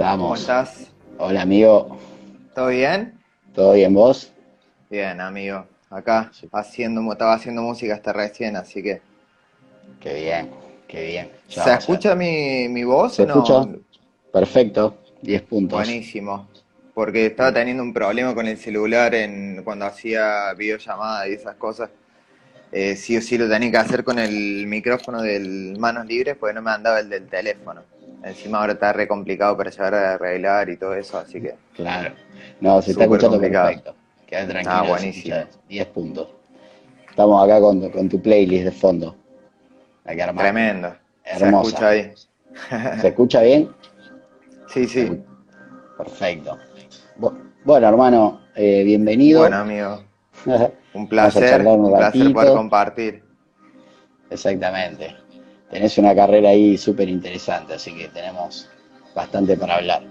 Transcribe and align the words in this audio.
estamos? 0.00 0.24
¿Cómo 0.24 0.34
estás? 0.34 0.90
Hola, 1.18 1.42
amigo. 1.42 1.98
¿Todo 2.54 2.68
bien? 2.68 3.20
¿Todo 3.54 3.74
bien 3.74 3.92
vos? 3.92 4.32
Bien, 4.88 5.20
amigo. 5.20 5.66
Acá 5.90 6.30
haciendo, 6.52 7.12
estaba 7.12 7.34
haciendo 7.34 7.60
música 7.60 7.94
hasta 7.94 8.14
recién, 8.14 8.56
así 8.56 8.82
que. 8.82 9.02
Qué 10.00 10.14
bien, 10.14 10.50
qué 10.88 11.04
bien. 11.04 11.30
Ya 11.50 11.64
¿Se 11.64 11.74
escucha 11.74 12.14
mi, 12.14 12.66
mi 12.70 12.82
voz 12.82 13.14
¿Se 13.14 13.24
o 13.24 13.26
no? 13.26 13.34
escucha? 13.34 13.68
Perfecto, 14.32 14.96
10 15.20 15.42
puntos. 15.42 15.78
Buenísimo. 15.78 16.48
Porque 16.94 17.26
estaba 17.26 17.52
teniendo 17.52 17.82
un 17.82 17.92
problema 17.92 18.34
con 18.34 18.46
el 18.46 18.56
celular 18.56 19.14
en 19.14 19.62
cuando 19.64 19.84
hacía 19.84 20.54
videollamada 20.54 21.28
y 21.28 21.34
esas 21.34 21.56
cosas. 21.56 21.90
Eh, 22.72 22.96
sí 22.96 23.18
o 23.18 23.20
sí 23.20 23.36
lo 23.36 23.50
tenía 23.50 23.70
que 23.70 23.76
hacer 23.76 24.02
con 24.02 24.18
el 24.18 24.66
micrófono 24.66 25.20
del 25.20 25.76
manos 25.78 26.06
libres 26.06 26.36
porque 26.38 26.54
no 26.54 26.62
me 26.62 26.70
andaba 26.70 27.00
el 27.00 27.10
del 27.10 27.26
teléfono. 27.26 27.82
Encima 28.22 28.60
ahora 28.60 28.74
está 28.74 28.92
re 28.92 29.08
complicado 29.08 29.56
para 29.56 29.70
llegar 29.70 29.94
a 29.94 30.14
arreglar 30.14 30.68
y 30.68 30.76
todo 30.76 30.94
eso, 30.94 31.18
así 31.18 31.40
que. 31.40 31.54
Claro. 31.74 32.14
No, 32.60 32.82
se 32.82 32.90
está 32.92 33.04
escuchando 33.04 33.36
complicado. 33.36 33.66
perfecto. 33.68 33.94
Queda 34.26 34.46
tranquilo. 34.46 34.74
Ah, 34.74 34.82
buenísimo. 34.82 35.34
escucha 35.36 35.58
10 35.68 35.86
puntos. 35.88 36.28
Estamos 37.08 37.44
acá 37.44 37.60
con, 37.60 37.90
con 37.90 38.08
tu 38.08 38.20
playlist 38.20 38.64
de 38.64 38.70
fondo. 38.72 39.16
La 40.04 40.14
que. 40.14 40.38
Tremendo. 40.38 40.94
Se 41.24 41.44
Hermosa. 41.44 41.94
escucha. 41.96 43.00
¿Se 43.00 43.08
escucha 43.08 43.42
bien? 43.42 43.70
Sí, 44.68 44.86
sí. 44.86 45.20
Perfecto. 45.96 46.58
Bu- 47.18 47.36
Bueno, 47.64 47.88
hermano, 47.88 48.40
eh, 48.54 48.82
bienvenido. 48.84 49.40
Bueno, 49.40 49.56
amigo. 49.58 50.02
Un 50.94 51.08
placer, 51.08 51.60
un 51.60 51.84
un 51.84 51.92
placer 51.96 52.32
poder 52.32 52.52
compartir. 52.54 53.22
Exactamente. 54.28 55.14
Tenés 55.70 55.96
una 55.98 56.14
carrera 56.14 56.50
ahí 56.50 56.76
súper 56.76 57.08
interesante, 57.08 57.74
así 57.74 57.94
que 57.96 58.08
tenemos 58.08 58.68
bastante 59.14 59.56
para 59.56 59.76
hablar. 59.76 60.02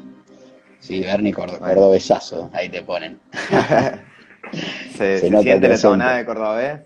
Sí, 0.79 1.01
Bernie. 1.01 1.33
Cordobesazo, 1.33 2.49
ahí 2.53 2.69
te 2.69 2.81
ponen. 2.81 3.19
¿Se, 4.97 5.19
Se 5.19 5.19
se 5.19 5.29
nota 5.29 5.43
siente 5.43 5.67
la 5.67 5.77
tonada 5.77 6.17
de 6.17 6.25
cordobés? 6.25 6.79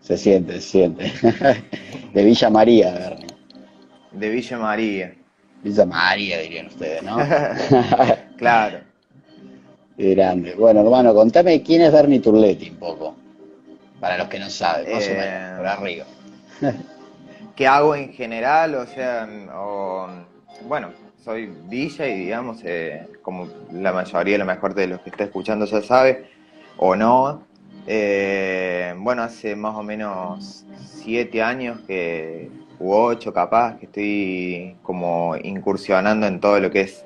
Se 0.00 0.16
siente, 0.16 0.54
se 0.54 0.68
siente. 0.68 1.12
De 2.12 2.24
Villa 2.24 2.50
María, 2.50 2.92
Bernie. 2.92 3.26
De 4.12 4.28
Villa 4.30 4.58
María. 4.58 5.14
Villa 5.62 5.86
María, 5.86 6.38
dirían 6.38 6.66
ustedes, 6.66 7.02
¿no? 7.02 7.16
Claro. 8.36 8.80
Grande. 9.96 10.54
Bueno, 10.54 10.80
hermano, 10.80 11.14
contame 11.14 11.62
quién 11.62 11.82
es 11.82 11.92
Bernie 11.92 12.20
Turletti 12.20 12.70
un 12.70 12.76
poco. 12.76 13.16
Para 14.00 14.18
los 14.18 14.28
que 14.28 14.38
no 14.38 14.50
saben, 14.50 14.90
más 14.92 15.06
o 15.08 15.10
Eh, 15.10 15.16
menos, 15.16 15.56
por 15.58 15.66
arriba. 15.66 16.04
¿Qué 17.56 17.66
hago 17.66 17.94
en 17.94 18.12
general? 18.12 18.74
O 18.74 18.86
sea, 18.86 19.26
o, 19.54 20.08
bueno, 20.68 20.90
soy 21.24 21.50
y 21.70 21.88
digamos, 21.88 22.60
eh, 22.64 23.08
como 23.22 23.48
la 23.72 23.94
mayoría, 23.94 24.36
lo 24.36 24.44
mejor 24.44 24.74
de 24.74 24.86
los 24.86 25.00
que 25.00 25.08
está 25.08 25.24
escuchando 25.24 25.64
ya 25.64 25.80
sabe, 25.80 26.30
o 26.76 26.94
no. 26.94 27.42
eh, 27.86 28.94
bueno, 28.98 29.22
hace 29.22 29.56
más 29.56 29.74
o 29.74 29.82
menos 29.82 30.66
siete 31.02 31.42
años 31.42 31.80
que, 31.86 32.50
u 32.78 32.92
ocho 32.92 33.32
capaz, 33.32 33.78
que 33.78 33.86
estoy 33.86 34.76
como 34.82 35.34
incursionando 35.42 36.26
en 36.26 36.40
todo 36.40 36.60
lo 36.60 36.70
que 36.70 36.82
es 36.82 37.04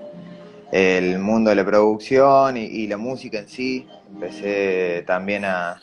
el 0.73 1.21
mundo 1.21 1.51
de 1.51 1.57
la 1.57 1.65
producción 1.65 2.57
y, 2.57 2.65
y 2.65 2.87
la 2.89 2.97
música 2.97 3.39
en 3.39 3.49
sí. 3.49 3.87
Empecé 4.13 5.05
también 5.07 5.45
a, 5.45 5.81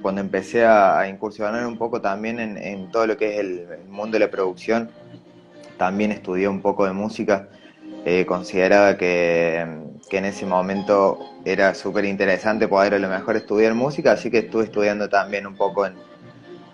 cuando 0.00 0.20
empecé 0.20 0.64
a, 0.64 1.08
incursionar 1.08 1.66
un 1.66 1.78
poco 1.78 2.00
también 2.00 2.38
en, 2.40 2.90
todo 2.90 3.06
lo 3.06 3.16
que 3.16 3.34
es 3.34 3.40
el, 3.40 3.66
mundo 3.88 4.14
de 4.14 4.20
la 4.20 4.30
producción, 4.30 4.90
también 5.76 6.12
estudié 6.12 6.48
un 6.48 6.60
poco 6.60 6.86
de 6.86 6.92
música. 6.92 7.48
Eh, 8.04 8.26
consideraba 8.26 8.96
que, 8.96 9.60
en 10.10 10.24
ese 10.26 10.44
momento 10.44 11.18
era 11.44 11.74
súper 11.74 12.04
interesante 12.04 12.68
poder 12.68 12.94
a 12.94 12.98
lo 12.98 13.08
mejor 13.08 13.36
estudiar 13.36 13.74
música, 13.74 14.12
así 14.12 14.30
que 14.30 14.38
estuve 14.38 14.64
estudiando 14.64 15.08
también 15.08 15.46
un 15.46 15.56
poco 15.56 15.86
en, 15.86 15.94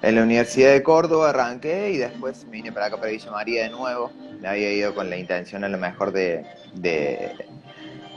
la 0.02 0.22
Universidad 0.22 0.72
de 0.72 0.82
Córdoba, 0.82 1.30
arranqué 1.30 1.90
y 1.90 1.98
después 1.98 2.48
vine 2.50 2.72
para 2.72 2.86
acá, 2.86 2.96
para 2.96 3.10
Villa 3.10 3.30
María 3.30 3.62
de 3.64 3.70
nuevo. 3.70 4.10
Me 4.40 4.48
había 4.48 4.72
ido 4.72 4.94
con 4.94 5.10
la 5.10 5.16
intención 5.16 5.64
a 5.64 5.68
lo 5.68 5.78
mejor 5.78 6.12
de, 6.12 6.44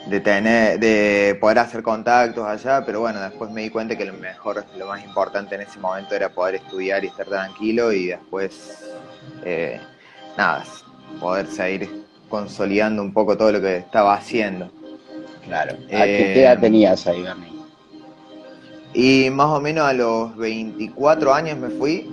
de 0.07 0.19
tener, 0.19 0.79
de 0.79 1.37
poder 1.39 1.59
hacer 1.59 1.83
contactos 1.83 2.45
allá, 2.45 2.83
pero 2.85 3.01
bueno, 3.01 3.21
después 3.21 3.51
me 3.51 3.61
di 3.61 3.69
cuenta 3.69 3.95
que 3.95 4.05
lo 4.05 4.13
mejor, 4.13 4.65
lo 4.77 4.87
más 4.87 5.03
importante 5.03 5.55
en 5.55 5.61
ese 5.61 5.79
momento 5.79 6.15
era 6.15 6.29
poder 6.29 6.55
estudiar 6.55 7.03
y 7.03 7.07
estar 7.07 7.27
tranquilo 7.27 7.91
y 7.91 8.07
después, 8.07 8.83
eh, 9.45 9.79
nada, 10.37 10.63
poder 11.19 11.47
seguir 11.47 12.05
consolidando 12.29 13.01
un 13.01 13.13
poco 13.13 13.37
todo 13.37 13.51
lo 13.51 13.61
que 13.61 13.77
estaba 13.77 14.15
haciendo. 14.15 14.71
Claro. 15.45 15.73
¿A 15.73 16.03
qué, 16.03 16.31
Eh, 16.31 16.33
qué 16.33 16.41
edad 16.43 16.59
tenías 16.59 17.05
ahí, 17.07 17.21
Bernie? 17.21 17.51
Y 18.93 19.29
más 19.29 19.47
o 19.47 19.61
menos 19.61 19.85
a 19.85 19.93
los 19.93 20.35
24 20.37 21.33
años 21.33 21.57
me 21.57 21.69
fui. 21.69 22.09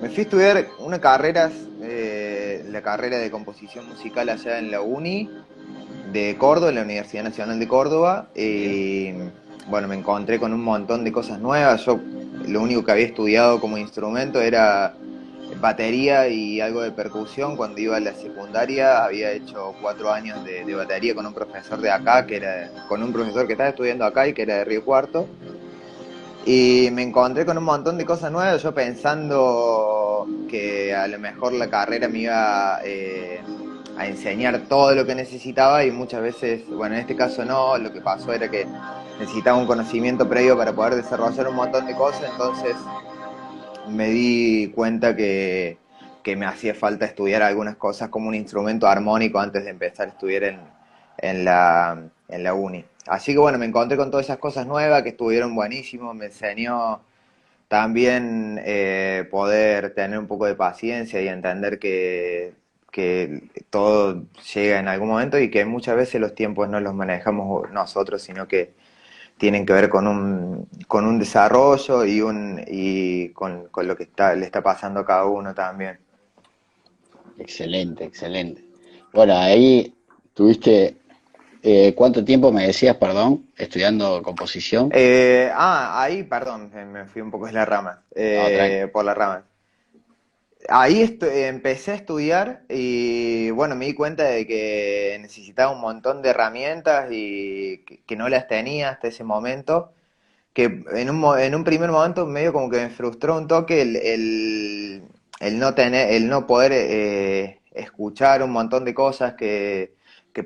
Me 0.00 0.08
fui 0.08 0.20
a 0.20 0.22
estudiar 0.22 0.66
una 0.78 1.00
carrera, 1.00 1.50
eh, 1.82 2.64
la 2.70 2.82
carrera 2.82 3.18
de 3.18 3.30
composición 3.30 3.88
musical 3.88 4.28
allá 4.28 4.58
en 4.58 4.70
la 4.70 4.80
Uni 4.80 5.28
de 6.12 6.36
Córdoba, 6.38 6.68
en 6.68 6.76
la 6.76 6.82
Universidad 6.82 7.24
Nacional 7.24 7.58
de 7.58 7.68
Córdoba. 7.68 8.28
Y 8.34 9.12
bueno, 9.68 9.88
me 9.88 9.96
encontré 9.96 10.38
con 10.38 10.52
un 10.52 10.62
montón 10.62 11.04
de 11.04 11.12
cosas 11.12 11.40
nuevas. 11.40 11.84
Yo 11.84 11.98
lo 12.46 12.60
único 12.60 12.84
que 12.84 12.92
había 12.92 13.06
estudiado 13.06 13.60
como 13.60 13.78
instrumento 13.78 14.40
era 14.40 14.94
batería 15.60 16.28
y 16.28 16.60
algo 16.60 16.82
de 16.82 16.90
percusión. 16.90 17.56
Cuando 17.56 17.80
iba 17.80 17.96
a 17.96 18.00
la 18.00 18.14
secundaria 18.14 19.04
había 19.04 19.32
hecho 19.32 19.74
cuatro 19.80 20.12
años 20.12 20.44
de, 20.44 20.64
de 20.64 20.74
batería 20.74 21.14
con 21.14 21.26
un 21.26 21.34
profesor 21.34 21.80
de 21.80 21.90
acá, 21.90 22.26
que 22.26 22.36
era 22.36 22.70
con 22.88 23.02
un 23.02 23.12
profesor 23.12 23.46
que 23.46 23.52
estaba 23.52 23.70
estudiando 23.70 24.04
acá 24.04 24.26
y 24.28 24.32
que 24.32 24.42
era 24.42 24.56
de 24.56 24.64
Río 24.64 24.84
Cuarto. 24.84 25.28
Y 26.44 26.88
me 26.92 27.02
encontré 27.02 27.46
con 27.46 27.56
un 27.56 27.62
montón 27.62 27.96
de 27.96 28.04
cosas 28.04 28.32
nuevas, 28.32 28.60
yo 28.60 28.74
pensando 28.74 30.26
que 30.50 30.92
a 30.92 31.06
lo 31.06 31.18
mejor 31.20 31.52
la 31.52 31.70
carrera 31.70 32.08
me 32.08 32.18
iba 32.18 32.80
eh, 32.84 33.40
a 33.96 34.06
enseñar 34.06 34.58
todo 34.68 34.94
lo 34.94 35.04
que 35.04 35.14
necesitaba 35.14 35.84
y 35.84 35.90
muchas 35.90 36.22
veces, 36.22 36.66
bueno, 36.68 36.94
en 36.94 37.02
este 37.02 37.16
caso 37.16 37.44
no, 37.44 37.76
lo 37.78 37.92
que 37.92 38.00
pasó 38.00 38.32
era 38.32 38.50
que 38.50 38.66
necesitaba 39.18 39.58
un 39.58 39.66
conocimiento 39.66 40.28
previo 40.28 40.56
para 40.56 40.72
poder 40.72 40.94
desarrollar 40.96 41.48
un 41.48 41.56
montón 41.56 41.86
de 41.86 41.94
cosas, 41.94 42.30
entonces 42.30 42.74
me 43.88 44.08
di 44.08 44.72
cuenta 44.74 45.14
que, 45.14 45.78
que 46.22 46.36
me 46.36 46.46
hacía 46.46 46.74
falta 46.74 47.04
estudiar 47.04 47.42
algunas 47.42 47.76
cosas 47.76 48.08
como 48.08 48.28
un 48.28 48.34
instrumento 48.34 48.86
armónico 48.86 49.38
antes 49.38 49.64
de 49.64 49.70
empezar 49.70 50.08
a 50.08 50.10
estudiar 50.10 50.44
en, 50.44 50.60
en 51.18 51.44
la, 51.44 52.02
en 52.28 52.42
la 52.42 52.54
uni. 52.54 52.84
Así 53.06 53.32
que 53.32 53.38
bueno, 53.38 53.58
me 53.58 53.66
encontré 53.66 53.96
con 53.96 54.10
todas 54.10 54.26
esas 54.26 54.38
cosas 54.38 54.66
nuevas 54.66 55.02
que 55.02 55.10
estuvieron 55.10 55.54
buenísimos, 55.54 56.14
me 56.14 56.26
enseñó 56.26 57.00
también 57.68 58.60
eh, 58.64 59.26
poder 59.30 59.94
tener 59.94 60.18
un 60.18 60.26
poco 60.26 60.46
de 60.46 60.54
paciencia 60.54 61.20
y 61.20 61.28
entender 61.28 61.78
que, 61.78 62.54
que 62.92 63.50
todo 63.70 64.24
llega 64.54 64.78
en 64.80 64.88
algún 64.88 65.08
momento 65.08 65.40
y 65.40 65.50
que 65.50 65.64
muchas 65.64 65.96
veces 65.96 66.20
los 66.20 66.36
tiempos 66.36 66.68
no 66.68 66.80
los 66.80 66.94
manejamos 66.94 67.70
nosotros, 67.72 68.22
sino 68.22 68.46
que 68.48 68.74
tienen 69.38 69.66
que 69.66 69.72
ver 69.72 69.88
con 69.90 70.06
un, 70.06 70.68
con 70.88 71.06
un 71.06 71.18
desarrollo 71.18 72.04
y, 72.04 72.20
un, 72.22 72.62
y 72.68 73.30
con, 73.30 73.68
con 73.68 73.88
lo 73.88 73.96
que 73.96 74.04
está, 74.04 74.34
le 74.36 74.46
está 74.46 74.62
pasando 74.62 75.00
a 75.00 75.06
cada 75.06 75.26
uno 75.26 75.54
también. 75.54 75.98
Excelente, 77.38 78.04
excelente. 78.04 78.64
Bueno, 79.12 79.36
ahí 79.36 79.94
tuviste, 80.34 80.96
eh, 81.62 81.94
¿cuánto 81.94 82.24
tiempo 82.24 82.52
me 82.52 82.66
decías, 82.66 82.96
perdón, 82.96 83.46
estudiando 83.56 84.22
composición? 84.22 84.90
Eh, 84.92 85.50
ah, 85.54 86.02
ahí, 86.02 86.22
perdón, 86.24 86.70
me- 86.92 87.06
fui 87.06 87.22
un 87.22 87.30
poco 87.30 87.46
de 87.46 87.52
la 87.52 87.64
rama, 87.64 88.02
eh, 88.14 88.54
tranqui. 88.56 88.92
por 88.92 89.04
la 89.04 89.14
rama. 89.14 89.44
Ahí 90.68 91.18
empecé 91.20 91.90
a 91.90 91.94
estudiar 91.94 92.62
y 92.68 93.50
bueno, 93.50 93.74
me 93.74 93.86
di 93.86 93.94
cuenta 93.94 94.24
de 94.24 94.46
que 94.46 95.18
necesitaba 95.20 95.72
un 95.72 95.80
montón 95.80 96.22
de 96.22 96.30
herramientas 96.30 97.08
y 97.10 97.78
que, 98.06 98.16
no 98.16 98.28
las 98.28 98.46
tenía 98.46 98.90
hasta 98.90 99.08
ese 99.08 99.24
momento, 99.24 99.92
que 100.54 100.84
en 100.94 101.10
un, 101.10 101.38
en 101.38 101.54
un 101.54 101.64
primer 101.64 101.90
momento 101.90 102.26
medio 102.26 102.52
como 102.52 102.70
que 102.70 102.78
me 102.78 102.90
frustró 102.90 103.36
un 103.38 103.48
toque 103.48 103.82
el, 103.82 103.96
el, 103.96 105.02
el 105.40 105.58
no 105.58 105.74
tener, 105.74 106.12
el 106.12 106.28
no 106.28 106.46
poder 106.46 106.72
eh, 106.74 107.60
escuchar 107.72 108.42
un 108.42 108.52
montón 108.52 108.84
de 108.84 108.94
cosas 108.94 109.34
que, 109.34 109.94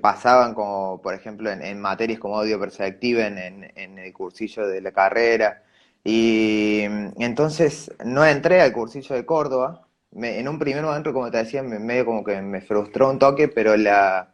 pasaban 0.02 0.54
como 0.54 1.00
por 1.02 1.14
ejemplo 1.14 1.50
en, 1.50 1.80
materias 1.80 2.18
como 2.18 2.38
audio 2.38 2.58
perceptiva 2.58 3.26
en, 3.26 3.38
en, 3.38 3.72
en 3.76 3.98
el 3.98 4.12
cursillo 4.12 4.66
de 4.66 4.80
la 4.80 4.92
carrera. 4.92 5.62
Y 6.04 6.82
entonces 7.18 7.92
no 8.04 8.24
entré 8.24 8.60
al 8.60 8.72
cursillo 8.72 9.16
de 9.16 9.26
Córdoba. 9.26 9.85
Me- 10.16 10.38
en 10.40 10.48
un 10.48 10.58
primer 10.58 10.82
momento, 10.84 11.12
como 11.12 11.30
te 11.30 11.38
decía, 11.38 11.62
me, 11.62 11.78
medio 11.78 12.04
como 12.06 12.24
que 12.24 12.40
me 12.42 12.60
frustró 12.60 13.10
un 13.10 13.18
toque, 13.18 13.48
pero 13.48 13.76
la, 13.76 14.30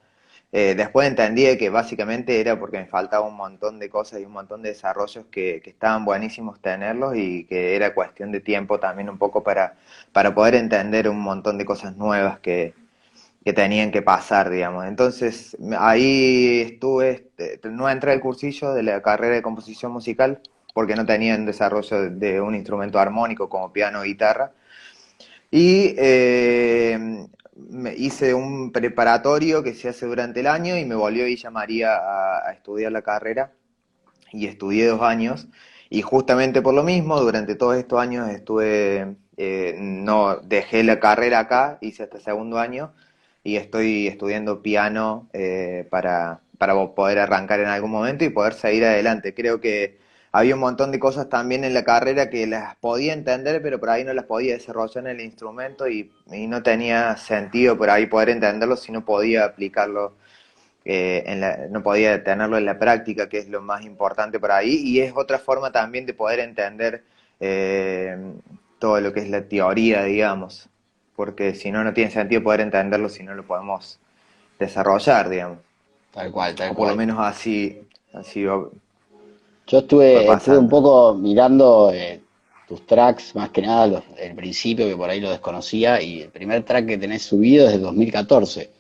eh, 0.53 0.75
después 0.77 1.09
entendí 1.09 1.57
que 1.59 1.71
básicamente 1.71 2.41
era 2.41 2.59
porque 2.59 2.79
me 2.79 2.87
faltaba 2.87 3.27
un 3.27 3.37
montón 3.37 3.79
de 3.79 3.89
cosas 3.91 4.21
y 4.21 4.25
un 4.25 4.33
montón 4.33 4.63
de 4.63 4.71
desarrollos 4.71 5.27
que, 5.31 5.61
que 5.63 5.71
estaban 5.71 6.05
buenísimos 6.05 6.61
tenerlos 6.61 7.17
y 7.17 7.45
que 7.47 7.75
era 7.77 7.95
cuestión 7.95 8.31
de 8.33 8.41
tiempo 8.41 8.79
también 8.81 9.09
un 9.11 9.19
poco 9.19 9.43
para, 9.43 9.77
para 10.13 10.35
poder 10.35 10.55
entender 10.57 11.09
un 11.09 11.21
montón 11.21 11.59
de 11.59 11.65
cosas 11.65 11.97
nuevas 11.97 12.39
que, 12.41 12.75
que 13.45 13.53
tenían 13.53 13.91
que 13.91 14.03
pasar, 14.03 14.51
digamos. 14.51 14.87
Entonces, 14.87 15.57
ahí 15.79 16.61
estuve, 16.63 17.11
este, 17.39 17.61
no 17.71 17.89
entré 17.91 18.13
al 18.13 18.21
cursillo 18.21 18.73
de 18.73 18.83
la 18.85 19.03
carrera 19.03 19.35
de 19.35 19.43
composición 19.43 19.93
musical 19.93 20.41
porque 20.75 20.95
no 20.97 21.05
tenía 21.07 21.35
en 21.35 21.45
desarrollo 21.47 22.11
de 22.11 22.41
un 22.41 22.55
instrumento 22.55 22.99
armónico 22.99 23.49
como 23.49 23.73
piano 23.73 24.01
o 24.01 24.03
guitarra. 24.05 24.53
Y 25.53 25.95
eh, 25.99 26.99
me 27.57 27.95
hice 27.95 28.35
un 28.35 28.73
preparatorio 28.73 29.63
que 29.63 29.75
se 29.75 29.89
hace 29.91 30.07
durante 30.07 30.41
el 30.41 30.49
año 30.49 30.77
y 30.79 30.85
me 30.87 30.97
volvió 30.97 31.27
Villa 31.27 31.51
María 31.53 31.97
a, 31.97 32.49
a 32.49 32.53
estudiar 32.55 32.93
la 32.93 33.03
carrera 33.03 33.53
y 34.33 34.47
estudié 34.47 34.87
dos 34.87 35.03
años. 35.03 35.49
Y 35.91 36.03
justamente 36.03 36.63
por 36.63 36.75
lo 36.75 36.85
mismo, 36.85 37.21
durante 37.21 37.55
todos 37.57 37.77
estos 37.77 38.01
años 38.01 38.31
estuve, 38.31 39.17
eh, 39.37 39.77
no 39.79 40.39
dejé 40.39 40.85
la 40.85 41.01
carrera 41.01 41.41
acá, 41.41 41.79
hice 41.83 42.05
hasta 42.05 42.21
segundo 42.21 42.59
año 42.59 42.95
y 43.45 43.57
estoy 43.57 44.09
estudiando 44.09 44.63
piano 44.63 45.29
eh, 45.35 45.87
para, 45.91 46.43
para 46.59 46.75
poder 46.95 47.19
arrancar 47.21 47.61
en 47.61 47.69
algún 47.69 47.91
momento 47.93 48.25
y 48.25 48.31
poder 48.31 48.55
seguir 48.55 48.85
adelante. 48.87 49.35
Creo 49.35 49.61
que 49.61 49.99
había 50.33 50.55
un 50.55 50.61
montón 50.61 50.91
de 50.93 50.99
cosas 50.99 51.29
también 51.29 51.65
en 51.65 51.75
la 51.75 51.85
carrera 51.85 52.31
que 52.31 52.47
las 52.47 52.77
podía 52.77 53.13
entender, 53.13 53.63
pero 53.63 53.79
por 53.79 53.91
ahí 53.91 54.05
no 54.05 54.15
las 54.15 54.25
podía 54.25 54.55
desarrollar 54.55 55.05
en 55.05 55.11
el 55.11 55.21
instrumento 55.21 55.89
y, 55.89 56.11
y 56.33 56.47
no 56.47 56.63
tenía 56.63 57.17
sentido 57.17 57.77
por 57.77 57.91
ahí 57.91 58.07
poder 58.07 58.31
entenderlo 58.31 58.77
si 58.77 58.93
no 58.93 59.05
podía 59.05 59.45
aplicarlo 59.45 60.15
eh, 60.85 61.69
no 61.71 61.83
podía 61.83 62.25
tenerlo 62.25 62.59
en 62.59 62.65
la 62.65 62.79
práctica, 62.79 63.29
que 63.29 63.39
es 63.39 63.49
lo 63.49 63.63
más 63.63 63.85
importante 63.85 64.41
por 64.41 64.51
ahí, 64.51 64.75
y 64.85 65.01
es 65.01 65.13
otra 65.15 65.39
forma 65.39 65.71
también 65.71 66.07
de 66.07 66.15
poder 66.15 66.41
entender 66.41 67.05
eh, 67.39 68.17
todo 68.79 69.01
lo 69.01 69.13
que 69.13 69.21
es 69.21 69.31
la 69.31 69.43
teoría, 69.43 70.03
digamos, 70.05 70.69
porque 71.15 71.55
si 71.55 71.71
no, 71.71 71.85
no 71.85 71.93
tiene 71.93 72.11
sentido 72.11 72.43
poder 72.43 72.61
entenderlo 72.61 73.09
si 73.09 73.23
no 73.23 73.35
lo 73.35 73.45
podemos 73.45 74.01
desarrollar, 74.59 75.29
digamos. 75.29 75.59
Tal 76.13 76.33
cual, 76.33 76.55
tal 76.55 76.73
o 76.73 76.75
por 76.75 76.89
lo 76.89 76.97
menos 76.97 77.19
así, 77.21 77.89
así 78.13 78.45
Yo 79.73 79.79
estuve, 79.79 80.31
estuve 80.31 80.59
un 80.59 80.69
poco 80.69 81.15
mirando 81.15 81.91
eh, 81.95 82.21
tus 82.69 82.87
tracks, 82.87 83.35
más 83.35 83.49
que 83.49 83.63
nada 83.63 83.87
los, 83.87 84.03
el 84.19 84.35
principio, 84.35 84.87
que 84.87 84.95
por 84.95 85.09
ahí 85.09 85.19
lo 85.19 85.31
desconocía, 85.31 86.03
y 86.03 86.21
el 86.21 86.29
primer 86.29 86.63
track 86.63 86.85
que 86.85 86.99
tenés 86.99 87.23
subido 87.23 87.67
es 87.67 87.73
de 87.73 87.79
2014 87.79 88.71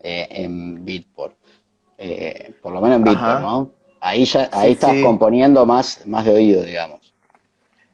en 0.00 0.84
Beatport. 0.84 1.36
Eh, 1.96 2.54
por 2.60 2.72
lo 2.72 2.80
menos 2.80 2.96
en 2.96 3.04
Beatport, 3.04 3.40
¿no? 3.40 3.70
Ahí 4.00 4.24
ya, 4.24 4.50
ahí 4.50 4.72
estás 4.72 4.96
componiendo 5.00 5.64
más, 5.64 6.04
más 6.08 6.24
de 6.24 6.32
oído, 6.32 6.64
digamos. 6.64 7.14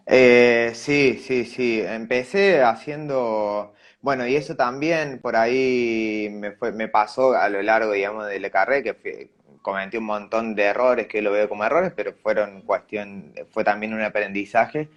Eh, 0.07 0.71
sí, 0.73 1.21
sí, 1.23 1.45
sí. 1.45 1.83
Empecé 1.87 2.63
haciendo, 2.63 3.75
bueno, 4.01 4.27
y 4.27 4.37
eso 4.37 4.57
también 4.57 5.21
por 5.21 5.37
ahí 5.37 6.31
me 6.33 6.53
fue, 6.53 6.73
me 6.73 6.89
pasó 6.89 7.35
a 7.35 7.51
lo 7.51 7.61
largo, 7.61 7.93
digamos, 7.93 8.27
de 8.27 8.41
la 8.41 8.49
carrera, 8.49 8.95
que 8.95 9.29
cometí 9.69 9.99
un 9.99 10.05
montón 10.05 10.55
de 10.55 10.65
errores 10.65 11.07
que 11.07 11.21
lo 11.21 11.31
veo 11.31 11.49
como 11.49 11.65
errores, 11.65 11.93
pero 11.95 12.15
fueron 12.23 12.63
cuestión, 12.63 13.33
fue 13.51 13.65
también 13.65 13.93
un 13.93 14.01
aprendizaje 14.01 14.89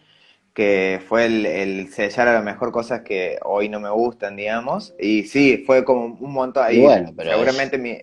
que 0.54 1.02
fue 1.08 1.26
el, 1.26 1.46
el, 1.46 1.94
sellar 1.94 2.28
a 2.28 2.38
lo 2.38 2.44
mejor 2.44 2.72
cosas 2.72 3.02
que 3.02 3.38
hoy 3.44 3.70
no 3.70 3.80
me 3.80 3.90
gustan, 3.90 4.36
digamos. 4.36 4.94
Y 5.00 5.24
sí, 5.24 5.64
fue 5.66 5.84
como 5.86 6.18
un 6.20 6.34
montón 6.34 6.66
ahí. 6.66 6.82
Bueno, 6.82 7.12
pero 7.16 7.32
seguramente 7.32 7.78
mi, 7.78 7.98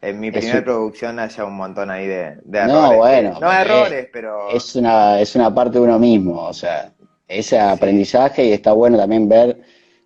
en 0.00 0.20
mi 0.20 0.30
primera 0.30 0.62
producción 0.62 1.18
haya 1.18 1.44
un 1.44 1.56
montón 1.56 1.90
ahí 1.90 2.06
de, 2.06 2.38
errores. 2.52 2.72
No, 2.72 2.96
bueno. 2.96 3.38
No 3.40 3.52
errores, 3.52 4.08
pero... 4.12 4.50
Es 4.50 4.74
una, 4.76 5.20
es 5.20 5.34
una 5.34 5.54
parte 5.54 5.78
de 5.78 5.84
uno 5.84 5.98
mismo, 5.98 6.42
o 6.42 6.52
sea, 6.52 6.92
ese 7.28 7.58
aprendizaje 7.58 8.44
y 8.44 8.52
está 8.52 8.72
bueno 8.72 8.96
también 8.96 9.28
ver 9.28 9.58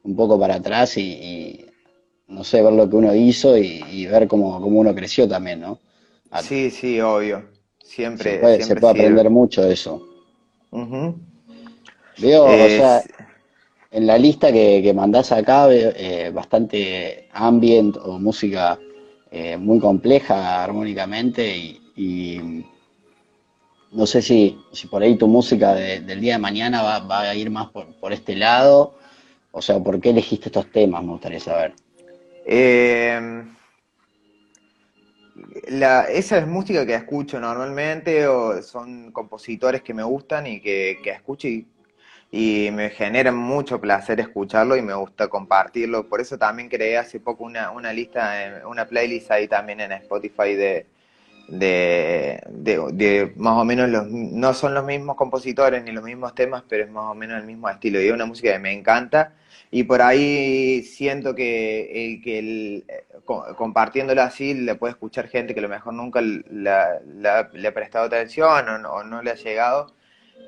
un 0.02 0.16
poco 0.16 0.38
para 0.38 0.54
atrás 0.54 0.96
y, 0.96 1.66
no 2.28 2.44
sé, 2.44 2.62
ver 2.62 2.72
lo 2.72 2.88
que 2.88 2.96
uno 2.96 3.14
hizo 3.14 3.56
y, 3.58 4.06
ver 4.06 4.28
cómo, 4.28 4.56
uno 4.58 4.94
creció 4.94 5.28
también, 5.28 5.60
¿no? 5.60 5.78
Sí, 6.42 6.70
sí, 6.70 7.00
obvio. 7.00 7.44
Siempre. 7.82 8.34
Se 8.34 8.38
puede, 8.38 8.62
se 8.62 8.76
puede 8.76 8.92
aprender 8.92 9.30
mucho 9.30 9.62
de 9.62 9.72
eso. 9.72 10.06
Veo, 12.18 12.44
o 12.44 12.68
sea, 12.68 13.02
en 13.90 14.06
la 14.06 14.18
lista 14.18 14.52
que, 14.52 14.80
que 14.82 14.94
mandás 14.94 15.32
acá, 15.32 15.66
eh, 15.70 16.30
bastante 16.32 17.28
ambient 17.32 17.96
o 17.96 18.18
música 18.18 18.78
eh, 19.32 19.56
muy 19.56 19.78
compleja 19.78 20.62
armónicamente 20.62 21.56
y, 21.96 22.64
no 23.92 24.06
sé 24.06 24.22
si, 24.22 24.58
si, 24.72 24.86
por 24.86 25.02
ahí 25.02 25.16
tu 25.16 25.28
música 25.28 25.74
del 25.74 26.20
día 26.20 26.34
de 26.34 26.38
mañana 26.38 26.82
va, 26.82 27.20
a 27.20 27.34
ir 27.34 27.50
más 27.50 27.68
por, 27.70 28.12
este 28.12 28.36
lado, 28.36 28.94
o 29.50 29.60
sea, 29.60 29.78
¿por 29.80 30.00
qué 30.00 30.10
elegiste 30.10 30.48
estos 30.48 30.70
temas? 30.70 31.02
Me 31.02 31.12
gustaría 31.12 31.40
saber. 31.40 31.74
Eh, 35.54 36.04
esa 36.10 36.38
es 36.38 36.46
música 36.46 36.86
que 36.86 36.94
escucho 36.94 37.40
normalmente 37.40 38.26
o 38.26 38.62
son 38.62 39.12
compositores 39.12 39.82
que 39.82 39.94
me 39.94 40.02
gustan 40.02 40.46
y 40.46 40.60
que, 40.60 40.98
que 41.02 41.10
escucho 41.10 41.48
y 41.48 41.66
y 42.30 42.70
me 42.72 42.90
genera 42.90 43.32
mucho 43.32 43.80
placer 43.80 44.20
escucharlo 44.20 44.76
y 44.76 44.82
me 44.82 44.94
gusta 44.94 45.28
compartirlo. 45.28 46.08
Por 46.08 46.20
eso 46.20 46.38
también 46.38 46.68
creé 46.68 46.98
hace 46.98 47.20
poco 47.20 47.44
una, 47.44 47.70
una 47.72 47.92
lista, 47.92 48.62
una 48.66 48.86
playlist 48.86 49.30
ahí 49.30 49.48
también 49.48 49.80
en 49.80 49.92
Spotify 49.92 50.54
de, 50.54 50.86
de, 51.50 52.40
de, 52.48 53.32
más 53.36 53.58
o 53.58 53.64
menos 53.64 53.88
los, 53.90 54.06
no 54.08 54.54
son 54.54 54.74
los 54.74 54.84
mismos 54.84 55.16
compositores 55.16 55.82
ni 55.84 55.92
los 55.92 56.04
mismos 56.04 56.34
temas, 56.34 56.64
pero 56.68 56.84
es 56.84 56.90
más 56.90 57.04
o 57.10 57.14
menos 57.14 57.38
el 57.38 57.46
mismo 57.46 57.68
estilo. 57.68 58.00
Y 58.00 58.08
es 58.08 58.12
una 58.12 58.26
música 58.26 58.52
que 58.52 58.58
me 58.58 58.72
encanta 58.72 59.34
y 59.70 59.84
por 59.84 60.02
ahí 60.02 60.82
siento 60.82 61.34
que, 61.34 62.20
que 62.24 62.38
el, 62.38 62.84
compartiéndolo 63.56 64.22
así 64.22 64.54
le 64.54 64.74
puede 64.74 64.92
escuchar 64.92 65.28
gente 65.28 65.54
que 65.54 65.60
a 65.60 65.62
lo 65.62 65.68
mejor 65.68 65.94
nunca 65.94 66.20
le 66.20 66.70
ha 66.70 67.74
prestado 67.74 68.06
atención 68.06 68.68
o 68.68 68.92
o 68.92 69.04
no 69.04 69.22
le 69.22 69.30
ha 69.30 69.34
llegado 69.34 69.94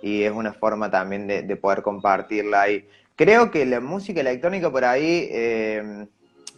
y 0.03 0.25
es 0.25 0.33
una 0.33 0.53
forma 0.53 0.91
también 0.91 1.27
de, 1.27 1.57
poder 1.57 1.83
compartirla 1.83 2.63
ahí. 2.63 2.87
Creo 3.17 3.51
que 3.51 3.65
la 3.65 3.81
música 3.81 4.21
electrónica 4.21 4.71
por 4.71 4.85
ahí 4.85 5.29
eh, 5.31 6.07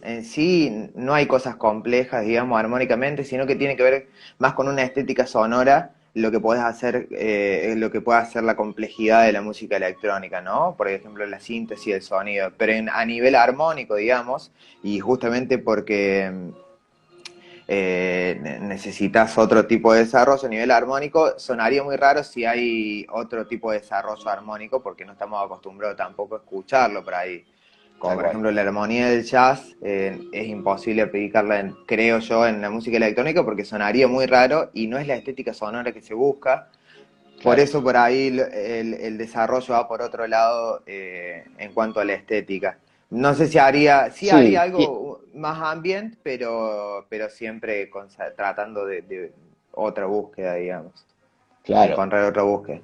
en 0.05 0.23
sí 0.23 0.89
no 0.95 1.13
hay 1.13 1.25
cosas 1.27 1.55
complejas, 1.55 2.25
digamos, 2.25 2.59
armónicamente, 2.59 3.23
sino 3.23 3.45
que 3.45 3.55
tiene 3.55 3.75
que 3.75 3.83
ver 3.83 4.07
más 4.37 4.53
con 4.53 4.67
una 4.67 4.83
estética 4.83 5.27
sonora 5.27 5.91
lo 6.15 6.31
que 6.31 6.39
puedes 6.39 6.63
hacer, 6.63 7.09
eh, 7.11 7.73
lo 7.77 7.91
que 7.91 7.99
puede 7.99 8.19
hacer 8.19 8.43
la 8.43 8.55
complejidad 8.55 9.25
de 9.25 9.33
la 9.33 9.41
música 9.41 9.75
electrónica, 9.75 10.39
¿no? 10.39 10.75
Por 10.77 10.87
ejemplo, 10.87 11.25
la 11.25 11.41
síntesis 11.41 11.93
del 11.93 12.01
sonido, 12.01 12.53
pero 12.57 12.73
a 12.91 13.05
nivel 13.05 13.35
armónico, 13.35 13.95
digamos, 13.95 14.51
y 14.81 14.99
justamente 14.99 15.57
porque 15.57 16.31
eh, 17.67 18.59
necesitas 18.61 19.37
otro 19.37 19.65
tipo 19.65 19.91
de 19.91 20.01
desarrollo 20.01 20.45
a 20.45 20.49
nivel 20.49 20.71
armónico, 20.71 21.37
sonaría 21.37 21.83
muy 21.83 21.97
raro 21.97 22.23
si 22.23 22.45
hay 22.45 23.05
otro 23.11 23.45
tipo 23.45 23.71
de 23.71 23.79
desarrollo 23.79 24.29
armónico 24.29 24.81
porque 24.81 25.03
no 25.03 25.11
estamos 25.11 25.43
acostumbrados 25.43 25.97
tampoco 25.97 26.35
a 26.35 26.37
escucharlo 26.37 27.03
por 27.03 27.15
ahí. 27.15 27.43
Como 27.99 28.15
por 28.15 28.25
ejemplo 28.25 28.51
la 28.51 28.61
armonía 28.61 29.09
del 29.09 29.23
jazz, 29.23 29.75
eh, 29.81 30.19
es 30.31 30.47
imposible 30.47 31.01
aplicarla, 31.01 31.73
creo 31.85 32.19
yo, 32.19 32.45
en 32.45 32.61
la 32.61 32.69
música 32.69 32.97
electrónica 32.97 33.43
porque 33.43 33.65
sonaría 33.65 34.07
muy 34.07 34.25
raro 34.25 34.69
y 34.73 34.87
no 34.87 34.97
es 34.97 35.07
la 35.07 35.15
estética 35.15 35.53
sonora 35.53 35.91
que 35.91 36.01
se 36.01 36.13
busca. 36.13 36.69
Por 37.41 37.59
eso 37.59 37.83
por 37.83 37.95
ahí 37.97 38.27
el, 38.27 39.17
desarrollo 39.17 39.73
va 39.73 39.87
por 39.87 40.01
otro 40.01 40.25
lado 40.27 40.81
eh, 40.85 41.45
en 41.57 41.73
cuanto 41.73 41.99
a 41.99 42.05
la 42.05 42.13
estética. 42.13 42.79
No 43.09 43.33
sé 43.33 43.47
si 43.47 43.57
haría, 43.57 44.09
sí, 44.11 44.29
haría 44.29 44.63
algo 44.63 45.21
más 45.33 45.59
ambient, 45.61 46.15
pero, 46.23 47.05
pero 47.09 47.29
siempre 47.29 47.89
tratando 48.35 48.85
de, 48.85 49.31
otra 49.71 50.05
búsqueda, 50.05 50.55
digamos. 50.55 51.05
Claro. 51.63 51.93
Encontrar 51.93 52.23
otra 52.25 52.43
búsqueda. 52.43 52.81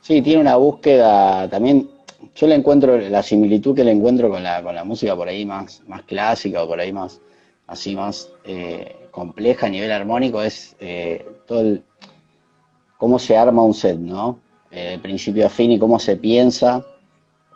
Sí, 0.00 0.20
tiene 0.20 0.40
una 0.40 0.56
búsqueda 0.56 1.48
también. 1.48 1.88
Yo 2.34 2.46
le 2.46 2.54
encuentro 2.54 2.96
la 2.98 3.22
similitud 3.22 3.74
que 3.74 3.84
le 3.84 3.92
encuentro 3.92 4.30
con 4.30 4.42
la, 4.42 4.62
con 4.62 4.74
la 4.74 4.84
música 4.84 5.14
por 5.16 5.28
ahí 5.28 5.44
más, 5.44 5.82
más 5.86 6.02
clásica 6.02 6.62
o 6.62 6.68
por 6.68 6.80
ahí 6.80 6.92
más 6.92 7.20
así 7.66 7.96
más 7.96 8.30
eh, 8.44 9.08
compleja 9.10 9.66
a 9.66 9.70
nivel 9.70 9.90
armónico 9.92 10.42
es 10.42 10.76
eh, 10.80 11.26
todo 11.46 11.60
el 11.60 11.84
cómo 12.98 13.18
se 13.18 13.36
arma 13.36 13.62
un 13.62 13.74
set, 13.74 13.98
¿no? 13.98 14.40
Eh, 14.70 14.98
principio 15.02 15.46
a 15.46 15.48
fin 15.48 15.72
y 15.72 15.78
cómo 15.78 15.98
se 15.98 16.16
piensa. 16.16 16.84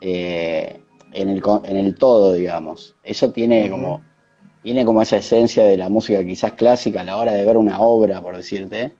Eh, 0.00 0.80
en 1.12 1.30
el, 1.30 1.42
en 1.64 1.76
el 1.76 1.94
todo, 1.94 2.34
digamos. 2.34 2.94
Eso 3.02 3.30
tiene 3.30 3.70
como, 3.70 4.02
tiene 4.62 4.84
como 4.84 5.00
esa 5.00 5.16
esencia 5.16 5.64
de 5.64 5.76
la 5.78 5.88
música 5.88 6.22
quizás 6.22 6.52
clásica 6.52 7.00
a 7.00 7.04
la 7.04 7.16
hora 7.16 7.32
de 7.32 7.46
ver 7.46 7.56
una 7.56 7.80
obra, 7.80 8.20
por 8.20 8.36
decirte, 8.36 8.92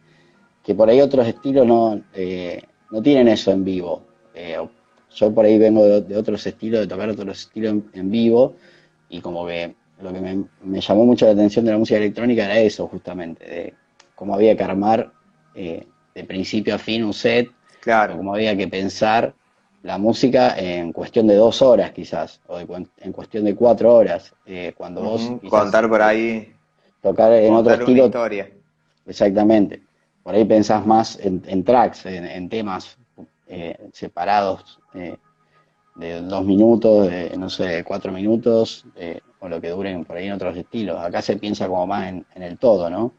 que 0.62 0.74
por 0.74 0.88
ahí 0.88 1.00
otros 1.02 1.26
estilos 1.26 1.66
no, 1.66 2.00
no 2.90 3.02
tienen 3.02 3.28
eso 3.28 3.50
en 3.50 3.64
vivo. 3.64 4.02
Eh, 4.34 4.56
yo 5.16 5.34
por 5.34 5.44
ahí 5.44 5.58
vengo 5.58 5.84
de, 5.84 6.16
otros 6.16 6.46
estilos, 6.46 6.80
de 6.82 6.86
tocar 6.86 7.08
otros 7.08 7.40
estilos 7.40 7.76
en, 7.94 8.10
vivo, 8.10 8.54
y 9.08 9.20
como 9.20 9.46
que 9.46 9.74
lo 10.00 10.12
que 10.12 10.20
me, 10.20 10.80
llamó 10.80 11.04
mucho 11.06 11.26
la 11.26 11.32
atención 11.32 11.64
de 11.64 11.72
la 11.72 11.78
música 11.78 11.96
electrónica 11.98 12.44
era 12.44 12.58
eso, 12.58 12.86
justamente, 12.86 13.44
de 13.44 13.74
cómo 14.14 14.34
había 14.34 14.56
que 14.56 14.62
armar 14.62 15.10
eh, 15.54 15.86
de 16.14 16.24
principio 16.24 16.74
a 16.74 16.78
fin 16.78 17.02
un 17.02 17.14
set, 17.14 17.50
claro. 17.80 18.16
cómo 18.16 18.34
había 18.34 18.56
que 18.56 18.68
pensar 18.68 19.34
la 19.82 19.98
música 19.98 20.54
en 20.58 20.92
cuestión 20.92 21.26
de 21.26 21.36
dos 21.36 21.62
horas 21.62 21.92
quizás, 21.92 22.40
o 22.48 22.58
en 22.58 23.12
cuestión 23.12 23.44
de 23.44 23.54
cuatro 23.54 23.94
horas, 23.94 24.34
eh, 24.44 24.74
cuando 24.76 25.02
vos... 25.02 25.30
contar 25.48 25.88
por 25.88 26.02
ahí... 26.02 26.52
Tocar 27.00 27.32
en 27.32 27.54
otro 27.54 27.74
estilo... 27.74 28.06
historia. 28.06 28.50
Exactamente. 29.06 29.82
Por 30.24 30.34
ahí 30.34 30.44
pensás 30.44 30.84
más 30.84 31.16
en, 31.22 31.62
tracks, 31.62 32.04
en, 32.04 32.48
temas 32.48 32.98
eh, 33.46 33.76
separados 33.92 34.80
eh, 34.94 35.16
de 35.94 36.20
dos 36.22 36.44
minutos, 36.44 37.08
de, 37.08 37.36
no 37.36 37.48
sé, 37.48 37.64
de 37.64 37.84
cuatro 37.84 38.12
minutos, 38.12 38.84
o 39.40 39.48
lo 39.48 39.60
que 39.60 39.70
duren 39.70 40.04
por 40.04 40.16
ahí 40.16 40.26
en 40.26 40.32
otros 40.32 40.56
estilos. 40.56 40.98
Acá 40.98 41.22
se 41.22 41.36
piensa 41.36 41.68
como 41.68 41.86
más 41.86 42.08
en, 42.08 42.24
el 42.34 42.58
todo, 42.58 42.90
¿no? 42.90 43.12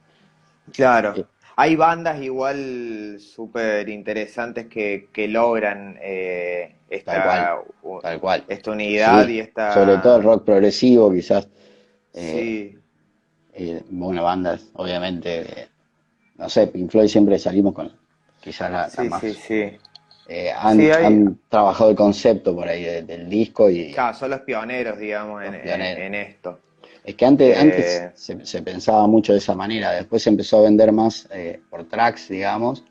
Claro. 0.73 1.13
Hay 1.55 1.75
bandas 1.75 2.21
igual 2.21 3.17
súper 3.19 3.89
interesantes 3.89 4.67
que, 4.67 5.27
logran 5.27 5.97
eh, 6.01 6.75
esta, 6.87 7.63
tal 8.01 8.19
cual, 8.19 8.43
esta 8.47 8.71
unidad 8.71 9.27
y 9.27 9.39
esta... 9.39 9.73
Sobre 9.73 9.97
todo 9.97 10.17
el 10.17 10.23
rock 10.23 10.45
progresivo, 10.45 11.11
quizás. 11.11 11.47
Eh, 12.13 12.73
sí. 12.73 12.79
Eh, 13.53 13.83
bueno, 13.89 14.23
bandas, 14.23 14.69
obviamente, 14.73 15.69
no 16.35 16.47
sé, 16.47 16.67
Pink 16.67 16.91
Floyd 16.91 17.07
siempre 17.07 17.39
salimos 17.39 17.73
con 17.73 17.91
quizás 18.39 18.71
la, 18.71 18.89
sí, 18.89 19.09
Sí, 19.19 19.33
sí. 19.33 19.77
Han, 20.55 21.39
trabajado 21.49 21.89
el 21.89 21.95
concepto 21.95 22.55
por 22.55 22.67
ahí 22.67 22.83
del, 22.83 23.29
disco 23.29 23.69
y... 23.69 23.93
Claro, 23.93 24.17
son 24.17 24.31
los 24.31 24.41
pioneros, 24.41 24.97
digamos, 24.97 25.43
en 25.43 26.15
esto. 26.15 26.59
Es 27.07 27.15
que 27.15 27.25
antes, 27.25 27.57
antes 27.57 28.11
se, 28.15 28.61
pensaba 28.61 29.07
mucho 29.07 29.31
de 29.31 29.37
esa 29.37 29.55
manera, 29.55 29.93
después 29.93 30.21
se 30.21 30.29
empezó 30.29 30.57
a 30.57 30.63
vender 30.63 30.91
más 30.91 31.25
eh, 31.33 31.61
por 31.69 31.85
tracks, 31.85 32.27
digamos, 32.27 32.83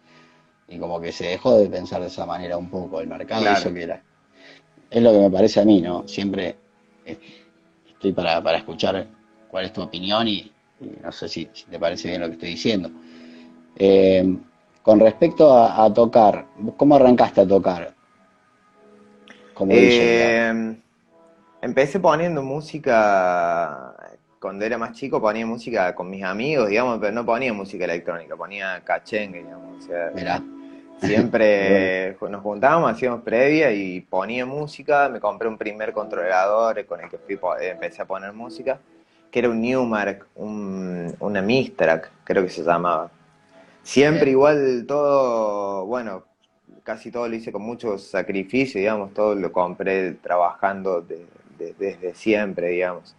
y 0.68 0.78
como 0.78 0.98
que 0.98 1.12
se 1.12 1.26
dejó 1.26 1.58
de 1.58 1.68
pensar 1.68 2.00
de 2.00 2.06
esa 2.06 2.24
manera 2.24 2.56
un 2.56 2.70
poco 2.70 2.98
el 3.02 3.08
mercado, 3.08 3.46
eso 3.46 3.74
que 3.74 3.82
era. 3.82 4.02
Es 4.88 5.02
lo 5.02 5.12
que 5.12 5.18
me 5.18 5.30
parece 5.30 5.60
a 5.60 5.66
mí, 5.66 5.82
¿no? 5.82 6.08
Siempre 6.08 6.56
estoy 7.04 8.12
para, 8.12 8.56
escuchar 8.56 9.06
cuál 9.48 9.66
es 9.66 9.74
tu 9.74 9.82
opinión 9.82 10.26
y, 10.26 10.50
no 11.02 11.12
sé 11.12 11.28
si, 11.28 11.50
te 11.70 11.78
parece 11.78 12.08
bien 12.08 12.22
lo 12.22 12.28
que 12.28 12.32
estoy 12.32 12.48
diciendo. 12.48 12.90
Con 14.86 15.00
respecto 15.00 15.52
a, 15.52 15.92
tocar, 15.92 16.46
¿cómo 16.76 16.94
arrancaste 16.94 17.40
a 17.40 17.48
tocar? 17.48 17.92
Como 19.52 19.72
eh, 19.74 20.76
empecé 21.60 21.98
poniendo 21.98 22.40
música 22.40 23.96
cuando 24.40 24.64
era 24.64 24.78
más 24.78 24.92
chico 24.92 25.20
ponía 25.20 25.44
música 25.44 25.92
con 25.92 26.08
mis 26.08 26.22
amigos, 26.22 26.68
digamos, 26.68 27.00
pero 27.00 27.10
no 27.10 27.26
ponía 27.26 27.52
música 27.52 27.84
electrónica, 27.84 28.36
ponía 28.36 28.80
cachengue, 28.84 29.42
digamos. 29.42 29.84
O 29.84 29.88
sea, 29.88 30.40
Siempre 31.00 32.16
nos 32.30 32.42
juntábamos, 32.44 32.92
hacíamos 32.92 33.22
previa 33.22 33.72
y 33.72 34.02
ponía 34.02 34.46
música. 34.46 35.08
Me 35.08 35.18
compré 35.18 35.48
un 35.48 35.58
primer 35.58 35.92
controlador 35.92 36.86
con 36.86 37.00
el 37.00 37.10
que 37.10 37.18
fui, 37.18 37.36
empecé 37.60 38.02
a 38.02 38.04
poner 38.04 38.32
música, 38.32 38.78
que 39.32 39.40
era 39.40 39.48
un 39.48 39.60
Newmark, 39.60 40.28
un, 40.36 41.12
una 41.18 41.42
Mistrack, 41.42 42.12
creo 42.22 42.44
que 42.44 42.50
se 42.50 42.62
llamaba. 42.62 43.10
Siempre 43.86 44.32
igual 44.32 44.84
todo, 44.88 45.86
bueno, 45.86 46.24
casi 46.82 47.12
todo 47.12 47.28
lo 47.28 47.36
hice 47.36 47.52
con 47.52 47.62
mucho 47.62 47.98
sacrificio, 47.98 48.80
digamos, 48.80 49.14
todo 49.14 49.36
lo 49.36 49.52
compré 49.52 50.14
trabajando 50.14 51.06
desde 51.56 52.12
siempre, 52.12 52.70
digamos. 52.70 53.14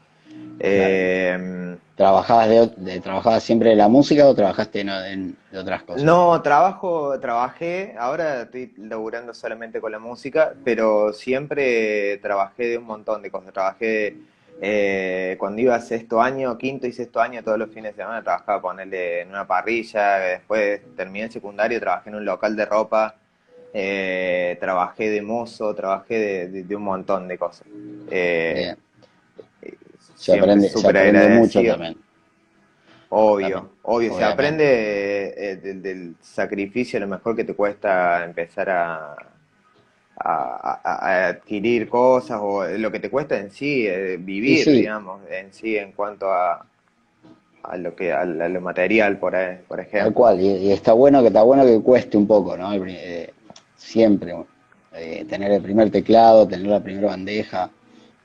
Eh, 0.60 1.78
¿Trabajabas, 1.96 2.50
de, 2.76 3.00
¿Trabajabas 3.00 3.44
siempre 3.44 3.70
de 3.70 3.78
la 3.78 3.88
música 3.88 4.28
o 4.28 4.36
trabajaste 4.36 4.82
en, 4.82 5.38
de 5.52 5.58
otras 5.58 5.84
cosas? 5.84 6.04
No, 6.04 6.42
trabajo, 6.42 7.18
trabajé, 7.22 7.96
ahora 7.98 8.42
estoy 8.42 8.74
laburando 8.78 9.34
solamente 9.34 9.80
con 9.80 9.94
la 9.94 10.00
música, 10.00 10.54
pero 10.66 11.14
siempre 11.14 12.18
trabajé 12.18 12.68
de 12.68 12.78
un 12.78 12.84
montón 12.84 13.22
de 13.22 13.32
cosas. 13.32 13.54
Trabajé 13.54 14.18
eh, 14.60 15.36
cuando 15.38 15.62
iba 15.62 15.76
a 15.76 15.82
sexto 15.82 16.22
año, 16.22 16.58
quinto 16.58 16.88
y 16.88 16.92
sexto 16.92 17.22
año, 17.22 17.44
todos 17.44 17.60
los 17.60 17.70
fines 17.70 17.96
de 17.96 18.04
semana 18.04 18.24
trabajaba 18.24 18.62
ponerle 18.62 19.22
en 19.22 19.30
una 19.30 19.46
parrilla, 19.46 20.18
después 20.18 20.82
terminé 20.96 21.26
el 21.26 21.32
secundario, 21.32 21.80
trabajé 21.80 22.10
en 22.10 22.16
un 22.16 22.26
local 22.26 22.56
de 22.56 22.66
ropa, 22.66 23.16
eh, 23.74 24.58
trabajé 24.60 25.10
de 25.10 25.22
mozo, 25.22 25.76
trabajé 25.76 26.48
de, 26.48 26.76
un 26.76 26.84
montón 26.84 27.28
de 27.28 27.38
cosas. 27.38 27.68
Eh, 28.10 28.76
se 30.16 30.40
aprende, 30.40 31.30
mucho 31.30 31.62
también. 31.64 31.98
Obvio, 33.10 33.70
obvio, 33.84 34.18
se 34.18 34.24
aprende 34.24 35.34
eh, 35.38 35.56
del, 35.58 36.16
sacrificio, 36.20 37.00
lo 37.00 37.08
mejor 37.08 37.36
que 37.36 37.46
te 37.46 37.54
cuesta 37.54 38.26
empezar 38.26 38.70
a, 38.70 39.16
a, 40.20 41.28
adquirir 41.30 41.90
cosas 41.90 42.40
o 42.42 42.66
lo 42.66 42.92
que 42.92 43.00
te 43.00 43.10
cuesta 43.10 43.38
en 43.38 43.52
sí, 43.52 43.86
eh, 43.88 44.18
vivir, 44.20 44.66
digamos, 44.66 45.22
en 45.30 45.54
sí 45.54 45.78
en 45.78 45.92
cuanto 45.92 46.32
a, 46.32 46.66
a 47.64 47.78
lo 47.78 47.96
que 47.96 48.12
a, 48.12 48.26
lo 48.26 48.62
material, 48.62 49.18
por, 49.18 49.36
por 49.68 49.80
ejemplo. 49.80 50.04
Tal 50.06 50.14
cual, 50.14 50.42
y, 50.42 50.72
está 50.72 50.94
bueno 50.94 51.22
que 51.22 51.28
está 51.28 51.44
bueno 51.44 51.66
que 51.66 51.82
cueste 51.82 52.18
un 52.18 52.28
poco, 52.28 52.58
¿no? 52.58 52.74
Eh, 52.74 53.34
siempre 53.76 54.36
tener 55.30 55.52
el 55.52 55.62
primer 55.62 55.92
teclado, 55.92 56.48
tener 56.48 56.66
la 56.66 56.82
primera 56.82 57.10
bandeja, 57.10 57.70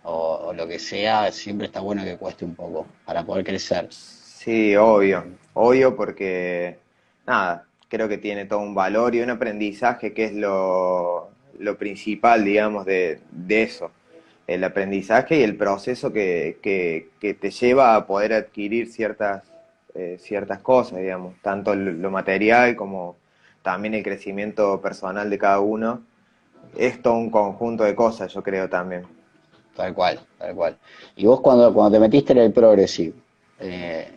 o, 0.04 0.52
lo 0.54 0.66
que 0.66 0.78
sea, 0.78 1.30
siempre 1.32 1.66
está 1.66 1.80
bueno 1.80 2.04
que 2.04 2.16
cueste 2.16 2.44
un 2.44 2.54
poco 2.54 2.86
para 3.04 3.24
poder 3.24 3.44
crecer. 3.44 3.86
Sí, 3.90 4.74
obvio, 4.76 5.24
obvio 5.54 5.96
porque, 5.96 6.78
nada, 7.26 7.64
creo 7.88 8.08
que 8.08 8.18
tiene 8.18 8.46
todo 8.46 8.60
un 8.60 8.74
valor 8.74 9.14
y 9.14 9.20
un 9.20 9.30
aprendizaje 9.30 10.12
que 10.12 10.24
es 10.24 10.34
lo, 10.34 11.30
principal, 11.78 12.44
digamos, 12.44 12.86
de, 12.86 13.20
eso. 13.48 13.90
El 14.46 14.64
aprendizaje 14.64 15.38
y 15.38 15.42
el 15.42 15.56
proceso 15.56 16.12
que, 16.12 16.58
te 17.20 17.50
lleva 17.50 17.94
a 17.94 18.06
poder 18.06 18.32
adquirir 18.32 18.88
ciertas, 18.90 19.44
eh, 19.94 20.18
ciertas 20.20 20.60
cosas, 20.60 20.98
digamos, 20.98 21.34
tanto 21.42 21.74
lo 21.74 22.10
material 22.10 22.76
como 22.76 23.16
también 23.62 23.94
el 23.94 24.02
crecimiento 24.02 24.80
personal 24.80 25.30
de 25.30 25.38
cada 25.38 25.60
uno. 25.60 26.02
Es 26.76 27.00
todo 27.02 27.14
un 27.14 27.30
conjunto 27.30 27.84
de 27.84 27.94
cosas, 27.94 28.32
yo 28.32 28.42
creo 28.42 28.68
también. 28.68 29.04
Tal 29.76 29.94
cual, 29.94 30.20
tal 30.38 30.54
cual. 30.54 30.78
Y 31.16 31.26
vos 31.26 31.40
cuando, 31.40 31.72
cuando 31.72 31.96
te 31.96 32.00
metiste 32.00 32.32
en 32.32 32.38
el 32.38 32.52
Progressive, 32.52 33.14
eh, 33.58 34.08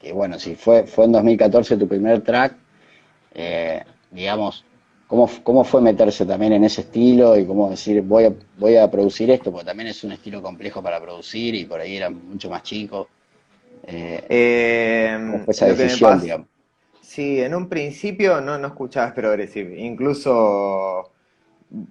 que 0.00 0.12
bueno, 0.12 0.38
si 0.38 0.56
fue, 0.56 0.84
fue 0.86 1.04
en 1.04 1.12
2014 1.12 1.76
tu 1.76 1.86
primer 1.86 2.22
track, 2.22 2.54
eh, 3.34 3.84
digamos, 4.10 4.64
¿cómo, 5.06 5.30
¿cómo 5.42 5.64
fue 5.64 5.80
meterse 5.80 6.26
también 6.26 6.52
en 6.52 6.64
ese 6.64 6.82
estilo 6.82 7.36
y 7.38 7.46
cómo 7.46 7.70
decir, 7.70 8.02
voy 8.02 8.24
a, 8.24 8.32
voy 8.58 8.76
a 8.76 8.90
producir 8.90 9.30
esto? 9.30 9.50
Porque 9.50 9.66
también 9.66 9.88
es 9.88 10.02
un 10.04 10.12
estilo 10.12 10.42
complejo 10.42 10.82
para 10.82 11.00
producir 11.00 11.54
y 11.54 11.64
por 11.64 11.80
ahí 11.80 11.96
era 11.96 12.10
mucho 12.10 12.50
más 12.50 12.62
chico. 12.62 13.08
Eh, 13.86 15.16
¿Cómo 15.18 15.44
fue 15.44 15.52
esa 15.52 15.66
decisión, 15.66 16.20
digamos? 16.20 16.46
Sí, 17.00 17.40
en 17.40 17.54
un 17.54 17.68
principio 17.68 18.40
no, 18.40 18.58
no 18.58 18.66
escuchabas 18.68 19.12
Progressive, 19.12 19.80
incluso 19.80 21.12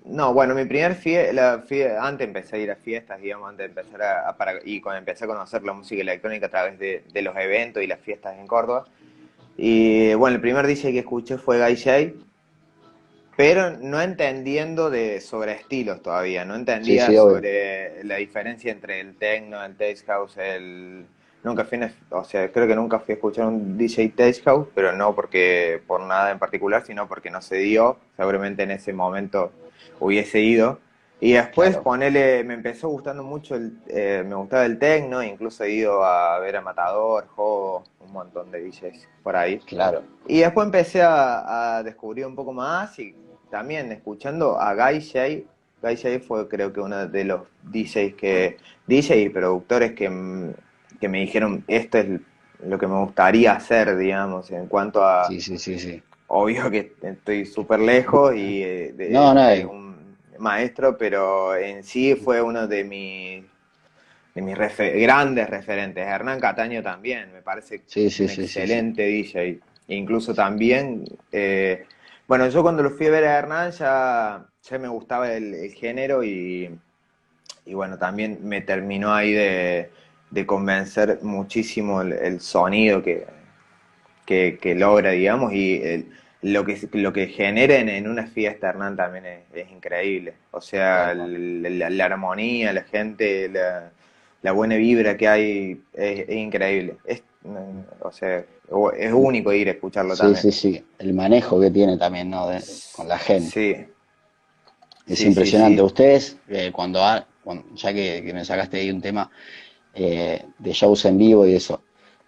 no, 0.06 0.34
bueno, 0.34 0.56
mi 0.56 0.66
primer 0.66 0.96
fiesta, 0.96 1.62
antes 2.06 2.28
empecé 2.28 2.56
a 2.56 2.60
ir 2.60 2.72
a 2.72 2.76
fiestas, 2.76 3.20
digamos, 3.22 3.50
antes 3.50 3.74
de 3.74 3.82
empezar 3.82 4.02
a, 4.02 4.36
y 4.64 4.80
cuando 4.80 5.00
empecé 5.00 5.26
a 5.26 5.28
conocer 5.28 5.64
la 5.64 5.74
música 5.74 6.02
electrónica 6.02 6.46
a 6.46 6.50
través 6.50 6.80
de, 6.80 7.22
los 7.22 7.36
eventos 7.36 7.84
y 7.84 7.88
las 7.88 8.00
fiestas 8.00 8.38
en 8.40 8.48
Córdoba. 8.48 8.86
Y 9.58 10.14
bueno, 10.14 10.36
el 10.36 10.42
primer 10.42 10.66
DJ 10.66 10.94
que 10.94 11.00
escuché 11.00 11.38
fue 11.38 11.60
Guy 11.60 11.76
J, 11.76 12.26
pero 13.36 13.72
no 13.72 14.02
entendiendo 14.02 14.90
de 14.90 15.22
sobre 15.22 15.54
estilos 15.54 16.02
todavía, 16.02 16.46
no 16.46 16.56
entendía 16.56 17.08
sobre 17.08 18.04
la 18.04 18.16
diferencia 18.16 18.72
entre 18.72 19.00
el 19.00 19.16
techno, 19.16 19.64
el 19.64 19.76
taste 19.76 20.06
house, 20.06 20.38
el 20.38 21.06
nunca 21.46 21.64
fui, 21.64 21.80
o 22.10 22.24
sea, 22.24 22.52
creo 22.52 22.68
que 22.68 22.76
nunca 22.76 23.00
fui 23.00 23.14
a 23.14 23.16
escuchar 23.16 23.46
un 23.46 23.78
DJ 23.78 24.10
Taste 24.10 24.42
House, 24.44 24.68
pero 24.74 24.92
no 24.92 25.14
porque 25.16 25.82
por 25.88 26.02
nada 26.02 26.32
en 26.32 26.40
particular, 26.40 26.84
sino 26.86 27.08
porque 27.08 27.30
no 27.30 27.42
se 27.42 27.58
dio. 27.58 27.98
Seguramente 28.18 28.64
en 28.64 28.72
ese 28.72 28.92
momento 28.92 29.52
hubiese 30.00 30.42
ido. 30.42 30.80
Y 31.22 31.34
después 31.34 31.78
ponele, 31.78 32.44
me 32.44 32.56
empezó 32.56 32.90
gustando 32.90 33.24
mucho, 33.24 33.56
el, 33.56 33.78
eh, 33.88 34.24
me 34.28 34.36
gustaba 34.36 34.66
el 34.66 34.78
techno, 34.78 35.24
incluso 35.24 35.64
he 35.64 35.72
ido 35.72 36.04
a 36.04 36.38
ver 36.40 36.58
a 36.58 36.62
Matador, 36.62 37.28
Jogo, 37.28 37.84
un 38.02 38.12
montón 38.12 38.52
de 38.52 38.62
DJs 38.62 39.08
por 39.24 39.36
ahí. 39.36 39.60
Claro. 39.60 40.04
Y 40.28 40.40
después 40.40 40.66
empecé 40.66 41.02
a, 41.02 41.82
descubrir 41.86 42.26
un 42.26 42.36
poco 42.36 42.52
más 42.52 43.00
y 43.00 43.16
también 43.56 43.90
escuchando 43.94 44.60
a 44.60 44.74
Guy 44.74 45.00
J. 45.00 45.48
Guy 45.82 45.96
J 45.96 46.20
fue 46.20 46.50
creo 46.50 46.74
que 46.74 46.82
uno 46.82 47.08
de 47.08 47.24
los 47.24 47.44
DJs 47.64 48.14
que, 48.16 48.58
DJ 48.86 49.22
y 49.22 49.30
productores 49.30 49.94
que, 49.94 50.12
que 51.00 51.08
me 51.08 51.22
dijeron, 51.22 51.64
esto 51.70 52.00
es 52.00 52.20
lo 52.66 52.78
que 52.78 52.86
me 52.86 53.00
gustaría 53.00 53.54
hacer, 53.54 53.96
digamos, 53.96 54.52
en 54.52 54.68
cuanto 54.68 55.06
a... 55.06 55.30
Sí, 55.30 55.40
sí, 55.40 55.58
sí, 55.58 55.80
sí. 55.80 56.04
Obvio 56.28 56.70
que 56.70 56.96
estoy 57.02 57.46
súper 57.46 57.80
lejos 57.80 58.36
y 58.36 58.62
eh, 58.62 58.94
de, 58.94 59.10
no, 59.12 59.34
no, 59.34 59.72
un 59.72 60.18
maestro, 60.38 60.98
pero 60.98 61.56
en 61.56 61.82
sí 61.86 62.14
fue 62.16 62.42
uno 62.42 62.68
de 62.68 62.84
mis, 62.84 63.46
de 64.34 64.42
mis 64.42 64.58
grandes 65.02 65.50
referentes. 65.50 66.06
Hernán 66.06 66.42
Cataño 66.42 66.84
también, 66.84 67.32
me 67.32 67.42
parece 67.42 67.84
sí, 67.86 68.08
un 68.20 68.30
excelente 68.30 69.04
DJ. 69.04 69.62
Incluso 69.88 70.34
también, 70.34 71.06
eh, 71.32 71.86
bueno, 72.28 72.48
yo 72.50 72.62
cuando 72.64 72.84
lo 72.84 72.92
fui 72.92 73.08
a 73.08 73.12
ver 73.12 73.26
a 73.26 73.38
Hernán 73.38 73.72
ya 73.72 74.48
ya 74.70 74.80
me 74.80 74.88
gustaba 74.88 75.32
el, 75.32 75.72
género 75.74 76.24
y, 76.24 76.70
y, 77.66 77.74
bueno, 77.74 77.98
también 77.98 78.40
me 78.44 78.62
terminó 78.62 79.14
ahí 79.14 79.34
de, 79.34 79.92
convencer 80.46 81.20
muchísimo 81.22 82.02
el, 82.02 82.42
sonido 82.42 83.02
que, 83.04 83.26
que, 84.26 84.76
logra, 84.76 85.12
digamos, 85.12 85.54
y 85.54 86.06
lo 86.42 86.66
que 86.66 86.90
lo 86.94 87.14
que 87.14 87.28
generen 87.28 87.90
en 87.90 88.08
una 88.10 88.28
fiesta, 88.28 88.70
Hernán, 88.70 88.96
también 88.98 89.26
es, 89.54 89.72
increíble. 89.72 90.34
O 90.52 90.62
sea, 90.62 91.14
la, 91.14 92.06
armonía, 92.06 92.74
la 92.74 92.84
gente, 92.84 93.50
la, 94.42 94.52
buena 94.52 94.76
vibra 94.76 95.16
que 95.16 95.28
hay 95.28 95.84
es, 95.94 96.30
increíble. 96.30 96.98
Es, 97.06 97.24
o 98.00 98.12
sea, 98.12 98.44
es 98.98 99.14
único 99.14 99.54
ir 99.54 99.68
a 99.70 99.72
escucharlo 99.72 100.16
también. 100.16 100.42
Sí, 100.42 100.52
sí, 100.52 100.74
sí. 100.74 100.86
El 101.00 101.14
manejo 101.14 101.60
que 101.60 101.72
tiene 101.72 101.98
también, 101.98 102.30
¿no? 102.30 102.48
con 102.96 103.08
la 103.08 103.18
gente. 103.18 103.50
Sí. 105.08 105.14
Es 105.14 105.22
impresionante. 105.22 105.82
Ustedes, 105.82 106.38
eh, 106.50 106.72
cuando, 106.74 107.00
ya 107.00 107.94
que, 107.94 108.32
me 108.34 108.44
sacaste 108.44 108.80
ahí 108.80 108.90
un 108.90 109.02
tema 109.02 109.30
eh, 109.94 110.44
de 110.58 110.72
shows 110.74 111.06
en 111.06 111.18
vivo 111.18 111.46
y 111.46 111.56
eso, 111.56 111.82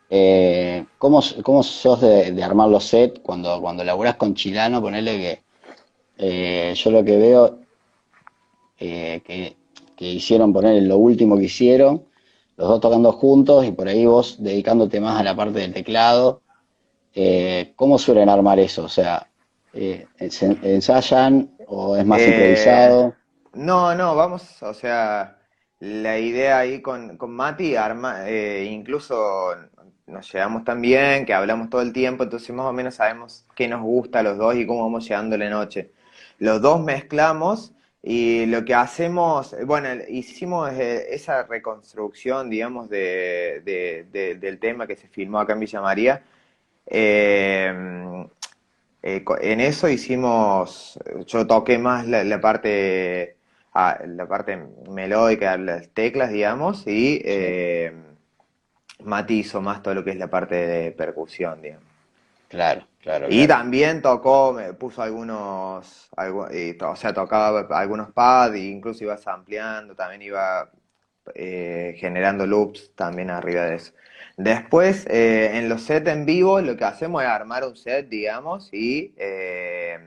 eh, 0.10 0.86
¿cómo, 0.98 1.22
¿Cómo 1.44 1.64
sos 1.64 2.02
de, 2.02 2.44
armar 2.44 2.70
los 2.70 2.86
sets 2.86 3.20
cuando, 3.20 3.60
cuando 3.60 3.84
laburás 3.84 4.16
con 4.16 4.36
Chilano? 4.36 4.82
Ponerle 4.82 5.18
que 5.18 5.42
eh, 6.18 6.74
yo 6.76 6.92
lo 6.92 7.04
que 7.04 7.18
veo 7.18 7.60
eh, 8.80 9.22
que, 9.26 9.56
hicieron 10.00 10.54
poner 10.54 10.82
lo 10.84 10.98
último 10.98 11.38
que 11.38 11.46
hicieron, 11.46 12.04
los 12.58 12.68
dos 12.68 12.82
tocando 12.82 13.12
juntos 13.14 13.66
y 13.66 13.72
por 13.72 13.88
ahí 13.88 14.06
vos 14.06 14.38
dedicándote 14.40 15.00
más 15.00 15.20
a 15.20 15.24
la 15.24 15.36
parte 15.36 15.60
del 15.60 15.74
teclado. 15.74 16.42
Eh, 17.14 17.74
¿Cómo 17.76 17.98
suelen 17.98 18.30
armar 18.30 18.60
eso? 18.60 18.84
O 18.84 18.90
sea, 18.90 19.28
¿ensayan 19.74 21.56
o 21.68 21.96
es 21.96 22.06
más 22.06 22.22
improvisado? 22.22 23.16
No, 23.54 23.96
no, 23.96 24.16
vamos, 24.16 24.62
o 24.62 24.74
sea, 24.74 25.38
la 25.80 26.20
idea 26.20 26.60
ahí 26.60 26.82
con, 26.82 27.18
con 27.18 27.32
Mati, 27.32 27.76
arma, 27.76 28.30
incluso 28.30 29.56
nos 30.08 30.32
llevamos 30.32 30.64
tan 30.64 30.82
bien, 30.82 31.26
que 31.26 31.34
hablamos 31.34 31.70
todo 31.70 31.82
el 31.82 31.94
tiempo, 31.94 32.24
entonces 32.24 32.50
más 32.56 32.66
o 32.66 32.74
menos 32.74 32.96
sabemos 32.96 33.46
qué 33.56 33.68
nos 33.68 33.82
gusta 33.82 34.20
a 34.20 34.24
los 34.24 34.38
dos 34.38 34.56
y 34.56 34.66
cómo 34.66 34.84
vamos 34.84 35.04
llegando 35.08 35.38
la 35.38 35.50
noche. 35.50 35.92
Los 36.40 36.62
dos 36.62 36.80
mezclamos 36.82 37.74
y 38.04 38.46
lo 38.46 38.64
que 38.64 38.74
hacemos, 38.74 39.56
bueno, 39.66 39.90
hicimos 40.08 40.72
eh, 40.74 41.08
esa 41.14 41.44
reconstrucción, 41.44 42.50
digamos, 42.50 42.90
de, 42.90 43.62
del 44.40 44.60
tema 44.60 44.88
que 44.88 44.96
se 44.96 45.08
filmó 45.08 45.40
acá 45.40 45.54
en 45.54 45.60
Villa 45.60 45.82
María. 45.82 46.24
Eh, 46.86 48.28
eh, 49.04 49.26
en 49.42 49.62
eso 49.62 49.90
hicimos, 49.90 51.00
yo 51.26 51.48
toqué 51.48 51.78
más 51.78 52.08
la, 52.08 52.42
parte 52.42 53.38
ah, 53.74 54.00
la 54.06 54.28
parte 54.28 54.58
melódica, 54.90 55.58
las 55.58 55.90
teclas, 55.90 56.32
digamos, 56.32 56.88
y 56.88 57.24
Mati 59.04 59.40
hizo 59.40 59.62
más 59.62 59.82
todo 59.84 59.96
lo 59.96 60.04
que 60.04 60.12
es 60.12 60.18
la 60.18 60.30
parte 60.30 60.56
de 60.56 60.92
percusión, 60.92 61.62
digamos. 61.62 61.87
Claro, 62.50 62.88
claro. 63.02 63.28
Y 63.30 63.48
también 63.48 64.02
tocó, 64.02 64.54
me 64.54 64.74
puso 64.74 65.02
algunos, 65.02 66.10
o 66.16 66.96
sea, 66.96 67.14
tocaba 67.14 67.68
algunos 67.78 68.12
pads, 68.12 68.56
e 68.56 68.60
incluso 68.60 69.04
iba 69.04 69.18
ampliando, 69.26 69.96
también 69.96 70.22
iba 70.22 70.72
eh, 71.36 71.96
generando 71.98 72.46
loops 72.46 72.94
también 72.96 73.30
arriba 73.30 73.66
de 73.66 73.76
eso. 73.76 73.94
Después, 74.38 75.06
eh, 75.08 75.58
en 75.58 75.68
los 75.68 75.82
sets 75.82 76.08
en 76.10 76.26
vivo, 76.26 76.62
lo 76.62 76.78
que 76.78 76.86
hacemos 76.86 77.22
es 77.24 77.28
armar 77.28 77.66
un 77.66 77.76
set, 77.76 78.08
digamos, 78.08 78.70
y 78.72 79.14
eh, 79.18 80.00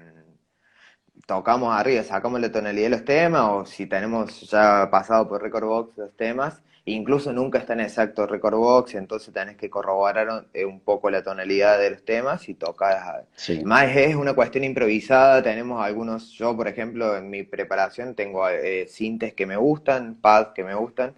tocamos 1.27 1.75
arriba, 1.75 2.03
sacamos 2.05 2.41
la 2.41 2.51
tonalidad 2.51 2.87
de 2.87 2.91
los 2.91 3.05
temas, 3.05 3.43
o 3.51 3.67
si 3.67 3.87
tenemos 3.87 4.41
ya 4.51 4.89
pasado 4.91 5.29
por 5.29 5.43
Record 5.43 5.65
Box 5.67 5.99
los 5.99 6.17
temas, 6.17 6.63
Incluso 6.87 7.33
nunca 7.33 7.59
está 7.59 7.75
en 7.75 7.81
exacto 7.81 8.27
record 8.27 8.57
box, 8.57 8.95
entonces 8.95 9.33
tenés 9.35 9.57
que 9.57 9.69
corroborar 9.69 10.47
eh, 10.55 10.65
un 10.65 10.81
poco 10.81 11.11
la 11.11 11.23
tonalidad 11.23 11.79
de 11.79 11.91
los 11.91 12.05
temas 12.05 12.49
y 12.49 12.55
tocar. 12.55 13.27
Más 13.65 13.95
es 13.95 14.15
una 14.15 14.33
cuestión 14.35 14.65
improvisada, 14.65 15.43
tenemos 15.43 15.85
algunos, 15.85 16.31
yo 16.33 16.57
por 16.57 16.69
ejemplo 16.69 17.17
en 17.17 17.29
mi 17.29 17.43
preparación 17.43 18.15
tengo 18.15 18.49
eh, 18.49 18.87
sintes 18.89 19.35
que 19.35 19.47
me 19.47 19.57
gustan, 19.57 20.15
pads 20.17 20.53
que 20.55 20.65
me 20.65 20.75
gustan, 20.75 21.15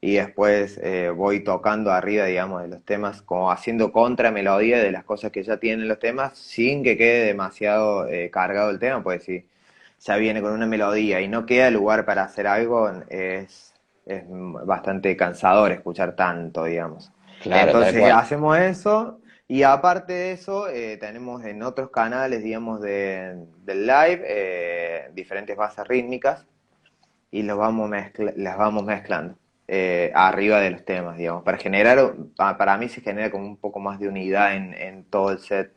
y 0.00 0.14
después 0.14 0.80
eh, 0.82 1.10
voy 1.10 1.40
tocando 1.44 1.92
arriba, 1.92 2.24
digamos, 2.24 2.62
de 2.62 2.68
los 2.68 2.82
temas, 2.84 3.22
como 3.22 3.52
haciendo 3.52 3.92
contra 3.92 4.30
melodía 4.32 4.78
de 4.78 4.90
las 4.90 5.04
cosas 5.04 5.30
que 5.30 5.42
ya 5.42 5.58
tienen 5.58 5.88
los 5.88 5.98
temas, 5.98 6.36
sin 6.38 6.82
que 6.82 6.96
quede 6.96 7.26
demasiado 7.26 8.08
cargado 8.32 8.70
el 8.70 8.78
tema, 8.78 9.02
pues 9.02 9.24
si 9.24 9.44
ya 10.00 10.16
viene 10.16 10.42
con 10.42 10.52
una 10.52 10.66
melodía 10.66 11.20
y 11.20 11.28
no 11.28 11.46
queda 11.46 11.70
lugar 11.70 12.04
para 12.04 12.24
hacer 12.24 12.46
algo, 12.48 12.90
es 13.08 13.71
es 14.06 14.24
bastante 14.28 15.16
cansador 15.16 15.72
escuchar 15.72 16.14
tanto, 16.16 16.64
digamos. 16.64 17.12
Entonces 17.44 18.12
hacemos 18.12 18.58
eso 18.58 19.20
y 19.48 19.64
aparte 19.64 20.12
de 20.12 20.32
eso 20.32 20.68
eh, 20.68 20.96
tenemos 20.96 21.44
en 21.44 21.62
otros 21.62 21.90
canales, 21.90 22.42
digamos, 22.42 22.80
de, 22.80 23.44
del 23.64 23.86
live 23.86 24.22
eh, 24.26 25.10
diferentes 25.12 25.56
bases 25.56 25.86
rítmicas 25.86 26.46
y 27.30 27.42
los 27.42 27.58
vamos 27.58 27.90
las 28.36 28.56
vamos 28.56 28.84
mezclando 28.84 29.34
eh, 29.68 30.10
arriba 30.14 30.60
de 30.60 30.70
los 30.70 30.84
temas, 30.84 31.16
digamos, 31.16 31.42
para 31.42 31.58
generar, 31.58 32.14
para 32.36 32.76
mí 32.76 32.88
se 32.88 33.00
genera 33.00 33.30
como 33.30 33.46
un 33.46 33.56
poco 33.56 33.80
más 33.80 33.98
de 33.98 34.08
unidad 34.08 34.54
en, 34.54 34.74
en 34.74 35.04
todo 35.04 35.30
el 35.32 35.38
set. 35.38 35.72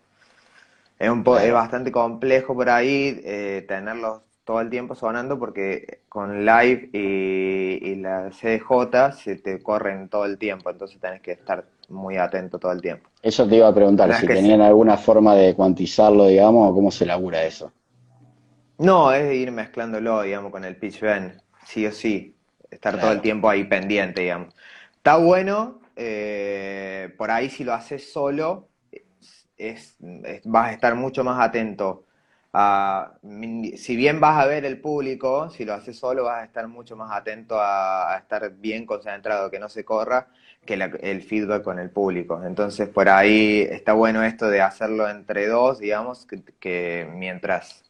Es, 0.98 1.10
un 1.10 1.26
es 1.42 1.52
bastante 1.52 1.92
complejo 1.92 2.56
por 2.56 2.70
ahí 2.70 3.22
tenerlos 3.68 4.22
todo 4.46 4.62
el 4.62 4.70
tiempo 4.70 4.94
sonando 4.96 5.38
porque 5.38 6.02
con 6.08 6.46
live 6.46 6.90
y, 6.94 7.96
la 7.96 8.30
CDJ 8.30 9.12
se 9.18 9.36
te 9.38 9.62
corren 9.62 10.08
todo 10.08 10.26
el 10.26 10.38
tiempo, 10.38 10.70
entonces 10.70 11.00
tenés 11.02 11.22
que 11.22 11.32
estar 11.32 11.66
muy 11.90 12.18
atento 12.18 12.60
todo 12.60 12.72
el 12.72 12.82
tiempo. 12.82 13.10
Eso 13.22 13.48
te 13.48 13.56
iba 13.56 13.68
a 13.68 13.74
preguntar, 13.74 14.14
si 14.14 14.28
tenían 14.28 14.62
alguna 14.62 14.98
forma 14.98 15.34
de 15.36 15.56
cuantizarlo, 15.56 16.28
digamos, 16.28 16.70
o 16.70 16.76
cómo 16.76 16.92
se 16.92 17.06
labura 17.06 17.44
eso. 17.44 17.72
No, 18.78 19.12
es 19.12 19.34
ir 19.34 19.52
mezclándolo, 19.52 20.22
digamos, 20.22 20.52
con 20.52 20.64
el 20.64 20.78
pitch 20.78 21.00
bend, 21.02 21.42
sí 21.66 21.88
o 21.88 21.92
sí, 21.92 22.36
estar 22.70 23.00
todo 23.00 23.12
el 23.12 23.22
tiempo 23.22 23.50
ahí 23.50 23.64
pendiente, 23.64 24.22
digamos. 24.22 24.54
Está 24.96 25.18
bueno, 25.18 25.80
eh, 25.96 27.14
por 27.18 27.32
ahí 27.32 27.50
si 27.50 27.64
lo 27.64 27.74
haces 27.74 28.12
solo, 28.12 28.68
es, 29.58 29.96
vas 30.44 30.68
a 30.68 30.74
estar 30.74 30.94
mucho 30.94 31.24
más 31.24 31.44
atento 31.44 32.06
si 33.78 33.96
bien 33.96 34.20
vas 34.20 34.42
a 34.42 34.46
ver 34.46 34.66
el 34.66 34.80
público, 34.80 35.50
si 35.50 35.66
lo 35.66 35.74
haces 35.74 35.98
solo 35.98 36.24
vas 36.24 36.42
a 36.42 36.46
estar 36.46 36.68
mucho 36.68 36.96
más 36.96 37.12
atento 37.12 37.58
a, 37.60 38.16
estar 38.18 38.50
bien 38.52 38.86
concentrado, 38.86 39.52
que 39.52 39.60
no 39.60 39.68
se 39.68 39.84
corra, 39.84 40.28
que 40.66 40.74
el 40.74 41.22
feedback 41.22 41.64
con 41.64 41.80
el 41.80 41.90
público. 41.90 42.42
Entonces 42.46 42.88
por 42.88 43.10
ahí 43.10 43.68
está 43.70 43.94
bueno 43.94 44.24
esto 44.24 44.48
de 44.48 44.62
hacerlo 44.62 45.10
entre 45.10 45.48
dos, 45.48 45.80
digamos, 45.80 46.28
que, 46.60 47.08
mientras 47.14 47.84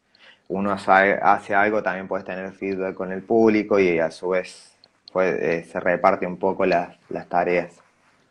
uno 0.48 0.72
hace 0.74 1.56
algo 1.56 1.84
también 1.84 2.08
puedes 2.08 2.26
tener 2.26 2.52
feedback 2.54 2.96
con 2.96 3.12
el 3.12 3.22
público 3.24 3.80
y 3.80 4.00
a 4.00 4.12
su 4.12 4.30
vez 4.30 4.74
eh, 5.16 5.66
se 5.72 5.80
reparte 5.80 6.26
un 6.26 6.38
poco 6.38 6.66
las, 6.66 6.96
las 7.10 7.28
tareas. 7.28 7.74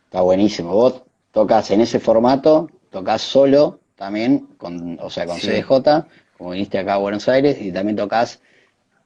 Está 0.05 0.21
buenísimo. 0.21 0.71
Vos 0.71 1.03
tocas 1.31 1.71
en 1.71 1.81
ese 1.81 1.99
formato, 1.99 2.69
tocas 2.89 3.21
solo 3.21 3.79
también, 3.95 4.47
con, 4.57 4.97
o 5.01 5.09
sea, 5.09 5.25
con 5.25 5.37
CDJ, 5.37 6.05
como 6.37 6.51
viniste 6.51 6.77
acá 6.77 6.95
a 6.95 6.97
Buenos 6.97 7.27
Aires, 7.29 7.57
y 7.61 7.71
también 7.71 7.95
tocas 7.95 8.41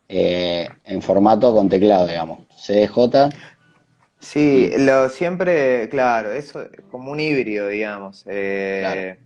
eh, 0.07 0.67
en 0.85 1.01
formato 1.01 1.53
con 1.53 1.69
teclado, 1.69 2.07
digamos, 2.07 2.39
CDJ. 2.55 3.29
Sí, 4.19 4.71
lo 4.77 5.09
siempre, 5.09 5.87
claro, 5.89 6.31
eso 6.31 6.67
como 6.91 7.11
un 7.11 7.19
híbrido, 7.19 7.67
digamos. 7.67 8.25
Eh, 8.27 9.17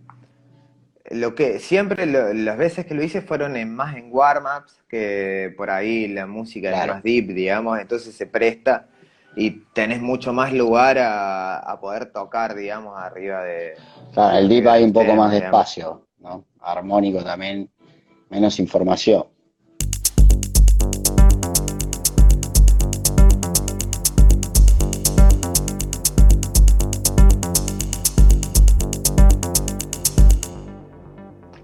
lo 1.10 1.34
que 1.34 1.58
siempre 1.58 2.06
las 2.06 2.56
veces 2.56 2.86
que 2.86 2.94
lo 2.94 3.02
hice 3.02 3.20
fueron 3.20 3.56
en, 3.56 3.74
más 3.74 3.96
en 3.96 4.08
warm-ups 4.10 4.82
que 4.88 5.52
por 5.56 5.70
ahí 5.70 6.08
la 6.08 6.26
música 6.26 6.70
es 6.70 6.88
más 6.88 7.02
deep, 7.02 7.34
digamos, 7.34 7.78
entonces 7.78 8.14
se 8.14 8.26
presta 8.26 8.86
y 9.36 9.50
tenés 9.72 10.00
mucho 10.00 10.32
más 10.32 10.52
lugar 10.52 10.98
a, 11.00 11.76
poder 11.80 12.06
tocar, 12.06 12.54
digamos, 12.54 12.96
arriba 12.96 13.42
de. 13.42 13.74
Claro, 14.12 14.38
el 14.38 14.48
deep 14.48 14.68
hay 14.68 14.84
un 14.84 14.92
poco 14.92 15.14
más 15.14 15.32
de 15.32 15.38
espacio, 15.38 16.06
¿no? 16.20 16.44
Armónico 16.60 17.22
también 17.22 17.68
menos 18.34 18.58
información. 18.58 19.24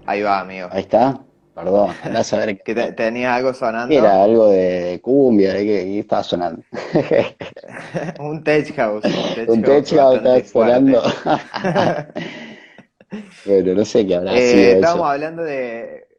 Ahí 0.05 0.21
va, 0.21 0.39
amigo. 0.39 0.69
Ahí 0.71 0.81
está. 0.81 1.19
Perdón, 1.53 1.93
andás 2.03 2.31
a 2.33 2.37
ver. 2.37 2.61
¿Que 2.63 2.73
¿Tenía 2.73 3.35
algo 3.35 3.53
sonando? 3.53 3.93
Era 3.93 4.23
algo 4.23 4.49
de, 4.49 4.99
cumbia, 5.01 5.53
de 5.53 5.65
qué 5.65 5.99
estaba 5.99 6.23
sonando. 6.23 6.63
un 8.19 8.43
tech 8.43 8.73
house. 8.75 9.03
Un 9.47 9.61
tech, 9.61 9.93
house, 9.93 10.15
estaba 10.15 10.43
sonando. 10.45 11.03
bueno, 13.45 13.73
no 13.73 13.85
sé 13.85 14.07
qué 14.07 14.15
habrá 14.15 14.37
eh, 14.37 14.73
Estábamos 14.73 15.09
hablando 15.09 15.43
de 15.43 16.10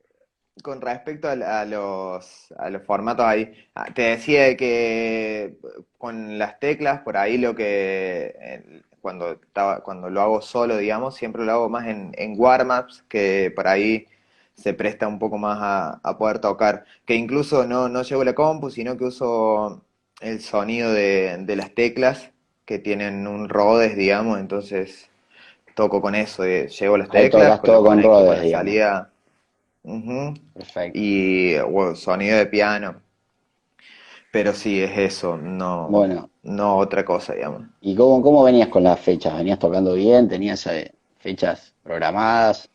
con 0.62 0.80
respecto 0.80 1.28
a, 1.28 1.64
los, 1.64 2.52
a 2.58 2.70
los 2.70 2.82
formatos 2.82 3.24
ahí, 3.26 3.52
ah, 3.74 3.86
te 3.94 4.02
decía 4.02 4.56
que 4.56 5.58
con 5.98 6.38
las 6.38 6.58
teclas, 6.60 7.00
por 7.00 7.16
ahí 7.16 7.38
lo 7.38 7.54
que 7.54 8.82
cuando, 9.00 9.32
estaba, 9.32 9.82
cuando 9.82 10.08
lo 10.08 10.20
hago 10.22 10.40
solo, 10.40 10.76
digamos, 10.76 11.16
siempre 11.16 11.44
lo 11.44 11.52
hago 11.52 11.68
más 11.68 11.86
en, 11.88 12.12
en 12.16 12.34
warm-ups, 12.38 13.04
que 13.08 13.52
por 13.54 13.66
ahí 13.66 14.06
se 14.54 14.74
presta 14.74 15.08
un 15.08 15.18
poco 15.18 15.38
más 15.38 15.58
a, 16.02 16.18
poder 16.18 16.38
tocar. 16.38 16.84
Que 17.04 17.14
incluso 17.14 17.66
no, 17.66 17.88
no 17.88 18.02
llevo 18.02 18.24
la 18.24 18.34
compu, 18.34 18.70
sino 18.70 18.96
que 18.96 19.04
uso 19.04 19.82
el 20.20 20.40
sonido 20.40 20.92
de, 20.92 21.44
las 21.56 21.74
teclas, 21.74 22.30
que 22.64 22.78
tienen 22.78 23.26
un 23.26 23.48
Rhodes, 23.48 23.96
digamos, 23.96 24.38
entonces 24.38 25.10
toco 25.74 26.00
con 26.00 26.14
eso, 26.14 26.44
eh, 26.44 26.68
llevo 26.68 26.96
las 26.98 27.08
teclas, 27.08 27.60
todo 27.62 27.82
con 27.82 28.02
Rhodes, 28.02 28.50
salida, 28.50 29.11
Perfecto. 29.82 30.98
y 30.98 31.56
sonido 31.96 32.38
de 32.38 32.46
piano. 32.46 33.02
Pero 34.32 34.54
sí, 34.54 34.82
es 34.82 34.96
eso, 34.96 35.36
no, 35.36 35.88
bueno. 35.88 36.30
no 36.42 36.76
otra 36.78 37.04
cosa, 37.04 37.34
digamos. 37.34 37.64
¿Y 37.82 37.94
cómo, 37.94 38.22
cómo 38.22 38.42
venías 38.44 38.68
con 38.68 38.82
las 38.82 38.98
fechas? 38.98 39.36
¿Venías 39.36 39.58
tocando 39.58 39.92
bien? 39.92 40.26
¿Tenías 40.26 40.66
eh, 40.68 40.94
fechas 41.18 41.74
programadas? 41.82 42.70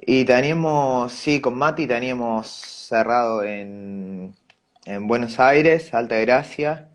Y 0.00 0.24
teníamos, 0.24 1.12
sí, 1.12 1.40
con 1.42 1.58
Mati 1.58 1.86
teníamos 1.86 2.46
cerrado 2.46 3.42
en, 3.42 4.34
en 4.86 5.06
Buenos 5.06 5.38
Aires, 5.38 5.92
Alta 5.92 6.16
Gracia, 6.20 6.88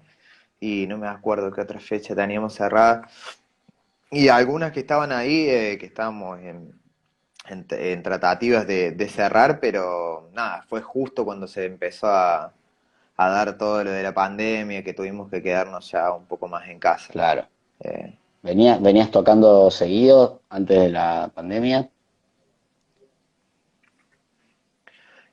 y 0.59 0.87
no 0.87 0.97
me 0.97 1.07
acuerdo 1.07 1.51
qué 1.51 1.61
otra 1.61 1.79
fecha 1.79 2.15
teníamos 2.15 2.55
cerrada. 2.55 3.07
Y 4.09 4.29
algunas 4.29 4.71
que 4.71 4.79
estaban 4.79 5.11
ahí, 5.11 5.47
eh, 5.47 5.77
que 5.79 5.85
estábamos 5.85 6.39
en, 6.39 6.73
en, 7.49 8.03
tratativas 8.03 8.65
de, 8.67 9.09
cerrar, 9.09 9.59
pero 9.59 10.29
nada, 10.33 10.63
fue 10.67 10.81
justo 10.81 11.25
cuando 11.25 11.47
se 11.47 11.65
empezó 11.65 12.07
a, 12.07 12.53
a, 13.17 13.29
dar 13.29 13.57
todo 13.57 13.83
lo 13.83 13.91
de 13.91 14.03
la 14.03 14.13
pandemia, 14.13 14.83
que 14.83 14.93
tuvimos 14.93 15.29
que 15.29 15.41
quedarnos 15.41 15.91
ya 15.91 16.11
un 16.11 16.25
poco 16.25 16.47
más 16.47 16.67
en 16.67 16.79
casa. 16.79 17.11
Claro. 17.11 17.45
Eh, 17.79 18.13
¿Venías, 18.41 18.81
¿Venías 18.81 19.09
tocando 19.11 19.71
seguido 19.71 20.41
antes 20.49 20.79
de 20.79 20.89
la 20.89 21.31
pandemia? 21.33 21.89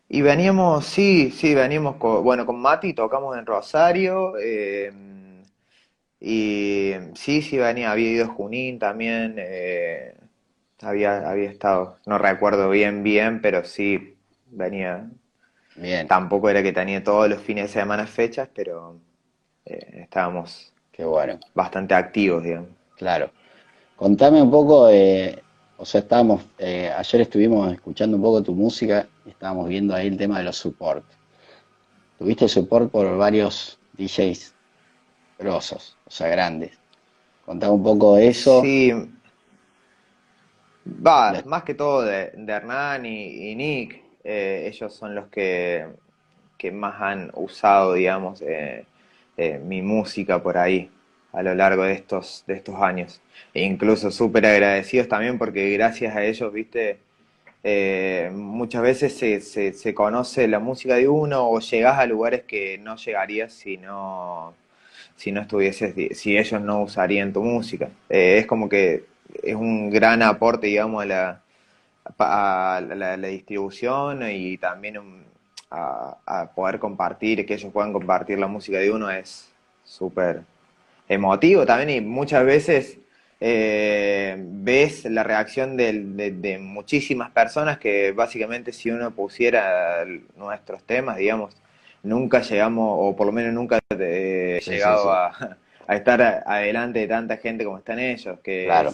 Y 0.09 0.23
veníamos, 0.23 0.87
sí, 0.87 1.31
sí, 1.31 1.55
veníamos 1.55 1.96
con, 1.96 2.25
bueno, 2.25 2.44
con 2.44 2.61
Mati 2.61 2.94
tocamos 2.94 3.37
en 3.38 3.46
Rosario, 3.46 4.35
eh, 4.42 4.92
y 6.20 6.92
sí, 7.14 7.42
sí, 7.42 7.57
venía, 7.57 7.92
había 7.92 8.11
ido 8.11 8.29
Junín 8.29 8.79
también, 8.79 9.37
eh, 9.38 10.14
había, 10.83 11.29
había 11.29 11.51
estado, 11.51 11.99
no 12.07 12.19
recuerdo 12.19 12.71
bien, 12.71 13.03
bien, 13.03 13.40
pero 13.40 13.64
sí, 13.64 14.16
venía. 14.47 15.09
Bien. 15.77 16.09
Tampoco 16.09 16.51
era 16.51 16.62
que 16.62 16.73
tenía 16.73 17.03
todos 17.03 17.29
los 17.29 17.40
fines 17.40 17.64
de 17.64 17.81
semana 17.81 18.07
fechas, 18.07 18.49
pero 18.55 18.99
eh, 19.64 20.01
estábamos 20.03 20.73
Qué 20.93 21.05
bueno. 21.05 21.38
bastante 21.55 21.95
activos, 21.95 22.43
digamos. 22.43 22.71
Claro. 22.97 23.31
Contame 23.97 24.43
un 24.43 24.51
poco, 24.51 24.88
de 24.88 25.43
o 25.77 25.85
sea, 25.87 26.01
estábamos, 26.01 26.43
ayer 26.59 27.23
estuvimos 27.23 27.73
escuchando 27.73 28.16
un 28.16 28.23
poco 28.23 28.43
tu 28.43 28.55
música 28.55 29.07
estábamos 29.31 29.69
viendo 29.69 29.95
ahí 29.95 30.09
el 30.09 30.16
tema 30.16 30.38
de 30.38 30.45
los 30.45 30.57
support. 30.57 31.05
Tuviste 32.19 32.49
support 32.49 32.90
por 32.90 33.16
varios 33.16 33.79
DJs 33.97 34.55
grosos, 35.38 35.97
o 36.05 36.11
sea, 36.11 36.29
grandes. 36.29 36.79
Contame 37.47 37.73
un 37.73 37.83
poco 37.83 38.16
de 38.16 38.29
eso. 38.29 38.61
Sí. 38.61 38.93
Va, 40.87 41.43
más 41.45 41.62
que 41.64 41.75
todo 41.75 42.03
de, 42.03 42.33
Hernán 42.47 43.07
y, 43.07 43.55
Nick, 43.55 44.03
eh, 44.25 44.71
ellos 44.73 44.95
son 44.95 45.14
los 45.14 45.29
que, 45.29 45.87
que, 46.59 46.73
más 46.73 47.01
han 47.01 47.31
usado, 47.35 47.95
digamos, 47.95 48.43
eh, 48.43 48.85
eh, 49.37 49.59
mi 49.59 49.83
música 49.83 50.43
por 50.43 50.59
ahí 50.59 50.90
a 51.33 51.43
lo 51.43 51.55
largo 51.55 51.85
de 51.85 51.93
estos, 51.93 52.45
de 52.47 52.55
estos 52.55 52.77
años. 52.77 53.21
E 53.55 53.62
incluso 53.62 54.11
súper 54.11 54.47
agradecidos 54.47 55.09
también 55.09 55.38
porque 55.38 55.71
gracias 55.71 56.14
a 56.16 56.25
ellos, 56.25 56.53
viste, 56.53 56.99
eh, 57.62 58.31
muchas 58.33 58.83
veces 58.83 59.16
se, 59.16 59.73
se, 59.73 59.95
conoce 59.95 60.49
la 60.49 60.61
música 60.61 60.95
de 60.97 61.09
uno 61.09 61.49
o 61.51 61.61
llegas 61.61 61.99
a 61.99 62.07
lugares 62.07 62.43
que 62.45 62.79
no 62.79 62.97
llegarías 62.97 63.53
si 63.53 63.77
no, 63.77 64.55
si 65.16 65.33
no 65.33 65.43
estuvieses, 65.43 65.95
si 66.19 66.38
ellos 66.38 66.61
no 66.62 66.83
usarían 66.83 67.33
tu 67.33 67.43
música. 67.43 67.90
Eh, 68.09 68.38
es 68.38 68.47
como 68.47 68.69
que 68.69 69.05
es 69.43 69.55
un 69.55 69.90
gran 69.90 70.23
aporte, 70.23 70.69
digamos, 70.69 71.03
a 71.03 71.07
la, 71.07 71.43
a 72.19 72.81
la, 72.81 73.16
distribución 73.16 74.23
y 74.31 74.59
también 74.59 74.99
a, 75.71 76.16
a, 76.27 76.51
poder 76.53 76.79
compartir, 76.79 77.47
que 77.47 77.55
ellos 77.55 77.73
puedan 77.73 77.93
compartir 77.93 78.38
la 78.38 78.47
música 78.47 78.79
de 78.79 78.90
uno 78.90 79.11
es 79.11 79.51
súper 79.85 80.43
emotivo 81.09 81.66
también 81.66 81.90
y 81.90 82.01
muchas 82.01 82.45
veces 82.45 83.01
eh, 83.43 84.37
ves 84.38 85.07
la 85.07 85.23
reacción 85.23 85.77
de, 85.77 86.59
muchísimas 86.61 87.31
personas 87.31 87.79
que 87.79 88.12
básicamente 88.12 88.73
si 88.73 88.90
uno 88.90 89.12
pusiera 89.12 90.05
nuestros 90.37 90.83
temas, 90.85 91.16
digamos, 91.16 91.57
nunca 92.03 92.43
llegamos, 92.43 92.87
o 92.99 93.16
por 93.16 93.27
lo 93.27 93.33
menos 93.33 93.55
nunca 93.55 93.79
he 93.88 94.61
llegado 94.64 95.11
A, 95.11 95.57
estar 95.88 96.21
adelante 96.47 97.01
de 97.01 97.09
tanta 97.09 97.38
gente 97.38 97.64
como 97.64 97.79
están 97.79 97.99
ellos, 97.99 98.38
que 98.40 98.66
claro. 98.66 98.93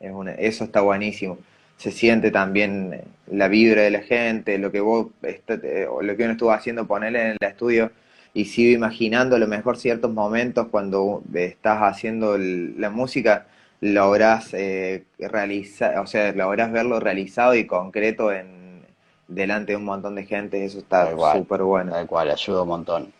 Eso 0.00 0.64
está 0.64 0.80
buenísimo. 0.80 1.38
Se 1.76 1.90
siente 1.90 2.30
también 2.30 3.02
la 3.26 3.48
vibra 3.48 3.82
de 3.82 3.90
la 3.90 4.00
gente, 4.00 4.58
lo 4.58 4.70
que 4.70 4.80
vos, 4.80 5.06
lo 5.22 6.16
que 6.16 6.24
uno 6.24 6.32
estuvo 6.32 6.52
haciendo, 6.52 6.86
ponerle 6.86 7.22
en 7.22 7.28
el 7.28 7.48
estudio 7.48 7.90
y 8.34 8.44
sigo 8.44 8.72
imaginando 8.72 9.36
a 9.36 9.38
lo 9.38 9.46
mejor 9.46 9.76
ciertos 9.76 10.12
momentos 10.12 10.68
cuando 10.70 11.22
estás 11.34 11.78
haciendo 11.82 12.36
la 12.38 12.90
música, 12.90 13.46
logras 13.80 14.52
eh, 14.52 15.04
realizar, 15.18 15.98
o 15.98 16.06
sea, 16.06 16.32
logras 16.32 16.70
verlo 16.70 17.00
realizado 17.00 17.54
y 17.54 17.66
concreto 17.66 18.30
en 18.32 18.82
delante 19.26 19.72
de 19.72 19.76
un 19.76 19.84
montón 19.84 20.14
de 20.16 20.24
gente, 20.26 20.64
eso 20.64 20.78
está 20.78 21.10
súper 21.34 21.62
bueno. 21.62 21.92
Tal 21.92 22.06
cual, 22.06 22.30
ayuda 22.30 22.62
un 22.62 22.68
montón. 22.68 23.12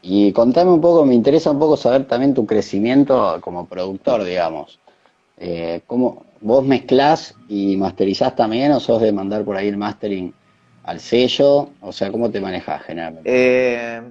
Y 0.00 0.32
contame 0.32 0.70
un 0.70 0.80
poco, 0.80 1.04
me 1.04 1.14
interesa 1.14 1.52
un 1.52 1.60
poco 1.60 1.76
saber 1.76 2.06
también 2.06 2.34
tu 2.34 2.44
crecimiento 2.44 3.38
como 3.40 3.66
productor, 3.66 4.24
digamos. 4.24 4.80
Eh, 5.44 5.80
¿Cómo 5.88 6.24
vos 6.40 6.64
mezclás 6.64 7.34
y 7.48 7.76
masterizás 7.76 8.36
también 8.36 8.70
o 8.70 8.78
sos 8.78 9.02
de 9.02 9.10
mandar 9.10 9.44
por 9.44 9.56
ahí 9.56 9.66
el 9.66 9.76
mastering 9.76 10.32
al 10.84 11.00
sello? 11.00 11.70
O 11.80 11.90
sea, 11.90 12.12
¿cómo 12.12 12.30
te 12.30 12.40
manejas 12.40 12.80
generalmente? 12.84 13.28
Eh, 13.28 14.02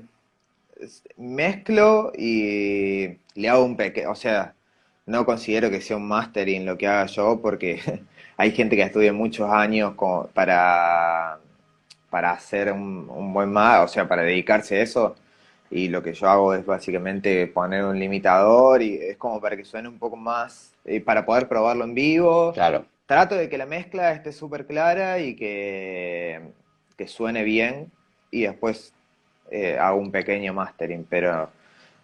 mezclo 1.16 2.12
y 2.18 3.18
le 3.36 3.50
hago 3.50 3.64
un 3.64 3.78
pequeño, 3.78 4.12
o 4.12 4.16
sea, 4.16 4.54
no 5.06 5.26
considero 5.26 5.70
que 5.70 5.80
sea 5.80 5.96
un 5.96 6.06
mastering 6.06 6.66
lo 6.66 6.78
que 6.78 6.88
haga 6.88 7.06
yo 7.06 7.40
porque 7.42 7.80
hay 8.36 8.52
gente 8.52 8.76
que 8.76 8.82
estudia 8.84 9.14
muchos 9.14 9.50
años 9.50 9.94
para, 10.34 11.40
para 12.10 12.32
hacer 12.32 12.74
un, 12.74 13.34
buen 13.34 13.54
más, 13.54 13.86
o 13.86 13.88
sea, 13.88 14.06
para 14.06 14.24
dedicarse 14.24 14.76
a 14.76 14.82
eso. 14.82 15.16
Y 15.72 15.88
lo 15.88 16.04
que 16.04 16.14
yo 16.14 16.30
hago 16.30 16.54
es 16.54 16.66
básicamente 16.66 17.48
poner 17.48 17.86
un 17.86 17.98
limitador 17.98 18.82
y 18.82 18.96
es 18.96 19.18
como 19.18 19.40
para 19.40 19.56
que 19.56 19.64
suene 19.64 19.88
un 19.88 19.98
poco 19.98 20.18
más, 20.18 20.76
y 20.86 21.00
para 21.00 21.26
poder 21.26 21.48
probarlo 21.48 21.86
en 21.86 21.96
vivo. 21.96 22.52
Claro. 22.54 22.86
Trato 23.06 23.36
de 23.36 23.50
que 23.50 23.58
la 23.58 23.66
mezcla 23.66 24.12
esté 24.12 24.32
súper 24.32 24.66
clara 24.66 25.20
y 25.20 25.36
que, 25.36 26.42
que 26.98 27.08
suene 27.08 27.44
bien 27.44 27.92
y 28.32 28.44
después 28.44 28.94
eh, 29.50 29.78
hago 29.78 30.00
un 30.00 30.12
pequeño 30.12 30.54
mastering, 30.54 31.06
pero 31.10 31.50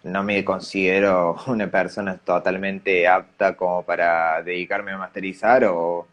no 0.03 0.23
me 0.23 0.43
considero 0.43 1.36
una 1.47 1.69
persona 1.69 2.17
totalmente 2.17 3.08
apta 3.08 3.56
como 3.56 3.84
para 3.84 4.41
dedicarme 4.43 4.91
a 4.91 4.97
masterizar 4.97 5.65
o 5.65 6.08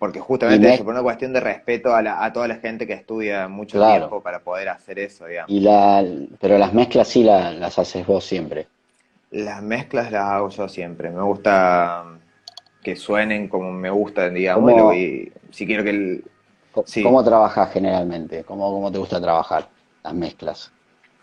porque 0.00 0.18
justamente 0.18 0.72
es 0.72 0.80
por 0.80 0.94
una 0.94 1.02
cuestión 1.02 1.34
de 1.34 1.40
respeto 1.40 1.94
a, 1.94 2.32
toda 2.32 2.48
la 2.48 2.56
gente 2.56 2.86
que 2.86 2.94
estudia 2.94 3.48
mucho 3.48 3.86
tiempo 3.86 4.22
para 4.22 4.40
poder 4.40 4.70
hacer 4.70 4.98
eso, 4.98 5.26
digamos. 5.26 5.52
Y 5.52 5.60
la, 5.60 6.02
pero 6.40 6.56
las 6.56 6.72
mezclas 6.72 7.06
sí 7.06 7.22
las 7.22 7.78
haces 7.78 8.06
vos 8.06 8.24
siempre. 8.24 8.66
Las 9.30 9.62
mezclas 9.62 10.10
las 10.10 10.24
hago 10.24 10.48
yo 10.48 10.68
siempre. 10.70 11.10
Me 11.10 11.20
gusta 11.20 12.04
que 12.82 12.96
suenen 12.96 13.46
como 13.46 13.70
me 13.72 13.90
gusta, 13.90 14.30
digamos, 14.30 14.96
y 14.96 15.30
si 15.50 15.66
quiero 15.66 15.84
que 15.84 15.90
el... 15.90 16.24
¿Cómo 17.02 17.22
trabajas 17.22 17.70
generalmente? 17.70 18.42
¿Cómo, 18.44 18.72
¿Cómo 18.72 18.90
te 18.90 18.96
gusta 18.96 19.20
trabajar? 19.20 19.68
las 20.02 20.14
mezclas? 20.14 20.72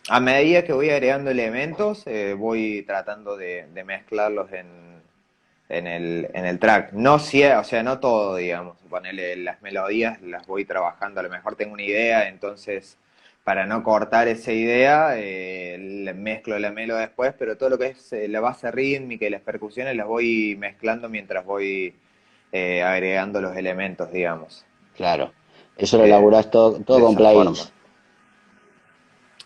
A 0.10 0.20
medida 0.20 0.64
que 0.64 0.74
voy 0.74 0.92
agregando 0.92 1.32
elementos, 1.32 2.04
eh, 2.06 2.36
voy 2.38 2.84
tratando 2.84 3.36
de, 3.36 3.68
mezclarlos 3.86 4.54
en, 4.54 4.68
en, 5.70 5.88
el, 5.88 6.30
en 6.34 6.46
el 6.46 6.60
track. 6.60 6.94
No 6.94 7.20
si, 7.20 7.44
o 7.44 7.64
sea, 7.64 7.84
no 7.84 8.00
todo, 8.00 8.36
digamos. 8.36 8.78
Ponerle 8.90 9.36
las 9.38 9.62
melodías, 9.62 10.22
las 10.22 10.48
voy 10.48 10.66
trabajando. 10.66 11.20
A 11.20 11.24
lo 11.24 11.30
mejor 11.30 11.56
tengo 11.56 11.74
una 11.74 11.84
idea, 11.84 12.28
entonces 12.28 12.98
para 13.44 13.66
no 13.66 13.82
cortar 13.82 14.28
esa 14.28 14.52
idea, 14.52 15.14
eh, 15.16 16.14
mezclo 16.16 16.60
la 16.60 16.72
melo 16.72 16.98
después, 16.98 17.34
pero 17.40 17.58
todo 17.58 17.70
lo 17.70 17.78
que 17.78 17.88
es 17.88 18.12
eh, 18.12 18.28
la 18.28 18.42
base 18.42 18.70
rítmica 18.72 19.26
y 19.26 19.30
las 19.30 19.42
percusiones 19.42 19.96
las 19.96 20.06
voy 20.06 20.58
mezclando 20.58 21.08
mientras 21.08 21.46
voy 21.46 21.96
agregando 22.52 23.40
los 23.40 23.56
elementos, 23.56 24.12
digamos. 24.12 24.66
Claro. 24.96 25.32
Eso 25.78 25.98
lo 25.98 26.08
laburás 26.08 26.50
todo, 26.50 26.80
todo 26.80 27.02
con 27.02 27.16
plugins. 27.16 27.72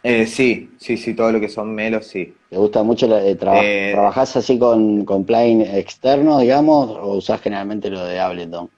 Eh, 0.04 0.26
sí, 0.26 0.72
sí, 0.80 0.98
sí, 0.98 1.14
todo 1.14 1.32
lo 1.32 1.40
que 1.40 1.48
son 1.48 1.74
melos, 1.76 2.08
sí. 2.08 2.34
¿Te 2.50 2.58
gusta 2.58 2.82
mucho? 2.82 3.06
Eh, 3.18 3.32
eh, 3.32 3.36
¿Trabajás 3.38 4.36
así 4.36 4.58
con, 4.58 5.06
con 5.06 5.24
plugins 5.26 5.70
externos, 5.76 6.42
digamos, 6.42 6.90
o 6.90 7.18
usás 7.18 7.40
generalmente 7.40 7.90
lo 7.90 8.04
de 8.04 8.20
Ableton? 8.20 8.70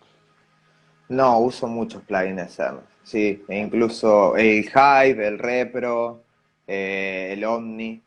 No, 1.09 1.39
uso 1.39 1.67
muchos 1.67 2.01
plugins 2.03 2.41
externos, 2.41 2.83
sí, 3.03 3.41
e 3.47 3.57
incluso 3.57 4.35
el 4.35 4.65
Hive, 4.65 5.27
el 5.27 5.39
Repro, 5.39 6.21
el 6.67 7.43
Omni. 7.45 8.01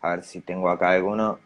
a 0.00 0.10
ver 0.10 0.22
si 0.22 0.40
tengo 0.40 0.68
acá 0.68 0.90
alguno. 0.90 1.38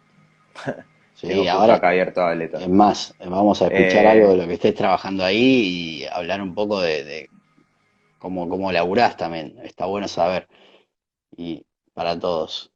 Sí, 1.15 1.47
ahora 1.47 1.75
acá 1.75 1.91
abierto 1.91 2.29
Es 2.59 2.69
más, 2.69 3.15
vamos 3.25 3.63
a 3.63 3.69
escuchar 3.69 4.07
algo 4.07 4.31
de 4.31 4.39
lo 4.39 4.47
que 4.49 4.55
estés 4.55 4.75
trabajando 4.75 5.23
ahí 5.23 6.01
y 6.03 6.05
hablar 6.07 6.43
un 6.43 6.53
poco 6.53 6.81
de 6.81 7.31
cómo, 8.23 8.49
cómo 8.49 8.71
laburás 8.71 9.17
también. 9.17 9.59
Está 9.65 9.87
bueno 9.87 10.07
saber. 10.07 10.49
Y 11.37 11.67
para 11.93 12.19
todos. 12.19 12.73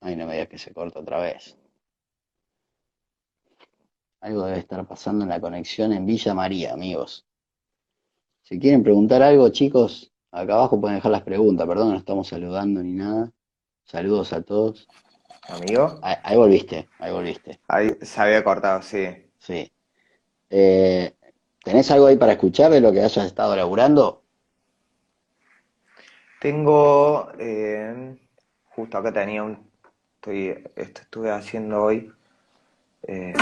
Ay, 0.00 0.16
no 0.16 0.26
me 0.26 0.32
digas 0.32 0.48
que 0.48 0.58
se 0.58 0.72
corta 0.72 1.00
otra 1.00 1.20
vez. 1.20 1.58
Algo 4.22 4.46
debe 4.46 4.58
estar 4.58 4.86
pasando 4.86 5.24
en 5.24 5.28
la 5.28 5.40
conexión 5.40 5.92
en 5.92 6.06
Villa 6.06 6.32
María, 6.32 6.72
amigos. 6.72 7.26
Si 8.42 8.58
quieren 8.58 8.82
preguntar 8.82 9.22
algo, 9.22 9.50
chicos, 9.50 10.10
acá 10.30 10.54
abajo 10.54 10.80
pueden 10.80 10.96
dejar 10.96 11.12
las 11.12 11.22
preguntas. 11.22 11.66
Perdón, 11.66 11.90
no 11.90 11.98
estamos 11.98 12.28
saludando 12.28 12.82
ni 12.82 12.94
nada. 12.94 13.30
Saludos 13.84 14.32
a 14.32 14.42
todos. 14.42 14.88
Amigo. 15.48 15.98
Ahí, 16.02 16.36
volviste, 16.36 16.88
ahí 16.98 17.12
volviste. 17.12 17.60
Ahí 17.68 17.90
se 18.00 18.20
había 18.20 18.42
cortado, 18.42 18.80
sí. 18.82 19.06
Sí. 19.38 19.70
Eh, 20.48 21.14
¿Tenés 21.62 21.90
algo 21.90 22.06
ahí 22.06 22.16
para 22.16 22.32
escuchar 22.32 22.70
de 22.70 22.80
lo 22.80 22.92
que 22.92 23.00
hayas 23.00 23.26
estado 23.26 23.54
laburando? 23.54 24.19
Tengo, 26.40 27.30
eh, 27.38 28.16
justo 28.64 28.96
acá 28.96 29.12
tenía 29.12 29.42
un, 29.42 29.70
estoy, 30.14 30.64
esto 30.74 31.02
estuve 31.02 31.30
haciendo 31.30 31.82
hoy. 31.82 32.10
Eh, 33.02 33.34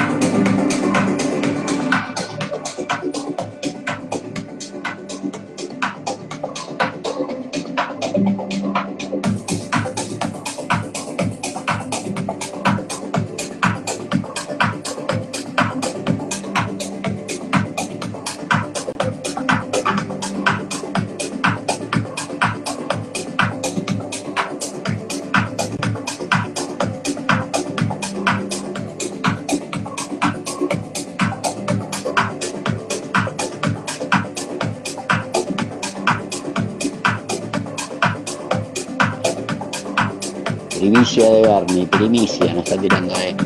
primicia 41.19 41.35
de 41.35 41.43
Bernie, 41.43 41.87
primicia, 41.87 42.55
nos 42.55 42.65
está 42.65 42.81
tirando 42.81 43.13
ahí. 43.17 43.37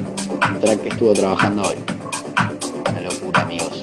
Un 0.51 0.61
track 0.61 0.83
que 0.83 0.89
estuvo 0.91 1.15
trabajando 1.15 1.63
hoy. 1.63 1.77
Una 2.91 3.01
locura, 3.01 3.41
amigos. 3.41 3.81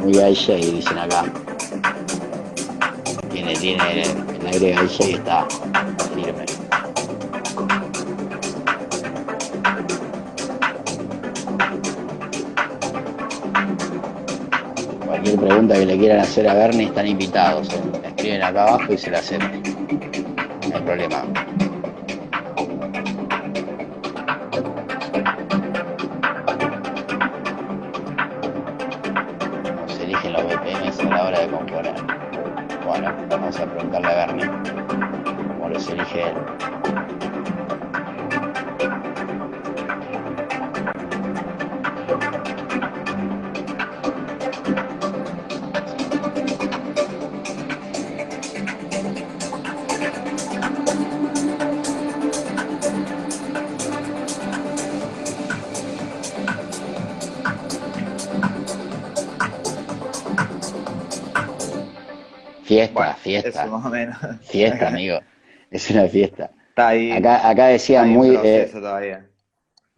Muy 0.00 0.12
gay 0.14 0.72
dicen 0.72 0.98
acá. 0.98 1.24
Tiene, 3.30 3.54
tiene 3.56 4.02
el 4.02 4.46
aire 4.46 4.74
gay 4.74 5.12
está 5.12 5.46
hacer 16.12 16.48
a 16.48 16.54
Bernie 16.54 16.86
están 16.86 17.06
invitados. 17.06 17.68
Escriben 18.04 18.42
acá 18.42 18.68
abajo 18.68 18.92
y 18.92 18.98
se 18.98 19.10
la 19.10 19.18
hacemos. 19.18 19.50
No 20.70 20.76
hay 20.76 20.82
problema. 20.82 21.24
Fiesta. 63.68 63.76
más 63.76 63.86
o 63.86 63.90
menos. 63.90 64.46
Fiesta, 64.46 64.88
amigo. 64.88 65.20
Es 65.70 65.90
una 65.90 66.08
fiesta. 66.08 66.50
Está 66.70 66.88
ahí. 66.88 67.12
Acá, 67.12 67.48
acá 67.48 67.66
decían 67.66 68.10
muy. 68.10 68.36
Eh, 68.42 68.70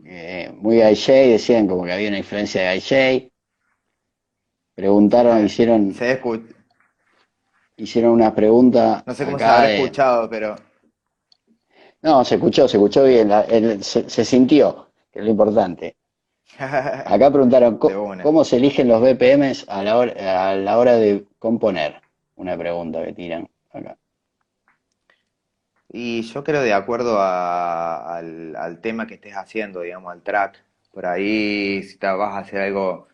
eh, 0.04 0.52
muy 0.56 0.76
decían 0.78 1.66
como 1.66 1.84
que 1.84 1.92
había 1.92 2.08
una 2.08 2.18
influencia 2.18 2.70
de 2.70 2.76
IJ. 2.76 3.30
Preguntaron, 4.74 5.44
hicieron. 5.44 5.94
Se 5.94 6.12
escucha. 6.12 6.54
Hicieron 7.76 8.12
una 8.12 8.34
pregunta. 8.34 9.02
No 9.06 9.14
sé 9.14 9.24
cómo 9.24 9.38
se 9.38 9.44
habrá 9.44 9.70
escuchado, 9.72 10.28
pero. 10.28 10.56
No, 12.02 12.24
se 12.24 12.36
escuchó, 12.36 12.66
se 12.66 12.78
escuchó 12.78 13.04
bien, 13.04 13.30
se, 13.82 14.24
sintió, 14.24 14.90
que 15.12 15.18
es 15.18 15.24
lo 15.24 15.30
importante. 15.30 15.96
Acá 16.58 17.30
preguntaron, 17.30 17.76
¿cómo, 17.76 18.42
se 18.42 18.56
eligen 18.56 18.88
los 18.88 19.02
BPMs 19.02 19.66
a 19.68 19.82
la 19.82 20.00
a 20.00 20.56
la 20.56 20.78
hora 20.78 20.96
de 20.96 21.26
componer? 21.38 22.00
una 22.40 22.56
pregunta 22.56 23.04
que 23.04 23.12
tiran. 23.12 23.48
Y 25.92 26.22
yo 26.22 26.44
creo 26.44 26.62
de 26.62 26.72
acuerdo 26.72 27.18
al, 27.20 28.78
tema 28.80 29.06
que 29.06 29.14
estés 29.14 29.34
haciendo, 29.34 29.80
digamos, 29.80 30.12
al 30.12 30.22
track. 30.22 30.62
Por 30.92 31.06
ahí, 31.06 31.82
si 31.82 31.98
te 31.98 32.06
vas 32.06 32.34
a 32.34 32.38
hacer 32.38 32.60
algo... 32.60 33.08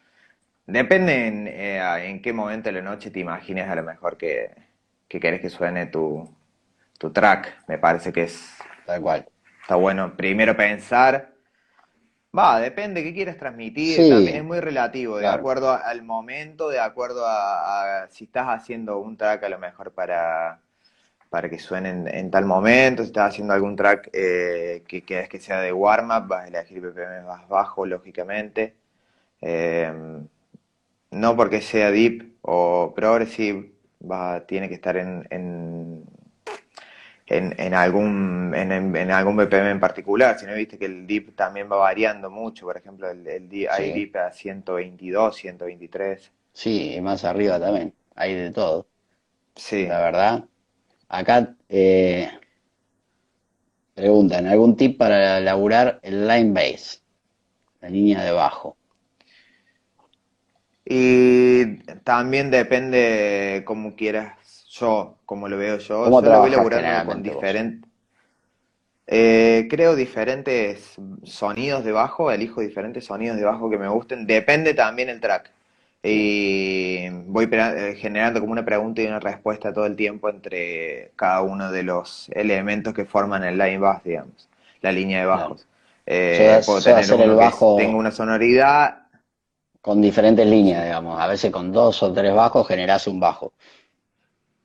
Depende 0.66 1.26
en, 1.26 1.46
eh, 1.46 2.08
en 2.08 2.20
qué 2.20 2.32
momento 2.32 2.68
de 2.68 2.74
la 2.74 2.82
noche 2.82 3.10
te 3.10 3.20
imagines 3.20 3.68
a 3.68 3.76
lo 3.76 3.84
mejor 3.84 4.16
que, 4.16 4.50
que 5.08 5.20
querés 5.20 5.40
que 5.40 5.48
suene 5.48 5.86
tu, 5.86 6.28
tu 6.98 7.12
track. 7.12 7.64
Me 7.68 7.78
parece 7.78 8.12
que 8.12 8.24
es... 8.24 8.58
Tal 8.84 9.00
cual. 9.00 9.26
Está 9.62 9.76
bueno 9.76 10.16
primero 10.16 10.56
pensar 10.56 11.36
Va, 12.36 12.60
depende 12.60 13.02
qué 13.02 13.14
quieras 13.14 13.38
transmitir, 13.38 13.96
también 14.10 14.36
es 14.36 14.44
muy 14.44 14.60
relativo, 14.60 15.16
de 15.16 15.26
acuerdo 15.26 15.72
al 15.72 16.02
momento, 16.02 16.68
de 16.68 16.78
acuerdo 16.78 17.24
a, 17.26 18.08
si 18.10 18.24
estás 18.24 18.48
haciendo 18.48 18.98
un 18.98 19.16
track 19.16 19.44
a 19.44 19.48
lo 19.48 19.58
mejor 19.58 19.94
para, 19.94 20.60
para 21.30 21.48
que 21.50 21.58
suene 21.58 21.90
en, 21.90 22.30
tal 22.30 22.44
momento, 22.44 23.02
si 23.02 23.08
estás 23.08 23.30
haciendo 23.30 23.54
algún 23.54 23.76
track 23.76 24.10
eh, 24.12 24.82
que 24.86 25.02
quieres 25.02 25.28
que 25.28 25.40
sea 25.40 25.60
de 25.60 25.72
warm-up, 25.72 26.28
vas 26.28 26.44
a 26.44 26.48
elegir 26.48 26.80
BPM 26.80 27.24
más 27.26 27.48
bajo, 27.48 27.86
lógicamente. 27.86 28.74
Em, 29.40 30.26
no 31.10 31.36
porque 31.36 31.60
sea 31.60 31.90
deep 31.90 32.36
o 32.42 32.92
progressive, 32.94 33.72
va, 34.02 34.46
tiene 34.46 34.68
que 34.68 34.74
estar 34.74 34.96
en 34.96 35.26
en, 37.26 37.74
algún, 37.74 38.54
en, 38.54 39.10
algún 39.10 39.36
BPM 39.36 39.70
en 39.70 39.80
particular, 39.80 40.38
si 40.38 40.46
no 40.46 40.54
viste 40.54 40.78
que 40.78 40.86
el 40.86 41.06
DIP 41.06 41.34
también 41.34 41.70
va 41.70 41.76
variando 41.76 42.30
mucho, 42.30 42.66
por 42.66 42.76
ejemplo, 42.76 43.10
el, 43.10 43.26
el 43.26 43.68
hay 43.68 43.92
DIP 43.92 44.16
a 44.16 44.30
122, 44.30 45.36
123. 45.36 46.32
Sí, 46.52 46.94
y 46.94 47.00
más 47.00 47.24
arriba 47.24 47.58
también, 47.58 47.92
hay 48.14 48.34
de 48.34 48.50
todo. 48.50 48.86
Sí. 49.56 49.86
La 49.86 49.98
verdad. 49.98 50.44
Acá 51.08 51.54
eh, 51.68 52.30
preguntan, 53.94 54.46
¿algún 54.46 54.76
tip 54.76 54.98
para 54.98 55.38
elaborar 55.38 56.00
el 56.02 56.26
line 56.26 56.52
base? 56.52 57.00
La 57.80 57.88
línea 57.88 58.22
de 58.24 58.32
bajo. 58.32 58.76
Y 60.84 61.78
también 62.04 62.50
depende 62.50 63.62
como 63.64 63.96
quieras 63.96 64.66
yo, 64.70 65.18
como 65.24 65.48
lo 65.48 65.56
veo 65.56 65.78
yo. 65.78 66.04
¿Cómo 66.04 66.22
yo 66.22 66.30
lo 66.30 66.40
voy 66.40 66.50
laburando 66.50 67.12
con 67.12 67.22
diferentes, 67.22 67.90
eh, 69.08 69.68
creo 69.70 69.94
diferentes 69.94 70.96
sonidos 71.22 71.84
de 71.84 71.92
bajo, 71.92 72.30
elijo 72.30 72.60
diferentes 72.60 73.04
sonidos 73.04 73.36
de 73.36 73.44
bajo 73.44 73.70
que 73.70 73.78
me 73.78 73.88
gusten. 73.88 74.26
Depende 74.26 74.74
también 74.74 75.08
el 75.08 75.20
track. 75.20 75.52
Y 76.06 77.08
voy 77.26 77.48
eh, 77.50 77.94
generando 77.98 78.40
como 78.40 78.52
una 78.52 78.64
pregunta 78.64 79.02
y 79.02 79.06
una 79.06 79.20
respuesta 79.20 79.72
todo 79.72 79.86
el 79.86 79.96
tiempo 79.96 80.28
entre 80.28 81.12
cada 81.16 81.42
uno 81.42 81.70
de 81.72 81.82
los 81.82 82.28
elementos 82.30 82.94
que 82.94 83.04
forman 83.04 83.44
el 83.44 83.58
line 83.58 83.78
bass, 83.78 84.02
digamos, 84.04 84.48
la 84.82 84.92
línea 84.92 85.20
de 85.20 85.26
Claro. 85.26 85.42
bajos. 85.44 85.66
Eh, 86.06 86.58
Yo, 86.60 86.66
puedo 86.66 86.82
tener 86.82 86.98
hacer 87.00 87.20
el 87.20 87.30
que 87.30 87.36
bajo 87.36 87.76
tenga 87.76 87.96
una 87.96 88.10
sonoridad 88.12 89.06
con 89.80 90.02
diferentes 90.02 90.44
líneas, 90.46 90.82
digamos. 90.82 91.20
A 91.20 91.28
veces 91.28 91.52
con 91.52 91.70
dos 91.72 92.02
o 92.02 92.12
tres 92.12 92.34
bajos 92.34 92.66
generás 92.66 93.06
un 93.06 93.20
bajo. 93.20 93.52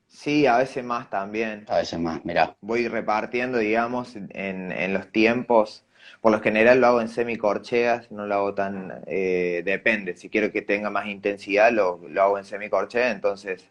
Sí, 0.08 0.46
a 0.46 0.58
veces 0.58 0.84
más 0.84 1.08
también. 1.10 1.64
A 1.68 1.76
veces 1.78 1.98
más, 1.98 2.24
mirá. 2.24 2.56
Voy 2.60 2.88
repartiendo, 2.88 3.58
digamos, 3.58 4.16
en, 4.16 4.30
en 4.72 4.92
los 4.92 5.10
tiempos. 5.12 5.84
Por 6.20 6.32
lo 6.32 6.40
general 6.40 6.80
lo 6.80 6.86
hago 6.88 7.00
en 7.00 7.08
semicorcheas, 7.08 8.10
no 8.12 8.26
lo 8.26 8.34
hago 8.34 8.54
tan... 8.54 9.02
eh, 9.06 9.62
depende, 9.64 10.16
si 10.16 10.28
quiero 10.28 10.52
que 10.52 10.62
tenga 10.62 10.90
más 10.90 11.06
intensidad, 11.06 11.72
lo, 11.72 12.00
lo 12.08 12.22
hago 12.22 12.38
en 12.38 12.44
semicorchea, 12.44 13.10
entonces 13.10 13.68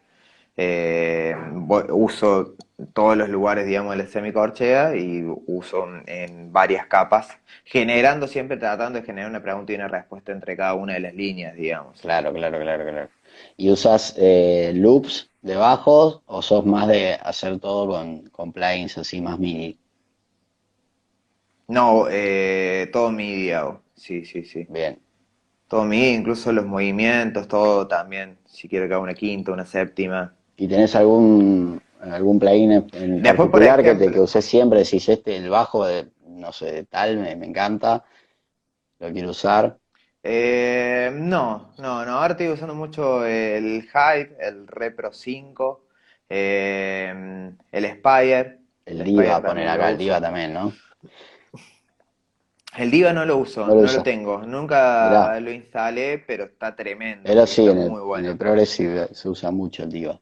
eh, 0.56 1.34
uso 1.90 2.54
todos 2.92 3.16
los 3.16 3.28
lugares, 3.28 3.66
digamos, 3.66 3.96
de 3.96 4.04
la 4.04 4.08
semicorchea 4.08 4.96
y 4.96 5.24
uso 5.46 5.86
en, 6.06 6.52
varias 6.52 6.86
capas, 6.86 7.28
generando 7.64 8.26
siempre, 8.26 8.56
tratando 8.56 9.00
de 9.00 9.06
generar 9.06 9.30
una 9.30 9.42
pregunta 9.42 9.72
y 9.72 9.76
una 9.76 9.88
respuesta 9.88 10.32
entre 10.32 10.56
cada 10.56 10.74
una 10.74 10.94
de 10.94 11.00
las 11.00 11.14
líneas, 11.14 11.54
digamos. 11.54 12.00
Claro, 12.00 12.32
claro, 12.32 12.58
claro, 12.60 12.84
claro. 12.84 13.08
¿Y 13.56 13.70
usas 13.70 14.14
eh, 14.18 14.72
loops 14.74 15.30
de 15.40 15.56
bajos 15.56 16.20
o 16.26 16.42
sos 16.42 16.66
más 16.66 16.86
de 16.88 17.14
hacer 17.14 17.58
todo 17.58 17.88
con, 17.88 18.28
con 18.28 18.52
así 18.62 19.20
más 19.22 19.38
MIDI? 19.38 19.78
No, 21.68 22.06
eh, 22.10 22.88
todo 22.92 23.10
MIDI 23.10 23.52
hago, 23.52 23.82
sí, 23.94 24.24
sí, 24.24 24.44
sí. 24.44 24.66
Bien. 24.68 24.98
Todo 25.68 25.84
MIDI, 25.84 26.14
incluso 26.14 26.52
los 26.52 26.66
movimientos, 26.66 27.48
todo 27.48 27.86
también. 27.88 28.38
Si 28.46 28.68
quiero 28.68 28.86
que 28.86 28.94
haga 28.94 29.02
una 29.02 29.14
quinta, 29.14 29.52
una 29.52 29.64
séptima. 29.66 30.34
¿Y 30.56 30.68
tenés 30.68 30.94
algún, 30.94 31.80
algún 32.00 32.38
plugin 32.38 32.72
en 32.72 33.22
Después, 33.22 33.48
particular 33.48 33.82
que 33.82 33.94
te 33.94 34.10
que 34.12 34.20
uses 34.20 34.44
siempre? 34.44 34.80
Decís, 34.80 35.08
este, 35.08 35.36
el 35.36 35.48
bajo 35.48 35.86
de, 35.86 36.08
no 36.26 36.52
sé, 36.52 36.72
de 36.72 36.84
tal, 36.84 37.16
me, 37.18 37.34
me 37.36 37.46
encanta, 37.46 38.04
lo 38.98 39.12
quiero 39.12 39.30
usar. 39.30 39.78
eh, 40.22 41.10
no, 41.12 41.72
no, 41.78 42.04
no. 42.04 42.12
Ahora 42.12 42.32
estoy 42.32 42.48
usando 42.48 42.74
mucho 42.74 43.24
el 43.26 43.82
Hype, 43.82 44.36
el 44.40 44.66
Repro 44.66 45.12
5, 45.12 45.86
eh, 46.28 47.52
el 47.72 47.84
Spire. 47.86 48.58
El 48.84 49.00
El 49.00 49.04
Diva, 49.04 49.22
Spire 49.38 49.48
poner 49.48 49.68
acá 49.68 49.90
el 49.90 49.98
Diva 49.98 50.20
también, 50.20 50.52
¿no? 50.52 50.72
El 52.76 52.90
Diva 52.90 53.12
no 53.12 53.24
lo 53.24 53.38
uso, 53.38 53.70
No 53.70 53.74
lo 53.74 53.80
no 53.80 53.92
lo 53.92 54.02
usas. 54.02 54.02
tengo. 54.02 54.42
Mirá, 54.98 55.22
Nunca 55.22 55.38
lo 55.40 55.50
instalé, 55.52 56.18
pero 56.18 56.44
está 56.44 56.74
tremendo. 56.76 57.32
pero 57.32 57.46
Sí, 57.48 57.68
en 57.68 57.78
el, 57.78 57.86
muy 57.86 58.00
en 58.12 58.26
el 58.26 58.36
bueno. 58.36 58.38
Progressive 58.38 59.08
se 59.12 59.28
usa 59.28 59.50
mucho 59.50 59.82
el 59.82 59.90
Diva. 59.90 60.20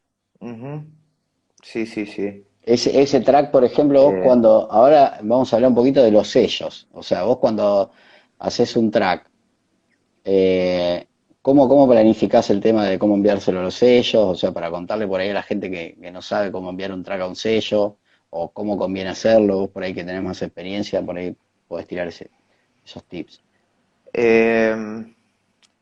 Sí, 1.63 1.85
sí, 1.87 2.05
sí. 2.05 2.45
Ese, 2.63 3.01
ese 3.01 3.21
track, 3.21 3.51
por 3.51 3.63
ejemplo, 3.63 4.03
vos 4.03 4.15
Eh, 4.15 4.19
cuando, 4.19 4.71
ahora 4.71 5.19
vamos 5.23 5.51
a 5.51 5.55
hablar 5.55 5.69
un 5.69 5.75
poquito 5.75 6.03
de 6.03 6.11
los 6.11 6.27
sellos. 6.29 6.87
O 6.91 7.01
sea, 7.03 7.23
vos 7.23 7.37
cuando 7.39 7.91
haces 8.39 8.75
un 8.75 8.91
track, 8.91 9.29
eh, 10.25 11.07
¿cómo, 11.41 11.67
cómo 11.69 11.87
planificás 11.89 12.49
el 12.51 12.61
tema 12.61 12.85
de 12.87 12.99
cómo 12.99 13.15
enviárselo 13.15 13.59
a 13.61 13.63
los 13.63 13.75
sellos? 13.75 14.15
O 14.23 14.35
sea, 14.35 14.51
para 14.53 14.71
contarle 14.71 15.07
por 15.07 15.19
ahí 15.21 15.29
a 15.29 15.33
la 15.35 15.43
gente 15.43 15.71
que, 15.71 15.97
que 16.01 16.11
no 16.11 16.21
sabe 16.21 16.51
cómo 16.51 16.69
enviar 16.71 16.91
un 16.93 17.03
track 17.03 17.21
a 17.21 17.27
un 17.27 17.35
sello, 17.35 17.97
o 18.31 18.51
cómo 18.53 18.77
conviene 18.77 19.09
hacerlo, 19.11 19.59
vos 19.61 19.69
por 19.69 19.83
ahí 19.83 19.93
que 19.93 20.03
tenés 20.05 20.23
más 20.23 20.41
experiencia, 20.41 21.01
por 21.05 21.17
ahí 21.17 21.35
podés 21.67 21.87
tirar 21.87 22.07
ese- 22.09 22.31
esos 22.85 23.03
tips. 23.05 23.41
eh, 24.13 25.05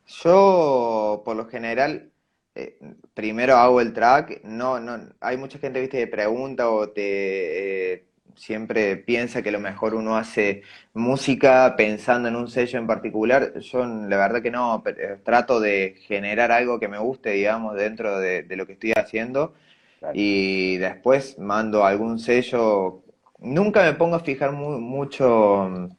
Yo, 0.07 1.21
por 1.25 1.35
lo 1.37 1.47
general, 1.47 2.11
eh, 2.55 2.77
primero 3.13 3.55
hago 3.57 3.81
el 3.81 3.93
track. 3.93 4.41
No, 4.43 4.79
no, 4.79 4.99
hay 5.21 5.37
mucha 5.37 5.59
gente, 5.59 5.79
viste, 5.81 5.99
que 5.99 6.07
pregunta 6.07 6.69
o 6.69 6.89
te 6.89 7.93
eh, 7.93 8.05
siempre 8.35 8.97
piensa 8.97 9.41
que 9.43 9.49
a 9.49 9.51
lo 9.53 9.59
mejor 9.59 9.95
uno 9.95 10.17
hace 10.17 10.63
música 10.93 11.75
pensando 11.77 12.27
en 12.29 12.35
un 12.35 12.49
sello 12.49 12.79
en 12.79 12.87
particular. 12.87 13.59
Yo, 13.59 13.85
la 13.85 14.17
verdad 14.17 14.41
que 14.41 14.51
no, 14.51 14.81
pero, 14.83 15.19
trato 15.23 15.59
de 15.59 15.95
generar 16.07 16.51
algo 16.51 16.79
que 16.79 16.87
me 16.87 16.97
guste, 16.99 17.31
digamos, 17.31 17.75
dentro 17.75 18.19
de, 18.19 18.43
de 18.43 18.55
lo 18.57 18.65
que 18.67 18.73
estoy 18.73 18.93
haciendo 18.93 19.53
Claro, 19.99 20.19
y 20.19 20.77
después 20.77 21.37
mando 21.39 21.85
algún 21.85 22.19
sello. 22.19 23.03
Nunca 23.39 23.83
me 23.83 23.93
pongo 23.93 24.15
a 24.17 24.19
fijar 24.21 24.51
mu- 24.53 24.79
mucho 24.79 25.89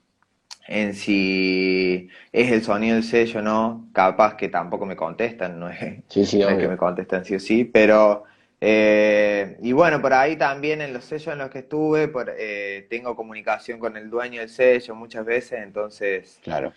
en 0.71 0.95
si 0.95 2.09
es 2.33 2.53
el 2.53 2.63
sonido 2.63 2.95
del 2.95 3.03
sello 3.05 3.41
o 3.41 3.43
no, 3.43 3.89
capaz 3.93 4.37
que 4.37 4.49
tampoco 4.49 4.87
me 4.87 4.95
contestan, 4.95 5.59
no 5.59 5.69
es, 5.69 5.79
sí, 6.09 6.25
sí, 6.25 6.39
no 6.39 6.49
es 6.49 6.59
que 6.59 6.69
me 6.69 6.77
contestan 6.77 7.25
sí 7.25 7.35
o 7.35 7.41
sí, 7.41 7.65
pero 7.65 8.23
eh, 8.61 9.57
y 9.63 9.73
bueno, 9.73 10.01
por 10.01 10.13
ahí 10.13 10.37
también 10.37 10.81
en 10.81 10.93
los 10.93 11.05
sellos 11.05 11.33
en 11.33 11.39
los 11.39 11.51
que 11.51 11.59
estuve, 11.61 12.07
por, 12.07 12.33
eh, 12.39 12.87
tengo 12.89 13.17
comunicación 13.17 13.81
con 13.81 13.97
el 13.97 14.09
dueño 14.09 14.41
del 14.41 14.49
sello 14.49 14.95
muchas 14.95 15.25
veces, 15.25 15.61
entonces 15.61 16.39
Claro, 16.45 16.73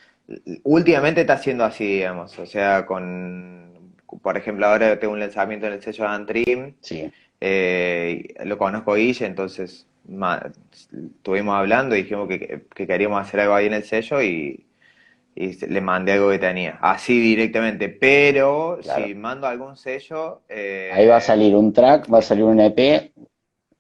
últimamente 0.64 1.22
está 1.22 1.38
siendo 1.38 1.64
así, 1.64 1.86
digamos, 1.86 2.40
o 2.40 2.48
sea, 2.48 2.88
con, 2.88 3.94
por 4.24 4.38
ejemplo, 4.38 4.66
ahora 4.66 5.00
tengo 5.00 5.14
un 5.14 5.20
lanzamiento 5.20 5.68
en 5.68 5.74
el 5.74 5.84
sello 5.84 6.06
de 6.06 6.10
Antrim, 6.10 6.74
sí. 6.82 7.12
eh, 7.40 8.34
lo 8.44 8.58
conozco 8.58 8.94
a 8.94 9.00
entonces 9.00 9.86
estuvimos 10.08 11.56
hablando 11.56 11.96
y 11.96 12.04
dijimos 12.04 12.28
que, 12.28 12.66
que 12.74 12.88
queríamos 12.88 13.22
hacer 13.22 13.40
algo 13.40 13.56
ahí 13.56 13.68
en 13.68 13.74
el 13.74 13.84
sello 13.84 14.22
y, 14.22 14.66
le 15.36 15.82
mandé 15.82 16.12
algo 16.12 16.30
que 16.30 16.38
tenía, 16.38 16.78
así 16.80 17.20
directamente, 17.20 17.90
pero 17.90 18.78
Claro. 18.84 19.06
si 19.06 19.16
mando 19.16 19.48
algún 19.48 19.76
sello, 19.76 20.42
Ahí 20.48 21.08
va 21.08 21.16
a 21.16 21.20
eh, 21.20 21.22
salir 21.22 21.56
un 21.56 21.74
track, 21.74 22.14
va 22.14 22.20
a 22.20 22.22
salir 22.22 22.44
un 22.44 22.60
EP, 22.60 23.12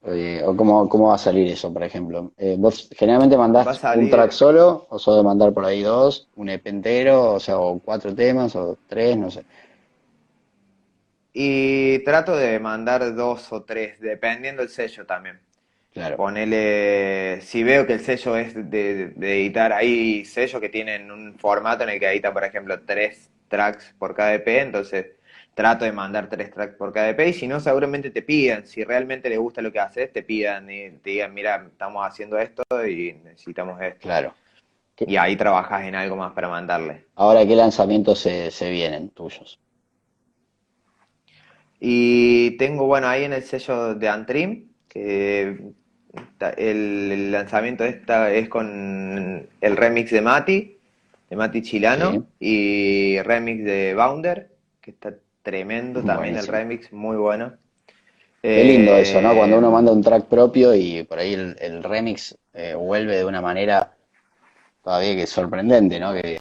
eh, 0.05 0.41
o 0.43 0.55
cómo, 0.57 0.89
cómo 0.89 1.09
va 1.09 1.15
a 1.15 1.17
salir 1.17 1.47
eso, 1.47 1.71
por 1.71 1.83
ejemplo. 1.83 2.33
Eh, 2.37 2.55
¿vos 2.57 2.89
generalmente 2.93 3.37
mandás 3.37 3.81
un 3.95 4.09
track 4.09 4.31
solo, 4.31 4.85
o 4.89 4.99
sos 4.99 5.15
de 5.15 5.23
mandar 5.23 5.53
por 5.53 5.63
ahí 5.63 5.81
dos, 5.81 6.27
un 6.35 6.49
EP 6.49 6.67
entero, 6.67 7.33
o 7.33 7.39
sea, 7.39 7.57
o 7.57 7.79
cuatro 7.79 8.13
temas, 8.13 8.55
o 8.55 8.77
tres, 8.87 9.17
no 9.17 9.31
sé. 9.31 9.45
y 11.35 11.99
trato 11.99 12.35
de 12.35 12.59
mandar 12.59 13.15
dos 13.15 13.51
o 13.53 13.63
tres, 13.63 13.99
dependiendo 13.99 14.61
del 14.61 14.69
sello 14.69 15.05
también. 15.05 15.39
Claro, 15.93 16.17
Ponele, 16.17 17.41
si 17.41 17.63
veo 17.63 17.87
que 17.87 17.93
el 17.93 17.99
sello 18.01 18.37
es 18.37 18.53
de, 18.55 19.07
de 19.15 19.33
editar, 19.41 19.73
hay 19.73 20.25
sellos 20.25 20.61
que 20.61 20.69
tienen 20.69 21.11
un 21.11 21.37
formato 21.39 21.83
en 21.83 21.89
el 21.89 21.99
que 21.99 22.07
editan, 22.11 22.33
por 22.33 22.43
ejemplo, 22.43 22.79
tres 22.85 23.31
tracks 23.47 23.95
por 23.97 24.13
cada 24.15 24.33
EP, 24.35 24.59
entonces 24.61 25.07
trato 25.55 25.85
de 25.85 25.91
mandar 25.91 26.29
tres 26.29 26.51
tracks 26.51 26.75
por 26.75 26.93
cada 26.93 27.09
EP, 27.09 27.29
y 27.29 27.33
si 27.33 27.47
no, 27.47 27.59
seguramente 27.59 28.11
te 28.11 28.21
pidan, 28.21 28.65
si 28.67 28.83
realmente 28.83 29.29
les 29.29 29.39
gusta 29.39 29.61
lo 29.61 29.71
que 29.71 29.79
haces, 29.79 30.11
te 30.13 30.23
pidan 30.23 30.69
y 30.69 30.91
te 30.99 31.11
digan, 31.11 31.33
mira, 31.33 31.65
estamos 31.71 32.05
haciendo 32.05 32.37
esto 32.37 32.63
y 32.87 33.13
necesitamos 33.13 33.81
esto. 33.81 34.01
claro. 34.01 34.33
¿Qué- 34.95 35.05
Y 35.05 35.17
ahí 35.17 35.35
trabajas 35.35 35.83
en 35.85 35.95
algo 35.95 36.15
más 36.15 36.33
para 36.33 36.49
mandarle. 36.49 37.05
Ahora, 37.15 37.43
¿qué 37.47 37.55
lanzamientos 37.55 38.19
se, 38.19 38.51
se 38.51 38.69
vienen 38.69 39.09
tuyos? 39.09 39.59
Y 41.79 42.57
tengo, 42.57 42.85
bueno, 42.87 43.07
ahí 43.07 43.23
en 43.25 43.33
el 43.33 43.43
sello 43.43 43.95
de 43.95 44.07
Antrim, 44.09 44.69
que 44.87 45.73
el, 46.57 47.31
lanzamiento 47.31 47.83
esta 47.85 48.31
es 48.31 48.49
con 48.49 49.47
el 49.61 49.77
remix 49.77 50.11
de 50.11 50.21
Mati, 50.21 50.77
de 51.29 51.35
Mati 51.35 51.61
Sí, 51.61 51.69
Chilano, 51.69 52.27
y 52.39 53.19
remix 53.21 53.63
de 53.63 53.93
Bounder, 53.95 54.49
que 54.81 54.91
está 54.91 55.15
tremendo 55.41 56.03
también 56.03 56.37
el 56.37 56.47
remix, 56.47 56.91
muy 56.91 57.17
bueno. 57.17 57.53
Qué 58.53 58.63
lindo 58.63 58.95
eso, 58.97 59.21
¿no? 59.21 59.35
Cuando 59.35 59.57
uno 59.57 59.69
Eh, 59.69 59.71
manda 59.71 59.91
un 59.91 60.03
track 60.03 60.25
propio 60.25 60.75
y 60.75 61.03
por 61.03 61.19
ahí 61.19 61.33
el, 61.33 61.55
el 61.59 61.83
remix 61.83 62.37
eh, 62.53 62.75
vuelve 62.75 63.17
de 63.17 63.25
una 63.25 63.41
manera 63.41 63.95
todavía 64.83 65.15
que 65.15 65.27
sorprendente, 65.27 65.99
¿no? 65.99 66.13
Que 66.13 66.39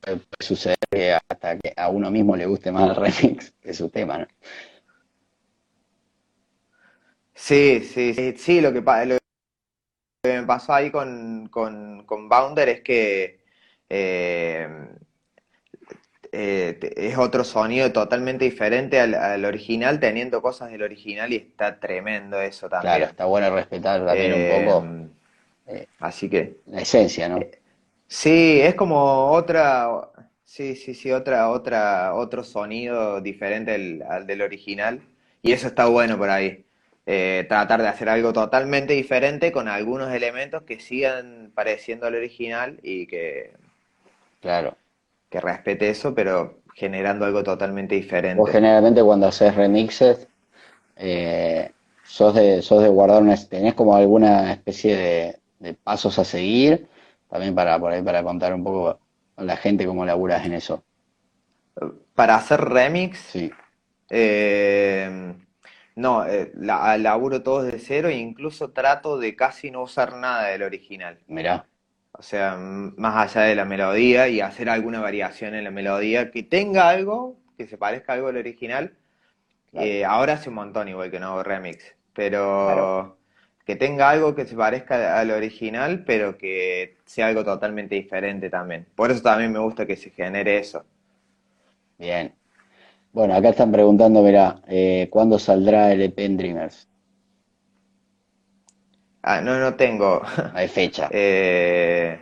puede 0.00 0.20
suceder 0.40 0.78
que 0.90 1.12
hasta 1.12 1.58
que 1.58 1.72
a 1.76 1.88
uno 1.88 2.10
mismo 2.10 2.36
le 2.36 2.46
guste 2.46 2.72
más 2.72 2.90
el 2.90 2.96
remix 2.96 3.52
que 3.62 3.74
su 3.74 3.88
tema, 3.90 4.18
¿no? 4.18 4.26
Sí, 7.38 7.80
sí, 7.84 8.14
sí, 8.14 8.34
sí, 8.36 8.60
lo 8.60 8.72
que, 8.72 8.80
lo 8.80 9.18
que 10.22 10.40
me 10.40 10.46
pasó 10.46 10.72
ahí 10.74 10.90
con, 10.90 11.48
con, 11.48 12.04
con 12.06 12.28
Bounder 12.28 12.68
es 12.68 12.80
que 12.82 13.44
eh, 13.88 14.68
eh, 16.32 16.78
es 16.96 17.16
otro 17.18 17.44
sonido 17.44 17.92
totalmente 17.92 18.44
diferente 18.44 19.00
al, 19.00 19.14
al 19.14 19.44
original, 19.44 20.00
teniendo 20.00 20.42
cosas 20.42 20.70
del 20.70 20.82
original 20.82 21.32
y 21.32 21.36
está 21.36 21.80
tremendo 21.80 22.40
eso 22.40 22.68
Claro, 22.78 23.04
también. 23.04 23.06
está 23.06 23.24
bueno 23.26 23.54
respetar 23.54 24.04
también 24.04 24.32
un 24.32 24.46
poco 24.46 24.84
Eh, 24.84 25.08
eh, 25.66 25.88
así 26.00 26.30
que 26.30 26.58
la 26.66 26.80
esencia, 26.82 27.28
¿no? 27.28 27.40
sí, 28.06 28.60
es 28.60 28.74
como 28.74 29.30
otra, 29.32 29.88
Sí, 30.44 30.74
sí, 30.76 30.94
sí, 30.94 31.12
otra, 31.12 31.50
otra, 31.50 32.14
otro 32.14 32.42
sonido 32.42 33.20
diferente 33.20 34.02
al, 34.08 34.26
del 34.26 34.40
original. 34.42 35.02
Y 35.42 35.52
eso 35.52 35.66
está 35.68 35.86
bueno 35.86 36.16
por 36.18 36.30
ahí. 36.30 36.64
Eh, 37.10 37.46
tratar 37.48 37.80
de 37.80 37.88
hacer 37.88 38.10
algo 38.10 38.34
totalmente 38.34 38.92
diferente 38.92 39.50
con 39.50 39.66
algunos 39.66 40.12
elementos 40.12 40.64
que 40.64 40.78
sigan 40.78 41.50
pareciendo 41.54 42.06
al 42.06 42.14
original 42.14 42.78
y 42.82 43.06
que, 43.06 43.52
Claro. 44.42 44.76
que 45.30 45.40
respete 45.40 45.88
eso, 45.88 46.14
pero 46.14 46.58
generando 46.74 47.24
algo 47.24 47.42
totalmente 47.42 47.94
diferente. 47.94 48.38
Vos 48.38 48.50
generalmente 48.50 49.02
cuando 49.02 49.26
haces 49.26 49.54
remixes, 49.54 50.28
eh, 50.96 51.72
sos 52.04 52.34
de, 52.34 52.60
sos 52.60 52.82
de 52.82 52.90
guardar 52.90 53.22
una, 53.22 53.36
tenés 53.36 53.72
como 53.72 53.96
alguna 53.96 54.52
especie 54.52 54.94
de, 54.94 55.36
de 55.60 55.72
pasos 55.72 56.18
a 56.18 56.24
seguir, 56.26 56.88
también 57.30 57.54
para 57.54 57.78
por 57.78 57.90
ahí 57.90 58.02
para 58.02 58.22
contar 58.22 58.52
un 58.52 58.62
poco 58.64 58.98
a 59.36 59.44
la 59.44 59.56
gente 59.56 59.86
cómo 59.86 60.04
laburas 60.04 60.44
en 60.44 60.52
eso. 60.52 60.82
Para 62.14 62.36
hacer 62.36 62.60
remix, 62.60 63.18
Sí, 63.18 63.50
eh, 64.10 65.34
no, 65.98 66.26
eh, 66.26 66.52
la, 66.56 66.96
laburo 66.98 67.42
todo 67.42 67.62
desde 67.62 67.78
cero 67.80 68.08
e 68.08 68.16
incluso 68.18 68.72
trato 68.72 69.18
de 69.18 69.36
casi 69.36 69.70
no 69.70 69.82
usar 69.82 70.16
nada 70.16 70.48
del 70.48 70.62
original. 70.62 71.18
mirá, 71.28 71.68
O 72.12 72.22
sea, 72.22 72.56
más 72.56 73.16
allá 73.36 73.46
de 73.46 73.54
la 73.54 73.64
melodía 73.64 74.28
y 74.28 74.40
hacer 74.40 74.68
alguna 74.68 75.00
variación 75.00 75.54
en 75.54 75.64
la 75.64 75.70
melodía 75.70 76.30
que 76.30 76.42
tenga 76.42 76.88
algo, 76.88 77.38
que 77.56 77.66
se 77.66 77.78
parezca 77.78 78.14
algo 78.14 78.28
al 78.28 78.36
original. 78.36 78.96
claro, 79.70 79.92
Eh, 79.92 80.04
ahora 80.04 80.34
hace 80.34 80.50
un 80.50 80.56
montón 80.56 80.88
igual 80.88 81.10
que 81.10 81.20
no 81.20 81.28
hago 81.28 81.42
remix, 81.44 81.96
claro, 82.62 82.92
pero 82.94 83.18
que 83.66 83.76
tenga 83.76 84.10
algo 84.10 84.34
que 84.34 84.46
se 84.46 84.56
parezca 84.56 85.18
al 85.20 85.30
original, 85.32 86.04
pero 86.06 86.38
que 86.38 86.98
sea 87.06 87.28
algo 87.28 87.44
totalmente 87.44 87.96
diferente 87.96 88.50
también. 88.50 88.86
Por 88.96 89.10
eso 89.12 89.22
también 89.22 89.52
me 89.52 89.60
gusta 89.60 89.86
que 89.86 89.96
se 89.96 90.10
genere 90.10 90.58
eso. 90.58 90.86
bien. 91.98 92.37
Bueno, 93.18 93.34
acá 93.34 93.48
están 93.50 93.72
preguntando, 93.72 94.22
mirá, 94.22 94.62
eh, 94.68 95.08
¿cuándo 95.10 95.38
saldrá 95.38 95.92
el 95.92 96.00
EP 96.02 96.24
en 96.24 96.36
Dreamers? 96.36 96.88
Ah, 99.22 99.40
no, 99.40 99.58
no 99.58 99.76
tengo, 99.76 100.22
No 100.52 100.58
hay 100.58 100.68
fecha. 100.68 101.08
eh, 101.12 102.20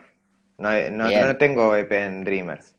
no, 0.58 0.70
no, 0.90 1.10
no 1.26 1.36
tengo 1.38 1.74
EP 1.76 2.04
en 2.04 2.24
Dreamers. 2.24 2.74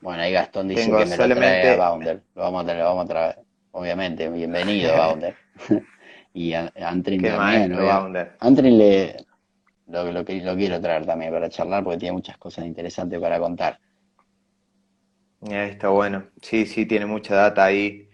Bueno, 0.00 0.22
ahí 0.22 0.32
Gastón 0.32 0.68
dice 0.68 0.84
Tengo 0.84 0.96
que 0.96 1.06
me 1.06 1.16
lo 1.16 1.32
trae 1.32 1.66
a 1.68 1.74
solamente, 1.74 1.76
Bounder. 1.76 2.22
Lo 2.34 2.42
vamos 2.42 2.62
a 2.62 2.64
traer, 2.64 2.80
lo 2.80 2.84
vamos 2.86 3.04
a 3.04 3.08
traer. 3.08 3.38
Obviamente, 3.72 4.28
bienvenido, 4.30 4.94
Bounder. 4.96 5.36
Y 6.32 6.52
a, 6.54 6.72
a 6.76 6.88
Antrin 6.88 7.20
qué 7.22 7.30
también, 7.30 7.72
maestro, 7.72 7.84
Bounder. 7.86 8.38
Antrin 8.40 8.78
le, 8.78 9.16
lo, 9.86 10.12
lo, 10.12 10.24
que- 10.24 10.40
lo 10.42 10.56
quiero 10.56 10.80
traer 10.80 11.06
también 11.06 11.32
para 11.32 11.50
charlar 11.50 11.84
porque 11.84 11.98
tiene 11.98 12.12
muchas 12.14 12.38
cosas 12.38 12.66
interesantes 12.66 13.20
para 13.20 13.38
contar. 13.40 13.78
Eh, 15.48 15.68
Está 15.72 15.88
bueno. 15.88 16.24
Sí, 16.42 16.66
sí, 16.66 16.86
tiene 16.86 17.06
mucha 17.06 17.34
data 17.34 17.64
ahí, 17.64 18.08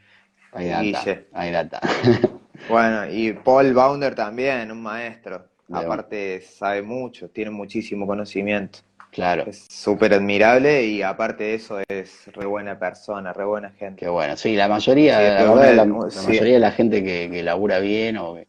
Hay 0.52 0.68
data, 0.68 0.82
Guille. 0.82 1.26
hay 1.32 1.52
data. 1.52 1.80
Bueno, 2.68 3.08
y 3.08 3.32
Paul 3.32 3.72
Bounder 3.74 4.14
también, 4.16 4.72
un 4.72 4.82
maestro. 4.82 5.46
De 5.68 5.74
un- 5.74 5.84
Aparte 5.84 6.40
sabe 6.40 6.82
mucho, 6.82 7.28
tiene 7.28 7.50
muchísimo 7.50 8.06
conocimiento. 8.08 8.80
Claro, 9.12 9.44
Es 9.46 9.66
súper 9.70 10.14
admirable 10.14 10.84
y 10.84 11.00
aparte 11.02 11.44
de 11.44 11.54
eso 11.54 11.78
es 11.88 12.26
re 12.34 12.44
buena 12.44 12.78
persona, 12.78 13.32
re 13.32 13.44
buena 13.44 13.70
gente. 13.70 14.00
qué 14.00 14.08
bueno. 14.08 14.36
Sí, 14.36 14.56
la 14.56 14.68
mayoría, 14.68 15.18
Sí, 15.18 15.24
la 15.24 15.30
pero 15.38 15.52
verdad, 15.54 15.74
una- 15.74 15.84
la, 15.84 15.84
la 15.84 16.22
sí. 16.22 16.26
mayoría 16.26 16.54
de 16.54 16.60
la 16.60 16.72
gente 16.72 17.04
que, 17.04 17.30
que 17.30 17.42
labura 17.42 17.78
bien 17.78 18.16
o, 18.18 18.34
que- 18.34 18.48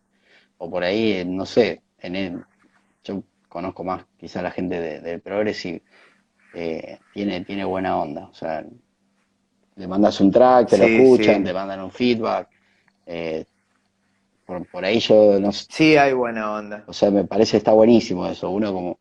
o 0.58 0.70
por 0.70 0.84
ahí, 0.84 1.12
eh, 1.14 1.26
no 1.26 1.46
sé, 1.46 1.82
en 2.00 2.16
el- 2.16 2.44
yo 3.04 3.24
conozco 3.50 3.84
más 3.84 4.06
quizá 4.18 4.42
la 4.42 4.52
gente 4.52 4.80
de- 4.80 5.00
del 5.02 5.22
Progressive, 5.22 5.84
eh, 6.58 7.00
tiene, 7.12 7.46
tiene 7.46 7.66
buena 7.66 7.98
onda. 8.00 8.28
O 8.30 8.34
sea, 8.34 8.66
le 9.82 9.88
mandas 9.88 10.20
un 10.22 10.30
track, 10.32 10.68
te 10.70 10.78
lo 10.78 10.86
escuchan, 10.86 11.42
sí. 11.42 11.44
te 11.44 11.54
mandan 11.54 11.82
un 11.82 11.92
feedback. 11.92 12.50
eh, 13.06 13.46
por, 14.46 14.68
por 14.68 14.86
ahí 14.86 15.00
yo 15.00 15.40
no 15.40 15.52
sé, 15.52 15.68
Sí, 15.70 15.96
hay 15.98 16.12
buena 16.14 16.54
onda. 16.56 16.86
o 16.86 16.94
sea, 16.94 17.12
me 17.12 17.26
parece 17.26 17.58
está 17.58 17.74
buenísimo 17.74 18.28
eso. 18.28 18.50
Uno 18.50 18.74
como 18.74 19.00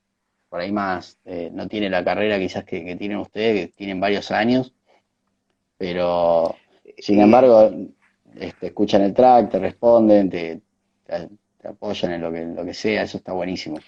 por 0.48 0.60
ahí 0.60 0.72
más 0.72 1.18
eh, 1.24 1.50
no 1.52 1.68
tiene 1.68 1.90
la 1.90 2.04
carrera 2.04 2.38
quizás 2.38 2.64
que, 2.64 2.84
que 2.84 2.96
tienen 2.96 3.18
ustedes, 3.18 3.68
que 3.68 3.72
tienen 3.74 4.00
varios 4.00 4.30
años, 4.30 4.74
pero 5.76 6.56
sin 6.98 7.20
embargo, 7.20 7.70
este, 8.34 8.66
escuchan 8.68 9.02
el 9.02 9.14
track, 9.14 9.50
te 9.50 9.58
responden, 9.58 10.30
te, 10.30 10.62
te- 11.04 11.28
te 11.58 11.68
apoyan 11.68 12.12
en 12.12 12.20
lo 12.22 12.32
que, 12.32 12.40
en 12.42 12.54
lo 12.56 12.64
que 12.64 12.74
sea, 12.74 13.02
eso 13.02 13.18
está 13.18 13.32
buenísimo. 13.32 13.78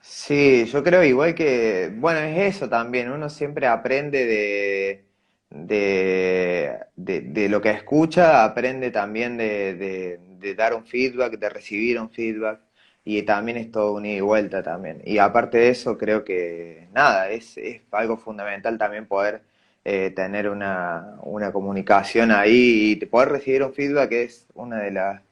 Sí, 0.00 0.64
yo 0.66 0.82
creo 0.82 1.04
igual 1.04 1.34
que, 1.34 1.92
bueno, 1.96 2.20
es 2.20 2.56
eso 2.56 2.68
también, 2.68 3.10
uno 3.10 3.28
siempre 3.30 3.66
aprende 3.66 4.24
de, 4.26 5.04
de, 5.50 6.86
de, 6.96 7.48
lo 7.48 7.60
que 7.60 7.70
escucha, 7.70 8.44
aprende 8.44 8.90
también 8.90 9.36
de, 9.36 9.74
de, 9.74 10.20
de 10.38 10.54
dar 10.54 10.74
un 10.74 10.86
feedback, 10.86 11.38
de 11.38 11.48
recibir 11.50 11.98
un 12.00 12.10
feedback. 12.10 12.60
Y 13.04 13.22
también 13.22 13.56
es 13.56 13.70
todo 13.72 13.94
un 13.94 14.04
ida 14.06 14.18
y 14.18 14.20
vuelta 14.20 14.62
también. 14.62 15.00
Y 15.04 15.18
aparte 15.18 15.56
de 15.58 15.70
eso, 15.70 15.96
creo 15.96 16.22
que 16.22 16.88
nada, 16.92 17.30
es, 17.30 17.56
es 17.56 17.80
algo 17.92 18.18
fundamental 18.18 18.76
también 18.78 19.06
poder 19.06 19.42
eh, 19.84 20.10
tener 20.14 20.48
una, 20.50 21.16
una 21.22 21.50
comunicación 21.52 22.30
ahí 22.30 22.92
y 23.00 23.06
poder 23.06 23.30
recibir 23.30 23.62
un 23.64 23.72
feedback 23.74 24.12
es 24.12 24.46
una 24.54 24.78
de 24.80 24.90
las, 24.90 25.22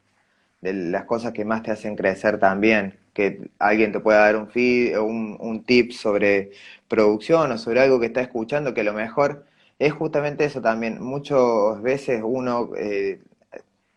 de 0.61 0.73
las 0.73 1.05
cosas 1.05 1.33
que 1.33 1.45
más 1.45 1.63
te 1.63 1.71
hacen 1.71 1.97
crecer 1.97 2.39
también. 2.39 2.95
Que 3.19 3.51
alguien 3.59 3.93
te 3.93 4.01
pueda 4.01 4.21
dar 4.21 4.37
un 4.37 4.49
feed, 4.49 4.97
un, 4.99 5.37
un 5.41 5.65
tip 5.65 5.91
sobre 5.93 6.53
producción 6.89 7.51
o 7.53 7.59
sobre 7.59 7.81
algo 7.81 7.99
que 8.01 8.07
está 8.07 8.21
escuchando, 8.21 8.75
que 8.75 8.83
a 8.83 8.85
lo 8.85 8.93
mejor 8.95 9.45
es 9.79 9.93
justamente 9.93 10.45
eso 10.45 10.61
también. 10.63 11.03
Muchas 11.03 11.83
veces 11.83 12.23
uno 12.25 12.71
eh, 12.77 13.21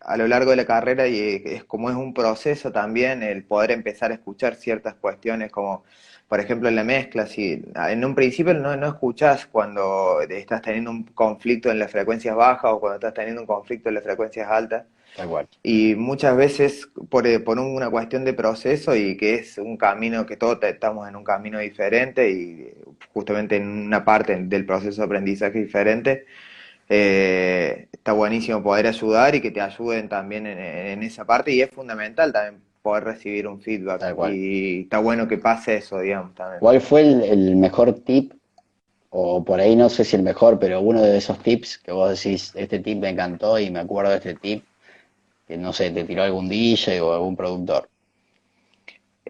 a 0.00 0.16
lo 0.16 0.26
largo 0.28 0.50
de 0.50 0.56
la 0.56 0.66
carrera 0.66 1.06
y 1.08 1.42
es 1.44 1.64
como 1.64 1.90
es 1.90 1.96
un 1.96 2.12
proceso 2.14 2.72
también 2.72 3.22
el 3.22 3.44
poder 3.44 3.70
empezar 3.70 4.10
a 4.10 4.14
escuchar 4.14 4.56
ciertas 4.56 4.94
cuestiones 4.96 5.50
como 5.52 5.84
por 6.28 6.40
ejemplo 6.40 6.68
en 6.68 6.76
la 6.76 6.84
mezcla, 6.84 7.26
si 7.26 7.62
en 7.74 8.04
un 8.04 8.14
principio 8.14 8.54
no, 8.54 8.76
no 8.76 8.86
escuchás 8.88 9.46
cuando 9.46 10.20
estás 10.22 10.62
teniendo 10.62 10.90
un 10.90 11.04
conflicto 11.04 11.70
en 11.70 11.78
las 11.78 11.90
frecuencias 11.92 12.34
bajas 12.36 12.72
o 12.72 12.80
cuando 12.80 12.96
estás 12.96 13.14
teniendo 13.14 13.42
un 13.42 13.46
conflicto 13.46 13.88
en 13.90 13.96
las 13.96 14.04
frecuencias 14.04 14.48
altas 14.50 14.84
Tal 15.14 15.28
cual. 15.28 15.48
y 15.62 15.94
muchas 15.94 16.36
veces 16.36 16.88
por, 17.08 17.26
eh, 17.26 17.38
por 17.40 17.58
una 17.58 17.90
cuestión 17.90 18.24
de 18.24 18.32
proceso 18.34 18.96
y 18.96 19.16
que 19.16 19.34
es 19.34 19.58
un 19.58 19.76
camino 19.76 20.26
que 20.26 20.36
todos 20.36 20.58
estamos 20.62 21.08
en 21.08 21.16
un 21.16 21.24
camino 21.24 21.58
diferente 21.60 22.30
y 22.30 22.74
justamente 23.12 23.56
en 23.56 23.68
una 23.68 24.04
parte 24.04 24.36
del 24.36 24.66
proceso 24.66 25.02
de 25.02 25.06
aprendizaje 25.06 25.60
diferente, 25.60 26.24
eh, 26.88 27.88
está 27.92 28.12
buenísimo 28.12 28.62
poder 28.62 28.86
ayudar 28.88 29.34
y 29.34 29.40
que 29.40 29.50
te 29.50 29.60
ayuden 29.60 30.08
también 30.08 30.46
en, 30.46 30.58
en 30.58 31.02
esa 31.02 31.24
parte 31.24 31.52
y 31.52 31.62
es 31.62 31.70
fundamental 31.70 32.32
también 32.32 32.62
poder 32.82 33.04
recibir 33.04 33.46
un 33.46 33.60
feedback 33.60 34.00
Tal 34.00 34.16
cual. 34.16 34.34
y 34.34 34.80
está 34.82 34.98
bueno 34.98 35.28
que 35.28 35.38
pase 35.38 35.76
eso, 35.76 36.00
digamos, 36.00 36.34
también. 36.34 36.60
¿Cuál 36.60 36.80
fue 36.80 37.02
el, 37.02 37.22
el 37.22 37.56
mejor 37.56 38.00
tip? 38.00 38.32
O 39.10 39.44
por 39.44 39.60
ahí 39.60 39.76
no 39.76 39.88
sé 39.90 40.04
si 40.04 40.16
el 40.16 40.22
mejor, 40.22 40.58
pero 40.58 40.80
uno 40.80 41.02
de 41.02 41.18
esos 41.18 41.38
tips 41.38 41.78
que 41.78 41.92
vos 41.92 42.10
decís, 42.10 42.52
este 42.56 42.78
tip 42.80 42.98
me 42.98 43.10
encantó 43.10 43.58
y 43.58 43.70
me 43.70 43.80
acuerdo 43.80 44.10
de 44.10 44.16
este 44.16 44.34
tip, 44.34 44.64
que 45.52 45.58
no 45.58 45.72
sé, 45.72 45.90
te 45.90 46.04
tiró 46.04 46.22
algún 46.22 46.48
DJ 46.48 47.02
o 47.02 47.12
algún 47.12 47.36
productor. 47.36 47.88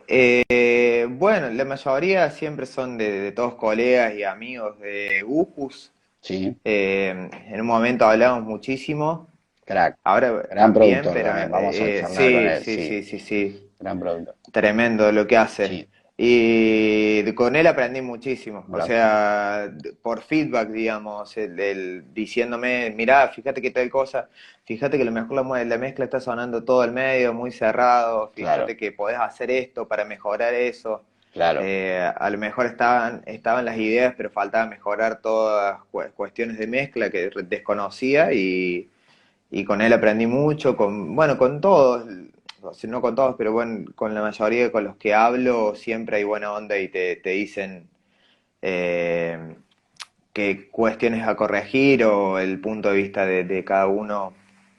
Eh, 0.08 1.06
bueno, 1.10 1.48
la 1.50 1.64
mayoría 1.64 2.30
siempre 2.30 2.66
son 2.66 2.98
de, 2.98 3.20
de 3.20 3.32
todos 3.32 3.54
colegas 3.54 4.14
y 4.14 4.24
amigos 4.24 4.78
de 4.80 5.22
Gujus. 5.22 5.92
Sí, 6.20 6.56
Eh, 6.64 7.30
en 7.48 7.60
un 7.60 7.66
momento 7.66 8.06
hablamos 8.06 8.44
muchísimo, 8.44 9.28
crack, 9.64 9.96
ahora 10.04 10.48
gran 10.50 10.72
también, 10.72 11.02
productor 11.02 11.14
pero 11.14 11.28
también, 11.28 11.50
vamos 11.50 11.80
a 11.80 11.84
eh, 11.88 12.04
sí, 12.08 12.22
con 12.24 12.46
él, 12.46 12.64
sí, 12.64 12.78
sí, 12.78 13.02
sí, 13.02 13.18
sí, 13.20 13.70
gran 13.78 13.98
productor. 14.00 14.36
tremendo 14.52 15.10
lo 15.12 15.26
que 15.26 15.36
hace. 15.36 15.66
Sí, 15.66 15.88
Y 16.24 17.32
con 17.34 17.56
él 17.56 17.66
aprendí 17.66 18.00
muchísimo, 18.00 18.68
o 18.70 18.80
sea, 18.80 19.72
por 20.02 20.20
feedback, 20.22 20.68
digamos, 20.70 21.36
el, 21.36 21.58
el 21.58 22.14
diciéndome, 22.14 22.90
mirá, 22.96 23.28
fíjate 23.28 23.60
que 23.60 23.72
tal 23.72 23.90
cosa, 23.90 24.28
fíjate 24.64 24.96
que 24.98 25.02
a 25.02 25.06
lo 25.06 25.10
mejor 25.12 25.44
la, 25.44 25.64
la 25.64 25.78
mezcla 25.78 26.04
está 26.04 26.20
sonando 26.20 26.62
todo 26.64 26.84
el 26.84 26.92
medio, 26.92 27.34
muy 27.34 27.50
cerrado, 27.50 28.30
claro, 28.36 28.68
fíjate 28.68 28.76
que 28.76 28.92
podés 28.92 29.18
hacer 29.18 29.50
esto 29.50 29.88
para 29.88 30.04
mejorar 30.04 30.54
eso. 30.54 31.02
claro, 31.32 31.72
Eh, 31.74 32.00
a 32.16 32.30
lo 32.30 32.38
mejor 32.38 32.66
estaban, 32.66 33.22
estaban 33.26 33.64
las 33.64 33.76
ideas, 33.78 34.14
pero 34.16 34.30
faltaba 34.30 34.66
mejorar 34.66 35.20
todas 35.20 35.80
cu- 35.90 36.02
cuestiones 36.14 36.56
de 36.58 36.66
mezcla 36.68 37.10
que 37.10 37.30
desconocía 37.46 38.32
y, 38.32 38.88
y 39.50 39.64
con 39.64 39.82
él 39.82 39.92
aprendí 39.92 40.26
mucho, 40.26 40.76
con, 40.76 41.14
bueno, 41.16 41.36
con 41.38 41.60
todos, 41.60 42.06
o 42.72 42.74
sea, 42.74 42.90
no 42.90 43.00
con 43.00 43.14
todos, 43.14 43.36
pero 43.36 43.52
bueno, 43.52 43.92
con 43.94 44.14
la 44.14 44.22
mayoría 44.22 44.72
con 44.72 44.84
los 44.84 44.96
que 44.96 45.14
hablo 45.14 45.74
siempre 45.74 46.16
hay 46.16 46.24
buena 46.24 46.52
onda 46.52 46.78
y 46.78 46.88
te, 46.88 47.16
te 47.16 47.30
dicen 47.30 47.88
eh, 48.62 49.56
qué 50.32 50.68
cuestiones 50.70 51.26
a 51.28 51.36
corregir 51.36 52.04
o 52.04 52.38
el 52.38 52.60
punto 52.60 52.90
de 52.90 52.96
vista 52.96 53.26
de, 53.26 53.44
de 53.44 53.64
cada 53.64 53.86
uno 53.86 54.32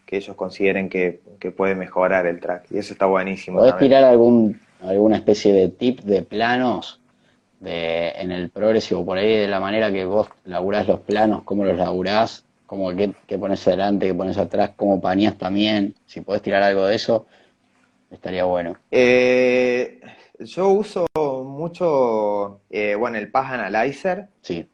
que 0.05 0.17
ellos 0.17 0.35
consideren 0.35 0.89
que, 0.89 1.21
que 1.39 1.51
puede 1.51 1.75
mejorar 1.75 2.25
el 2.25 2.39
track. 2.39 2.65
Y 2.71 2.79
eso 2.79 2.93
está 2.93 3.05
buenísimo 3.05 3.59
¿podés 3.59 3.75
también. 3.75 3.91
tirar 3.91 4.03
algún, 4.03 4.59
alguna 4.81 5.17
especie 5.17 5.53
de 5.53 5.69
tip 5.69 6.01
de 6.01 6.23
planos 6.23 6.99
en 7.65 8.31
el 8.31 8.49
progresivo, 8.49 9.05
por 9.05 9.17
ahí 9.17 9.37
de 9.37 9.47
la 9.47 9.59
manera 9.59 9.91
que 9.91 10.03
vos 10.05 10.27
laburás 10.43 10.87
los 10.87 10.99
planos, 10.99 11.43
cómo 11.43 11.63
los 11.63 11.77
laburás, 11.77 12.45
cómo 12.65 12.93
qué, 12.95 13.13
qué 13.25 13.37
pones 13.37 13.65
adelante, 13.67 14.07
qué 14.07 14.13
pones 14.13 14.37
atrás, 14.37 14.71
cómo 14.75 14.99
panías 14.99 15.37
también, 15.37 15.95
si 16.05 16.21
podés 16.21 16.41
tirar 16.41 16.61
algo 16.63 16.85
de 16.85 16.95
eso, 16.95 17.25
estaría 18.13 18.43
bueno. 18.45 18.77
Eh, 18.91 19.99
yo 20.39 20.69
uso 20.69 21.07
mucho, 21.15 22.61
eh, 22.69 22.95
bueno, 22.95 23.17
el 23.17 23.29
Path 23.29 23.53
Analyzer. 23.53 24.27
Sí. 24.41 24.67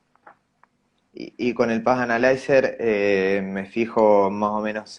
Y, 1.22 1.54
con 1.54 1.70
el 1.70 1.84
Path 1.84 2.00
Analyzer 2.00 2.78
eh, 2.80 3.42
me 3.44 3.66
fijo 3.66 4.30
más 4.30 4.52
o 4.52 4.62
menos 4.62 4.98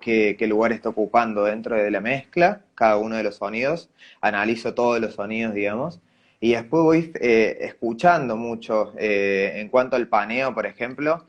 qué, 0.00 0.34
qué, 0.36 0.46
lugar 0.48 0.72
está 0.72 0.88
ocupando 0.88 1.44
dentro 1.44 1.76
de 1.76 1.90
la 1.92 2.00
mezcla, 2.00 2.62
cada 2.74 2.96
uno 2.96 3.16
de 3.16 3.22
los 3.22 3.36
sonidos. 3.36 3.88
Analizo 4.20 4.74
todos 4.74 5.00
los 5.00 5.14
sonidos, 5.14 5.54
digamos. 5.54 6.00
Y 6.40 6.52
después 6.54 6.82
voy 6.82 7.12
escuchando 7.20 8.36
mucho. 8.36 8.94
en 8.96 9.68
cuanto 9.68 9.94
al 9.94 10.08
paneo, 10.08 10.54
por 10.54 10.66
ejemplo, 10.66 11.24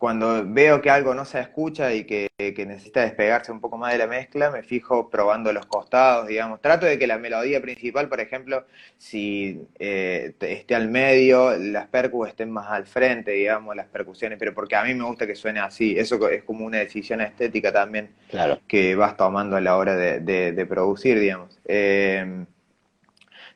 cuando 0.00 0.46
veo 0.46 0.80
que 0.80 0.88
algo 0.88 1.14
no 1.14 1.26
se 1.26 1.40
escucha 1.40 1.92
y 1.92 2.04
que, 2.04 2.30
necesita 2.38 3.02
despegarse 3.02 3.52
un 3.52 3.60
poco 3.60 3.76
más 3.76 3.92
de 3.92 3.98
la 3.98 4.06
mezcla, 4.06 4.50
me 4.50 4.62
fijo 4.62 5.10
probando 5.10 5.52
los 5.52 5.66
costados, 5.66 6.26
digamos. 6.26 6.62
Trato 6.62 6.86
de 6.86 6.98
que 6.98 7.06
la 7.06 7.18
melodía 7.18 7.60
principal, 7.60 8.08
por 8.08 8.18
ejemplo, 8.18 8.64
si 8.96 9.60
eh, 9.78 10.32
esté 10.40 10.74
al 10.74 10.88
medio, 10.88 11.54
las 11.58 11.86
percus 11.88 12.28
estén 12.28 12.50
más 12.50 12.68
al 12.68 12.86
frente, 12.86 13.32
digamos, 13.32 13.76
las 13.76 13.88
percusiones, 13.88 14.38
pero 14.38 14.54
porque 14.54 14.74
a 14.74 14.84
mí 14.84 14.94
me 14.94 15.04
gusta 15.04 15.26
que 15.26 15.34
suene 15.34 15.60
así. 15.60 15.98
Eso 15.98 16.30
es 16.30 16.44
como 16.44 16.64
una 16.64 16.78
decisión 16.78 17.20
estética 17.20 17.70
también 17.70 18.08
claro. 18.30 18.58
que 18.66 18.94
vas 18.96 19.18
tomando 19.18 19.56
a 19.56 19.60
la 19.60 19.76
hora 19.76 19.96
de, 19.96 20.66
producir, 20.66 21.20
digamos. 21.20 21.58
Eh, 21.66 22.46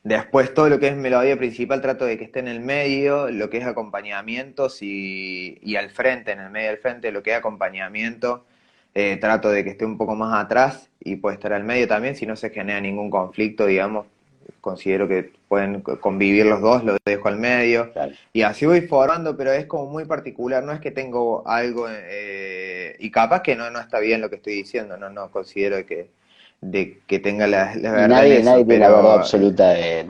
Después 0.05 0.53
todo 0.53 0.69
lo 0.69 0.79
que 0.79 0.89
es 0.89 0.95
melodía 0.95 1.35
principal 1.35 1.81
trato 1.81 2.05
de 2.05 2.15
que 2.15 2.25
esté 2.25 2.37
en 2.37 2.47
el 2.47 2.59
medio, 2.59 3.31
lo 3.31 3.49
que 3.49 3.57
es 3.57 3.65
acompañamientos 3.65 4.83
y, 4.83 5.57
y 5.63 5.77
al 5.77 5.89
frente, 5.89 6.31
en 6.31 6.41
el 6.41 6.51
medio 6.51 6.69
del 6.69 6.77
frente, 6.77 7.11
lo 7.11 7.23
que 7.23 7.31
es 7.31 7.37
acompañamiento, 7.37 8.45
eh, 8.93 9.17
trato 9.17 9.49
de 9.49 9.63
que 9.63 9.71
esté 9.71 9.83
un 9.83 9.97
poco 9.97 10.13
más 10.13 10.45
atrás 10.45 10.91
y 10.99 11.15
puede 11.15 11.33
estar 11.33 11.53
al 11.53 11.63
medio 11.63 11.87
también, 11.87 12.15
si 12.15 12.27
no 12.27 12.35
se 12.35 12.51
genera 12.51 12.79
ningún 12.79 13.09
conflicto, 13.09 13.65
digamos, 13.65 14.05
considero 14.61 15.07
que 15.07 15.31
pueden 15.47 15.81
convivir 15.81 16.45
los 16.45 16.61
dos, 16.61 16.83
lo 16.83 16.97
dejo 17.03 17.27
al 17.27 17.37
medio. 17.37 17.91
Y 18.31 18.43
así 18.43 18.67
voy 18.67 18.81
formando, 18.81 19.35
pero 19.35 19.53
es 19.53 19.65
como 19.65 19.87
muy 19.87 20.05
particular, 20.05 20.63
no 20.63 20.71
es 20.71 20.81
que 20.81 20.91
tengo 20.91 21.41
algo, 21.47 21.87
eh, 21.89 22.95
y 22.99 23.09
capaz 23.09 23.41
que 23.41 23.55
no, 23.55 23.71
no 23.71 23.79
está 23.79 23.97
bien 23.97 24.21
lo 24.21 24.29
que 24.29 24.35
estoy 24.35 24.53
diciendo, 24.53 24.97
no, 24.97 25.09
no, 25.09 25.31
considero 25.31 25.83
que 25.83 26.09
de 26.71 27.01
que 27.07 27.19
tenga 27.19 27.47
la, 27.47 27.73
verdad. 27.75 28.07
Nadie, 28.07 28.43
nadie 28.43 28.65
tiene 28.65 28.79
la 28.79 28.95
verdad 28.95 29.13
absoluta 29.15 29.69
de, 29.69 30.05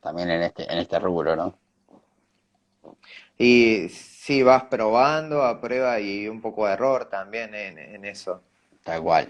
también 0.00 0.30
en 0.30 0.42
este, 0.42 0.72
en 0.72 0.78
este 0.78 0.98
rubro, 0.98 1.36
¿no? 1.36 1.54
Y 3.38 3.88
sí, 3.90 4.42
vas 4.42 4.64
probando 4.64 5.42
a 5.42 5.60
prueba 5.60 6.00
y 6.00 6.26
un 6.28 6.40
poco 6.40 6.66
de 6.66 6.72
error 6.72 7.08
también 7.08 7.54
en, 7.54 8.04
eso. 8.04 8.42
Tal 8.82 9.02
cual. 9.02 9.28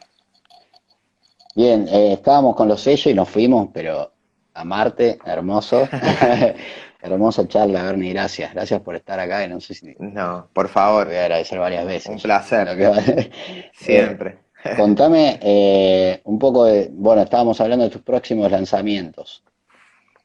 Bien, 1.54 1.86
eh, 1.88 2.12
estábamos 2.14 2.56
con 2.56 2.68
los 2.68 2.80
sellos 2.80 3.06
y 3.06 3.14
nos 3.14 3.28
fuimos, 3.28 3.68
pero 3.72 4.12
a 4.54 4.64
Marte, 4.64 5.18
hermoso. 5.24 5.88
Hermosa 7.00 7.46
charla, 7.46 7.84
Bernie, 7.84 8.12
gracias. 8.12 8.52
Gracias 8.52 8.80
por 8.80 8.96
estar 8.96 9.20
acá. 9.20 9.44
Y 9.44 9.48
no 9.48 9.60
sé 9.60 9.74
si. 9.74 9.94
No, 9.98 10.48
por 10.52 10.68
favor. 10.68 11.06
Voy 11.06 11.16
a 11.16 11.22
agradecer 11.22 11.58
varias 11.58 11.86
veces. 11.86 12.08
Un 12.08 12.18
placer. 12.18 13.30
Siempre. 13.72 14.38
Contame 14.76 15.38
eh, 15.42 16.20
un 16.24 16.38
poco 16.38 16.64
de, 16.64 16.88
bueno, 16.92 17.22
estábamos 17.22 17.60
hablando 17.60 17.84
de 17.84 17.90
tus 17.90 18.02
próximos 18.02 18.50
lanzamientos. 18.50 19.42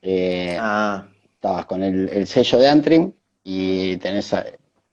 Eh, 0.02 0.58
ah. 0.60 1.06
Estabas 1.36 1.66
con 1.66 1.84
el, 1.84 2.26
sello 2.28 2.60
de 2.60 2.68
Antrim 2.70 3.12
y 3.44 3.98
tenés, 3.98 4.34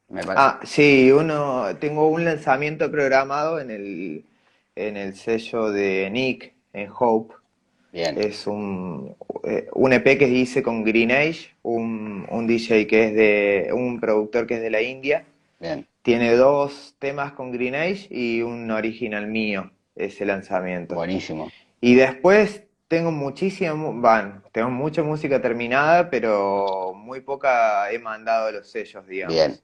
me 0.09 0.23
Ah, 0.29 0.59
sí, 0.65 1.11
uno, 1.13 1.77
tengo 1.79 2.09
un 2.09 2.25
lanzamiento 2.25 2.91
programado 2.91 3.61
en 3.61 3.71
el, 3.71 4.25
en 4.75 4.97
el 4.97 5.15
sello 5.15 5.71
de 5.71 6.11
Nick, 6.11 6.53
en 6.73 6.91
Hope. 6.99 7.35
Bien. 7.93 8.19
Es 8.19 8.47
un, 8.47 9.17
eh, 9.45 9.69
un 9.73 9.93
EP 9.93 10.19
que 10.19 10.29
hice 10.29 10.63
con 10.63 10.85
Green 10.85 11.11
Age, 11.11 11.51
un, 11.63 12.27
un 12.29 12.47
DJ 12.47 12.87
que 12.87 13.05
es 13.07 13.15
de, 13.15 13.73
un 13.73 14.01
productor 14.01 14.47
que 14.47 14.55
es 14.55 14.63
de 14.63 14.71
la 14.71 14.83
India. 14.83 15.25
Bien. 15.59 15.87
Tiene 16.03 16.35
dos 16.35 16.95
temas 16.99 17.33
con 17.33 17.53
Green 17.53 17.75
Age 17.75 18.07
y 18.11 18.41
un 18.43 18.71
original 18.71 19.27
mío, 19.27 19.71
ese 19.95 20.25
lanzamiento. 20.25 20.95
Buenísimo. 20.95 21.51
Y 21.81 21.95
después 21.95 22.65
tengo 22.89 23.13
muchísima, 23.13 23.75
van, 23.75 24.43
tengo 24.51 24.71
mucha 24.71 25.03
música 25.03 25.41
terminada, 25.41 26.09
pero 26.09 26.93
muy 26.95 27.21
poca 27.21 27.91
he 27.93 27.99
mandado 27.99 28.51
los 28.51 28.71
sellos, 28.71 29.07
digamos. 29.07 29.35
Bien. 29.35 29.61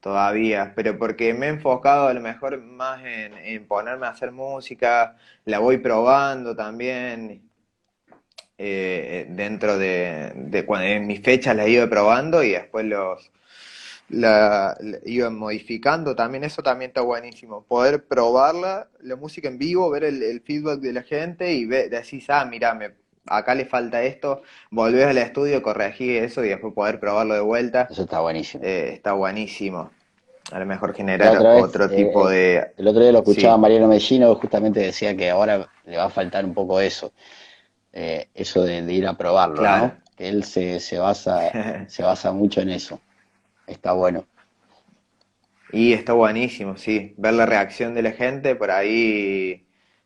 Todavía, 0.00 0.72
pero 0.74 0.98
porque 0.98 1.34
me 1.34 1.46
he 1.46 1.48
enfocado 1.50 2.08
a 2.08 2.14
lo 2.14 2.20
mejor 2.20 2.60
más 2.60 3.02
en, 3.04 3.66
ponerme 3.66 4.06
a 4.06 4.10
hacer 4.10 4.32
música, 4.32 5.16
la 5.44 5.58
voy 5.58 5.78
probando 5.78 6.56
también, 6.56 7.42
eh, 8.58 9.26
dentro 9.28 9.78
de, 9.78 10.32
de 10.34 10.64
cuando 10.64 10.86
en 10.86 11.06
mis 11.06 11.22
fechas 11.22 11.54
la 11.54 11.64
he 11.64 11.70
ido 11.70 11.88
probando 11.88 12.42
y 12.42 12.50
después 12.50 12.86
los, 12.86 13.30
la, 14.10 14.76
iban 15.04 15.38
modificando 15.38 16.14
también, 16.16 16.44
eso 16.44 16.62
también 16.62 16.90
está 16.90 17.00
buenísimo, 17.00 17.62
poder 17.62 18.04
probarla, 18.04 18.88
la 19.00 19.16
música 19.16 19.48
en 19.48 19.58
vivo, 19.58 19.88
ver 19.90 20.04
el, 20.04 20.40
feedback 20.40 20.80
de 20.80 20.92
la 20.92 21.02
gente 21.02 21.52
y 21.52 21.64
ver, 21.64 21.90
decís, 21.90 22.28
ah, 22.28 22.44
mira, 22.44 22.74
me, 22.74 22.90
acá 23.26 23.54
le 23.54 23.66
falta 23.66 24.02
esto, 24.02 24.42
volvés 24.70 25.06
al 25.06 25.18
estudio, 25.18 25.62
corregís 25.62 26.22
eso 26.22 26.44
y 26.44 26.48
después 26.48 26.74
poder 26.74 26.98
probarlo 26.98 27.34
de 27.34 27.40
vuelta. 27.40 27.86
Eso 27.90 28.02
está 28.02 28.20
buenísimo. 28.20 28.64
Eh, 28.64 28.94
está 28.94 29.12
buenísimo. 29.12 29.90
A 30.50 30.58
lo 30.58 30.66
mejor 30.66 30.92
generar 30.92 31.38
otro 31.38 31.84
eh, 31.84 31.96
tipo 31.96 32.28
de... 32.28 32.72
El 32.76 32.88
otro 32.88 33.02
día 33.02 33.12
lo 33.12 33.18
escuchaba 33.18 33.56
Mariano 33.56 33.86
Mellino, 33.86 34.34
justamente 34.34 34.80
decía 34.80 35.16
que 35.16 35.30
ahora 35.30 35.68
le 35.84 35.96
va 35.96 36.04
a 36.04 36.10
faltar 36.10 36.44
un 36.44 36.54
poco 36.54 36.80
eso, 36.80 37.12
eh, 37.92 38.28
eso 38.34 38.64
de, 38.64 38.80
ir 38.92 39.06
a 39.06 39.14
probarlo, 39.14 39.62
¿no? 39.62 39.92
Que 40.16 40.28
él 40.28 40.42
se, 40.42 40.80
se, 40.80 40.98
basa, 40.98 41.86
se 41.88 42.02
basa 42.02 42.32
mucho 42.32 42.60
en 42.62 42.70
eso. 42.70 43.00
Está 43.70 43.92
bueno. 43.92 44.24
Y 45.72 45.92
está 45.92 46.12
buenísimo, 46.12 46.76
sí. 46.76 47.14
Ver 47.16 47.34
la 47.34 47.46
reacción 47.46 47.94
de 47.94 48.02
la 48.02 48.12
gente 48.12 48.56
por 48.56 48.70
ahí 48.72 49.64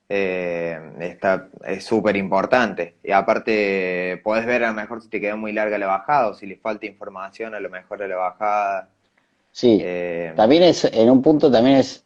eh, 0.09 0.79
está, 1.01 1.49
es 1.65 1.85
súper 1.85 2.17
importante. 2.17 2.97
Y 3.03 3.13
aparte, 3.13 4.21
podés 4.23 4.45
ver 4.45 4.65
a 4.65 4.69
lo 4.69 4.75
mejor 4.75 5.03
si 5.03 5.09
te 5.09 5.21
quedó 5.21 5.39
muy 5.39 5.53
larga 5.53 5.79
la 5.79 5.87
bajada 5.87 6.29
o 6.29 6.35
si 6.35 6.47
le 6.47 6.57
falta 6.57 6.87
información 6.87 7.55
a 7.55 7.61
lo 7.61 7.71
mejor 7.71 7.99
de 7.99 8.09
la 8.09 8.17
bajada. 8.17 8.91
Sí, 9.51 9.81
eh, 9.83 10.35
también 10.37 10.65
es, 10.65 10.85
en 10.85 11.11
un 11.11 11.23
punto 11.23 11.51
también 11.51 11.77
es 11.79 12.05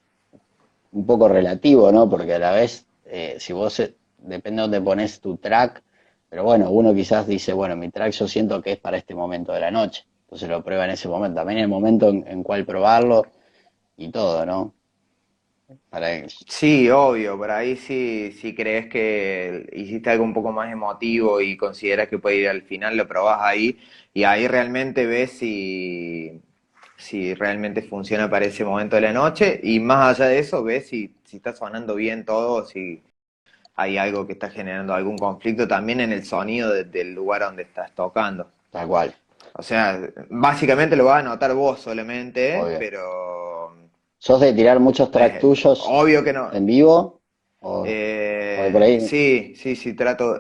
un 0.93 1.05
poco 1.05 1.29
relativo, 1.29 1.91
¿no? 1.91 2.09
Porque 2.09 2.35
a 2.35 2.39
la 2.39 2.53
vez, 2.53 2.87
eh, 3.07 3.37
si 3.41 3.53
vos, 3.53 3.83
depende 4.19 4.61
de 4.61 4.63
dónde 4.63 4.81
pones 4.81 5.21
tu 5.21 5.37
track, 5.37 5.83
pero 6.31 6.45
bueno, 6.45 6.71
uno 6.71 6.95
quizás 6.95 7.27
dice, 7.27 7.53
bueno, 7.53 7.75
mi 7.75 7.91
track 7.91 8.13
yo 8.13 8.29
siento 8.29 8.63
que 8.63 8.73
es 8.73 8.79
para 8.79 8.99
este 8.99 9.15
momento 9.15 9.53
de 9.53 9.61
la 9.61 9.73
noche. 9.73 10.05
Entonces 10.29 10.51
lo 10.51 10.63
prueba 10.63 10.85
en 10.85 10.91
ese 10.91 11.09
momento. 11.09 11.37
También 11.37 11.61
el 11.61 11.69
momento 11.69 12.11
en, 12.11 12.43
cual 12.43 12.67
probarlo 12.67 13.27
y 13.97 14.11
todo, 14.11 14.45
¿no? 14.45 14.75
Para... 15.89 16.29
Sí, 16.29 16.91
obvio, 16.91 17.39
por 17.39 17.51
ahí 17.51 17.77
sí, 17.77 18.33
si 18.33 18.55
crees 18.55 18.89
que 18.89 19.67
hiciste 19.73 20.11
algo 20.11 20.25
un 20.25 20.35
poco 20.35 20.53
más 20.53 20.71
emotivo 20.71 21.41
y 21.41 21.57
consideras 21.57 22.09
que 22.09 22.19
puede 22.19 22.37
ir 22.37 22.49
al 22.49 22.63
final, 22.63 22.97
lo 22.97 23.09
probás 23.09 23.41
ahí 23.41 23.79
y 24.13 24.25
ahí 24.25 24.47
realmente 24.49 25.07
ves 25.07 25.33
si, 25.33 26.43
si 26.99 27.33
realmente 27.33 27.81
funciona 27.81 28.29
para 28.29 28.45
ese 28.45 28.67
momento 28.67 28.97
de 28.97 29.03
la 29.03 29.13
noche 29.15 29.59
y 29.63 29.81
más 29.81 30.21
allá 30.21 30.29
de 30.29 30.41
eso 30.41 30.63
ves 30.63 30.89
si, 30.89 31.15
si 31.25 31.39
está 31.39 31.55
sonando 31.55 31.95
bien 31.95 32.27
todo, 32.27 32.67
si 32.67 33.03
hay 33.77 33.97
algo 33.97 34.27
que 34.27 34.35
está 34.35 34.51
generando 34.51 34.93
algún 34.93 35.17
conflicto 35.17 35.67
también 35.67 36.01
en 36.01 36.13
el 36.13 36.25
sonido 36.27 36.73
del 36.73 37.15
lugar 37.15 37.43
donde 37.43 37.63
estás 37.63 37.95
tocando. 37.95 38.51
Tal 38.71 38.89
cual. 38.89 39.15
O 39.59 39.63
sea, 39.65 40.01
básicamente 40.31 40.95
lo 40.95 41.07
vas 41.07 41.19
a 41.19 41.29
notar 41.29 41.53
vos 41.53 41.81
solamente, 41.81 42.61
pero... 42.79 43.77
¿Sos 44.17 44.41
de 44.41 44.53
tirar 44.53 44.79
muchos 44.79 45.11
tracks 45.11 45.37
eh, 45.37 45.41
tuyos 45.41 45.85
obvio 45.85 46.23
que 46.23 46.33
no. 46.33 46.53
en 46.53 46.65
vivo? 46.65 47.21
Eh, 47.85 49.01
sí, 49.01 49.55
sí, 49.57 49.75
sí, 49.75 49.95
trato... 49.95 50.39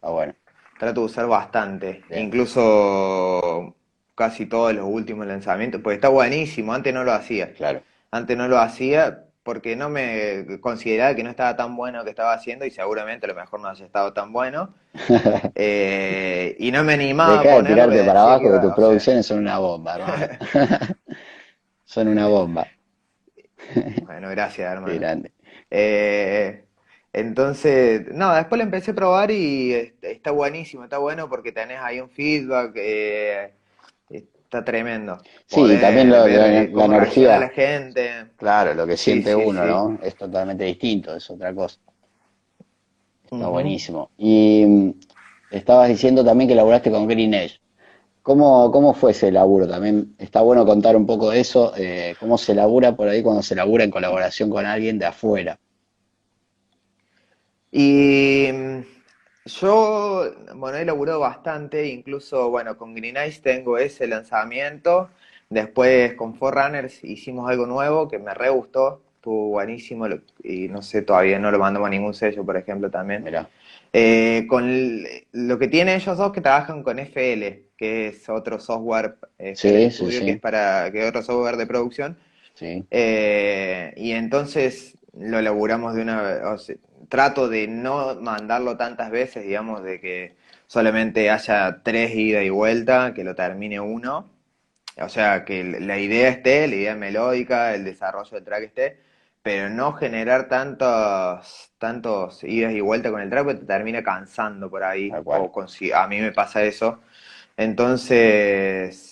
Ah, 0.00 0.10
bueno. 0.10 0.34
Trato 0.78 1.00
de 1.00 1.06
usar 1.06 1.26
bastante. 1.26 2.04
Incluso 2.14 3.74
casi 4.14 4.46
todos 4.46 4.72
los 4.72 4.86
últimos 4.86 5.26
lanzamientos, 5.26 5.80
pues 5.82 5.96
está 5.96 6.08
buenísimo, 6.08 6.72
antes 6.72 6.94
no 6.94 7.02
lo 7.02 7.12
hacía. 7.12 7.52
Claro. 7.54 7.82
Antes 8.12 8.36
no 8.36 8.46
lo 8.46 8.58
hacía, 8.58 9.24
porque 9.42 9.76
no 9.76 9.88
me 9.88 10.60
consideraba 10.60 11.14
que 11.14 11.24
no 11.24 11.30
estaba 11.30 11.56
tan 11.56 11.76
bueno 11.76 11.98
lo 11.98 12.04
que 12.04 12.10
estaba 12.10 12.34
haciendo 12.34 12.64
y 12.66 12.70
seguramente 12.70 13.26
a 13.26 13.30
lo 13.30 13.34
mejor 13.34 13.60
no 13.60 13.68
haya 13.68 13.84
estado 13.84 14.12
tan 14.12 14.32
bueno. 14.32 14.74
Eh, 15.54 16.56
y 16.58 16.70
no 16.72 16.84
me 16.84 16.94
animaba 16.94 17.40
a 17.40 17.48
ponerlo. 17.48 17.92
tirarte 17.92 18.04
para 18.04 18.22
abajo 18.22 18.52
que 18.52 18.60
tus 18.60 18.74
producciones 18.74 19.26
son 19.26 19.38
una 19.40 19.58
bomba, 19.58 19.96
hermano. 19.96 20.28
son 21.84 22.08
una 22.08 22.26
bomba. 22.26 22.66
bueno, 24.06 24.28
gracias, 24.30 24.72
hermano. 24.72 25.22
Eh, 25.70 26.64
Entonces, 27.12 28.06
no, 28.12 28.34
después 28.34 28.58
lo 28.58 28.64
empecé 28.64 28.92
a 28.92 28.94
probar 28.94 29.30
y 29.30 29.94
está 30.02 30.30
buenísimo, 30.30 30.84
está 30.84 30.98
bueno 30.98 31.28
porque 31.28 31.52
tenés 31.52 31.80
ahí 31.80 32.00
un 32.00 32.10
feedback, 32.10 32.72
eh, 32.76 33.54
está 34.52 34.62
tremendo. 34.62 35.18
Sí, 35.46 35.78
también 35.80 36.10
la, 36.10 36.26
energía 36.26 37.32
de 37.32 37.40
la 37.40 37.48
gente. 37.48 38.10
Claro, 38.36 38.74
lo 38.74 38.86
que 38.86 38.98
siente 38.98 39.34
uno, 39.34 39.64
¿no? 39.64 39.98
Es 40.02 40.14
totalmente 40.14 40.64
distinto, 40.64 41.16
es 41.16 41.30
otra 41.30 41.54
cosa. 41.54 41.78
Está 43.24 43.48
buenísimo. 43.48 44.10
Y 44.18 44.64
mm, 44.66 44.90
estabas 45.52 45.88
diciendo 45.88 46.22
también 46.22 46.48
que 46.48 46.54
laburaste 46.54 46.90
con 46.90 47.08
Green 47.08 47.32
Edge. 47.32 47.60
¿Cómo, 48.20 48.70
¿Cómo 48.70 48.92
fue 48.92 49.12
ese 49.12 49.32
laburo? 49.32 49.66
También 49.66 50.14
está 50.18 50.42
bueno 50.42 50.66
contar 50.66 50.96
un 50.96 51.06
poco 51.06 51.30
de 51.30 51.40
eso, 51.40 51.72
eh, 51.76 52.14
cómo 52.20 52.36
se 52.36 52.54
labura 52.54 52.94
por 52.94 53.08
ahí 53.08 53.22
cuando 53.22 53.42
se 53.42 53.54
labura 53.54 53.84
en 53.84 53.90
colaboración 53.90 54.50
con 54.50 54.66
alguien 54.66 54.98
de 54.98 55.06
afuera. 55.06 55.58
Y 57.70 58.50
mm, 58.52 58.80
yo, 59.44 60.32
bueno, 60.54 60.78
he 60.78 60.84
laburado 60.84 61.20
bastante, 61.20 61.88
incluso, 61.88 62.50
bueno, 62.50 62.76
con 62.76 62.94
Green 62.94 63.16
Eyes 63.16 63.42
tengo 63.42 63.78
ese 63.78 64.06
lanzamiento. 64.06 65.10
Después 65.50 66.14
con 66.14 66.34
Forerunners 66.34 67.04
hicimos 67.04 67.50
algo 67.50 67.66
nuevo 67.66 68.08
que 68.08 68.18
me 68.18 68.32
re 68.32 68.48
gustó, 68.50 69.02
estuvo 69.16 69.48
buenísimo 69.48 70.06
y 70.42 70.68
no 70.68 70.80
sé, 70.80 71.02
todavía 71.02 71.38
no 71.38 71.50
lo 71.50 71.58
mandamos 71.58 71.88
a 71.88 71.90
ningún 71.90 72.14
sello, 72.14 72.44
por 72.44 72.56
ejemplo, 72.56 72.90
también. 72.90 73.24
Eh, 73.92 74.46
con 74.48 75.04
lo 75.32 75.58
que 75.58 75.68
tienen 75.68 75.96
ellos 75.96 76.16
dos 76.16 76.32
que 76.32 76.40
trabajan 76.40 76.82
con 76.82 76.98
FL, 76.98 77.64
que 77.76 78.08
es 78.08 78.28
otro 78.28 78.58
software 78.58 79.16
eh, 79.38 79.54
que 79.60 79.86
es 79.86 80.40
para 80.40 80.90
que 80.90 81.06
otro 81.06 81.22
software 81.22 81.56
de 81.56 81.66
producción. 81.66 82.16
Eh, 82.60 83.92
y 83.96 84.12
entonces 84.12 84.96
lo 85.14 85.38
elaboramos 85.38 85.94
de 85.94 86.02
una 86.02 86.56
trato 87.08 87.48
de 87.48 87.68
no 87.68 88.14
mandarlo 88.16 88.76
tantas 88.76 89.10
veces, 89.10 89.44
digamos, 89.44 89.82
de 89.82 90.00
que 90.00 90.34
solamente 90.66 91.30
haya 91.30 91.82
tres 91.82 92.14
ida 92.14 92.42
y 92.42 92.50
vuelta, 92.50 93.12
que 93.14 93.24
lo 93.24 93.34
termine 93.34 93.80
uno. 93.80 94.30
O 94.98 95.08
sea, 95.08 95.44
que 95.44 95.64
la 95.64 95.98
idea 95.98 96.28
esté, 96.28 96.66
la 96.68 96.74
idea 96.74 96.94
melódica, 96.96 97.74
el 97.74 97.84
desarrollo 97.84 98.30
del 98.30 98.44
track 98.44 98.62
esté, 98.64 99.00
pero 99.42 99.68
no 99.70 99.92
generar 99.94 100.48
tantos, 100.48 101.72
tantos 101.78 102.44
idas 102.44 102.72
y 102.72 102.80
vueltas 102.80 103.12
con 103.12 103.20
el 103.20 103.30
track 103.30 103.44
porque 103.44 103.60
te 103.60 103.66
termina 103.66 104.02
cansando 104.02 104.70
por 104.70 104.84
ahí. 104.84 105.10
O 105.24 105.64
a 105.94 106.08
mí 106.08 106.20
me 106.20 106.32
pasa 106.32 106.62
eso. 106.62 107.00
Entonces, 107.56 109.11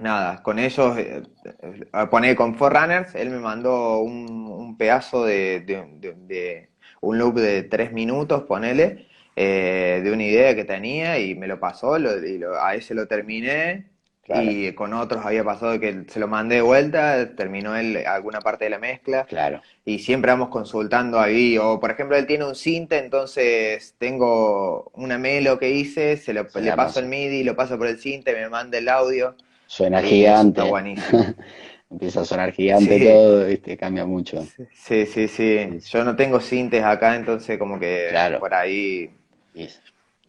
nada, 0.00 0.42
con 0.42 0.58
ellos, 0.58 0.96
eh, 0.98 1.22
eh 1.44 2.06
poner 2.10 2.36
con 2.36 2.56
Forerunners, 2.56 3.14
él 3.14 3.30
me 3.30 3.38
mandó 3.38 3.98
un, 4.00 4.76
pedazo 4.76 5.24
de, 5.24 6.68
un 7.00 7.18
loop 7.18 7.36
de 7.36 7.62
tres 7.64 7.92
minutos, 7.92 8.44
ponele, 8.44 9.06
eh, 9.36 10.00
de 10.02 10.12
una 10.12 10.24
idea 10.24 10.54
que 10.54 10.64
tenía 10.64 11.18
y 11.18 11.34
me 11.34 11.46
lo 11.46 11.60
pasó, 11.60 11.98
y 11.98 12.40
a 12.60 12.74
ese 12.74 12.94
lo 12.94 13.06
terminé. 13.06 13.90
Y 14.32 14.72
con 14.74 14.92
otros 14.94 15.26
había 15.26 15.42
pasado 15.42 15.80
que 15.80 16.04
se 16.08 16.20
lo 16.20 16.28
mandé 16.28 16.56
de 16.56 16.62
vuelta, 16.62 17.34
terminó 17.34 17.74
él 17.74 18.04
alguna 18.06 18.40
parte 18.40 18.64
de 18.64 18.70
la 18.70 18.78
mezcla. 18.78 19.24
Claro. 19.24 19.60
Y 19.84 19.98
siempre 19.98 20.30
vamos 20.30 20.50
consultando 20.50 21.18
ahí. 21.18 21.58
O 21.58 21.80
por 21.80 21.90
ejemplo, 21.90 22.16
él 22.16 22.26
tiene 22.26 22.44
un 22.44 22.54
cinte, 22.54 22.98
entonces 22.98 23.96
tengo 23.98 24.90
una 24.94 25.18
melo 25.18 25.58
que 25.58 25.70
hice, 25.70 26.16
se 26.16 26.32
lo, 26.32 26.46
le 26.54 26.72
paso 26.74 27.00
el 27.00 27.06
MIDI, 27.06 27.42
lo 27.42 27.56
paso 27.56 27.76
por 27.76 27.88
el 27.88 27.98
cinte, 27.98 28.32
me 28.32 28.48
manda 28.48 28.78
el 28.78 28.88
audio. 28.88 29.34
Suena 29.70 30.02
gigante. 30.02 30.58
Está 30.58 30.68
buenísimo. 30.68 31.26
Empieza 31.90 32.22
a 32.22 32.24
sonar 32.24 32.50
gigante 32.50 32.98
todo, 32.98 33.46
¿viste? 33.46 33.76
cambia 33.76 34.04
mucho. 34.04 34.44
Sí, 34.72 35.06
sí, 35.06 35.28
sí, 35.28 35.78
Yo 35.88 36.04
no 36.04 36.16
tengo 36.16 36.40
sintes 36.40 36.82
acá, 36.82 37.14
entonces 37.14 37.56
como 37.56 37.78
que 37.78 38.10
por 38.40 38.52
ahí 38.52 39.12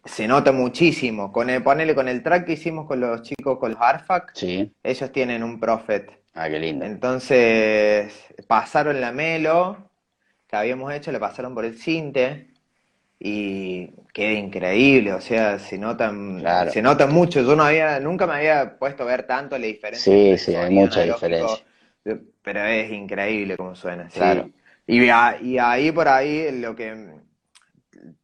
se 0.04 0.28
nota 0.28 0.52
muchísimo. 0.52 1.32
Con 1.32 1.50
el, 1.50 1.60
ponele 1.60 1.92
con 1.92 2.06
el 2.06 2.22
track 2.22 2.46
que 2.46 2.52
hicimos 2.52 2.86
con 2.86 3.00
los 3.00 3.22
chicos, 3.22 3.58
con 3.58 3.72
los 3.72 3.80
Arfac, 3.80 4.30
sí. 4.34 4.72
ellos 4.80 5.10
tienen 5.10 5.42
un 5.42 5.58
Prophet. 5.58 6.08
Ah, 6.34 6.48
qué 6.48 6.60
lindo. 6.60 6.84
Entonces 6.84 8.14
pasaron 8.46 9.00
la 9.00 9.10
melo 9.10 9.90
que 10.46 10.54
habíamos 10.54 10.92
hecho, 10.92 11.10
le 11.10 11.18
pasaron 11.18 11.52
por 11.52 11.64
el 11.64 11.76
cinte 11.76 12.51
y 13.24 13.88
queda 14.12 14.32
increíble, 14.32 15.12
o 15.12 15.20
sea, 15.20 15.60
se 15.60 15.78
notan, 15.78 16.42
se 16.72 16.82
nota 16.82 17.06
mucho. 17.06 17.40
Yo 17.40 17.54
no 17.54 17.62
había, 17.62 18.00
nunca 18.00 18.26
me 18.26 18.34
había 18.34 18.76
puesto 18.76 19.04
a 19.04 19.06
ver 19.06 19.28
tanto 19.28 19.56
la 19.56 19.66
diferencia. 19.66 20.12
Sí, 20.12 20.36
sí, 20.36 20.56
hay 20.56 20.74
mucha 20.74 21.04
diferencia. 21.04 21.64
Pero 22.42 22.64
es 22.64 22.90
increíble 22.90 23.56
cómo 23.56 23.76
suena. 23.76 24.08
Claro. 24.08 24.50
Y, 24.88 25.04
y 25.04 25.58
ahí 25.58 25.92
por 25.92 26.08
ahí 26.08 26.50
lo 26.60 26.74
que 26.74 27.10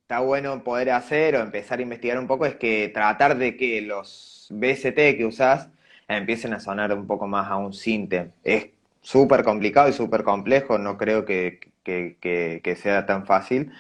está 0.01 0.19
bueno 0.19 0.65
poder 0.65 0.91
hacer 0.91 1.37
o 1.37 1.43
empezar 1.43 1.79
a 1.79 1.83
investigar 1.83 2.19
un 2.19 2.27
poco 2.27 2.45
es 2.45 2.57
que 2.57 2.91
tratar 2.93 3.39
de 3.39 3.57
que 3.57 3.81
los 3.83 4.49
BST 4.51 4.97
que 5.17 5.27
usás 5.27 5.69
empiecen 6.09 6.55
a 6.55 6.59
sonar 6.59 6.93
un 6.93 7.07
poco 7.07 7.29
más 7.29 7.49
a 7.49 7.57
un 7.57 7.73
sinte. 7.73 8.33
Es 8.43 8.71
súper 9.01 9.45
complicado 9.45 9.89
y 9.89 9.93
súper 9.93 10.25
complejo, 10.25 10.77
no 10.77 10.99
creo 10.99 11.25
que, 11.25 11.61
que 11.85 12.77
sea 12.83 13.07
tan 13.07 13.25
fácil 13.25 13.71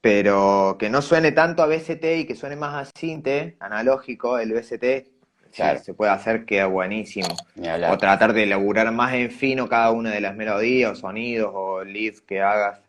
pero 0.00 0.76
que 0.78 0.90
no 0.90 1.02
suene 1.02 1.32
tanto 1.32 1.62
a 1.62 1.66
BST 1.66 2.04
y 2.18 2.24
que 2.24 2.34
suene 2.34 2.56
más 2.56 2.88
a 2.88 2.90
Sinte, 2.98 3.56
analógico, 3.60 4.38
el 4.38 4.52
BST 4.52 5.08
se 5.82 5.94
puede 5.94 6.12
hacer, 6.12 6.44
queda 6.44 6.66
buenísimo. 6.66 7.28
O 7.90 7.98
tratar 7.98 8.32
de 8.32 8.44
elaborar 8.44 8.90
más 8.92 9.14
en 9.14 9.30
fino 9.30 9.68
cada 9.68 9.90
una 9.90 10.10
de 10.10 10.20
las 10.20 10.36
melodías, 10.36 10.92
o 10.92 10.94
sonidos, 10.94 11.50
o 11.54 11.84
leads 11.84 12.20
que 12.20 12.40
hagas. 12.40 12.80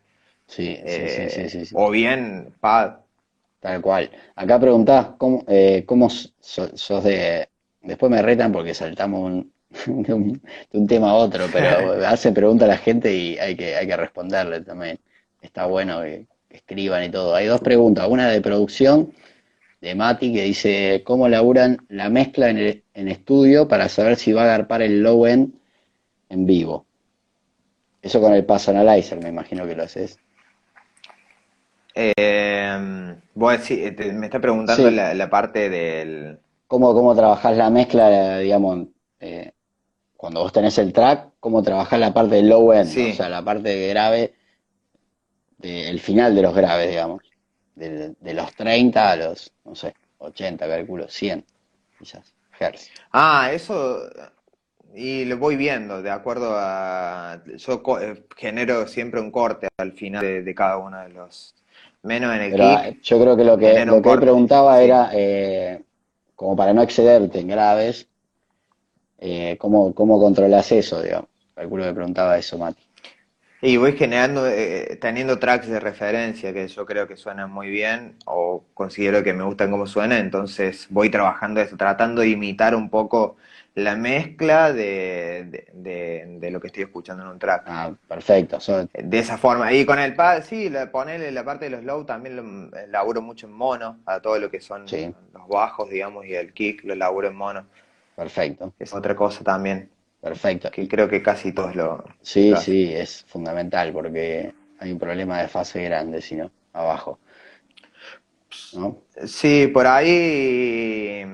Sí, 0.46 0.78
sí, 0.84 1.48
sí, 1.48 1.64
sí, 1.66 1.74
O 1.74 1.90
bien 1.90 2.52
pad. 2.60 2.96
Tal 3.60 3.80
cual. 3.80 4.10
Acá 4.34 4.58
preguntás 4.58 5.08
cómo, 5.18 5.44
eh, 5.46 5.84
cómo 5.86 6.08
sos 6.10 7.04
de... 7.04 7.48
Después 7.82 8.10
me 8.10 8.22
retan 8.22 8.52
porque 8.52 8.74
saltamos 8.74 9.44
de, 9.86 10.12
un, 10.14 10.86
tema 10.88 11.10
a 11.10 11.14
otro, 11.14 11.46
pero 11.52 12.04
hace 12.06 12.32
pregunta 12.32 12.64
a 12.64 12.68
la 12.68 12.78
gente 12.78 13.14
y 13.14 13.38
hay 13.38 13.56
que, 13.56 13.76
hay 13.76 13.86
que 13.86 13.96
responderle 13.96 14.60
también. 14.62 14.98
Está 15.40 15.66
bueno 15.66 16.02
que, 16.02 16.26
escriban 16.50 17.04
y 17.04 17.08
todo. 17.08 17.34
Hay 17.34 17.46
dos 17.46 17.60
preguntas, 17.60 18.06
una 18.08 18.28
de 18.28 18.40
producción 18.40 19.12
de 19.80 19.94
Mati 19.94 20.32
que 20.32 20.42
dice, 20.42 21.02
¿cómo 21.04 21.28
laburan 21.28 21.78
la 21.88 22.10
mezcla 22.10 22.50
en, 22.50 22.82
en 22.92 23.08
estudio 23.08 23.66
para 23.66 23.88
saber 23.88 24.16
si 24.16 24.32
va 24.32 24.42
a 24.42 24.44
agarpar 24.44 24.82
el 24.82 25.02
low 25.02 25.26
end 25.26 25.54
en 26.28 26.46
vivo? 26.46 26.84
Eso 28.02 28.20
con 28.20 28.34
el 28.34 28.44
Pass 28.44 28.68
Analyzer, 28.68 29.22
me 29.22 29.28
imagino 29.28 29.66
que 29.66 29.76
lo 29.76 29.84
haces. 29.84 30.18
Eh, 31.94 33.14
vos 33.34 33.70
me 33.70 34.26
está 34.26 34.40
preguntando 34.40 34.90
la, 34.90 35.30
parte 35.30 35.68
del... 35.68 36.38
¿Cómo, 36.66 36.94
cómo 36.94 37.14
trabajás 37.14 37.56
la 37.56 37.68
mezcla, 37.68 38.38
digamos, 38.38 38.86
eh, 39.18 39.52
cuando 40.16 40.42
vos 40.42 40.52
tenés 40.52 40.78
el 40.78 40.92
track, 40.92 41.30
cómo 41.40 41.62
trabajás 41.62 41.98
la 41.98 42.14
parte 42.14 42.36
del 42.36 42.48
low 42.48 42.72
end, 42.72 42.88
o 42.88 43.14
sea, 43.14 43.28
la 43.28 43.42
parte 43.42 43.88
grave 43.88 44.34
el 45.62 46.00
final 46.00 46.34
de 46.34 46.42
los 46.42 46.54
graves, 46.54 46.88
digamos. 46.88 47.22
De, 47.74 48.14
los 48.34 48.54
30 48.54 49.10
a 49.10 49.16
los, 49.16 49.52
no 49.64 49.74
sé, 49.74 49.94
80, 50.18 50.68
calculo, 50.68 51.08
100, 51.08 51.44
quizás, 51.98 52.34
hertz. 52.58 52.90
Ah, 53.12 53.50
eso, 53.52 54.02
y 54.94 55.24
lo 55.24 55.38
voy 55.38 55.56
viendo, 55.56 56.02
de 56.02 56.10
acuerdo 56.10 56.52
a... 56.56 57.40
Yo 57.56 57.82
eh, 58.00 58.24
genero 58.36 58.86
siempre 58.86 59.20
un 59.20 59.30
corte 59.30 59.68
al 59.78 59.92
final 59.92 60.44
de, 60.44 60.54
cada 60.54 60.78
uno 60.78 61.00
de 61.00 61.10
los... 61.10 61.54
Menos 62.02 62.34
en 62.34 62.42
el 62.42 62.52
kick, 62.54 63.02
Yo 63.02 63.20
creo 63.20 63.36
que 63.36 63.44
lo 63.44 63.58
que, 63.58 63.84
lo 63.84 64.00
que 64.00 64.10
él 64.10 64.20
preguntaba 64.20 64.80
era, 64.80 65.10
eh, 65.12 65.82
como 66.34 66.56
para 66.56 66.72
no 66.72 66.82
excederte 66.82 67.40
en 67.40 67.48
graves, 67.48 68.08
eh, 69.18 69.56
¿cómo, 69.58 69.94
¿cómo 69.94 70.18
controlas 70.18 70.72
eso, 70.72 71.02
digamos? 71.02 71.28
Calculo 71.54 71.84
que 71.84 71.92
preguntaba 71.92 72.38
eso, 72.38 72.56
Mati. 72.56 72.80
Y 73.62 73.76
voy 73.76 73.92
generando, 73.92 74.46
eh, 74.46 74.96
teniendo 75.00 75.38
tracks 75.38 75.68
de 75.68 75.80
referencia 75.80 76.52
que 76.54 76.66
yo 76.66 76.86
creo 76.86 77.06
que 77.06 77.16
suenan 77.16 77.50
muy 77.50 77.68
bien 77.68 78.16
o 78.24 78.64
considero 78.72 79.22
que 79.22 79.34
me 79.34 79.44
gustan 79.44 79.70
cómo 79.70 79.86
suena, 79.86 80.18
entonces 80.18 80.86
voy 80.88 81.10
trabajando 81.10 81.60
eso, 81.60 81.76
tratando 81.76 82.22
de 82.22 82.30
imitar 82.30 82.74
un 82.74 82.88
poco 82.88 83.36
la 83.74 83.96
mezcla 83.96 84.72
de, 84.72 85.66
de, 85.74 86.50
lo 86.50 86.60
que 86.60 86.68
estoy 86.68 86.84
escuchando 86.84 87.22
en 87.22 87.28
un 87.28 87.38
track. 87.38 87.64
Ah, 87.66 87.92
perfecto. 88.08 88.58
De 88.92 89.18
esa 89.18 89.38
forma. 89.38 89.72
Y 89.72 89.84
con 89.84 89.98
el 89.98 90.14
pad, 90.14 90.42
sí, 90.42 90.72
ponerle 90.90 91.30
la 91.30 91.44
parte 91.44 91.66
de 91.66 91.70
los 91.70 91.84
low 91.84 92.04
también 92.04 92.36
lo, 92.36 92.70
laburo 92.88 93.22
mucho 93.22 93.46
en 93.46 93.52
mono, 93.52 93.98
a 94.06 94.20
todo 94.20 94.38
lo 94.38 94.50
que 94.50 94.60
son 94.60 94.86
los 94.86 95.48
bajos, 95.48 95.88
digamos, 95.90 96.26
y 96.26 96.34
el 96.34 96.52
kick 96.52 96.82
lo 96.84 96.94
laburo 96.94 97.28
en 97.28 97.36
mono. 97.36 97.66
Perfecto. 98.16 98.72
Es 98.78 98.92
otra 98.92 99.14
cosa 99.14 99.44
también. 99.44 99.90
Perfecto. 100.20 100.70
Que 100.70 100.86
creo 100.86 101.08
que 101.08 101.22
casi 101.22 101.52
todos 101.52 101.74
lo. 101.74 102.04
Sí, 102.22 102.52
sí, 102.56 102.92
es 102.92 103.24
fundamental 103.26 103.92
porque 103.92 104.52
hay 104.78 104.92
un 104.92 104.98
problema 104.98 105.40
de 105.40 105.48
fase 105.48 105.82
grande, 105.84 106.20
si 106.20 106.36
no, 106.36 106.50
abajo. 106.72 107.18
Sí, 109.24 109.68
por 109.68 109.86
ahí. 109.86 111.24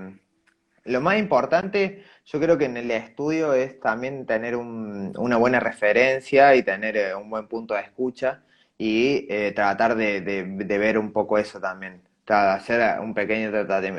Lo 0.85 1.01
más 1.01 1.19
importante, 1.19 2.05
yo 2.25 2.41
creo 2.41 2.57
que 2.57 2.67
en 2.67 2.77
el 2.77 2.91
estudio 2.91 3.55
es 3.55 3.81
también 3.81 4.25
tener 4.25 4.55
una 4.57 5.37
buena 5.37 5.59
referencia 5.59 6.55
y 6.55 6.63
tener 6.63 6.97
eh, 6.97 7.15
un 7.15 7.29
buen 7.29 7.49
punto 7.49 7.75
de 7.75 7.81
escucha 7.81 8.43
y 8.79 9.27
eh, 9.29 9.53
tratar 9.53 9.97
de, 9.97 10.21
de, 10.21 10.79
ver 10.79 10.99
un 10.99 11.13
poco 11.13 11.39
eso 11.39 11.61
también. 11.61 12.03
Hacer 12.29 12.99
un 13.01 13.15
pequeño 13.15 13.53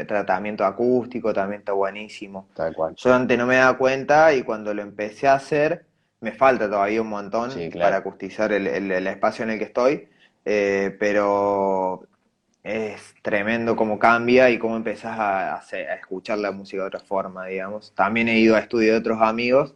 tratamiento 0.06 0.66
acústico 0.66 1.34
también 1.34 1.60
está 1.60 1.72
buenísimo. 1.72 2.50
Tal 2.54 2.74
cual. 2.74 2.94
Yo 2.96 3.14
antes 3.14 3.38
no 3.38 3.46
me 3.46 3.56
daba 3.56 3.78
cuenta 3.78 4.34
y 4.34 4.44
cuando 4.44 4.74
lo 4.74 4.82
empecé 4.82 5.28
a 5.28 5.36
hacer, 5.36 5.86
me 6.20 6.32
falta 6.32 6.70
todavía 6.70 7.02
un 7.02 7.10
montón 7.10 7.52
para 7.74 7.98
acustizar 7.98 8.52
el, 8.52 8.68
el, 8.68 9.08
espacio 9.08 9.44
en 9.44 9.52
el 9.52 9.60
que 9.60 9.66
estoy, 9.66 10.10
eh, 10.44 10.96
pero 11.00 12.04
es 12.64 13.16
tremendo 13.22 13.76
cómo 13.76 13.98
cambia 13.98 14.50
y 14.50 14.58
cómo 14.58 14.76
empezás 14.76 15.18
a, 15.18 15.56
a, 15.56 15.96
escuchar 15.96 16.40
la 16.40 16.52
música 16.52 16.82
de 16.82 16.88
otra 16.88 17.00
forma, 17.00 17.46
digamos. 17.46 17.94
También 17.96 18.28
he 18.28 18.40
ido 18.40 18.56
a 18.56 18.60
estudio 18.60 18.92
de 18.94 19.00
otros 19.00 19.22
amigos 19.22 19.74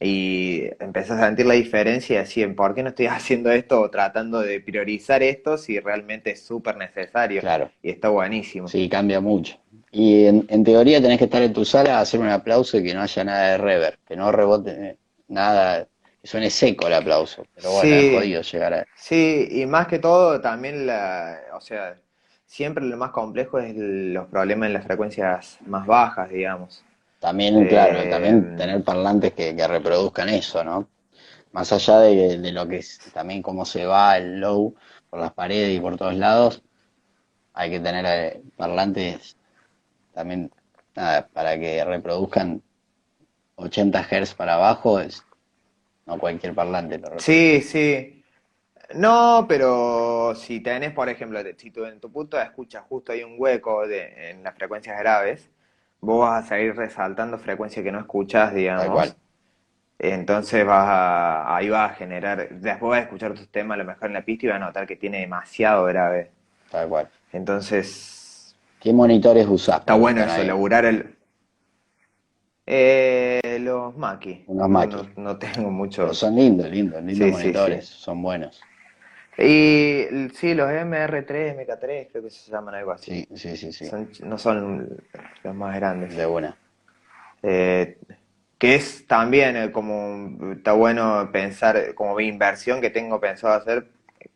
y 0.00 0.64
empezás 0.78 1.20
a 1.20 1.26
sentir 1.26 1.46
la 1.46 1.54
diferencia 1.54 2.14
y 2.14 2.18
decir, 2.18 2.54
¿por 2.54 2.74
qué 2.74 2.82
no 2.82 2.90
estoy 2.90 3.06
haciendo 3.10 3.50
esto 3.50 3.80
o 3.80 3.90
tratando 3.90 4.40
de 4.40 4.60
priorizar 4.60 5.22
esto 5.22 5.58
si 5.58 5.80
realmente 5.80 6.30
es 6.32 6.42
súper 6.42 6.76
necesario? 6.76 7.40
Claro. 7.40 7.70
Y 7.82 7.90
está 7.90 8.08
buenísimo. 8.08 8.68
Sí, 8.68 8.88
cambia 8.88 9.20
mucho. 9.20 9.56
Y 9.90 10.26
en, 10.26 10.64
teoría 10.64 11.00
tenés 11.00 11.18
que 11.18 11.24
estar 11.24 11.42
en 11.42 11.52
tu 11.52 11.64
sala 11.64 11.98
a 11.98 12.00
hacer 12.02 12.20
un 12.20 12.28
aplauso 12.28 12.78
y 12.78 12.84
que 12.84 12.94
no 12.94 13.00
haya 13.00 13.24
nada 13.24 13.52
de 13.52 13.58
reverb, 13.58 13.98
que 14.06 14.16
no 14.16 14.30
rebote 14.30 14.98
nada, 15.28 15.88
que 16.20 16.28
suene 16.28 16.50
seco 16.50 16.86
el 16.86 16.94
aplauso. 16.94 17.46
Pero 17.54 17.72
bueno, 17.72 17.94
es 17.94 18.14
jodido 18.14 18.42
llegar 18.42 18.74
a... 18.74 18.86
Sí, 18.96 19.48
y 19.50 19.66
más 19.66 19.86
que 19.86 19.98
todo 19.98 20.40
también 20.40 20.86
la, 20.86 21.38
o 21.54 21.60
sea, 21.60 21.96
siempre 22.44 22.84
lo 22.84 22.96
más 22.98 23.12
complejo 23.12 23.58
es 23.58 23.74
los 23.76 24.26
problemas 24.26 24.66
en 24.66 24.74
las 24.74 24.84
frecuencias 24.84 25.58
más 25.66 25.86
bajas, 25.86 26.28
digamos. 26.28 26.84
También, 27.18 27.66
claro, 27.66 28.08
también 28.08 28.56
tener 28.56 28.82
parlantes 28.84 29.32
que, 29.32 29.66
reproduzcan 29.66 30.28
eso, 30.28 30.62
¿no? 30.62 30.88
Más 31.52 31.72
allá 31.72 32.00
de, 32.00 32.52
lo 32.52 32.68
que 32.68 32.76
es 32.78 32.98
también 33.12 33.42
cómo 33.42 33.64
se 33.64 33.86
va 33.86 34.16
el 34.18 34.40
low 34.40 34.74
por 35.10 35.18
las 35.18 35.32
paredes 35.32 35.76
y 35.76 35.80
por 35.80 35.96
todos 35.96 36.14
lados, 36.14 36.62
hay 37.54 37.70
que 37.70 37.80
tener 37.80 38.04
eh, 38.06 38.42
parlantes 38.56 39.36
también 40.12 40.50
para 40.94 41.58
que 41.58 41.84
reproduzcan 41.84 42.62
80 43.56 44.02
Hz 44.02 44.34
para 44.34 44.54
abajo, 44.54 45.00
es 45.00 45.24
no 46.06 46.18
cualquier 46.18 46.54
parlante. 46.54 47.00
sí, 47.18 47.60
sí. 47.60 48.14
No, 48.94 49.44
pero 49.46 50.34
si 50.34 50.60
tenés, 50.60 50.92
por 50.92 51.08
ejemplo, 51.10 51.40
si 51.56 51.70
tú 51.70 51.84
en 51.84 52.00
tu 52.00 52.10
punto 52.10 52.38
de 52.38 52.44
escucha 52.44 52.80
justo 52.80 53.12
hay 53.12 53.22
un 53.22 53.34
hueco 53.36 53.86
de, 53.86 54.30
en 54.30 54.42
las 54.42 54.54
frecuencias 54.54 54.98
graves, 54.98 55.50
vos 56.00 56.20
vas 56.20 56.44
a 56.44 56.48
seguir 56.48 56.76
resaltando 56.76 57.38
frecuencias 57.38 57.82
que 57.82 57.92
no 57.92 58.00
escuchas, 58.00 58.54
digamos. 58.54 59.16
Entonces 59.98 60.64
vas 60.64 60.86
a, 60.88 61.56
ahí 61.56 61.68
vas 61.68 61.90
a 61.90 61.94
generar, 61.94 62.48
después 62.50 62.90
vas 62.90 63.00
a 63.00 63.02
escuchar 63.02 63.34
tus 63.34 63.48
temas 63.48 63.74
a 63.74 63.78
lo 63.78 63.84
mejor 63.84 64.06
en 64.06 64.12
la 64.12 64.22
pista 64.22 64.46
y 64.46 64.48
vas 64.48 64.56
a 64.56 64.66
notar 64.66 64.86
que 64.86 64.94
tiene 64.94 65.20
demasiado 65.20 65.84
grave. 65.86 66.30
Tal 66.70 66.88
cual. 66.88 67.08
Entonces... 67.32 68.56
¿Qué 68.78 68.92
monitores 68.92 69.46
usas? 69.48 69.80
Está 69.80 69.94
bueno 69.94 70.22
eso, 70.22 70.40
elaborar 70.40 70.84
el... 70.84 71.16
Eh, 72.64 73.58
los 73.60 73.96
Maki. 73.96 74.44
Unos 74.46 74.68
Maki. 74.68 74.96
No, 75.16 75.36
tengo 75.36 75.70
muchos. 75.70 76.16
son 76.16 76.36
lindos, 76.36 76.70
lindos, 76.70 77.02
lindos 77.02 77.30
monitores, 77.32 77.86
son 77.86 78.22
buenos. 78.22 78.60
Y 79.38 80.04
sí, 80.34 80.54
los 80.54 80.68
MR3, 80.68 81.56
MK3, 81.56 82.08
creo 82.10 82.24
que 82.24 82.30
se 82.30 82.50
llaman 82.50 82.74
algo 82.74 82.90
así. 82.90 83.24
Sí, 83.34 83.56
sí, 83.56 83.72
sí. 83.72 83.88
no 84.24 84.36
son 84.36 84.98
los 85.44 85.54
más 85.54 85.76
grandes. 85.76 86.16
De 86.16 86.26
buena. 86.26 86.56
Eh, 87.42 87.98
que 88.58 88.74
es 88.74 89.06
también 89.06 89.56
eh, 89.56 89.70
como, 89.70 90.52
está 90.52 90.72
bueno 90.72 91.30
pensar, 91.32 91.94
como 91.94 92.18
inversión 92.18 92.80
que 92.80 92.90
tengo 92.90 93.20
pensado 93.20 93.54
hacer 93.54 93.86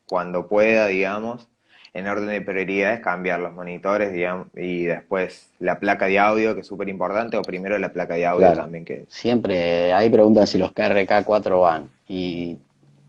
cuando 0.07 0.47
pueda, 0.47 0.87
digamos, 0.87 1.49
en 1.95 2.07
orden 2.07 2.29
de 2.29 2.41
prioridades, 2.41 3.01
cambiar 3.01 3.41
los 3.41 3.53
monitores, 3.53 4.13
digamos, 4.13 4.47
y 4.55 4.85
después 4.85 5.51
la 5.59 5.79
placa 5.79 6.07
de 6.07 6.19
audio, 6.19 6.55
que 6.55 6.61
es 6.61 6.67
súper 6.67 6.89
importante, 6.89 7.37
o 7.37 7.43
primero 7.43 7.77
la 7.79 7.93
placa 7.93 8.15
de 8.15 8.25
audio 8.25 8.53
también. 8.53 8.85
que 8.85 9.05
Siempre 9.09 9.93
hay 9.93 10.09
preguntas 10.09 10.51
si 10.51 10.59
los 10.59 10.73
KRK4 10.73 11.61
van, 11.61 11.91
y 12.09 12.59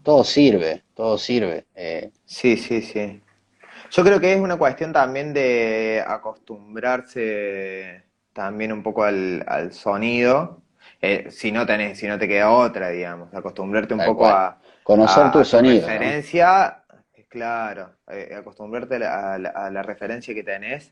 todo 0.04 0.24
sirve, 0.24 0.84
todo 0.94 1.18
sirve. 1.18 1.66
Eh. 1.76 2.12
Sí, 2.26 2.58
sí, 2.58 2.82
sí. 2.82 3.22
Yo 3.92 4.04
creo 4.04 4.20
que 4.20 4.34
es 4.34 4.42
una 4.42 4.58
cuestión 4.58 4.92
también 4.92 5.34
de 5.34 6.04
acostumbrarse 6.06 8.04
también 8.34 8.72
un 8.72 8.82
poco 8.84 9.04
al, 9.04 9.72
sonido, 9.72 10.62
eh, 11.02 11.28
si 11.30 11.52
no 11.52 11.66
tenés, 11.66 12.00
si 12.00 12.08
no 12.08 12.18
te 12.18 12.28
queda 12.28 12.50
otra, 12.50 12.90
digamos, 12.90 13.34
acostumbrarte 13.34 13.94
un 13.94 14.04
poco 14.04 14.28
a 14.28 14.58
conocer 14.84 15.32
tu 15.32 15.46
sonido. 15.46 15.88
referencia, 15.88 16.84
claro, 17.30 17.92
eh, 18.08 18.34
acostumbrarte 18.36 18.96
a 19.06 19.38
la, 19.38 19.84
referencia 19.84 20.34
que 20.34 20.44
tenés. 20.44 20.92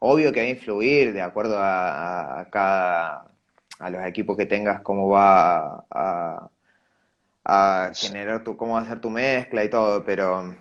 Obvio 0.00 0.32
que 0.32 0.40
va 0.40 0.46
a 0.46 0.50
influir 0.50 1.14
de 1.14 1.22
acuerdo 1.22 1.58
a, 1.58 2.40
a 2.40 2.50
cada 2.50 3.24
a 3.78 3.90
los 3.90 4.04
equipos 4.06 4.36
que 4.36 4.46
tengas, 4.46 4.80
cómo 4.82 5.08
va 5.08 5.84
a, 5.90 6.48
a 7.44 7.90
generar 7.94 8.42
tu, 8.44 8.56
cómo 8.56 8.82
ser 8.84 9.00
tu 9.00 9.10
mezcla 9.10 9.64
y 9.64 9.70
todo, 9.70 10.04
pero, 10.04 10.56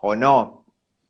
o 0.00 0.16
no, 0.16 0.61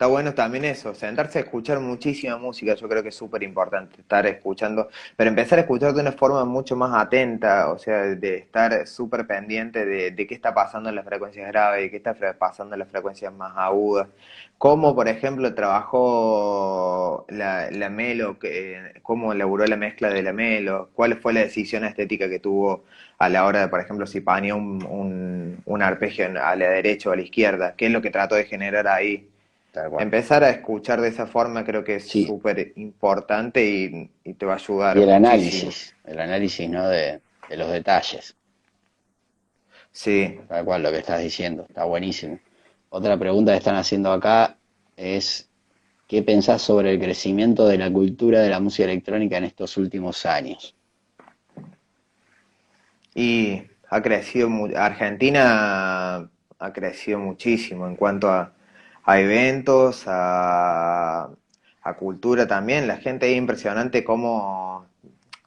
está 0.03 0.11
bueno 0.11 0.34
también 0.34 0.64
eso, 0.64 0.96
sentarse 0.96 1.38
a 1.38 1.42
escuchar 1.42 1.78
muchísima 1.78 2.36
música, 2.36 2.74
yo 2.74 2.88
creo 2.88 3.05
que 3.05 3.11
es 3.11 3.14
súper 3.14 3.44
importante 3.44 4.00
estar 4.00 4.26
escuchando, 4.26 4.88
pero 5.14 5.30
empezar 5.30 5.61
a 5.61 5.62
escuchar 5.62 5.94
de 5.94 6.00
una 6.00 6.11
forma 6.11 6.44
mucho 6.44 6.74
más 6.74 6.92
atenta, 7.00 7.70
o 7.70 7.78
sea, 7.78 8.03
de 8.07 8.38
estar 8.38 8.88
súper 8.88 9.28
pendiente 9.28 9.86
de, 9.86 10.26
qué 10.26 10.34
está 10.34 10.53
pasando 10.55 10.88
en 10.88 10.96
las 10.96 11.05
frecuencias 11.05 11.46
graves, 11.46 11.88
qué 11.88 11.98
está 11.98 12.16
pasando 12.36 12.74
en 12.74 12.80
las 12.80 12.88
frecuencias 12.88 13.32
más 13.32 13.53
agudas, 13.57 14.09
cómo, 14.59 14.92
por 14.96 15.07
ejemplo, 15.07 15.55
trabajó 15.55 17.24
la, 17.28 17.70
la 17.70 17.88
Melo, 17.88 18.38
cómo 19.03 19.32
elaboró 19.32 19.66
la 19.68 19.76
mezcla 19.76 20.09
de 20.11 20.22
la 20.24 20.32
Melo, 20.32 20.90
cuál 20.94 21.16
fue 21.20 21.32
la 21.32 21.40
decisión 21.42 21.84
estética 21.84 22.28
que 22.28 22.40
tuvo 22.40 22.84
a 23.18 23.28
la 23.28 23.44
hora 23.46 23.61
de, 23.61 23.68
por 23.68 23.80
ejemplo, 23.80 24.05
si 24.07 24.20
paneó 24.20 24.57
un, 24.57 25.62
un, 25.64 25.82
arpegio 25.82 26.26
a 26.42 26.57
la 26.57 26.70
derecha 26.70 27.09
o 27.09 27.12
a 27.12 27.16
la 27.16 27.22
izquierda, 27.22 27.74
qué 27.76 27.86
es 27.86 27.92
lo 27.92 28.03
que 28.03 28.11
trató 28.11 28.34
de 28.34 28.46
generar 28.46 28.88
ahí. 28.88 29.28
Empezar 29.74 30.44
a 30.44 30.50
escuchar 30.50 31.00
de 31.00 31.08
esa 31.08 31.26
forma 31.26 31.64
creo 31.64 31.82
que 31.82 31.96
es 31.96 32.08
súper 32.08 32.72
importante 32.76 33.64
y, 33.64 34.34
te 34.34 34.44
va 34.44 34.52
a 34.52 34.56
ayudar. 34.56 34.98
Y 34.98 35.02
el 35.02 35.10
análisis, 35.10 35.96
el 36.04 36.20
análisis 36.20 36.68
¿no? 36.68 36.86
de, 36.88 37.20
los 37.50 37.70
detalles. 37.70 38.36
Sí. 39.90 40.38
Tal 40.46 40.64
cual 40.64 40.82
lo 40.82 40.90
que 40.90 40.98
estás 40.98 41.22
diciendo, 41.22 41.64
está 41.66 41.84
buenísimo. 41.84 42.38
Otra 42.90 43.18
pregunta 43.18 43.52
que 43.52 43.58
están 43.58 43.76
haciendo 43.76 44.12
acá 44.12 44.58
es, 44.94 45.48
¿qué 46.06 46.22
pensás 46.22 46.60
sobre 46.60 46.92
el 46.92 47.00
crecimiento 47.00 47.66
de 47.66 47.78
la 47.78 47.90
cultura 47.90 48.40
de 48.40 48.50
la 48.50 48.60
música 48.60 48.84
electrónica 48.84 49.38
en 49.38 49.44
estos 49.44 49.78
últimos 49.78 50.26
años? 50.26 50.74
Y 53.14 53.62
ha 53.88 54.02
crecido, 54.02 54.50
Argentina 54.76 56.30
ha 56.58 56.72
crecido 56.74 57.18
muchísimo 57.18 57.86
en 57.86 57.96
cuanto 57.96 58.30
a, 58.30 58.52
eventos, 59.07 60.05
a, 60.07 61.30
cultura 61.98 62.46
también. 62.46 62.86
La 62.86 62.96
gente 62.98 63.30
es 63.30 63.36
impresionante 63.36 64.05
cómo, 64.05 64.86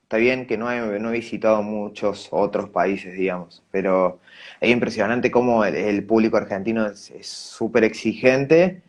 está 0.03 0.17
bien 0.17 0.45
que 0.47 0.57
no 0.57 0.71
he, 0.71 0.99
no 0.99 1.09
he 1.09 1.13
visitado 1.13 1.63
muchos 1.63 2.27
otros 2.31 2.69
países, 2.69 3.15
digamos, 3.15 3.63
pero 3.71 4.19
es 4.61 4.69
impresionante 4.69 5.31
cómo 5.31 5.65
el, 5.65 6.05
público 6.05 6.37
argentino 6.37 6.85
es 6.87 7.27
súper 7.27 7.83
exigente 7.83 8.83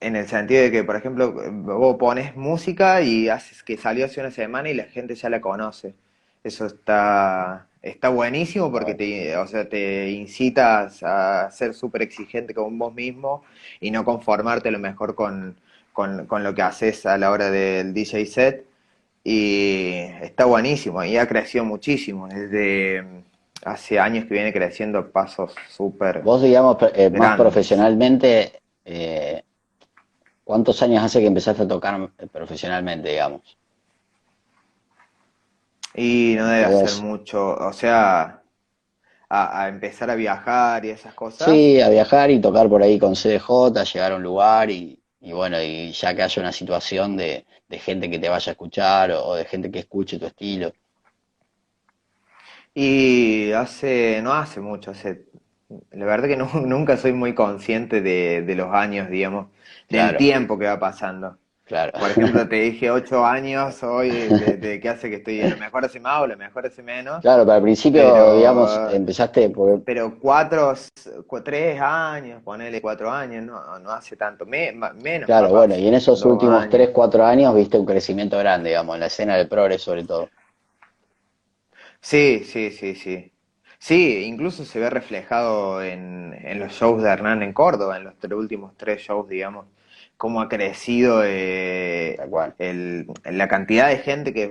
en 0.00 0.16
el 0.16 0.26
sentido 0.28 0.62
de 0.62 0.70
que, 0.70 0.84
por 0.84 0.96
ejemplo, 0.96 1.32
vos 1.52 1.96
pones 1.96 2.36
música 2.36 3.02
y 3.02 3.28
haces 3.28 3.62
que 3.62 3.76
salió 3.76 4.06
hace 4.06 4.20
una 4.20 4.30
semana 4.30 4.70
y 4.70 4.74
la 4.74 4.84
gente 4.84 5.14
ya 5.14 5.28
la 5.28 5.40
conoce. 5.40 5.94
Eso 6.42 6.66
está, 6.66 7.68
está 7.84 8.08
buenísimo 8.08 8.72
porque 8.72 8.94
te, 8.94 9.36
o 9.36 9.46
sea, 9.46 9.68
te 9.68 10.10
incitas 10.10 11.02
a 11.02 11.50
ser 11.50 11.74
súper 11.74 12.02
exigente 12.02 12.54
con 12.54 12.78
vos 12.78 12.94
mismo 12.94 13.44
y 13.78 13.90
no 13.90 14.04
conformarte 14.04 14.70
a 14.70 14.72
lo 14.72 14.78
mejor 14.78 15.14
con, 15.14 15.56
lo 15.94 16.54
que 16.54 16.62
haces 16.62 17.04
a 17.04 17.18
la 17.18 17.30
hora 17.30 17.50
del 17.50 17.92
DJ 17.92 18.26
set. 18.26 18.66
Y 19.22 19.90
está 20.22 20.44
buenísimo 20.46 21.02
y 21.04 21.16
ha 21.16 21.26
crecido 21.26 21.64
muchísimo. 21.64 22.28
Desde 22.28 23.04
hace 23.64 23.98
años 23.98 24.26
que 24.26 24.34
viene 24.34 24.52
creciendo 24.52 25.10
pasos 25.10 25.54
súper. 25.68 26.22
Vos, 26.22 26.42
digamos, 26.42 26.76
eh, 26.94 27.10
más 27.10 27.38
profesionalmente, 27.38 28.60
eh, 28.84 29.42
¿cuántos 30.42 30.82
años 30.82 31.02
hace 31.02 31.20
que 31.20 31.26
empezaste 31.26 31.62
a 31.62 31.68
tocar 31.68 32.10
profesionalmente, 32.32 33.10
digamos? 33.10 33.56
Y 35.94 36.34
no 36.36 36.46
debe 36.48 36.64
hacer 36.64 37.02
mucho, 37.02 37.54
o 37.54 37.72
sea, 37.72 38.42
a, 39.28 39.68
empezar 39.68 40.10
a 40.10 40.14
viajar 40.14 40.84
y 40.84 40.90
esas 40.90 41.14
cosas. 41.14 41.48
Sí, 41.48 41.80
a 41.80 41.88
viajar 41.88 42.30
y 42.30 42.40
tocar 42.40 42.68
por 42.68 42.82
ahí 42.82 42.98
con 42.98 43.14
CDJ, 43.14 43.84
llegar 43.92 44.12
a 44.12 44.16
un 44.16 44.22
lugar 44.22 44.70
y, 44.70 44.98
bueno, 45.20 45.60
y 45.62 45.92
ya 45.92 46.14
que 46.14 46.22
haya 46.22 46.42
una 46.42 46.52
situación 46.52 47.16
de, 47.16 47.44
gente 47.70 48.08
que 48.08 48.20
te 48.20 48.28
vaya 48.28 48.50
a 48.50 48.52
escuchar 48.52 49.10
o, 49.12 49.34
de 49.34 49.44
gente 49.44 49.70
que 49.70 49.80
escuche 49.80 50.18
tu 50.18 50.26
estilo. 50.26 50.72
Y 52.72 53.52
hace, 53.52 54.20
no 54.22 54.32
hace 54.32 54.60
mucho, 54.60 54.92
hace 54.92 55.26
la 55.92 56.06
verdad 56.06 56.28
que 56.28 56.36
no, 56.36 56.50
nunca 56.54 56.96
soy 56.96 57.12
muy 57.12 57.34
consciente 57.34 58.00
de, 58.00 58.42
de 58.42 58.54
los 58.54 58.72
años, 58.72 59.08
digamos, 59.10 59.48
del 59.88 60.00
Claro. 60.00 60.18
tiempo 60.18 60.58
que 60.58 60.66
va 60.66 60.78
pasando. 60.78 61.38
Claro. 61.64 61.92
Por 61.98 62.10
ejemplo, 62.10 62.46
te 62.46 62.56
dije 62.56 62.90
ocho 62.90 63.24
años 63.24 63.82
hoy, 63.82 64.10
de, 64.10 64.56
de 64.58 64.80
qué 64.80 64.88
hace 64.90 65.08
que 65.08 65.16
estoy, 65.16 65.40
a 65.40 65.48
lo 65.48 65.56
mejor 65.56 65.82
hace 65.84 65.98
más 65.98 66.20
o 66.20 66.24
a 66.24 66.26
lo 66.26 66.36
mejor 66.36 66.66
hace 66.66 66.82
menos, 66.82 67.22
Claro, 67.22 67.44
pero 67.44 67.54
al 67.54 67.62
principio, 67.62 68.02
Pero- 68.02 68.36
digamos, 68.36 68.78
empezaste 68.92 69.48
porque 69.48 69.82
pero 69.82 70.18
cuatro, 70.20 70.74
cu- 71.26 71.40
tres 71.42 71.80
años, 71.80 72.42
ponele 72.42 72.82
cuatro 72.82 73.10
años, 73.10 73.42
no, 73.44 73.78
no 73.78 73.90
hace 73.92 74.14
tanto, 74.14 74.44
me- 74.44 74.72
menos. 74.72 75.24
Claro, 75.26 75.46
capaz, 75.46 75.58
bueno, 75.58 75.76
y 75.76 75.88
en 75.88 75.94
esos 75.94 76.22
últimos 76.26 76.56
años. 76.60 76.70
3, 76.70 76.90
4 76.90 77.24
años 77.24 77.54
viste 77.54 77.78
un 77.78 77.86
crecimiento 77.86 78.36
grande, 78.38 78.68
digamos, 78.68 78.94
en 78.96 79.00
la 79.00 79.06
escena 79.06 79.36
del 79.36 79.48
progres 79.48 79.80
sobre 79.80 80.04
todo. 80.04 80.28
Sí, 82.00 82.44
sí, 82.44 82.70
sí, 82.72 82.94
sí. 82.94 83.32
Sí, 83.78 84.24
incluso 84.24 84.64
se 84.64 84.78
ve 84.80 84.90
reflejado 84.90 85.82
en, 85.82 86.34
en 86.42 86.58
los 86.58 86.72
shows 86.72 87.02
de 87.02 87.08
Hernán 87.10 87.42
en 87.42 87.52
Córdoba, 87.52 87.96
en 87.96 88.04
los 88.04 88.18
tres 88.18 88.32
últimos 88.32 88.74
tres 88.76 89.00
shows, 89.02 89.28
digamos, 89.28 89.66
cómo 90.24 90.40
ha 90.40 90.48
crecido 90.48 91.22
eh, 91.22 92.16
el, 92.58 93.06
la 93.26 93.46
cantidad 93.46 93.90
de 93.90 93.98
gente 93.98 94.32
que, 94.32 94.50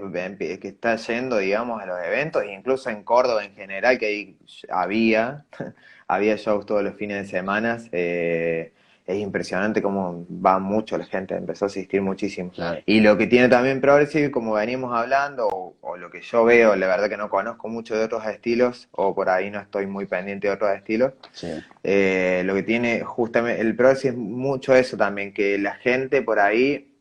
que 0.61 0.67
está 0.67 0.97
yendo, 0.97 1.37
digamos, 1.39 1.81
a 1.81 1.87
los 1.87 1.97
eventos, 2.05 2.43
incluso 2.45 2.91
en 2.91 3.03
Córdoba 3.03 3.43
en 3.43 3.55
general, 3.55 3.97
que 3.97 4.05
ahí 4.05 4.37
había, 4.69 5.47
había 6.07 6.35
shows 6.35 6.67
todos 6.67 6.83
los 6.83 6.93
fines 6.95 7.23
de 7.23 7.27
semana. 7.27 7.79
eh, 7.91 8.71
es 9.05 9.17
impresionante 9.17 9.81
cómo 9.81 10.25
va 10.29 10.59
mucho 10.59 10.97
la 10.97 11.05
gente, 11.05 11.35
empezó 11.35 11.65
a 11.65 11.67
asistir 11.67 12.01
muchísimo. 12.01 12.51
Claro. 12.51 12.81
Y 12.85 13.01
lo 13.01 13.17
que 13.17 13.27
tiene 13.27 13.49
también 13.49 13.81
Progressive, 13.81 14.31
como 14.31 14.53
venimos 14.53 14.97
hablando, 14.97 15.47
o, 15.47 15.75
o 15.81 15.97
lo 15.97 16.09
que 16.09 16.21
yo 16.21 16.45
veo, 16.45 16.75
la 16.75 16.87
verdad 16.87 17.09
que 17.09 17.17
no 17.17 17.29
conozco 17.29 17.67
mucho 17.67 17.97
de 17.97 18.05
otros 18.05 18.25
estilos, 18.25 18.87
o 18.91 19.13
por 19.13 19.29
ahí 19.29 19.51
no 19.51 19.59
estoy 19.59 19.87
muy 19.87 20.05
pendiente 20.05 20.47
de 20.47 20.53
otros 20.53 20.71
estilos, 20.75 21.13
Sí, 21.33 21.47
eh, 21.83 22.43
lo 22.45 22.55
que 22.55 22.63
tiene 22.63 23.01
justamente 23.01 23.59
el 23.61 23.75
Progressive 23.75 24.13
es 24.13 24.17
mucho 24.17 24.73
eso 24.73 24.95
también, 24.95 25.33
que 25.33 25.57
la 25.57 25.75
gente 25.75 26.21
por 26.21 26.39
ahí 26.39 26.95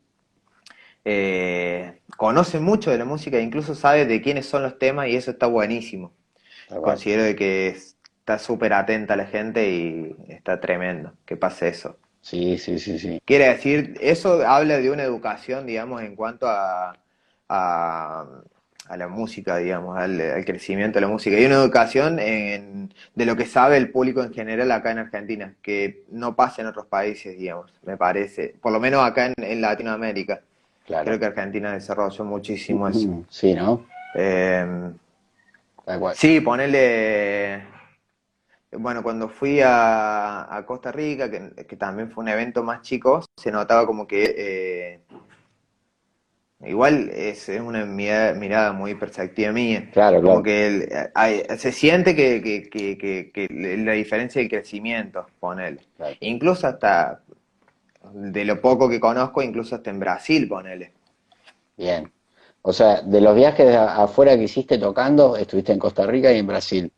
eh, 1.05 1.99
conoce 2.17 2.59
mucho 2.59 2.91
de 2.91 2.97
la 2.97 3.05
música, 3.05 3.37
e 3.37 3.41
incluso 3.41 3.75
sabe 3.75 4.05
de 4.05 4.21
quiénes 4.21 4.45
son 4.45 4.63
los 4.63 4.77
temas, 4.77 5.07
y 5.07 5.15
eso 5.15 5.31
está 5.31 5.47
buenísimo. 5.47 6.11
tal 6.67 6.79
cual. 6.79 6.95
Considero 6.95 7.23
de 7.23 7.35
que 7.37 7.77
está 8.23 8.39
súper 8.39 8.71
atenta 8.71 9.17
la 9.17 9.25
gente 9.25 9.69
y 9.69 10.15
está 10.29 10.61
tremendo 10.61 11.11
que 11.25 11.35
pase 11.35 11.67
eso. 11.67 11.97
Sí, 12.21 12.57
sí, 12.57 12.79
sí, 12.79 12.97
sí. 12.97 13.21
Quiere 13.25 13.49
decir, 13.49 13.97
eso 13.99 14.47
habla 14.47 14.77
de 14.77 14.89
una 14.89 15.03
educación, 15.03 15.65
digamos, 15.65 16.01
en 16.01 16.15
cuanto 16.15 16.47
a, 16.47 16.95
a, 17.49 18.25
a 18.87 18.97
la 18.97 19.07
música, 19.09 19.57
digamos, 19.57 19.97
al, 19.97 20.21
al 20.21 20.45
crecimiento 20.45 20.95
de 20.99 21.01
la 21.01 21.09
música. 21.09 21.37
Y 21.37 21.45
una 21.45 21.55
educación 21.55 22.17
en- 22.17 22.93
de 23.13 23.25
lo 23.25 23.35
que 23.35 23.45
sabe 23.45 23.75
el 23.75 23.91
público 23.91 24.23
en 24.23 24.33
general 24.33 24.71
acá 24.71 24.91
en 24.91 24.99
Argentina, 24.99 25.53
que 25.61 26.03
no 26.09 26.33
pasa 26.33 26.61
en 26.61 26.69
otros 26.69 26.85
países, 26.85 27.37
digamos, 27.37 27.73
me 27.85 27.97
parece. 27.97 28.55
Por 28.61 28.71
lo 28.71 28.79
menos 28.79 29.03
acá 29.03 29.25
en, 29.25 29.33
en 29.43 29.59
Latinoamérica. 29.59 30.39
Claro. 30.85 31.03
Creo 31.03 31.19
que 31.19 31.25
Argentina 31.25 31.73
desarrolló 31.73 32.23
muchísimo 32.23 32.87
eso. 32.87 33.25
Sí, 33.29 33.53
¿no? 33.53 33.85
Eh. 34.15 34.65
Sí, 36.15 36.39
ponerle. 36.39 37.72
Bueno, 38.77 39.03
cuando 39.03 39.29
fui 39.29 39.61
a, 39.61 40.53
a 40.55 40.65
Costa 40.65 40.91
Rica, 40.91 41.29
que, 41.29 41.65
que 41.67 41.75
también 41.77 42.11
fue 42.11 42.23
un 42.23 42.29
evento 42.29 42.63
más 42.63 42.81
chico, 42.81 43.21
se 43.37 43.51
notaba 43.51 43.85
como 43.85 44.07
que. 44.07 44.33
eh, 44.37 45.01
igual 46.65 47.09
es, 47.13 47.49
es 47.49 47.61
una 47.61 47.85
mirada, 47.85 48.33
mirada 48.33 48.73
muy 48.73 48.95
perceptiva 48.95 49.51
mía. 49.51 49.89
Claro, 49.91 50.21
Como 50.21 50.41
claro. 50.41 50.43
que 50.43 50.67
el- 50.67 50.89
hay- 51.13 51.43
se 51.57 51.71
siente 51.71 52.15
que, 52.15 52.41
que, 52.41 52.69
que, 52.69 52.97
que, 52.97 53.31
que 53.33 53.47
la 53.77 53.93
diferencia 53.93 54.41
del 54.41 54.49
crecimiento, 54.49 55.25
ponele. 55.39 55.81
Claro. 55.97 56.15
Incluso 56.21 56.67
hasta. 56.67 57.21
De 58.13 58.45
lo 58.45 58.61
poco 58.61 58.89
que 58.89 58.99
conozco, 58.99 59.41
incluso 59.41 59.75
hasta 59.75 59.89
en 59.89 59.99
Brasil, 59.99 60.47
ponele. 60.47 60.93
Bien. 61.77 62.11
O 62.61 62.71
sea, 62.73 63.01
de 63.01 63.21
los 63.21 63.35
viajes 63.35 63.67
de 63.67 63.75
afuera 63.77 64.35
que 64.37 64.43
hiciste 64.43 64.77
tocando, 64.77 65.35
estuviste 65.35 65.73
en 65.73 65.79
Costa 65.79 66.05
Rica 66.07 66.31
y 66.31 66.39
en 66.39 66.47
Brasil, 66.47 66.93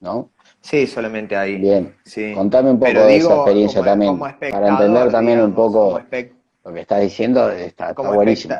¿no? 0.00 0.32
Sí, 0.62 0.86
solamente 0.86 1.36
ahí. 1.36 1.56
Bien. 1.56 1.94
Sí. 2.04 2.32
Contame 2.34 2.70
un 2.70 2.78
poco 2.78 2.86
Pero 2.92 3.04
de 3.06 3.12
digo, 3.14 3.28
esa 3.28 3.36
experiencia 3.36 3.80
como- 3.80 3.90
también, 3.90 4.12
como 4.18 4.38
para 4.50 4.68
entender 4.68 5.10
también 5.10 5.40
un 5.40 5.54
poco 5.54 6.00
lo 6.64 6.72
que 6.72 6.80
estás 6.80 7.00
diciendo, 7.00 7.50
está, 7.50 7.90
está 7.90 8.02
buenísimo. 8.02 8.54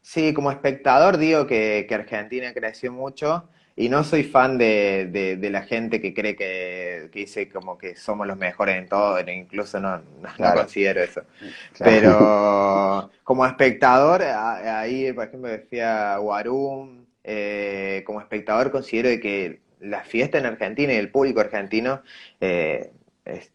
Sí, 0.00 0.34
como 0.34 0.50
espectador 0.50 1.16
digo 1.16 1.46
que, 1.46 1.86
que 1.88 1.94
Argentina 1.94 2.52
creció 2.52 2.92
mucho 2.92 3.48
y 3.76 3.88
no 3.88 4.02
soy 4.04 4.24
fan 4.24 4.58
de, 4.58 5.08
de- 5.10 5.36
de 5.36 5.50
la 5.50 5.62
gente 5.62 6.00
que 6.00 6.12
cree 6.12 6.34
que, 6.36 7.08
que 7.12 7.20
dice 7.20 7.48
como 7.48 7.78
que 7.78 7.94
somos 7.96 8.26
los 8.26 8.36
mejores 8.36 8.76
en 8.76 8.88
todo, 8.88 9.18
incluso 9.20 9.78
no, 9.80 9.98
no, 9.98 10.02
no 10.20 10.34
Claro. 10.36 10.60
considero 10.62 11.02
eso. 11.02 11.22
Claro. 11.74 11.92
Pero 11.92 13.10
como 13.24 13.46
espectador, 13.46 14.22
ahí 14.22 15.12
por 15.12 15.24
ejemplo 15.28 15.50
fui 15.68 15.78
a 15.80 16.16
Guarum, 16.18 17.06
eh, 17.24 18.02
como 18.04 18.20
espectador 18.20 18.72
considero 18.72 19.08
de 19.08 19.20
que 19.20 19.61
la 19.82 20.02
fiesta 20.04 20.38
en 20.38 20.46
Argentina 20.46 20.92
y 20.92 20.96
el 20.96 21.10
público 21.10 21.40
argentino 21.40 22.02
eh, 22.40 22.90
es 23.24 23.50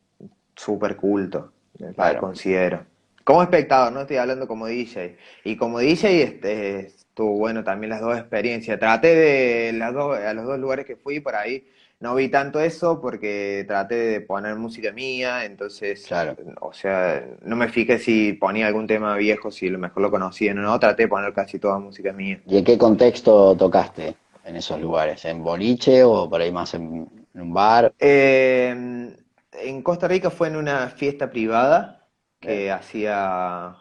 súper 0.56 0.96
culto, 0.96 1.52
eh, 1.80 1.92
Claro. 1.96 2.20
considero. 2.20 2.86
Como 3.24 3.44
espectador, 3.44 3.92
no 3.92 4.02
estoy 4.02 4.18
hablando 4.18 4.48
como 4.48 4.68
DJ. 4.68 5.18
Y 5.44 5.58
como 5.58 5.80
DJ 5.80 6.24
este, 6.24 6.80
estuvo 6.88 7.34
bueno 7.38 7.64
también 7.64 7.90
las 7.90 8.00
dos 8.02 8.18
experiencias. 8.18 8.80
Traté 8.80 9.14
de 9.16 9.74
las 9.74 9.94
dos, 9.94 10.18
a 10.18 10.34
los 10.34 10.46
dos 10.46 10.58
lugares 10.60 10.86
que 10.86 10.96
fui 10.96 11.20
por 11.20 11.36
ahí. 11.36 11.68
No 12.00 12.14
vi 12.14 12.30
tanto 12.30 12.60
eso 12.62 13.02
porque 13.02 13.66
traté 13.68 13.96
de 13.96 14.22
poner 14.22 14.56
música 14.56 14.92
mía, 14.92 15.46
entonces, 15.46 16.06
Claro. 16.06 16.36
o 16.62 16.72
sea, 16.72 17.26
no 17.42 17.56
me 17.56 17.70
fijé 17.70 17.98
si 17.98 18.34
ponía 18.34 18.68
algún 18.68 18.86
tema 18.86 19.16
viejo, 19.18 19.52
si 19.52 19.68
a 19.68 19.72
lo 19.72 19.80
mejor 19.80 20.04
lo 20.04 20.12
conocían 20.12 20.60
o 20.60 20.62
no, 20.62 20.80
traté 20.80 21.04
de 21.04 21.08
poner 21.10 21.34
casi 21.34 21.58
toda 21.58 21.80
música 21.80 22.14
mía. 22.14 22.40
¿Y 22.46 22.60
en 22.60 22.64
qué 22.64 22.78
contexto 22.78 23.58
tocaste 23.58 24.16
en 24.48 24.56
esos 24.56 24.80
lugares? 24.82 25.24
¿En 25.26 25.44
boliche 25.44 26.04
o 26.04 26.30
por 26.30 26.42
ahí 26.42 26.52
más 26.52 26.74
en, 26.74 27.08
en 27.34 27.42
un 27.42 27.54
bar? 27.54 27.94
Eh, 28.00 29.16
en 29.54 29.82
Costa 29.84 30.08
Rica 30.08 30.30
fue 30.30 30.48
en 30.50 30.56
una 30.56 30.90
fiesta 30.90 31.30
privada 31.32 32.08
que 32.40 32.72
hacía, 32.72 33.76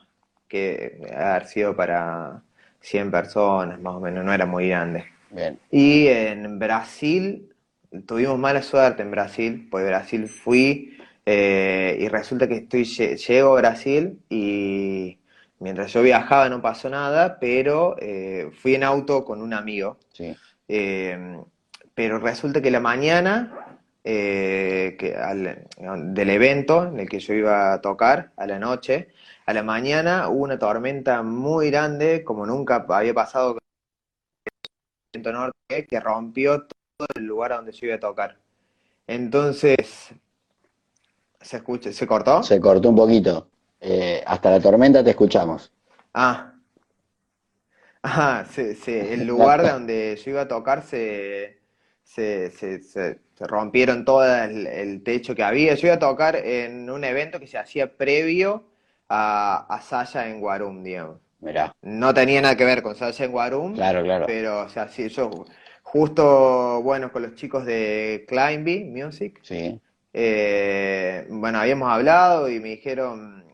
que 0.48 1.12
haber 1.14 1.46
sido 1.46 1.76
para 1.76 2.42
100 2.80 3.10
personas 3.10 3.80
más 3.80 3.94
o 3.96 4.00
menos, 4.00 4.24
no 4.24 4.32
era 4.32 4.46
muy 4.46 4.68
grande. 4.68 5.06
Bien, 5.30 5.60
Y 5.70 6.08
en 6.08 6.58
Brasil, 6.58 7.54
tuvimos 8.06 8.38
mala 8.38 8.62
suerte 8.62 9.02
en 9.02 9.10
Brasil, 9.12 9.68
porque 9.70 9.86
Brasil 9.88 10.28
fui 10.28 10.98
eh, 11.26 11.98
y 12.00 12.08
resulta 12.08 12.48
que 12.48 12.56
estoy, 12.58 12.82
lle- 12.84 13.16
llego 13.18 13.56
a 13.56 13.60
Brasil 13.62 14.20
y 14.30 15.18
mientras 15.60 15.92
yo 15.92 16.02
viajaba 16.02 16.48
no 16.48 16.62
pasó 16.62 16.90
nada, 16.90 17.38
pero 17.40 17.96
eh, 18.00 18.50
fui 18.54 18.74
en 18.76 18.84
auto 18.84 19.24
con 19.24 19.42
un 19.42 19.54
amigo. 19.54 19.98
sí, 20.12 20.40
Eh, 20.68 21.38
pero 21.94 22.18
resulta 22.18 22.60
que 22.60 22.70
la 22.70 22.80
mañana 22.80 23.78
eh, 24.04 24.96
que 24.98 25.16
al- 25.16 25.66
del 26.14 26.30
evento 26.30 26.84
en 26.86 27.00
el 27.00 27.08
que 27.08 27.18
yo 27.18 27.34
iba 27.34 27.72
a 27.72 27.80
tocar, 27.80 28.30
a 28.36 28.46
la 28.46 28.58
noche, 28.58 29.08
a 29.46 29.52
la 29.52 29.62
mañana 29.64 30.28
hubo 30.28 30.44
una 30.44 30.58
tormenta 30.58 31.22
muy 31.22 31.70
grande, 31.70 32.22
como 32.24 32.46
nunca 32.46 32.84
había 32.88 33.14
pasado 33.14 33.54
con 33.54 33.60
el 35.12 35.22
norte, 35.22 35.86
que 35.88 36.00
rompió 36.00 36.66
todo 36.66 37.08
el 37.16 37.24
lugar 37.24 37.52
a 37.52 37.56
donde 37.56 37.72
yo 37.72 37.86
iba 37.86 37.96
a 37.96 38.00
tocar. 38.00 38.38
Entonces, 39.06 40.12
¿se 41.40 41.56
escucha? 41.56 41.92
¿Se 41.92 42.06
cortó? 42.06 42.42
se 42.42 42.60
cortó 42.60 42.90
un 42.90 42.96
poquito. 42.96 43.48
Eh, 43.80 44.22
hasta 44.26 44.50
la 44.50 44.60
tormenta 44.60 45.02
te 45.04 45.10
escuchamos. 45.10 45.72
Ah. 46.14 46.52
Ah, 48.09 48.44
sí, 48.48 48.74
sí, 48.76 48.92
el 48.92 49.26
lugar 49.26 49.62
de 49.62 49.70
donde 49.70 50.16
yo 50.24 50.30
iba 50.30 50.42
a 50.42 50.48
tocar 50.48 50.82
se, 50.84 51.59
se, 52.04 52.50
se, 52.50 52.80
se- 52.82 53.18
se 53.34 53.46
rompieron 53.46 54.04
todo 54.04 54.24
el, 54.24 54.66
el 54.68 55.02
techo 55.02 55.34
que 55.34 55.42
había. 55.42 55.74
Yo 55.74 55.88
iba 55.88 55.96
a 55.96 55.98
tocar 55.98 56.36
en 56.36 56.88
un 56.88 57.02
evento 57.04 57.40
que 57.40 57.46
se 57.48 57.59
hacía 57.59 57.96
previo 57.96 58.64
a, 59.09 59.66
a 59.68 59.80
Saya 59.82 60.28
en 60.28 60.40
Guarum, 60.40 60.82
digamos. 60.84 61.20
Mirá, 61.40 61.74
No 61.82 62.14
tenía 62.14 62.42
nada 62.42 62.57
que 62.57 62.64
ver 62.64 62.82
con 62.82 62.96
Saya 62.96 63.24
en 63.26 63.32
Guarum, 63.32 63.74
claro, 63.74 64.02
claro. 64.02 64.26
pero 64.26 64.62
o 64.62 64.68
sea, 64.70 64.88
sí, 64.88 65.09
yo 65.11 65.46
justo, 65.82 66.82
bueno, 66.82 67.12
con 67.12 67.22
los 67.22 67.34
chicos 67.36 67.66
de 67.66 68.26
Climbby 68.28 68.84
Music, 68.84 69.42
Sí, 69.42 69.80
eh, 70.12 71.26
bueno, 71.30 71.59
habíamos 71.61 71.90
hablado 71.92 72.50
y 72.50 72.61
me 72.61 72.70
dijeron 72.70 73.44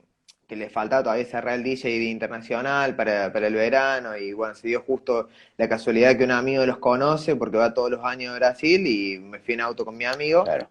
que 0.52 0.56
les 0.56 0.70
faltaba 0.70 1.02
todavía 1.02 1.24
cerrar 1.24 1.54
el 1.54 1.62
DJ 1.62 2.10
internacional 2.10 2.94
para, 2.94 3.32
para 3.32 3.46
el 3.46 3.54
verano 3.54 4.18
y 4.18 4.34
bueno, 4.34 4.54
se 4.54 4.68
dio 4.68 4.82
justo 4.82 5.30
la 5.56 5.66
casualidad 5.66 6.14
que 6.18 6.24
un 6.24 6.30
amigo 6.30 6.66
los 6.66 6.76
conoce 6.76 7.36
porque 7.36 7.56
va 7.56 7.72
todos 7.72 7.90
los 7.90 8.04
años 8.04 8.34
a 8.34 8.36
Brasil 8.36 8.86
y 8.86 9.18
me 9.18 9.38
fui 9.38 9.54
en 9.54 9.62
auto 9.62 9.86
con 9.86 9.96
mi 9.96 10.04
amigo 10.04 10.44
claro. 10.44 10.68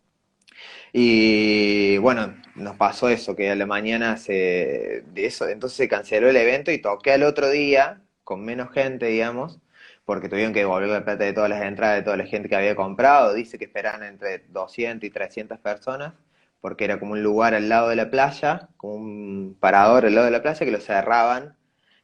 y 0.93 1.97
bueno, 1.97 2.35
nos 2.53 2.75
pasó 2.75 3.09
eso, 3.09 3.35
que 3.35 3.49
a 3.49 3.55
la 3.55 3.65
mañana 3.65 4.17
se, 4.17 5.03
de 5.15 5.25
eso, 5.25 5.49
entonces 5.49 5.77
se 5.77 5.87
canceló 5.87 6.29
el 6.29 6.37
evento 6.37 6.69
y 6.71 6.77
toqué 6.77 7.13
al 7.13 7.23
otro 7.23 7.49
día 7.49 8.03
con 8.23 8.45
menos 8.45 8.71
gente, 8.71 9.07
digamos, 9.07 9.57
porque 10.05 10.29
tuvieron 10.29 10.53
que 10.53 10.59
devolver 10.59 10.89
la 10.89 11.03
plata 11.03 11.23
de 11.23 11.33
todas 11.33 11.49
las 11.49 11.63
entradas 11.63 11.95
de 11.95 12.03
toda 12.03 12.17
la 12.17 12.27
gente 12.27 12.49
que 12.49 12.55
había 12.55 12.75
comprado. 12.75 13.33
Dice 13.33 13.57
que 13.57 13.65
esperaban 13.65 14.03
entre 14.03 14.43
200 14.49 15.07
y 15.07 15.09
300 15.09 15.57
personas, 15.57 16.13
porque 16.61 16.85
era 16.85 16.99
como 16.99 17.13
un 17.13 17.23
lugar 17.23 17.55
al 17.55 17.67
lado 17.67 17.89
de 17.89 17.95
la 17.95 18.09
playa, 18.09 18.69
como 18.77 18.93
un 18.93 19.57
parador 19.59 20.05
al 20.05 20.15
lado 20.15 20.25
de 20.25 20.31
la 20.31 20.41
playa 20.41 20.65
que 20.65 20.71
lo 20.71 20.79
cerraban, 20.79 21.55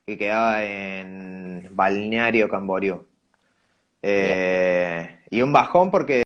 que 0.06 0.18
quedaba 0.18 0.64
en 0.64 1.70
Balneario 1.72 2.50
Camboriú. 2.50 3.06
Eh, 4.02 5.20
y 5.30 5.42
un 5.42 5.52
bajón 5.52 5.92
porque 5.92 6.24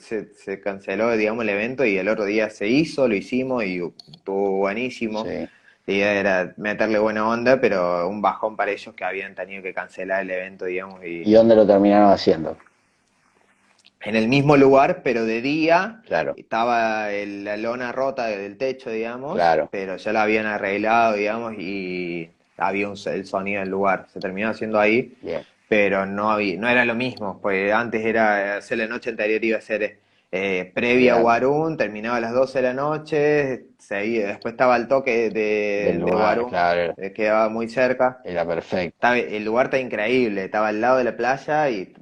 se, 0.00 0.60
canceló, 0.60 1.16
digamos, 1.16 1.42
el 1.42 1.50
evento 1.50 1.84
y 1.84 1.98
el 1.98 2.08
otro 2.08 2.24
día 2.24 2.50
se 2.50 2.68
hizo, 2.68 3.08
lo 3.08 3.14
hicimos 3.14 3.64
y 3.64 3.82
estuvo 4.12 4.58
buenísimo. 4.58 5.24
La 5.24 5.92
idea 5.94 6.12
era 6.14 6.54
meterle 6.58 6.98
buena 6.98 7.26
onda, 7.28 7.60
pero 7.60 8.08
un 8.08 8.20
bajón 8.22 8.56
para 8.56 8.70
ellos 8.70 8.94
que 8.94 9.04
habían 9.04 9.34
tenido 9.34 9.62
que 9.62 9.74
cancelar 9.74 10.22
el 10.22 10.30
evento, 10.30 10.66
digamos. 10.66 11.00
¿Y, 11.02 11.32
dónde 11.32 11.56
lo 11.56 11.66
terminaron 11.66 12.12
haciendo? 12.12 12.56
En 14.00 14.16
el 14.16 14.28
mismo 14.28 14.56
lugar, 14.56 15.02
pero 15.02 15.24
de 15.24 15.42
día. 15.42 16.02
Claro. 16.06 16.34
Estaba 16.36 17.08
la 17.10 17.56
lona 17.56 17.92
rota 17.92 18.26
del 18.26 18.56
techo, 18.56 18.90
digamos. 18.90 19.34
Claro. 19.34 19.68
Pero 19.72 19.96
ya 19.96 20.12
la 20.12 20.22
habían 20.22 20.46
arreglado, 20.46 21.14
digamos, 21.14 21.54
y 21.58 22.30
había 22.56 22.88
un, 22.88 22.96
el 23.06 23.26
sonido 23.26 23.60
del 23.60 23.70
lugar. 23.70 24.06
Se 24.12 24.20
terminó 24.20 24.50
haciendo 24.50 24.78
ahí. 24.78 25.14
Bien 25.20 25.42
pero 25.68 26.06
no 26.06 26.30
había, 26.30 26.58
no 26.58 26.68
era 26.68 26.84
lo 26.84 26.94
mismo, 26.94 27.38
pues 27.40 27.72
antes 27.72 28.04
era 28.04 28.56
hacer 28.56 28.78
la 28.78 28.86
noche 28.86 29.10
anterior 29.10 29.44
iba 29.44 29.58
a 29.58 29.60
ser 29.60 29.98
eh, 30.32 30.70
previa 30.74 31.14
a 31.14 31.22
Warun, 31.22 31.76
terminaba 31.76 32.16
a 32.16 32.20
las 32.20 32.32
12 32.32 32.58
de 32.58 32.62
la 32.62 32.74
noche, 32.74 33.64
seguía, 33.78 34.28
después 34.28 34.52
estaba 34.52 34.76
el 34.76 34.88
toque 34.88 35.30
de, 35.30 35.98
de 35.98 36.94
eh, 36.96 37.12
quedaba 37.12 37.48
muy 37.48 37.68
cerca. 37.68 38.20
Era 38.24 38.46
perfecto. 38.46 39.08
el 39.12 39.44
lugar 39.44 39.66
está 39.66 39.78
increíble, 39.78 40.44
estaba 40.44 40.68
al 40.68 40.80
lado 40.80 40.98
de 40.98 41.04
la 41.04 41.16
playa 41.16 41.68
y 41.68 41.94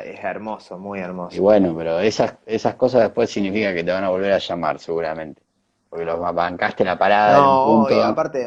es 0.00 0.22
hermoso, 0.22 0.78
muy 0.78 1.00
hermoso. 1.00 1.36
Y 1.36 1.40
bueno, 1.40 1.74
pero 1.76 2.00
esas, 2.00 2.34
esas 2.46 2.74
cosas 2.74 3.02
después 3.02 3.30
significa 3.30 3.74
que 3.74 3.84
te 3.84 3.92
van 3.92 4.04
a 4.04 4.10
volver 4.10 4.32
a 4.32 4.38
llamar 4.38 4.78
seguramente, 4.78 5.42
porque 5.88 6.04
los 6.04 6.18
bancaste 6.18 6.84
la 6.84 6.98
parada. 6.98 7.38
No, 7.38 7.64
punto, 7.66 7.96
y 7.96 8.00
aparte 8.00 8.46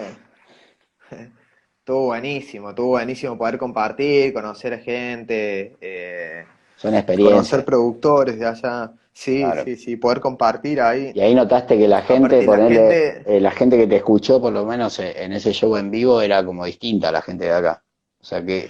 Estuvo 1.80 2.06
buenísimo, 2.06 2.70
estuvo 2.70 2.90
buenísimo 2.90 3.38
poder 3.38 3.58
compartir, 3.58 4.34
conocer 4.34 4.76
a 4.76 4.78
gente. 4.78 5.78
Eh, 5.82 6.46
Son 6.76 6.94
experiencias. 6.94 7.34
Conocer 7.34 7.66
productores 7.66 8.40
de 8.40 8.46
allá. 8.46 8.94
Sí, 9.12 9.44
sí, 9.66 9.76
sí, 9.76 9.96
poder 9.98 10.22
compartir 10.22 10.80
ahí. 10.80 11.12
Y 11.14 11.20
ahí 11.20 11.36
notaste 11.36 11.78
que 11.78 11.88
la 11.88 12.02
gente, 12.02 12.44
ponerle, 12.44 13.24
eh, 13.26 13.42
la 13.42 13.52
gente... 13.52 13.78
que 13.78 13.88
te 13.88 13.98
escuchó, 13.98 14.40
por 14.40 14.54
lo 14.54 14.66
menos 14.66 15.00
eh, 15.00 15.24
en 15.24 15.34
ese 15.34 15.52
show 15.52 15.76
en 15.76 15.92
vivo, 15.92 16.22
era 16.22 16.46
como 16.46 16.66
distinta 16.66 17.10
a 17.10 17.12
la 17.12 17.22
gente 17.22 17.46
de 17.46 17.52
acá. 17.52 17.84
O 18.22 18.24
sea 18.24 18.46
que. 18.46 18.70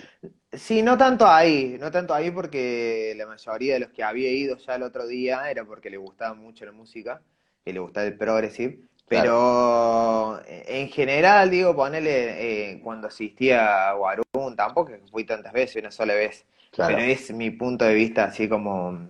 Sí, 0.54 0.82
no 0.82 0.98
tanto 0.98 1.26
ahí, 1.28 1.78
no 1.80 1.92
tanto 1.92 2.14
ahí 2.14 2.30
porque 2.30 3.14
la 3.16 3.26
mayoría 3.26 3.76
de 3.76 3.80
los 3.80 3.90
que 3.92 4.04
había 4.04 4.30
ido 4.30 4.58
ya 4.58 4.76
el 4.76 4.84
otro 4.84 5.08
día 5.08 5.50
era 5.50 5.64
porque 5.64 5.90
le 5.90 5.96
gustaba 5.96 6.34
mucho 6.34 6.66
la 6.66 6.74
música, 6.74 7.22
que 7.64 7.72
le 7.72 7.80
gustaba 7.80 8.06
el 8.06 8.18
progressive. 8.18 8.80
Pero 9.08 10.42
eh, 10.46 10.64
en 10.68 10.90
general, 10.90 11.50
digo, 11.50 11.76
ponele, 11.76 12.72
eh, 12.72 12.80
cuando 12.82 13.08
asistía 13.08 13.90
a 13.90 13.94
Guarún, 13.94 14.56
tampoco 14.56 14.92
fui 15.10 15.26
tantas 15.26 15.54
veces, 15.54 15.82
una 15.82 15.92
sola 15.92 16.16
vez. 16.16 16.46
Pero 16.76 16.98
es 16.98 17.32
mi 17.32 17.52
punto 17.52 17.84
de 17.84 17.94
vista 17.94 18.26
así 18.26 18.48
como, 18.48 19.10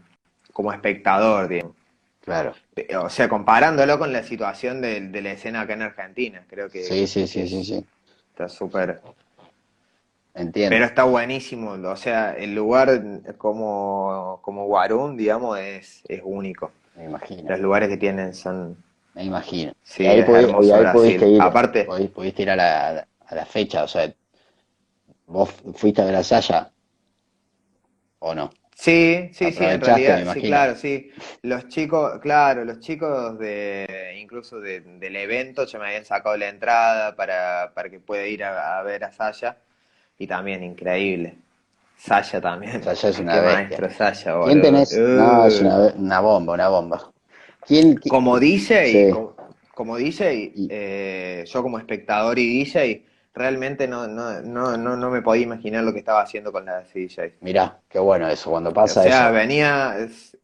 como 0.54 0.74
espectador, 0.74 1.48
digo. 1.48 1.76
Claro. 2.22 2.54
O 3.00 3.10
sea, 3.10 3.28
comparándolo 3.30 3.98
con 3.98 4.14
la 4.14 4.24
situación 4.24 4.82
de, 4.82 5.22
la 5.22 5.32
escena 5.32 5.62
acá 5.62 5.74
en 5.74 5.82
Argentina, 5.84 6.46
creo 6.48 6.70
que... 6.70 6.84
Sí, 6.84 7.08
sí, 7.08 7.28
sí, 7.28 7.48
sí, 7.48 7.64
sí. 7.64 7.86
Está 8.30 8.48
súper... 8.48 9.02
Entiendo. 10.34 10.74
Pero 10.74 10.86
está 10.86 11.04
buenísimo, 11.04 11.72
o 11.72 11.96
sea, 11.98 12.34
el 12.34 12.56
lugar 12.56 13.02
como, 13.38 14.40
como 14.42 14.66
Guarún, 14.66 15.18
digamos, 15.18 15.60
es, 15.60 16.04
es 16.08 16.22
único. 16.24 16.72
Me 16.96 17.06
imagino. 17.06 17.50
Los 17.50 17.60
lugares 17.60 17.90
que 17.90 17.98
tienen 17.98 18.34
son 18.34 18.78
me 19.14 19.26
imagino. 19.26 19.74
Sí, 19.84 20.06
ahí, 20.08 20.24
pudiste 20.24 21.28
ir, 21.28 21.42
Aparte, 21.42 21.86
pudiste 22.14 22.44
ir 22.44 22.50
a 22.50 22.56
la, 22.56 23.08
a 23.28 23.36
la 23.36 23.46
fecha, 23.46 23.84
o 23.84 23.88
sea, 23.88 24.12
¿vos 25.28 25.50
fuiste 25.76 26.02
a 26.02 26.06
ver 26.06 26.16
a 26.16 26.24
Saya 26.24 26.72
o 28.20 28.34
no? 28.34 28.52
Sí, 28.74 29.30
sí, 29.34 29.52
sí, 29.52 29.64
en 29.64 29.80
realidad, 29.80 30.34
sí, 30.34 30.42
claro, 30.42 30.76
sí. 30.76 31.12
Los 31.44 31.68
chicos, 31.68 32.20
claro, 32.20 32.66
los 32.66 32.80
chicos 32.80 33.38
de, 33.38 34.18
incluso 34.20 34.60
del 34.60 35.16
evento 35.16 35.66
ya 35.66 35.78
me 35.78 35.88
habían 35.88 36.06
sacado 36.06 36.36
la 36.38 36.48
entrada 36.48 37.16
para, 37.16 37.74
para 37.76 37.90
que 37.90 38.00
pueda 38.00 38.26
ir 38.26 38.44
a, 38.44 38.82
ver 38.82 39.04
a 39.04 39.12
Saya 39.12 39.58
y 40.22 40.28
también 40.28 40.64
increíble. 40.64 41.36
Saya 41.98 42.40
también. 42.40 42.84
Saya 42.84 43.10
es 43.10 43.20
una 43.20 43.42
maestro 43.42 43.90
Saya, 43.90 44.36
¿Quién 44.46 44.62
tenés? 44.62 44.96
No, 44.96 45.46
es 45.48 45.60
una, 45.62 45.94
una 45.96 46.20
bomba, 46.20 46.54
una 46.54 46.70
bomba. 46.70 47.12
Como 48.10 48.40
dice, 48.40 49.14
como, 49.74 49.98
dice, 49.98 50.52
eh, 50.70 51.44
yo 51.48 51.64
como 51.64 51.80
espectador 51.80 52.38
y 52.38 52.60
DJ, 52.60 53.06
realmente 53.34 53.88
no, 53.88 54.08
no, 54.08 54.42
no, 54.42 54.78
no, 54.78 55.10
me 55.10 55.22
podía 55.22 55.44
imaginar 55.44 55.84
lo 55.84 55.94
que 55.94 56.00
estaba 56.00 56.22
haciendo 56.22 56.52
con 56.52 56.66
la 56.66 56.82
DJ. 56.82 57.38
Mirá, 57.42 57.80
qué 57.90 58.00
bueno 58.00 58.28
eso, 58.28 58.52
cuando 58.52 58.74
pasa 58.74 59.02
eso. 59.02 59.10
O 59.10 59.12
sea, 59.12 59.32
venía 59.32 59.96
es 60.00 60.38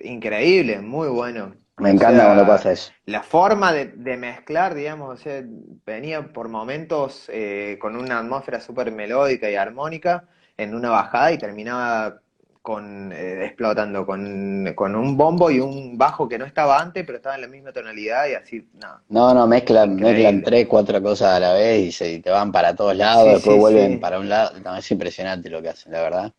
increíble, 0.00 0.80
muy 0.80 1.08
bueno. 1.08 1.54
Me 1.78 1.90
encanta 1.90 2.24
cuando 2.24 2.46
pasa 2.46 2.72
eso. 2.72 2.92
La 3.04 3.22
forma 3.22 3.72
de, 3.72 4.16
mezclar, 4.16 4.74
digamos, 4.74 5.20
o 5.20 5.22
sea, 5.22 5.42
venía 5.84 6.32
por 6.32 6.48
momentos 6.48 7.28
eh, 7.28 7.76
con 7.80 7.96
una 7.96 8.18
atmósfera 8.18 8.60
súper 8.60 8.90
melódica 8.92 9.50
y 9.50 9.56
armónica 9.56 10.24
en 10.56 10.74
una 10.74 10.90
bajada 10.90 11.32
y 11.32 11.38
terminaba 11.38 12.20
con 12.62 13.12
eh, 13.12 13.44
explotando 13.44 14.04
con, 14.04 14.72
con, 14.74 14.96
un 14.96 15.16
bombo 15.16 15.52
y 15.52 15.60
un 15.60 15.96
bajo 15.96 16.28
que 16.28 16.36
no 16.36 16.44
estaba 16.44 16.80
antes, 16.80 17.04
pero 17.06 17.18
estaba 17.18 17.36
en 17.36 17.42
la 17.42 17.46
misma 17.46 17.72
tonalidad 17.72 18.26
y 18.26 18.34
así, 18.34 18.68
no. 18.82 18.88
No, 19.08 19.34
no, 19.34 19.46
mezclan, 19.46 19.94
mezclan 19.94 20.42
tres, 20.42 20.66
cuatro 20.66 21.00
cosas 21.00 21.36
a 21.36 21.40
la 21.40 21.52
vez 21.52 21.80
y, 21.80 21.92
se, 21.92 22.18
te 22.18 22.30
van 22.30 22.50
para 22.50 22.74
todos 22.74 22.96
lados, 22.96 23.34
después 23.34 23.58
vuelven 23.58 24.00
para 24.00 24.18
un 24.18 24.28
lado. 24.28 24.56
es 24.76 24.90
impresionante 24.90 25.48
lo 25.48 25.62
que 25.62 25.68
hacen, 25.68 25.92
la 25.92 26.02
verdad. 26.02 26.32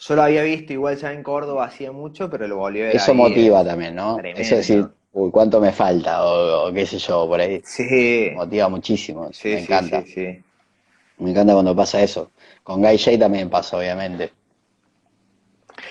Yo 0.00 0.14
lo 0.14 0.22
había 0.22 0.42
visto 0.42 0.72
igual 0.72 0.96
ya 0.96 1.12
en 1.12 1.22
Córdoba 1.22 1.66
hacía 1.66 1.90
mucho, 1.90 2.30
pero 2.30 2.46
lo 2.46 2.56
volví 2.56 2.80
a 2.80 2.84
ver. 2.84 2.96
Eso 2.96 3.14
motiva 3.14 3.64
también, 3.64 3.96
¿no? 3.96 4.18
Es 4.22 4.50
decir, 4.50 4.86
uy, 5.12 5.30
cuánto 5.30 5.60
me 5.60 5.72
falta, 5.72 6.24
o, 6.24 6.72
qué 6.72 6.86
sé 6.86 6.98
yo, 6.98 7.26
por 7.26 7.40
ahí. 7.40 7.60
Sí. 7.64 8.30
Motiva 8.34 8.68
muchísimo, 8.68 9.28
me 9.44 9.60
encanta. 9.60 10.04
Me 11.18 11.30
encanta 11.30 11.52
cuando 11.52 11.74
pasa 11.74 12.00
eso. 12.00 12.30
Con 12.62 12.80
Guy 12.80 12.96
J 12.96 13.18
también 13.18 13.50
pasa, 13.50 13.76
obviamente. 13.76 14.30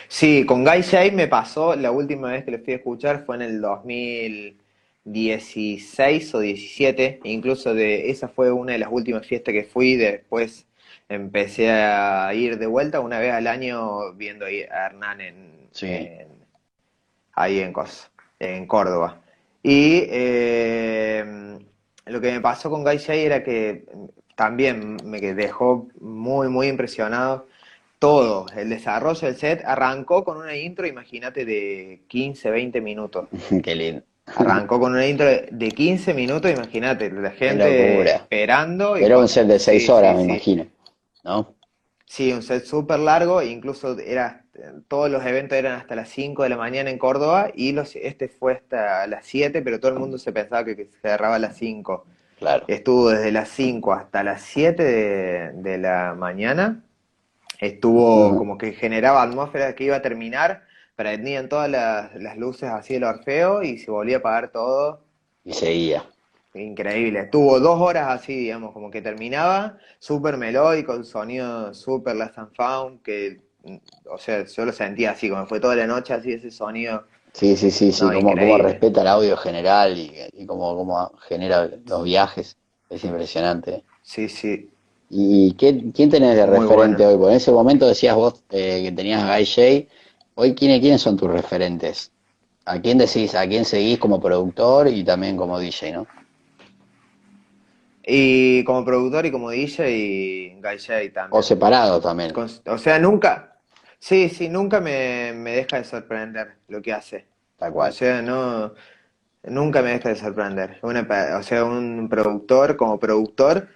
Sí, 0.08 0.45
con 0.45 0.64
Guy 0.64 0.82
Shea 0.82 1.12
me 1.12 1.28
pasó, 1.28 1.76
la 1.76 1.91
última 1.91 2.32
vez 2.32 2.45
que 2.45 2.51
lo 2.51 2.60
fui 2.60 2.74
a 2.74 2.78
escuchar 2.78 3.26
fue 3.26 3.36
en 3.36 3.41
el 3.41 3.60
2016 3.62 6.36
o 6.36 6.39
17, 6.39 7.20
incluso 7.24 7.74
de 7.74 8.10
esa 8.10 8.30
fue 8.30 8.51
una 8.51 8.74
de 8.74 8.80
las 8.80 8.89
últimas 8.91 9.26
fiestas 9.26 9.53
que 9.53 9.64
fui, 9.64 9.95
después 9.95 10.66
empecé 11.10 11.72
a 11.72 12.34
ir 12.34 12.58
de 12.58 12.66
vuelta 12.68 12.99
una 12.99 13.20
vez 13.20 13.34
al 13.34 13.47
año 13.47 14.14
viendo 14.14 14.45
a 14.45 14.49
Hernán 14.49 15.22
en, 15.22 15.70
ahí 17.34 17.60
en, 17.60 17.74
en 18.39 18.68
Córdoba. 18.68 19.22
Y 19.64 20.03
eh, 20.10 21.60
lo 22.05 22.22
que 22.22 22.32
me 22.32 22.41
pasó 22.41 22.70
con 22.70 22.86
Shea 22.86 23.16
era 23.16 23.43
que 23.43 23.86
también 24.36 24.97
me 25.03 25.20
dejó 25.20 25.88
muy, 25.99 26.47
muy 26.47 26.68
impresionado 26.68 27.47
todo, 27.99 28.45
el 28.55 28.70
desarrollo 28.70 29.28
del 29.28 29.38
set 29.38 29.64
arrancó 29.66 30.24
con 30.24 30.38
una 30.38 30.55
intro, 30.55 30.86
imagínate, 30.86 31.45
de 31.45 32.01
15, 32.08 32.51
20 32.51 32.82
minutos. 32.82 33.28
Qué 33.64 33.76
lindo. 33.76 34.03
Arrancó 34.36 34.80
con 34.80 34.91
una 34.91 35.08
intro 35.08 35.26
de 35.26 35.72
15 35.72 36.14
minutos, 36.14 36.51
imagínate, 36.51 37.10
la 37.10 37.32
gente 37.32 38.03
esperando. 38.03 38.97
Era 38.97 39.18
un 39.18 39.28
set 39.28 39.47
de 39.47 39.58
6 39.58 39.89
horas, 39.89 40.18
me 40.18 40.24
imagino, 40.24 40.66
¿no? 41.28 41.56
Sí, 42.06 42.32
un 42.32 42.42
set 42.42 42.64
súper 42.66 43.00
largo, 43.00 43.42
incluso 43.42 44.00
era 44.00 44.46
todos 44.88 45.12
los 45.12 45.24
eventos 45.24 45.56
eran 45.56 45.80
hasta 45.80 45.96
las 45.96 46.10
5 46.10 46.42
de 46.42 46.50
la 46.50 46.58
mañana 46.58 46.90
en 46.90 46.98
Córdoba 46.98 47.52
y 47.54 47.74
los, 47.74 47.96
este 47.96 48.28
fue 48.28 48.54
hasta 48.54 49.06
las 49.06 49.26
7, 49.26 49.62
pero 49.62 49.80
todo 49.80 49.92
el 49.92 50.00
mundo 50.00 50.18
se 50.18 50.32
pensaba 50.32 50.66
que, 50.66 50.76
se 50.76 51.00
cerraba 51.00 51.36
a 51.36 51.40
las 51.40 51.58
5. 51.58 52.06
Claro. 52.40 52.66
Estuvo 52.68 53.10
desde 53.10 53.32
las 53.32 53.50
5 53.50 53.94
hasta 53.94 54.24
las 54.24 54.42
7 54.42 54.84
de, 54.84 55.52
de 55.54 55.78
la 55.78 56.16
mañana 56.18 56.84
Estuvo 57.60 58.38
como 58.38 58.58
que 58.58 58.74
generaba 58.74 59.24
atmósfera 59.24 59.74
que 59.74 59.86
iba 59.86 59.96
a 59.96 60.02
terminar, 60.02 60.64
prendían 60.96 61.50
todas 61.50 61.70
las, 61.70 62.38
luces 62.38 62.70
así 62.70 62.94
del 62.94 63.06
Orfeo 63.06 63.64
y 63.64 63.80
se 63.80 63.90
volvía 63.90 64.18
a 64.18 64.20
apagar 64.20 64.52
todo. 64.52 65.02
Y 65.44 65.54
seguía. 65.54 66.06
Increíble. 66.60 67.22
Estuvo 67.22 67.60
dos 67.60 67.80
horas 67.80 68.08
así, 68.10 68.36
digamos, 68.36 68.74
como 68.74 68.89
que 68.91 69.01
terminaba, 69.01 69.78
súper 69.99 70.38
melódico, 70.38 70.93
el 70.93 71.05
sonido 71.05 71.74
súper 71.74 72.16
last 72.16 72.38
and 72.38 72.53
found, 72.55 73.01
que, 73.01 73.41
o 74.10 74.18
sea, 74.18 74.45
yo 74.45 74.66
lo 74.66 74.72
sentía 74.72 75.12
así, 75.12 75.30
como 75.30 75.45
fue 75.45 75.60
toda 75.60 75.76
la 75.76 75.88
noche 75.88 76.14
así 76.14 76.34
ese 76.34 76.51
sonido. 76.51 77.05
Sí, 77.34 77.55
sí, 77.55 77.70
sí, 77.70 77.91
sí, 77.91 78.01
como, 78.01 78.36
como, 78.36 78.58
respeta 78.58 79.01
el 79.01 79.08
audio 79.08 79.38
general 79.38 79.97
y, 79.97 80.12
y 80.34 80.45
como, 80.45 80.76
como 80.76 81.12
genera 81.28 81.70
los 81.86 82.03
viajes. 82.03 82.58
Es 82.89 83.03
impresionante. 83.03 83.84
Sí, 84.01 84.30
sí. 84.30 84.70
¿Y 85.10 85.53
quién 85.53 85.91
tenés 85.93 86.36
de 86.36 86.45
referente 86.45 87.05
hoy? 87.05 87.16
Porque 87.16 87.32
en 87.32 87.38
ese 87.38 87.51
momento 87.51 87.88
decías 87.88 88.16
vos 88.16 88.43
eh, 88.49 88.82
que 88.84 88.91
tenías 88.91 89.24
Guy 89.24 89.45
J. 89.45 89.93
Hoy, 90.36 90.53
¿quiénes, 90.53 90.82
¿quiénes 90.82 91.01
son 91.01 91.18
tus 91.18 91.30
referentes? 91.30 92.12
¿A 92.66 92.80
quién 92.82 92.97
decís, 92.97 93.34
a 93.36 93.47
quién 93.47 93.64
seguís 93.64 93.97
como 93.97 94.20
productor 94.20 94.88
y 94.89 95.03
también 95.03 95.38
como 95.38 95.60
DJ, 95.60 95.93
no? 95.93 96.08
Y 98.10 98.64
como 98.64 98.86
productor 98.86 99.26
y 99.26 99.32
como 99.32 99.49
DJ 99.49 99.91
y 99.91 100.53
Guy 100.62 100.80
J 100.80 101.14
también. 101.14 101.30
O 101.32 101.43
separado 101.43 101.99
también. 101.99 102.34
o 102.36 102.78
sea, 102.78 102.99
nunca, 102.99 103.58
sí, 103.99 104.30
sí, 104.30 104.47
nunca 104.47 104.80
me, 104.80 105.34
me 105.34 105.51
deja 105.51 105.78
de 105.78 105.84
sorprender 105.84 106.55
lo 106.70 106.82
que 106.82 106.93
hace. 106.93 107.26
Tal 107.58 107.74
cual. 107.74 107.89
O 107.89 107.93
sea, 107.93 108.22
no, 108.22 108.74
nunca 109.43 109.82
me 109.82 109.91
deja 109.91 110.10
de 110.10 110.16
sorprender. 110.16 110.80
o 110.82 111.43
sea, 111.43 111.66
un 111.66 112.08
productor 112.10 112.78
como 112.78 112.97
productor 112.97 113.68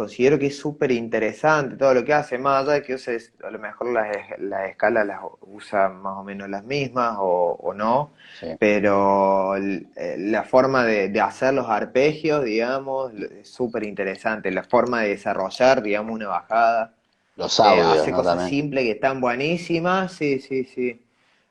considero 0.00 0.38
que 0.38 0.46
es 0.46 0.58
súper 0.58 0.92
interesante 0.92 1.76
todo 1.76 1.92
lo 1.92 2.02
que 2.06 2.14
hace, 2.14 2.38
más 2.38 2.62
allá 2.62 2.72
de 2.72 2.82
que 2.82 2.94
uses, 2.94 3.34
a 3.44 3.50
lo 3.50 3.58
mejor 3.58 3.92
las, 3.92 4.08
las 4.38 4.70
escalas 4.70 5.06
las 5.06 5.20
usa 5.42 5.90
más 5.90 6.16
o 6.16 6.24
menos 6.24 6.48
las 6.48 6.64
mismas 6.64 7.16
o, 7.18 7.74
no, 7.76 8.14
pero 8.58 9.56
eh, 9.58 10.16
la 10.16 10.42
forma 10.44 10.86
de, 10.86 11.20
hacer 11.20 11.52
los 11.52 11.68
arpegios, 11.68 12.42
digamos, 12.44 13.12
es 13.12 13.50
súper 13.50 13.82
interesante, 13.82 14.50
la 14.50 14.64
forma 14.64 15.02
de 15.02 15.10
desarrollar, 15.10 15.82
digamos, 15.82 16.14
una 16.14 16.28
bajada. 16.28 16.94
Los 17.36 17.60
audios, 17.60 17.98
eh, 17.98 18.00
hace 18.00 18.12
cosas 18.12 18.48
simples 18.48 18.84
que 18.84 18.92
están 18.92 19.20
buenísimas, 19.20 20.12
sí, 20.12 20.40
sí, 20.40 20.64
sí. 20.64 20.98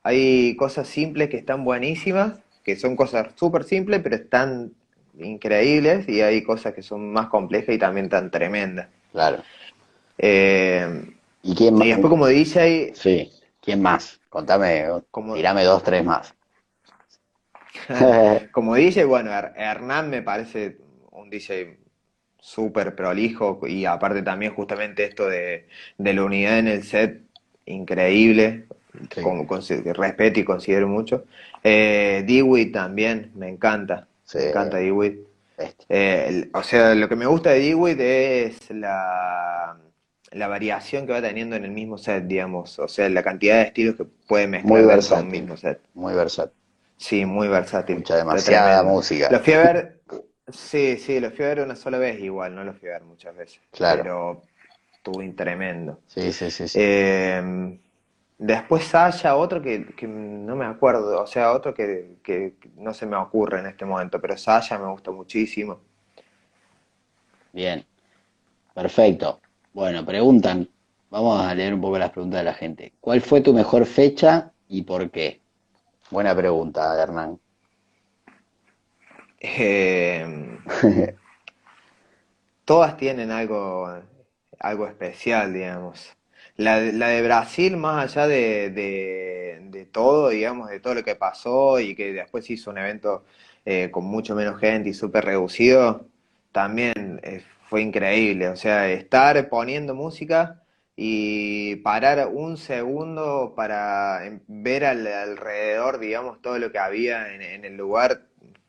Hay 0.01 0.55
cosas 0.55 0.87
simples 0.87 1.29
que 1.29 1.37
están 1.37 1.63
buenísimas, 1.63 2.33
que 2.63 2.75
son 2.75 2.95
cosas 2.95 3.27
súper 3.35 3.63
simples, 3.63 4.01
pero 4.01 4.15
están 4.15 4.71
increíbles 5.20 6.07
y 6.07 6.22
hay 6.22 6.43
cosas 6.43 6.74
que 6.74 6.82
son 6.82 7.11
más 7.11 7.28
complejas 7.28 7.76
y 7.76 7.78
también 7.78 8.09
tan 8.09 8.32
tremendas. 8.32 8.88
Claro. 9.11 9.43
Eh, 10.17 11.13
¿Y 11.43 11.55
quién 11.55 11.76
más? 11.76 11.86
Y 11.86 11.89
después 11.89 12.09
como 12.09 12.28
DJ... 12.28 12.93
Sí, 12.95 13.32
¿quién 13.61 13.82
más? 13.82 14.20
Contame, 14.30 14.86
como, 15.11 15.36
tirame 15.36 15.63
dos, 15.63 15.84
tres 15.84 16.03
más. 16.03 16.34
como 18.51 18.76
DJ, 18.76 19.05
bueno, 19.05 19.32
Hernán 19.32 20.09
me 20.09 20.22
parece 20.22 20.78
un 21.11 21.30
DJ 21.30 21.78
súper 22.39 22.95
prolijo 22.95 23.59
y 23.67 23.86
aparte 23.86 24.22
también 24.22 24.53
justamente 24.53 25.05
esto 25.05 25.28
de, 25.28 25.67
la 25.97 26.24
unidad 26.24 26.59
en 26.59 26.67
el 26.67 26.84
set, 26.84 27.22
increíble, 27.65 28.65
con, 29.22 29.47
respeto 29.95 30.39
y 30.39 30.43
considero 30.43 30.88
mucho. 30.88 31.26
Eh, 31.63 32.24
Dewey 32.28 32.72
también, 32.72 33.32
me 33.36 33.49
encanta. 33.49 34.09
Me 34.34 34.49
encanta 34.49 34.77
Dewitt. 34.77 35.19
Este. 35.57 35.86
Eh, 35.89 36.49
o 36.53 36.63
sea, 36.63 36.95
lo 36.95 37.09
que 37.09 37.15
me 37.15 37.25
gusta 37.25 37.51
de 37.51 37.59
Dewitt 37.59 37.99
es 37.99 38.71
la, 38.71 39.77
la 40.32 40.47
variación 40.47 41.05
que 41.05 41.13
va 41.13 41.21
teniendo 41.21 41.55
en 41.55 41.65
el 41.65 41.71
mismo 41.71 41.97
set, 41.97 42.25
digamos. 42.25 42.80
O 42.80 42.88
sea, 42.88 43.09
la 43.09 43.23
cantidad 43.23 43.55
de 43.55 43.63
estilos 43.63 43.95
que 43.95 44.05
puede 44.05 44.47
mezclar 44.47 44.99
en 44.99 45.25
un 45.25 45.27
mismo 45.27 45.57
set. 45.57 45.82
Muy 45.93 46.13
versátil. 46.13 46.57
Sí, 46.97 47.25
muy 47.25 47.47
versátil. 47.47 47.97
Mucha 47.97 48.17
demasiada 48.17 48.84
música. 48.84 49.30
Lo 49.32 49.39
fui 49.39 49.53
a 49.53 49.63
ver, 49.63 50.01
sí, 50.49 50.97
sí, 50.97 51.19
lo 51.19 51.32
fui 51.32 51.45
a 51.45 51.49
ver 51.49 51.61
una 51.61 51.75
sola 51.75 51.97
vez 51.97 52.19
igual, 52.19 52.53
no 52.53 52.63
lo 52.63 52.73
fui 52.73 52.89
a 52.89 52.93
ver 52.93 53.03
muchas 53.03 53.36
veces. 53.36 53.61
Claro. 53.71 54.03
Pero 54.03 54.41
estuvo 54.93 55.36
tremendo. 55.36 56.01
Sí, 56.07 56.34
sí, 56.34 56.51
sí. 56.51 56.67
sí. 56.67 56.80
Eh, 56.82 57.80
Después 58.39 58.95
haya 58.95 59.35
otro 59.35 59.61
que, 59.61 59.85
no 60.07 60.55
me 60.55 60.63
acuerdo, 60.63 61.21
o 61.21 61.27
sea, 61.27 61.51
otro 61.51 61.73
que, 61.73 62.55
no 62.77 62.93
se 62.93 63.05
me 63.05 63.17
ocurre 63.17 63.59
en 63.59 63.65
este 63.65 63.83
momento, 63.83 64.21
pero 64.21 64.37
Saya 64.37 64.79
me 64.79 64.89
gusta 64.89 65.11
muchísimo. 65.11 65.81
Bien, 67.51 67.85
perfecto. 68.73 69.41
Bueno, 69.73 70.05
preguntan, 70.05 70.69
vamos 71.09 71.41
a 71.41 71.53
leer 71.53 71.73
un 71.73 71.81
poco 71.81 71.99
las 71.99 72.11
preguntas 72.11 72.39
de 72.39 72.45
la 72.45 72.53
gente. 72.53 72.93
¿Cuál 73.01 73.19
fue 73.19 73.41
tu 73.41 73.53
mejor 73.53 73.85
fecha 73.85 74.53
y 74.69 74.83
por 74.83 75.11
qué? 75.11 75.41
Buena 76.09 76.33
pregunta, 76.33 76.97
Hernán. 76.97 77.37
Em, 79.37 80.63
todas 82.63 82.95
tienen 82.95 83.31
algo, 83.31 84.01
algo 84.59 84.87
especial, 84.87 85.51
digamos. 85.51 86.15
La, 86.60 86.82
la 86.82 87.07
de 87.07 87.22
Brasil, 87.22 87.78
más 87.78 88.03
allá 88.18 88.28
de, 88.28 88.70
de, 88.70 89.86
todo, 89.93 90.28
digamos, 90.30 90.70
de 90.70 90.82
todo 90.82 90.93
lo 90.95 91.03
que 91.05 91.16
pasó 91.16 91.80
y 91.80 91.95
que 91.95 92.12
después 92.12 92.49
hizo 92.49 92.70
un 92.70 92.78
evento 92.80 93.24
eh, 93.66 93.89
con 93.91 94.03
mucho 94.05 94.36
menos 94.36 94.60
gente 94.60 94.89
y 94.89 94.93
súper 94.93 95.24
reducido, 95.24 96.05
también 96.51 97.22
eh, 97.24 97.43
fue 97.70 97.82
increíble. 97.82 98.49
O 98.49 98.57
sea, 98.57 98.89
estar 98.91 99.47
poniendo 99.49 99.95
música 99.95 100.62
y 100.97 101.78
parar 101.78 102.28
un 102.28 102.57
segundo 102.57 103.53
para 103.55 104.26
em, 104.26 104.41
ver 104.47 104.84
al, 104.86 105.07
alrededor, 105.07 105.99
digamos, 105.99 106.41
todo 106.41 106.60
lo 106.60 106.72
que 106.74 106.80
había 106.80 107.34
en, 107.34 107.41
en 107.41 107.64
el 107.66 107.78
lugar, 107.78 108.24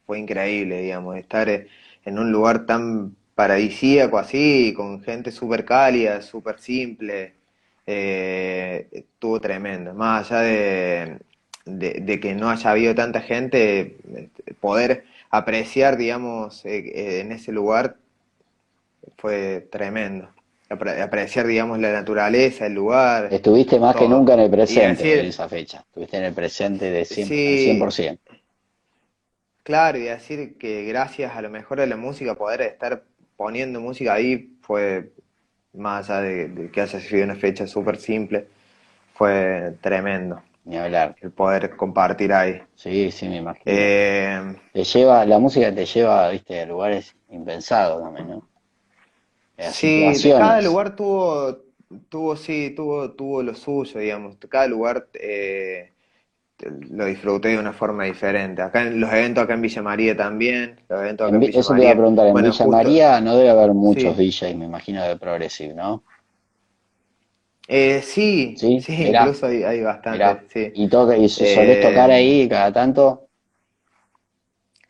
fue 0.06 0.20
increíble, 0.20 0.82
digamos, 0.82 1.16
estar 1.16 1.48
eh, 1.48 1.66
en 2.04 2.18
un 2.20 2.30
lugar 2.30 2.66
tan 2.66 3.16
paradisíaco 3.34 4.16
así, 4.18 4.72
con 4.76 5.02
gente 5.02 5.32
súper 5.32 5.64
cálida, 5.64 6.22
súper 6.22 6.60
simple 6.60 7.39
eh, 7.86 8.88
estuvo 8.92 9.40
tremendo. 9.40 9.94
Más 9.94 10.30
allá 10.30 10.42
de, 10.42 12.20
que 12.20 12.34
no 12.34 12.50
haya 12.50 12.70
habido 12.70 12.94
tanta 12.94 13.20
gente, 13.20 13.96
poder 14.60 15.04
apreciar, 15.30 15.96
digamos, 15.96 16.64
eh, 16.64 16.78
eh, 16.78 17.20
en 17.20 17.32
ese 17.32 17.52
lugar 17.52 17.96
fue 19.16 19.68
tremendo. 19.70 20.28
Apreciar, 20.68 21.48
digamos, 21.48 21.80
la 21.80 21.92
naturaleza, 21.92 22.66
el 22.66 22.74
lugar. 22.74 23.32
Estuviste 23.32 23.80
más 23.80 23.96
que 23.96 24.08
nunca 24.08 24.34
en 24.34 24.40
el 24.40 24.50
presente 24.50 25.18
en 25.18 25.26
esa 25.26 25.48
fecha. 25.48 25.78
Estuviste 25.78 26.16
en 26.18 26.24
el 26.24 26.32
presente 26.32 26.92
de 26.92 27.02
100%. 27.02 28.18
Claro, 29.64 29.98
y 29.98 30.02
decir 30.02 30.56
que 30.58 30.84
gracias 30.84 31.34
a 31.34 31.42
lo 31.42 31.50
mejor 31.50 31.80
a 31.80 31.86
la 31.86 31.96
música, 31.96 32.34
poder 32.34 32.62
estar 32.62 33.02
poniendo 33.36 33.80
música 33.80 34.14
ahí 34.14 34.50
fue 34.62 35.12
más 35.74 36.10
allá 36.10 36.22
de, 36.22 36.70
que 36.70 36.80
haya 36.80 37.00
sido 37.00 37.24
una 37.24 37.36
fecha 37.36 37.66
súper 37.66 37.96
simple, 37.96 38.46
fue 39.14 39.74
tremendo. 39.80 40.42
Ni 40.64 40.76
hablar. 40.76 41.16
El 41.20 41.30
poder 41.30 41.74
compartir 41.74 42.32
ahí. 42.32 42.60
Sí, 42.74 43.10
sí, 43.10 43.28
me 43.28 43.38
imagino. 43.38 43.64
Eh, 43.66 44.56
te 44.72 44.84
lleva, 44.84 45.24
la 45.24 45.38
música 45.38 45.74
te 45.74 45.86
lleva, 45.86 46.28
viste, 46.28 46.60
a 46.60 46.66
lugares 46.66 47.16
impensados 47.30 48.02
también, 48.02 48.28
¿no? 48.28 48.50
sí, 49.72 50.30
cada 50.30 50.60
lugar 50.60 50.96
tuvo, 50.96 51.58
tuvo, 52.08 52.36
sí, 52.36 52.72
tuvo, 52.76 53.10
tuvo 53.12 53.42
lo 53.42 53.54
suyo, 53.54 54.00
digamos. 54.00 54.36
Cada 54.48 54.66
lugar 54.66 55.08
eh, 55.14 55.92
lo 56.90 57.06
disfruté 57.06 57.48
de 57.48 57.58
una 57.58 57.72
forma 57.72 58.04
diferente. 58.04 58.62
Acá 58.62 58.82
en 58.82 59.00
los 59.00 59.12
eventos 59.12 59.44
acá 59.44 59.54
en 59.54 59.62
Villa 59.62 59.82
María 59.82 60.16
también. 60.16 60.80
Los 60.88 61.00
eventos 61.00 61.26
acá 61.28 61.34
en, 61.34 61.40
Villa 61.40 61.60
eso 61.60 61.74
te 61.74 61.82
iba 61.82 61.90
a 61.90 61.94
preguntar, 61.94 62.26
en 62.26 62.34
Villa 62.34 62.66
María 62.66 63.20
no 63.20 63.36
debe 63.36 63.50
haber 63.50 63.74
muchos 63.74 64.16
DJs, 64.16 64.56
me 64.56 64.66
imagino, 64.66 65.02
de 65.02 65.16
Progressive, 65.16 65.74
¿no? 65.74 66.02
Eh, 67.72 68.00
sí, 68.02 68.56
sí, 68.56 68.82
incluso 68.88 69.46
hay, 69.46 69.62
hay 69.62 69.80
bastante. 69.80 70.72
¿Y, 70.74 70.88
toca, 70.88 71.16
y 71.16 71.28
solés 71.28 71.78
eh, 71.78 71.80
tocar 71.80 72.10
ahí 72.10 72.48
cada 72.48 72.72
tanto? 72.72 73.29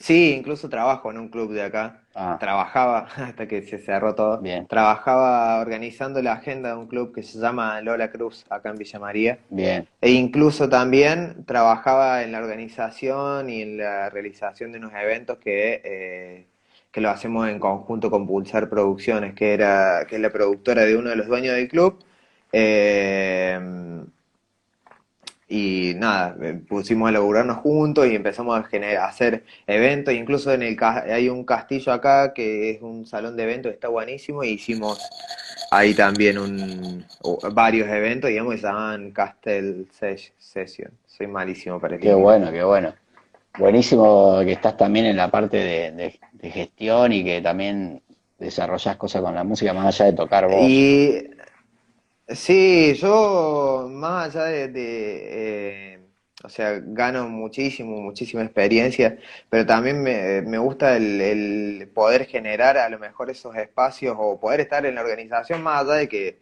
Sí, 0.01 0.33
incluso 0.33 0.71
trabajo 0.71 1.11
en 1.11 1.19
un 1.19 1.29
club 1.29 1.53
de 1.53 1.63
acá. 1.63 2.01
Ah. 2.15 2.39
Trabajaba, 2.41 3.07
hasta 3.17 3.47
que 3.47 3.63
se 3.63 3.79
cerró 3.79 4.15
todo. 4.15 4.39
Bien. 4.41 4.67
Trabajaba 4.67 5.61
organizando 5.61 6.23
la 6.23 6.33
agenda 6.33 6.71
de 6.71 6.77
un 6.77 6.87
club 6.87 7.15
que 7.15 7.23
se 7.23 7.39
llama 7.39 7.81
Lola 7.83 8.11
Cruz, 8.11 8.47
acá 8.49 8.71
en 8.71 8.77
Villa 8.77 8.99
María. 8.99 9.39
Bien. 9.51 9.87
E 10.01 10.11
incluso 10.11 10.71
también 10.71 11.45
trabajaba 11.45 12.23
en 12.23 12.33
la 12.33 12.39
organización 12.39 13.51
y 13.51 13.61
en 13.61 13.77
la 13.77 14.09
realización 14.09 14.73
de 14.73 14.79
unos 14.79 14.93
eventos 14.95 15.37
que, 15.37 15.83
eh, 15.85 16.47
que 16.91 17.01
lo 17.03 17.11
hacemos 17.11 17.47
en 17.49 17.59
conjunto 17.59 18.11
con 18.11 18.27
Pulsar 18.27 18.71
Producciones, 18.71 19.35
que, 19.35 19.53
era, 19.53 20.07
que 20.09 20.17
es 20.17 20.23
la 20.23 20.31
productora 20.31 20.83
de 20.87 20.97
uno 20.97 21.11
de 21.11 21.17
los 21.17 21.27
dueños 21.27 21.55
del 21.55 21.69
club. 21.69 22.03
Eh, 22.53 23.61
y 25.53 25.95
nada, 25.97 26.37
eh, 26.41 26.61
pusimos 26.67 27.09
a 27.09 27.13
laburarnos 27.13 27.57
juntos 27.57 28.07
y 28.07 28.15
empezamos 28.15 28.57
a, 28.57 28.63
generar, 28.63 28.99
a 28.99 29.09
hacer 29.09 29.43
eventos, 29.67 30.15
incluso 30.15 30.53
en 30.53 30.63
el 30.63 30.77
hay 30.81 31.29
un 31.29 31.45
castillo 31.45 31.93
acá 31.93 32.33
que 32.33 32.71
es 32.71 32.83
un 32.83 33.05
salón 33.05 33.37
de 33.37 33.43
eventos, 33.43 33.73
está 33.73 33.89
buenísimo, 33.89 34.45
y 34.45 34.51
hicimos 34.51 35.01
ahí 35.73 35.93
también 35.93 36.39
un, 36.39 37.05
varios 37.53 37.89
eventos, 37.89 38.31
digamos, 38.31 38.55
que 38.55 38.61
se 38.61 38.67
llaman 38.69 39.11
Castle 39.11 39.87
Session, 40.39 40.93
soy 41.05 41.27
malísimo 41.27 41.81
para 41.81 41.99
Qué 41.99 42.15
bueno, 42.15 42.53
qué 42.53 42.63
bueno. 42.63 42.95
Buenísimo 43.59 44.39
que 44.45 44.53
estás 44.53 44.77
también 44.77 45.07
en 45.07 45.17
la 45.17 45.33
parte 45.33 45.57
de, 45.57 46.21
gestión 46.49 47.13
y 47.13 47.25
que 47.25 47.41
también 47.43 48.03
desarrollas 48.39 48.97
cosas 48.97 49.21
con 49.21 49.35
la 49.35 49.43
música 49.43 49.75
más 49.75 49.87
allá 49.87 50.13
de 50.13 50.17
tocar 50.17 50.47
vos. 50.47 50.63
Y 50.63 51.29
Sí, 52.35 52.95
yo 52.95 53.89
más 53.91 54.37
allá 54.37 54.69
de, 54.69 55.95
eh, 55.95 56.09
o 56.45 56.49
sea, 56.49 56.79
gano 56.81 57.29
muchísimo, 57.29 58.01
muchísima 58.01 58.43
experiencia, 58.45 59.19
pero 59.49 59.67
también 59.67 60.01
me, 60.03 60.41
me 60.43 60.59
gusta 60.59 60.97
el, 60.97 61.21
el, 61.21 61.89
poder 61.93 62.27
generar 62.27 62.79
a 62.79 62.89
lo 62.89 63.01
mejor 63.01 63.31
esos 63.31 63.57
espacios 63.57 64.17
o 64.19 64.39
poder 64.39 64.61
estar 64.61 64.87
en 64.87 64.95
la 64.95 65.01
organización 65.01 65.63
más 65.63 65.83
allá 65.83 65.95
de 65.95 66.09
que, 66.09 66.41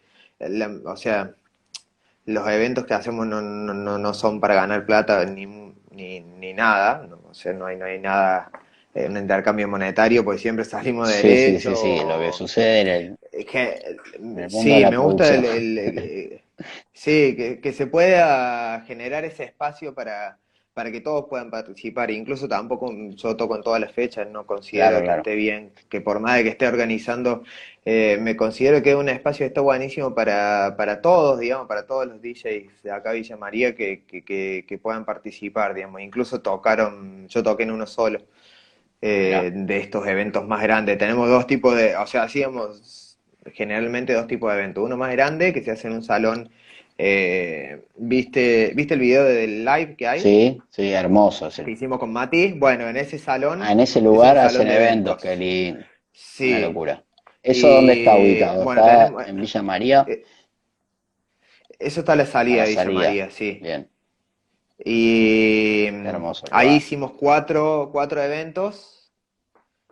o 0.84 0.96
sea, 0.96 1.34
los 2.26 2.48
eventos 2.48 2.86
que 2.86 2.94
hacemos 2.94 3.26
no, 3.26 3.40
no, 3.42 3.98
no 3.98 4.14
son 4.14 4.40
para 4.40 4.54
ganar 4.56 4.84
plata 4.86 5.24
ni, 5.24 5.46
ni, 5.90 6.20
ni 6.20 6.52
nada, 6.54 7.08
o 7.28 7.34
sea, 7.34 7.52
no 7.54 7.66
hay, 7.66 7.76
no 7.76 7.86
hay 7.86 7.98
nada 7.98 8.50
un 8.94 9.16
intercambio 9.16 9.68
monetario, 9.68 10.24
porque 10.24 10.40
siempre 10.40 10.64
salimos 10.64 11.08
de 11.08 11.14
sí, 11.14 11.60
Sí, 11.60 11.68
sí, 11.68 11.76
sí, 11.76 11.98
lo 12.06 12.18
que 12.18 12.32
sucede 12.32 12.80
en 12.80 12.88
el... 12.88 13.18
Es 13.30 13.46
que, 13.46 13.96
sí, 14.48 14.84
me 14.90 14.96
gusta 14.96 15.34
el, 15.34 16.42
sí, 16.92 17.34
que, 17.36 17.60
que, 17.60 17.72
se 17.72 17.86
pueda 17.86 18.80
generar 18.86 19.24
ese 19.24 19.44
espacio 19.44 19.94
para, 19.94 20.38
para 20.78 20.92
que 20.92 21.00
todos 21.00 21.26
puedan 21.28 21.50
participar. 21.50 22.10
Incluso 22.10 22.48
tampoco 22.48 22.92
yo 22.92 23.36
toco 23.36 23.56
en 23.56 23.62
todas 23.62 23.80
las 23.80 23.92
fechas, 23.92 24.28
no 24.28 24.46
considero 24.46 25.00
que 25.02 25.10
esté 25.10 25.34
bien, 25.34 25.72
que 25.88 26.00
por 26.00 26.20
más 26.20 26.36
de 26.36 26.44
que 26.44 26.48
esté 26.50 26.68
organizando, 26.68 27.42
eh, 27.84 28.16
me 28.20 28.36
considero 28.36 28.80
que 28.80 28.90
es 28.90 28.96
un 28.96 29.08
espacio 29.08 29.44
que 29.44 29.48
está 29.48 29.60
buenísimo 29.60 30.14
para, 30.14 30.76
para 30.76 31.00
todos, 31.00 31.40
digamos, 31.40 31.66
para 31.66 31.86
todos 31.86 32.06
los 32.06 32.22
DJs 32.22 32.82
de 32.84 32.90
acá 32.92 33.10
Villa 33.10 33.36
María 33.36 33.74
que, 33.74 34.04
que, 34.06 34.64
que 34.68 34.78
puedan 34.78 35.04
participar, 35.04 35.74
digamos. 35.74 36.00
Incluso 36.00 36.40
tocaron, 36.40 37.26
yo 37.28 37.42
toqué 37.42 37.64
en 37.64 37.72
uno 37.72 37.86
solo. 37.86 38.20
Eh, 39.00 39.52
de 39.54 39.78
estos 39.78 40.06
eventos 40.08 40.46
más 40.46 40.60
grandes. 40.62 40.98
Tenemos 40.98 41.28
dos 41.28 41.46
tipos 41.46 41.76
de, 41.76 41.96
o 41.96 42.06
sea, 42.06 42.24
hacíamos 42.24 43.16
generalmente 43.54 44.12
dos 44.12 44.26
tipos 44.26 44.50
de 44.52 44.58
eventos. 44.58 44.84
Uno 44.84 44.96
más 44.96 45.12
grande, 45.12 45.52
que 45.52 45.62
se 45.62 45.70
hace 45.70 45.86
en 45.86 45.94
un 45.94 46.02
salón. 46.02 46.50
Eh, 47.00 47.82
¿viste, 47.96 48.72
¿Viste 48.74 48.94
el 48.94 49.00
video 49.00 49.22
del 49.22 49.64
live 49.64 49.94
que 49.96 50.08
hay? 50.08 50.20
Sí, 50.20 50.60
sí, 50.70 50.90
hermoso. 50.90 51.48
Que 51.64 51.70
hicimos 51.70 52.00
con 52.00 52.12
Mati. 52.12 52.52
Bueno, 52.52 52.88
en 52.88 52.96
ese 52.96 53.18
salón. 53.18 53.62
Ah, 53.62 53.70
en 53.70 53.80
ese 53.80 54.00
lugar 54.00 54.36
hacen 54.36 54.66
eventos, 54.66 55.22
qué 55.22 55.36
lindo. 55.36 55.80
Sí. 56.12 56.54
Una 56.54 56.66
locura. 56.66 57.04
¿Eso 57.40 57.68
dónde 57.68 58.00
está 58.00 58.16
ubicado? 58.16 58.72
¿Está 58.72 59.28
en 59.28 59.36
Villa 59.36 59.62
María? 59.62 60.04
Eh, 60.08 60.24
eso 61.78 62.00
está 62.00 62.14
a 62.14 62.16
la 62.16 62.26
salida 62.26 62.64
de 62.64 62.70
Villa 62.70 62.84
María, 62.84 63.30
sí. 63.30 63.60
Bien. 63.62 63.88
Y 64.84 65.86
Hermoso, 65.86 66.46
ahí 66.50 66.76
hicimos 66.76 67.12
cuatro, 67.12 67.90
cuatro 67.92 68.22
eventos. 68.22 68.94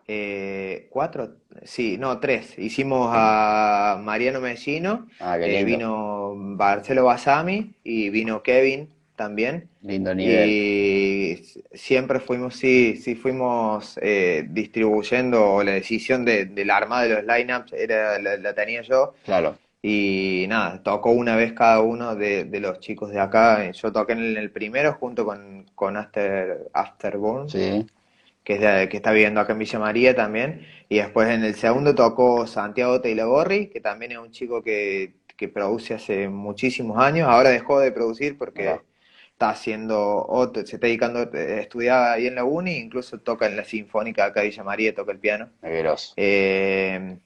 Eh, 0.08 0.86
¿Cuatro? 0.90 1.38
Sí, 1.64 1.98
no, 1.98 2.20
tres. 2.20 2.56
Hicimos 2.58 3.10
a 3.12 4.00
Mariano 4.00 4.40
Mellino, 4.40 5.08
ah, 5.18 5.36
eh, 5.40 5.64
vino 5.64 6.34
Marcelo 6.36 7.04
Basami 7.04 7.74
y 7.82 8.10
vino 8.10 8.42
Kevin 8.42 8.88
también. 9.16 9.68
Lindo 9.82 10.14
nivel. 10.14 10.48
Y 10.48 11.44
siempre 11.72 12.20
fuimos, 12.20 12.54
sí, 12.54 12.96
sí 13.02 13.16
fuimos 13.16 13.98
eh, 14.00 14.46
distribuyendo 14.48 15.64
la 15.64 15.72
decisión 15.72 16.24
de, 16.24 16.52
la 16.64 16.76
armada 16.76 17.02
de 17.02 17.22
los 17.22 17.24
lineups, 17.24 17.72
era, 17.72 18.20
la, 18.20 18.36
la 18.36 18.54
tenía 18.54 18.82
yo. 18.82 19.14
Claro. 19.24 19.58
Y 19.82 20.46
nada, 20.48 20.82
tocó 20.82 21.10
una 21.10 21.36
vez 21.36 21.52
cada 21.52 21.80
uno 21.80 22.16
de, 22.16 22.48
los 22.60 22.80
chicos 22.80 23.10
de 23.10 23.20
acá. 23.20 23.70
Yo 23.70 23.92
toqué 23.92 24.12
en 24.14 24.36
el, 24.36 24.50
primero 24.50 24.94
junto 24.94 25.24
con, 25.24 25.66
con 25.74 25.96
After, 25.96 26.68
Afterborn, 26.72 27.48
que, 27.48 28.54
es 28.54 28.88
que 28.88 28.96
está 28.96 29.12
viviendo 29.12 29.40
acá 29.40 29.52
en 29.52 29.58
Villa 29.60 29.78
María 29.78 30.14
también. 30.14 30.66
Y 30.88 30.96
después 30.96 31.28
en 31.28 31.44
el 31.44 31.54
segundo 31.54 31.94
tocó 31.94 32.46
Santiago 32.46 33.00
Gorri, 33.00 33.68
que 33.68 33.80
también 33.80 34.12
es 34.12 34.18
un 34.18 34.30
chico 34.30 34.62
que, 34.62 35.14
que, 35.36 35.48
produce 35.48 35.94
hace 35.94 36.28
muchísimos 36.28 36.98
años. 36.98 37.28
Ahora 37.28 37.50
dejó 37.50 37.78
de 37.80 37.92
producir 37.92 38.38
porque 38.38 38.80
está 39.32 39.50
haciendo, 39.50 40.26
otro, 40.26 40.66
se 40.66 40.76
está 40.76 40.86
dedicando 40.86 41.20
a 41.20 41.40
estudiar 41.60 42.12
ahí 42.14 42.26
en 42.26 42.36
la 42.36 42.44
uni, 42.44 42.76
incluso 42.78 43.18
toca 43.18 43.46
en 43.46 43.56
la 43.56 43.64
Sinfónica 43.64 44.24
acá 44.24 44.42
en 44.42 44.48
Villa 44.50 44.64
María, 44.64 44.94
toca 44.94 45.12
el 45.12 45.18
piano. 45.18 45.50
Eh, 46.16 47.18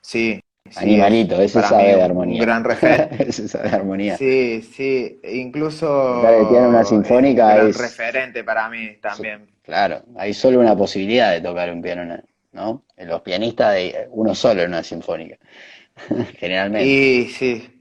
sí, 0.00 0.40
Animalito, 0.76 1.40
ese 1.40 1.62
sabe 1.62 1.96
de 1.96 2.02
armonía. 2.02 2.40
Un 2.40 2.46
gran 2.46 2.64
referente. 2.64 3.28
ese 3.28 3.48
sabe 3.48 3.70
de 3.70 3.76
armonía. 3.76 4.16
Sí, 4.16 4.62
sí, 4.62 5.20
incluso. 5.24 6.18
Claro, 6.20 6.48
tiene 6.48 6.68
una 6.68 6.84
sinfónica. 6.84 7.56
Es 7.56 7.76
un 7.76 7.82
referente 7.82 8.44
para 8.44 8.68
mí 8.68 8.96
también. 9.00 9.48
Claro, 9.62 10.02
hay 10.16 10.34
solo 10.34 10.60
una 10.60 10.76
posibilidad 10.76 11.32
de 11.32 11.40
tocar 11.40 11.70
un 11.70 11.82
piano, 11.82 12.20
¿no? 12.52 12.82
Los 12.96 13.22
pianistas, 13.22 13.74
de 13.74 14.08
uno 14.10 14.34
solo 14.34 14.62
en 14.62 14.68
una 14.68 14.82
sinfónica. 14.82 15.36
Generalmente. 16.38 16.88
Y 16.88 17.28
sí, 17.28 17.80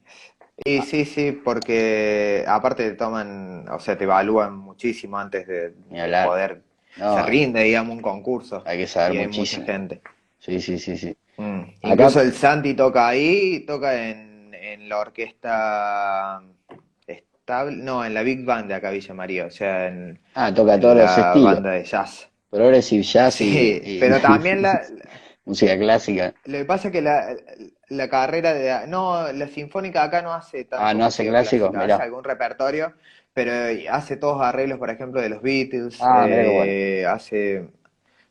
y 0.64 0.82
sí, 0.82 1.06
sí, 1.06 1.32
porque 1.32 2.44
aparte 2.48 2.90
te 2.90 2.96
toman, 2.96 3.68
o 3.70 3.80
sea, 3.80 3.98
te 3.98 4.04
evalúan 4.04 4.58
muchísimo 4.58 5.18
antes 5.18 5.48
de, 5.48 5.74
poder. 6.26 6.62
se 6.96 7.24
rinde, 7.24 7.64
digamos, 7.64 7.96
un 7.96 8.02
concurso. 8.02 8.62
Hay 8.66 8.80
que 8.80 8.88
saber 8.88 9.16
y 9.16 9.26
muchísimo. 9.28 9.62
Hay 9.62 9.66
mucha 9.66 9.74
gente. 9.74 10.02
Sí, 10.40 10.62
sí, 10.62 10.80
sí, 10.80 10.98
sí. 10.98 11.16
Mm. 11.40 11.62
Incluso 11.84 12.20
el 12.20 12.34
Santi 12.34 12.74
toca 12.74 13.08
ahí, 13.08 13.62
toca 13.62 14.10
en, 14.10 14.54
en 14.54 14.90
la 14.90 15.00
orquesta 15.00 16.42
estable, 17.08 17.78
no, 17.78 18.04
en 18.04 18.14
la 18.14 18.24
Big 18.24 18.44
Band 18.44 18.68
de 18.68 18.74
acá 18.76 18.92
Villa 18.92 19.14
María, 19.14 19.46
o 19.46 19.50
sea, 19.50 19.88
en, 19.88 20.20
ah, 20.36 20.54
toca 20.54 20.78
todos 20.78 20.98
los 20.98 21.18
estilos. 21.18 21.54
banda 21.54 21.72
de 21.72 21.86
jazz. 21.86 22.30
Progressive 22.50 23.04
jazz 23.04 23.36
sí, 23.36 23.82
y, 23.82 24.00
pero 24.00 24.20
también 24.22 24.62
la, 24.62 24.82
música 25.46 25.78
clásica. 25.78 26.34
Lo 26.44 26.58
que 26.58 26.66
pasa 26.66 26.90
es 26.90 26.92
que 26.92 27.02
la, 27.02 27.34
la 27.88 28.10
carrera 28.10 28.54
de 28.54 28.88
no, 28.88 29.32
la 29.32 29.48
sinfónica 29.48 30.04
acá 30.04 30.22
no 30.22 30.34
hace 30.34 30.66
tanto 30.66 30.86
Ah, 30.86 30.94
no 30.94 31.06
hace 31.06 31.26
clásicos, 31.26 31.74
hace 31.74 31.94
algún 31.94 32.26
repertorio, 32.26 32.94
pero 33.34 33.54
hace 33.92 34.18
todos 34.18 34.42
arreglos, 34.42 34.78
por 34.78 34.90
ejemplo, 34.90 35.22
de 35.22 35.30
los 35.30 35.42
Beatles, 35.42 36.00
ah, 36.02 36.28
eh, 36.30 37.06
hace 37.08 37.70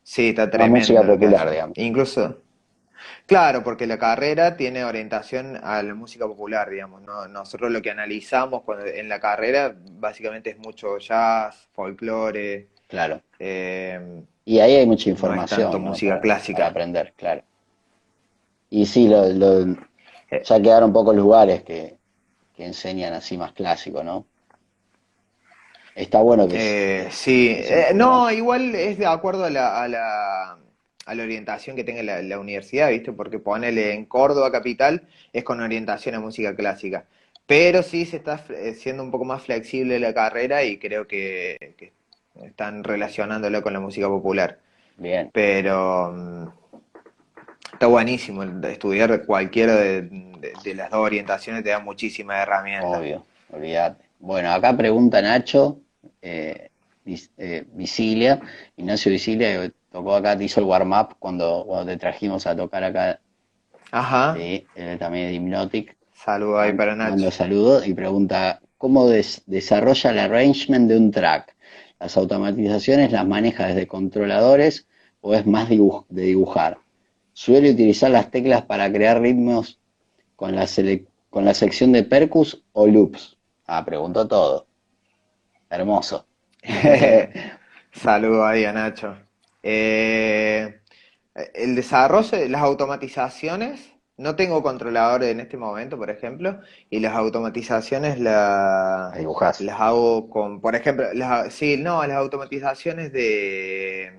sí, 0.03 0.29
está 0.29 0.47
tremendo. 0.47 0.75
La 0.75 0.79
música 0.79 1.01
popular, 1.01 1.49
digamos. 1.49 1.77
Incluso 1.79 2.43
Claro, 3.25 3.63
porque 3.63 3.87
la 3.87 3.97
carrera 3.97 4.57
tiene 4.57 4.83
orientación 4.83 5.59
a 5.63 5.81
la 5.83 5.93
música 5.93 6.25
popular, 6.25 6.69
digamos. 6.69 7.01
¿no? 7.01 7.27
Nosotros 7.27 7.71
lo 7.71 7.81
que 7.81 7.91
analizamos 7.91 8.63
cuando, 8.63 8.85
en 8.85 9.09
la 9.09 9.19
carrera 9.19 9.75
básicamente 9.99 10.51
es 10.51 10.57
mucho 10.57 10.97
jazz, 10.97 11.67
folclore. 11.73 12.67
Claro. 12.87 13.21
Eh, 13.37 14.23
y 14.45 14.59
ahí 14.59 14.75
hay 14.75 14.85
mucha 14.85 15.09
información. 15.09 15.71
No 15.71 15.79
música 15.79 16.19
clásica. 16.19 16.57
Para 16.57 16.69
aprender, 16.69 17.13
claro. 17.15 17.43
Y 18.69 18.85
sí, 18.85 19.07
lo, 19.07 19.25
eh. 19.25 20.41
ya 20.43 20.61
quedaron 20.61 20.93
pocos 20.93 21.15
lugares 21.15 21.63
que, 21.63 21.97
que 22.55 22.65
enseñan 22.65 23.13
así 23.13 23.37
más 23.37 23.53
clásico, 23.53 24.03
¿no? 24.03 24.25
Está 25.95 26.19
bueno 26.21 26.47
que... 26.47 27.01
Eh, 27.01 27.07
sí, 27.11 27.55
eh, 27.57 27.91
no, 27.93 28.31
igual 28.31 28.73
es 28.73 28.97
de 28.97 29.05
acuerdo 29.05 29.45
a 29.45 29.49
la, 29.49 29.83
a 29.83 29.87
la 29.87 30.57
a 31.09 31.15
la 31.15 31.23
orientación 31.23 31.75
que 31.75 31.83
tenga 31.83 32.03
la, 32.03 32.39
universidad, 32.39 32.89
¿viste? 32.89 33.11
Porque 33.11 33.39
ponele 33.39 33.93
en 33.93 34.05
Córdoba 34.05 34.51
capital 34.51 35.07
es 35.33 35.43
con 35.43 35.59
orientación 35.59 36.13
a 36.13 36.19
música 36.19 36.55
clásica. 36.55 37.05
Pero 37.47 37.81
sí 37.81 38.05
se 38.05 38.17
está 38.17 38.45
eh, 38.49 38.75
siendo 38.75 39.01
un 39.01 39.09
poco 39.09 39.25
más 39.25 39.41
flexible 39.41 39.99
la 39.99 40.13
carrera 40.13 40.63
y 40.63 40.77
creo 40.77 41.07
que, 41.07 41.57
están 42.45 42.83
relacionándolo 42.83 43.63
con 43.63 43.73
la 43.73 43.79
música 43.79 44.07
popular. 44.07 44.59
Bien. 44.97 45.31
Pero 45.33 46.11
mm, 46.13 46.47
está 47.73 47.87
buenísimo 47.87 48.43
estudiar 48.43 49.25
cualquiera 49.25 49.75
de, 49.77 50.29
las 50.75 50.91
dos 50.91 50.99
orientaciones, 50.99 51.63
te 51.63 51.71
da 51.71 51.79
muchísimas 51.79 52.43
herramientas. 52.43 52.99
Obvio, 52.99 53.25
olvídate. 53.51 54.05
Bueno, 54.19 54.51
acá 54.51 54.77
pregunta 54.77 55.23
Nacho, 55.23 55.79
eh, 56.21 56.69
eh, 57.05 57.65
Visilia, 57.73 58.39
Ignacio 58.77 59.11
Visilia, 59.11 59.71
tocó 59.91 60.15
acá, 60.15 60.37
te 60.37 60.43
hizo 60.45 60.59
el 60.59 60.65
warm-up 60.65 61.15
cuando, 61.19 61.63
cuando 61.67 61.91
te 61.91 61.97
trajimos 61.97 62.45
a 62.47 62.55
tocar 62.55 62.83
acá. 62.83 63.19
Ajá. 63.91 64.35
Sí, 64.35 64.65
también 64.99 65.27
de 65.27 65.33
Hypnotic. 65.33 65.97
Saludos 66.13 66.59
ahí 66.59 66.73
para 66.73 66.95
Nacho. 66.95 67.11
Mando 67.11 67.31
saludo 67.31 67.85
y 67.85 67.93
pregunta, 67.93 68.59
¿cómo 68.77 69.07
desarrolla 69.07 70.11
el 70.11 70.19
arrangement 70.19 70.89
de 70.89 70.97
un 70.97 71.11
track? 71.11 71.55
¿Las 71.99 72.17
automatizaciones 72.17 73.11
las 73.11 73.25
maneja 73.25 73.67
desde 73.67 73.87
controladores 73.87 74.87
o 75.21 75.33
es 75.33 75.45
más 75.45 75.69
de 75.69 75.77
dibujar? 76.09 76.77
¿Suele 77.33 77.71
utilizar 77.71 78.11
las 78.11 78.31
teclas 78.31 78.63
para 78.63 78.91
crear 78.91 79.21
ritmos 79.21 79.79
con 80.35 80.55
la, 80.55 80.67
con 81.29 81.45
la 81.45 81.53
sección 81.53 81.91
de 81.93 82.03
percus 82.03 82.63
o 82.73 82.85
loops? 82.85 83.37
Ah, 83.65 83.83
pregunto 83.85 84.27
todo. 84.27 84.67
Hermoso. 85.69 86.25
Saludos 87.91 88.45
ahí 88.45 88.65
a 88.65 88.73
Nacho. 88.73 89.15
Eh, 89.63 90.81
el 91.53 91.75
desarrollo, 91.75 92.37
las 92.47 92.61
automatizaciones, 92.61 93.93
no 94.17 94.35
tengo 94.35 94.61
controladores 94.61 95.29
en 95.29 95.39
este 95.39 95.57
momento, 95.57 95.97
por 95.97 96.09
ejemplo, 96.09 96.59
y 96.89 96.99
las 96.99 97.15
automatizaciones 97.15 98.19
la, 98.19 99.13
las 99.15 99.79
hago 99.79 100.29
con, 100.29 100.61
por 100.61 100.75
ejemplo, 100.75 101.05
las, 101.13 101.53
sí, 101.53 101.77
no, 101.77 102.05
las 102.05 102.17
automatizaciones 102.17 103.13
de, 103.13 104.11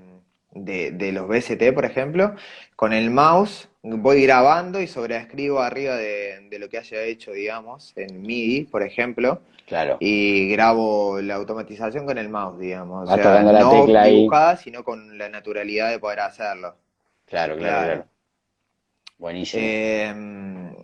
de, 0.52 1.12
los 1.12 1.28
BST, 1.28 1.72
por 1.74 1.84
ejemplo, 1.84 2.34
con 2.76 2.92
el 2.92 3.10
mouse 3.10 3.69
voy 3.82 4.22
grabando 4.22 4.80
y 4.80 4.86
sobreescribo 4.86 5.60
arriba 5.60 5.96
de, 5.96 6.56
lo 6.58 6.68
que 6.68 6.78
haya 6.78 7.02
hecho, 7.02 7.32
digamos, 7.32 7.92
en 7.96 8.22
MIDI, 8.22 8.64
por 8.64 8.82
ejemplo. 8.82 9.40
Claro. 9.66 9.96
Y 10.00 10.50
grabo 10.50 11.20
la 11.20 11.36
automatización 11.36 12.04
con 12.04 12.18
el 12.18 12.28
mouse, 12.28 12.58
digamos. 12.58 13.08
O 13.08 13.14
sea, 13.14 13.42
la 13.42 13.60
no 13.60 13.70
tecla 13.70 14.04
dibujada, 14.04 14.56
sino 14.56 14.84
con 14.84 15.16
la 15.16 15.28
naturalidad 15.28 15.90
de 15.90 15.98
poder 15.98 16.20
hacerlo. 16.20 16.76
Claro, 17.26 17.56
claro, 17.56 17.86
claro. 17.86 18.04
Buenísimo. 19.18 19.62
Eh, 19.64 20.74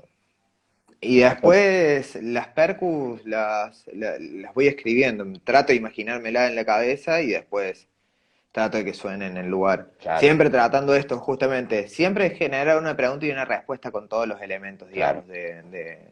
y 1.01 1.18
después 1.18 2.16
las 2.23 2.48
percus 2.48 3.24
las, 3.24 3.85
las, 3.93 4.18
voy 4.55 4.68
escribiendo. 4.68 5.27
Trato 5.44 5.73
de 5.73 5.78
imaginármela 5.78 6.47
en 6.47 6.55
la 6.55 6.64
cabeza 6.64 7.20
y 7.23 7.28
después 7.28 7.89
trato 8.56 8.78
de 8.78 8.86
que 8.86 8.94
suene 8.94 9.26
en 9.26 9.36
el 9.36 9.48
lugar. 9.48 9.90
Siempre 10.18 10.48
tratando 10.48 10.94
esto, 10.94 11.18
justamente, 11.18 11.88
siempre 11.88 12.30
generar 12.30 12.78
una 12.78 12.96
pregunta 12.96 13.26
y 13.26 13.30
una 13.30 13.44
respuesta 13.44 13.90
con 13.90 14.08
todos 14.08 14.26
los 14.26 14.40
elementos, 14.40 14.88
digamos, 14.88 15.28
de, 15.28 16.08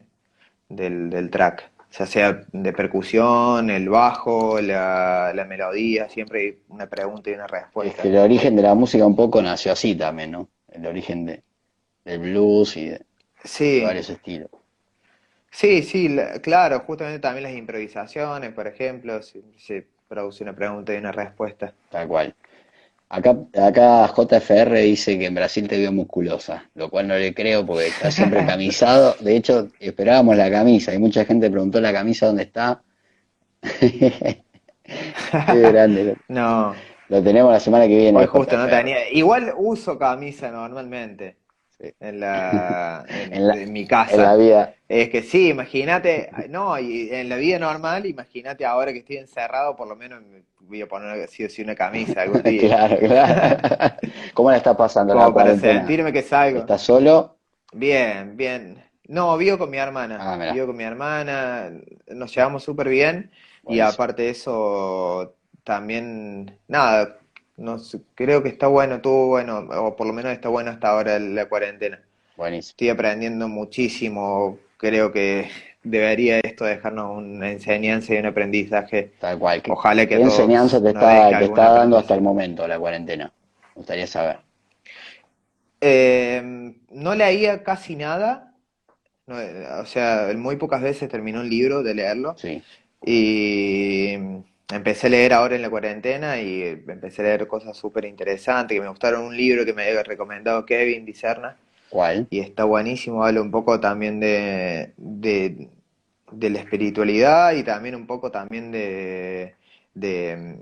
del, 0.69 1.29
track. 1.31 1.71
Ya 1.97 2.05
sea 2.05 2.43
de 2.51 2.71
percusión, 2.71 3.71
el 3.71 3.89
bajo, 3.89 4.61
la, 4.61 5.43
melodía, 5.49 6.07
siempre 6.07 6.39
hay 6.39 6.59
una 6.69 6.85
pregunta 6.85 7.31
y 7.31 7.33
una 7.33 7.47
respuesta. 7.47 7.95
Es 7.95 7.99
que 7.99 8.09
el 8.09 8.17
origen 8.17 8.55
de 8.55 8.61
la 8.61 8.75
música 8.75 9.03
un 9.07 9.15
poco 9.15 9.41
nació 9.41 9.71
así 9.71 9.95
también, 9.95 10.29
¿no? 10.29 10.47
El 10.71 10.85
origen 10.85 11.25
de, 11.25 11.41
del 12.03 12.19
blues 12.19 12.77
y 12.77 12.89
de, 12.89 13.01
varios 13.83 14.07
estilos. 14.07 14.51
Sí, 15.49 15.81
sí, 15.81 16.15
claro, 16.43 16.81
justamente 16.81 17.17
también 17.17 17.45
las 17.45 17.53
improvisaciones, 17.53 18.53
por 18.53 18.67
ejemplo, 18.67 19.19
se, 19.23 19.87
produce 20.15 20.43
una 20.43 20.53
pregunta 20.53 20.93
y 20.93 20.97
una 20.97 21.11
respuesta. 21.11 21.73
Tal 21.89 22.07
cual. 22.07 22.33
Acá, 23.09 23.37
acá 23.61 24.07
JFR 24.07 24.73
dice 24.81 25.19
que 25.19 25.27
en 25.27 25.35
Brasil 25.35 25.67
te 25.67 25.77
vio 25.77 25.91
musculosa, 25.91 26.69
lo 26.73 26.89
cual 26.89 27.07
no 27.07 27.15
le 27.15 27.33
creo 27.33 27.65
porque 27.65 27.87
está 27.87 28.09
siempre 28.09 28.45
camisado. 28.47 29.15
De 29.19 29.35
hecho, 29.35 29.67
esperábamos 29.79 30.37
la 30.37 30.49
camisa 30.49 30.93
y 30.93 30.99
mucha 30.99 31.25
gente 31.25 31.51
preguntó 31.51 31.79
la 31.81 31.93
camisa 31.93 32.27
dónde 32.27 32.43
está. 32.43 32.81
Qué 33.61 34.41
grande. 35.53 36.15
No. 36.29 36.73
Lo 37.09 37.21
tenemos 37.21 37.51
la 37.51 37.59
semana 37.59 37.87
que 37.87 37.97
viene. 37.97 38.17
Hoy 38.17 38.25
justo 38.25 38.57
no 38.57 38.67
tenía. 38.67 39.09
Igual 39.11 39.53
uso 39.55 39.99
camisa 39.99 40.49
normalmente. 40.49 41.37
En, 41.99 42.19
la, 42.19 43.05
en, 43.09 43.73
mi 43.73 43.85
casa. 43.85 44.15
En 44.15 44.21
la 44.21 44.35
vida. 44.35 44.75
Es 44.87 45.09
que 45.09 45.23
sí, 45.23 45.49
imagínate, 45.49 46.29
no, 46.49 46.77
y 46.79 47.09
en 47.11 47.29
la 47.29 47.37
vida 47.37 47.59
normal, 47.59 48.05
imagínate 48.05 48.65
ahora 48.65 48.93
que 48.93 48.99
estoy 48.99 49.17
encerrado, 49.17 49.75
por 49.75 49.87
lo 49.87 49.95
menos 49.95 50.21
voy 50.59 50.81
a 50.81 50.87
poner 50.87 51.23
así 51.23 51.43
o 51.43 51.63
una 51.63 51.75
camisa 51.75 52.21
algún 52.21 52.41
día. 52.43 52.67
claro, 52.67 52.97
claro. 52.99 53.95
¿Cómo 54.33 54.51
la 54.51 54.57
está 54.57 54.75
pasando 54.75 55.13
Como 55.13 55.33
para 55.33 55.55
sentirme 55.57 56.11
que 56.11 56.21
salgo. 56.21 56.59
¿Estás 56.59 56.81
solo? 56.81 57.37
Bien, 57.73 58.37
bien. 58.37 58.83
No, 59.07 59.37
vivo 59.37 59.57
con 59.57 59.69
mi 59.69 59.77
hermana. 59.77 60.17
Ah, 60.19 60.53
vivo 60.53 60.67
con 60.67 60.77
mi 60.77 60.83
hermana, 60.83 61.71
nos 62.07 62.33
llevamos 62.33 62.63
súper 62.63 62.89
bien 62.89 63.31
y 63.67 63.79
aparte 63.79 64.23
de 64.23 64.29
eso, 64.29 65.35
también, 65.63 66.59
nada, 66.67 67.17
no 67.57 67.77
creo 68.15 68.43
que 68.43 68.49
está 68.49 68.67
bueno, 68.67 68.95
estuvo 68.95 69.27
bueno, 69.27 69.59
o 69.59 69.95
por 69.95 70.07
lo 70.07 70.13
menos 70.13 70.31
está 70.31 70.49
bueno 70.49 70.71
hasta 70.71 70.89
ahora 70.89 71.19
la 71.19 71.47
cuarentena. 71.47 72.01
Buenísimo. 72.37 72.71
Estoy 72.71 72.89
aprendiendo 72.89 73.47
muchísimo, 73.47 74.59
creo 74.77 75.11
que 75.11 75.49
debería 75.83 76.39
esto 76.39 76.65
dejarnos 76.65 77.17
una 77.17 77.51
enseñanza 77.51 78.13
y 78.13 78.17
un 78.17 78.25
aprendizaje. 78.25 79.13
Tal 79.19 79.39
cual. 79.39 79.63
Ojalá 79.69 80.05
que 80.05 80.17
¿Qué 80.17 80.21
enseñanza 80.21 80.81
te 80.81 80.89
está, 80.89 81.39
te 81.39 81.45
está 81.45 81.71
dando 81.71 81.97
hasta 81.97 82.15
el 82.15 82.21
momento 82.21 82.67
la 82.67 82.77
cuarentena? 82.77 83.31
Me 83.75 83.75
gustaría 83.75 84.07
saber. 84.07 84.39
Eh, 85.79 86.73
no 86.89 87.15
leía 87.15 87.63
casi 87.63 87.95
nada, 87.95 88.53
o 89.27 89.85
sea, 89.85 90.31
muy 90.35 90.55
pocas 90.55 90.81
veces 90.81 91.09
terminó 91.09 91.41
un 91.41 91.49
libro 91.49 91.83
de 91.83 91.93
leerlo. 91.93 92.35
Sí. 92.37 92.61
Y 93.05 94.15
empecé 94.71 95.07
a 95.07 95.09
leer 95.11 95.33
ahora 95.33 95.55
en 95.55 95.61
la 95.61 95.69
cuarentena 95.69 96.39
y 96.41 96.63
empecé 96.63 97.21
a 97.21 97.25
leer 97.25 97.47
cosas 97.47 97.77
súper 97.77 98.05
interesantes, 98.05 98.75
que 98.75 98.81
me 98.81 98.89
gustaron 98.89 99.23
un 99.23 99.35
libro 99.35 99.65
que 99.65 99.73
me 99.73 99.87
había 99.87 100.03
recomendado 100.03 100.65
Kevin 100.65 101.05
Dicerna. 101.05 101.57
¿Cuál? 101.89 102.27
Y 102.29 102.39
está 102.39 102.63
buenísimo, 102.65 103.23
habla 103.23 103.41
un 103.41 103.51
poco 103.51 103.79
también 103.79 104.19
de, 104.19 104.93
de, 104.97 105.69
la 106.49 106.59
espiritualidad 106.59 107.53
y 107.53 107.63
también 107.63 107.95
un 107.95 108.07
poco 108.07 108.31
también 108.31 108.71
de, 108.71 109.55
de, 109.93 110.57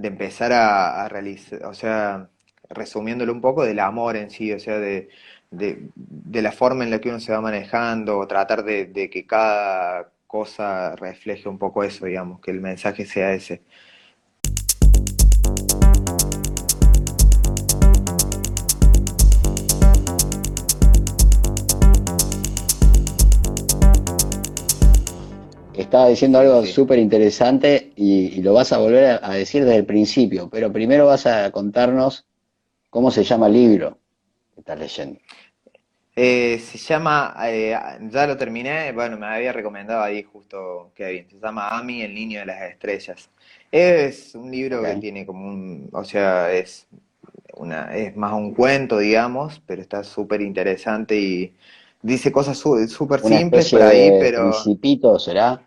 empezar 0.00 0.52
a, 0.52 1.08
realizar, 1.08 1.64
o 1.66 1.74
sea, 1.74 2.28
resumiéndolo 2.70 3.32
un 3.32 3.40
poco, 3.40 3.64
del 3.64 3.80
amor 3.80 4.16
en 4.16 4.30
sí, 4.30 4.52
o 4.52 4.60
sea, 4.60 4.78
de, 4.78 5.08
de, 5.50 6.42
la 6.42 6.52
forma 6.52 6.84
en 6.84 6.90
la 6.90 7.00
que 7.00 7.08
uno 7.08 7.20
se 7.20 7.32
va 7.32 7.40
manejando, 7.40 8.26
tratar 8.26 8.64
de 8.64 9.10
que 9.10 9.26
cada 9.26 10.13
cosa 10.34 10.96
refleje 10.96 11.48
un 11.48 11.58
poco 11.58 11.84
eso, 11.84 12.06
digamos, 12.06 12.40
que 12.40 12.50
el 12.50 12.60
mensaje 12.60 13.06
sea 13.06 13.32
ese. 13.34 13.62
Estaba 25.72 26.08
diciendo 26.08 26.40
algo 26.40 26.66
súper 26.66 26.98
interesante 26.98 27.92
y, 27.94 28.42
lo 28.42 28.54
vas 28.54 28.72
a 28.72 28.78
volver 28.78 29.20
a, 29.22 29.34
decir 29.34 29.64
desde 29.64 29.76
el 29.76 29.86
principio, 29.86 30.50
pero 30.50 30.72
primero 30.72 31.06
vas 31.06 31.26
a 31.26 31.52
contarnos 31.52 32.26
cómo 32.90 33.12
se 33.12 33.22
llama 33.22 33.46
el 33.46 33.52
libro 33.52 33.98
que 34.52 34.62
estás 34.62 34.80
leyendo. 34.80 35.20
Eh, 36.16 36.60
se 36.60 36.78
llama, 36.78 37.34
eh, 37.44 37.76
ya 38.08 38.26
lo 38.26 38.36
terminé, 38.36 38.92
bueno, 38.92 39.18
me 39.18 39.26
había 39.26 39.52
recomendado 39.52 40.00
ahí 40.00 40.22
justo 40.22 40.92
Kevin, 40.94 41.26
se 41.28 41.40
llama 41.40 41.76
Ami, 41.76 42.02
el 42.02 42.14
niño 42.14 42.38
de 42.40 42.46
las 42.46 42.62
estrellas. 42.62 43.30
Es 43.72 44.36
un 44.36 44.48
libro 44.50 44.80
que 44.82 44.94
tiene 44.96 45.26
como 45.26 45.48
un, 45.48 45.88
o 45.92 46.04
sea, 46.04 46.52
es 46.52 46.86
una, 47.56 47.96
es 47.96 48.16
más 48.16 48.32
un 48.32 48.54
cuento, 48.54 48.98
digamos, 48.98 49.60
pero 49.66 49.82
está 49.82 50.04
súper 50.04 50.40
interesante 50.40 51.16
y 51.18 51.52
dice 52.00 52.30
cosas 52.30 52.58
súper 52.58 53.20
simples 53.20 53.70
por 53.72 53.82
ahí, 53.82 54.12
pero... 54.20 54.50
Principito, 54.50 55.18
¿será? 55.18 55.66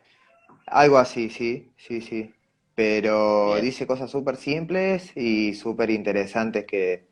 Algo 0.68 0.98
así, 0.98 1.30
sí, 1.30 1.72
sí, 1.76 2.00
sí. 2.00 2.34
Pero 2.74 3.60
dice 3.60 3.88
cosas 3.88 4.12
súper 4.12 4.38
simples 4.38 5.12
y 5.18 5.56
súper 5.56 5.90
interesantes 5.90 6.66
que 6.66 7.06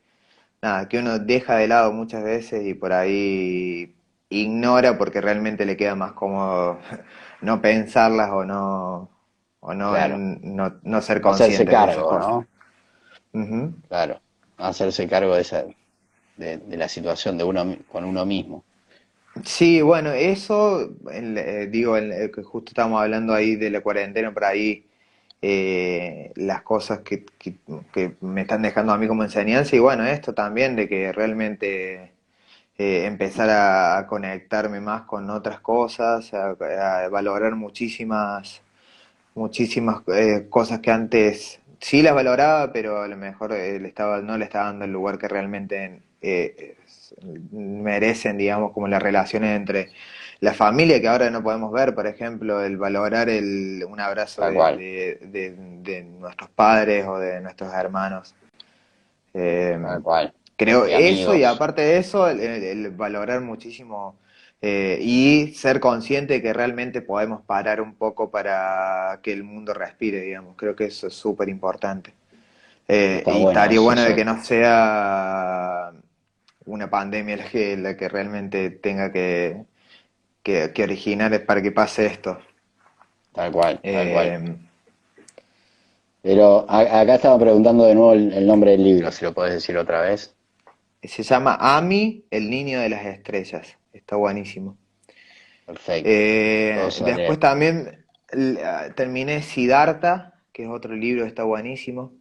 nada, 0.62 0.88
que 0.88 1.00
uno 1.00 1.20
deja 1.20 1.56
de 1.58 1.68
lado 1.68 1.92
muchas 1.92 2.24
veces 2.24 2.66
y 2.66 2.74
por 2.74 2.94
ahí 2.94 3.96
ignora 4.30 4.98
porque 4.98 5.22
realmente 5.22 5.66
le 5.66 5.78
queda 5.78 5.96
más 5.96 6.14
cómodo 6.14 6.80
no 7.42 7.62
pensarlas 7.62 8.32
o 8.32 8.46
no 8.46 9.10
o 9.60 9.74
no, 9.74 9.94
no, 10.84 11.02
ser 11.02 11.22
consciente 11.22 11.56
hacerse 11.56 11.66
cargo, 11.66 12.46
¿no? 13.34 13.74
Claro, 13.88 14.22
hacerse 14.58 15.08
cargo 15.08 15.34
de 15.34 15.42
esa 15.42 15.66
de, 16.38 16.60
la 16.78 16.88
situación 16.88 17.38
de 17.38 17.44
uno 17.44 17.76
con 17.92 18.06
uno 18.06 18.26
mismo. 18.26 18.64
Sí, 19.44 19.82
bueno, 19.82 20.12
eso, 20.12 20.96
eh, 21.12 21.68
digo, 21.70 21.98
el, 21.98 22.32
que 22.32 22.44
justo 22.44 22.70
estamos 22.70 23.02
hablando 23.02 23.34
ahí 23.34 23.56
de 23.56 23.70
la 23.70 23.82
cuarentena, 23.82 24.34
por 24.34 24.46
ahí 24.46 24.86
eh, 25.42 26.32
las 26.36 26.64
cosas 26.64 27.02
que, 27.02 27.26
me 28.22 28.42
están 28.42 28.62
dejando 28.62 28.94
a 28.94 28.98
mí 28.98 29.08
como 29.08 29.24
enseñanza 29.24 29.76
y 29.76 29.80
bueno, 29.80 30.06
esto 30.06 30.34
también 30.34 30.76
de 30.76 30.88
que 30.90 31.12
realmente 31.12 32.14
eh, 32.78 33.06
empezar 33.06 33.50
a, 33.50 34.08
conectarme 34.08 34.80
más 34.82 35.04
con 35.04 35.30
otras 35.30 35.60
cosas, 35.60 36.34
a, 36.34 36.56
valorar 37.10 37.56
muchísimas, 37.56 38.62
muchísimas 39.36 40.02
eh, 40.08 40.48
cosas 40.50 40.80
que 40.80 40.92
antes 40.92 41.60
sí 41.80 42.02
las 42.02 42.16
valoraba, 42.16 42.72
pero 42.74 43.02
a 43.02 43.08
lo 43.08 43.18
mejor 43.18 43.52
le 43.52 43.88
estaba, 43.88 44.22
no 44.22 44.38
le 44.38 44.46
estaba 44.46 44.68
dando 44.68 44.86
el 44.86 44.92
lugar 44.92 45.18
que 45.20 45.28
realmente 45.28 46.02
merecen, 47.52 48.38
digamos, 48.38 48.72
como 48.74 48.88
las 48.88 49.02
relaciones 49.02 49.56
entre 49.56 49.90
la 50.40 50.54
familia 50.54 51.00
que 51.00 51.08
ahora 51.08 51.30
no 51.30 51.44
podemos 51.44 51.72
ver, 51.72 51.96
por 51.96 52.08
ejemplo, 52.08 52.64
el 52.64 52.78
valorar 52.78 53.30
el, 53.30 53.86
un 53.88 54.00
abrazo 54.00 54.42
de, 54.42 56.06
nuestros 56.20 56.50
padres 56.50 57.06
o 57.08 57.18
de 57.18 57.42
nuestros 57.42 57.74
hermanos. 57.74 58.36
Eh, 59.34 59.78
creo 60.56 60.86
eso 60.86 61.36
y 61.36 61.44
aparte 61.44 61.82
de 61.82 61.98
eso, 61.98 62.28
el, 62.30 62.90
valorar 62.92 63.42
muchísimo 63.42 64.16
eh, 64.62 64.98
y 65.02 65.54
ser 65.54 65.80
consciente 65.80 66.42
que 66.42 66.54
realmente 66.54 67.02
podemos 67.02 67.42
parar 67.42 67.82
un 67.82 67.96
poco 67.96 68.30
para 68.30 69.20
que 69.22 69.34
el 69.34 69.44
mundo 69.44 69.74
respire, 69.74 70.22
digamos. 70.22 70.56
Creo 70.56 70.76
que 70.76 70.86
eso 70.86 71.08
es 71.08 71.14
súper 71.14 71.50
importante. 71.50 72.14
Eh, 72.88 73.24
y 73.26 73.48
estaría 73.48 73.80
bueno 73.80 74.02
de 74.04 74.16
que 74.16 74.26
no 74.26 74.44
sea 74.44 75.92
una 76.66 76.90
pandemia 76.90 77.38
la 77.38 77.46
que, 77.46 77.78
la 77.78 77.98
que 77.98 78.10
realmente 78.10 78.70
tenga 78.70 79.12
que, 79.12 79.66
que, 80.46 80.72
que 80.74 80.84
originales 80.84 81.42
para 81.42 81.60
que 81.60 81.72
pase 81.72 82.06
esto. 82.06 82.38
Tal 83.34 83.52
cual, 83.52 83.80
tal 83.82 84.12
cual. 84.12 84.28
Eh, 84.28 84.56
Pero 86.22 86.66
acá 86.70 87.16
estaba 87.16 87.40
preguntando 87.40 87.84
de 87.86 87.96
nuevo 87.96 88.14
el, 88.14 88.46
nombre 88.46 88.72
del 88.72 88.84
libro, 88.84 89.12
si 89.12 89.26
lo 89.26 89.34
puedes 89.34 89.56
decir 89.56 89.76
otra 89.76 90.02
vez. 90.02 90.36
Se 91.02 91.24
llama 91.24 91.58
Ami, 91.60 92.26
el 92.30 92.52
niño 92.52 92.80
de 92.80 92.90
las 92.90 93.06
estrellas. 93.06 93.76
Está 93.92 94.18
buenísimo. 94.18 94.78
Perfecto. 95.66 96.10
Eh, 96.12 96.90
después 97.04 97.40
también 97.40 98.06
ah, 98.64 98.90
terminé 98.96 99.42
Siddhartha, 99.42 100.36
que 100.54 100.64
es 100.64 100.70
otro 100.70 100.96
libro 100.96 101.24
que 101.24 101.30
está 101.30 101.44
buenísimo. 101.44 102.14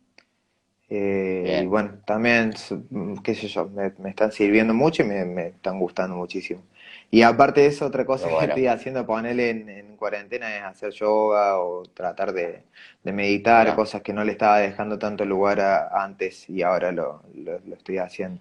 Eh, 0.88 1.60
y 1.62 1.66
bueno, 1.66 1.98
también, 2.06 2.54
mm, 2.90 3.16
qué 3.16 3.34
sé 3.34 3.48
yo, 3.48 3.68
me, 3.68 3.92
me 3.98 4.10
están 4.10 4.32
sirviendo 4.32 4.72
mucho 4.72 5.02
y 5.02 5.06
me, 5.06 5.26
me 5.26 5.46
están 5.48 5.78
gustando 5.78 6.16
muchísimo. 6.16 6.62
Y 7.10 7.22
aparte 7.22 7.60
de 7.62 7.66
eso, 7.68 7.86
otra 7.86 8.04
cosa 8.04 8.36
que 8.36 8.44
estoy 8.46 8.66
haciendo, 8.66 9.06
ponerle 9.06 9.50
en, 9.50 9.68
en 9.68 9.96
cuarentena, 9.96 10.56
es 10.56 10.62
hacer 10.64 10.90
yoga 10.92 11.58
o 11.60 11.84
tratar 11.94 12.32
de, 12.32 12.64
de 13.02 13.12
meditar, 13.12 13.72
cosas 13.74 14.02
que 14.02 14.12
no 14.12 14.24
le 14.24 14.32
estaba 14.32 14.58
dejando 14.58 14.98
tanto 14.98 15.24
lugar 15.24 15.60
a- 15.60 16.04
antes 16.04 16.48
y 16.50 16.62
ahora 16.62 16.92
lo, 16.92 17.22
lo, 17.34 17.60
lo 17.60 17.74
estoy 17.76 17.98
haciendo. 17.98 18.40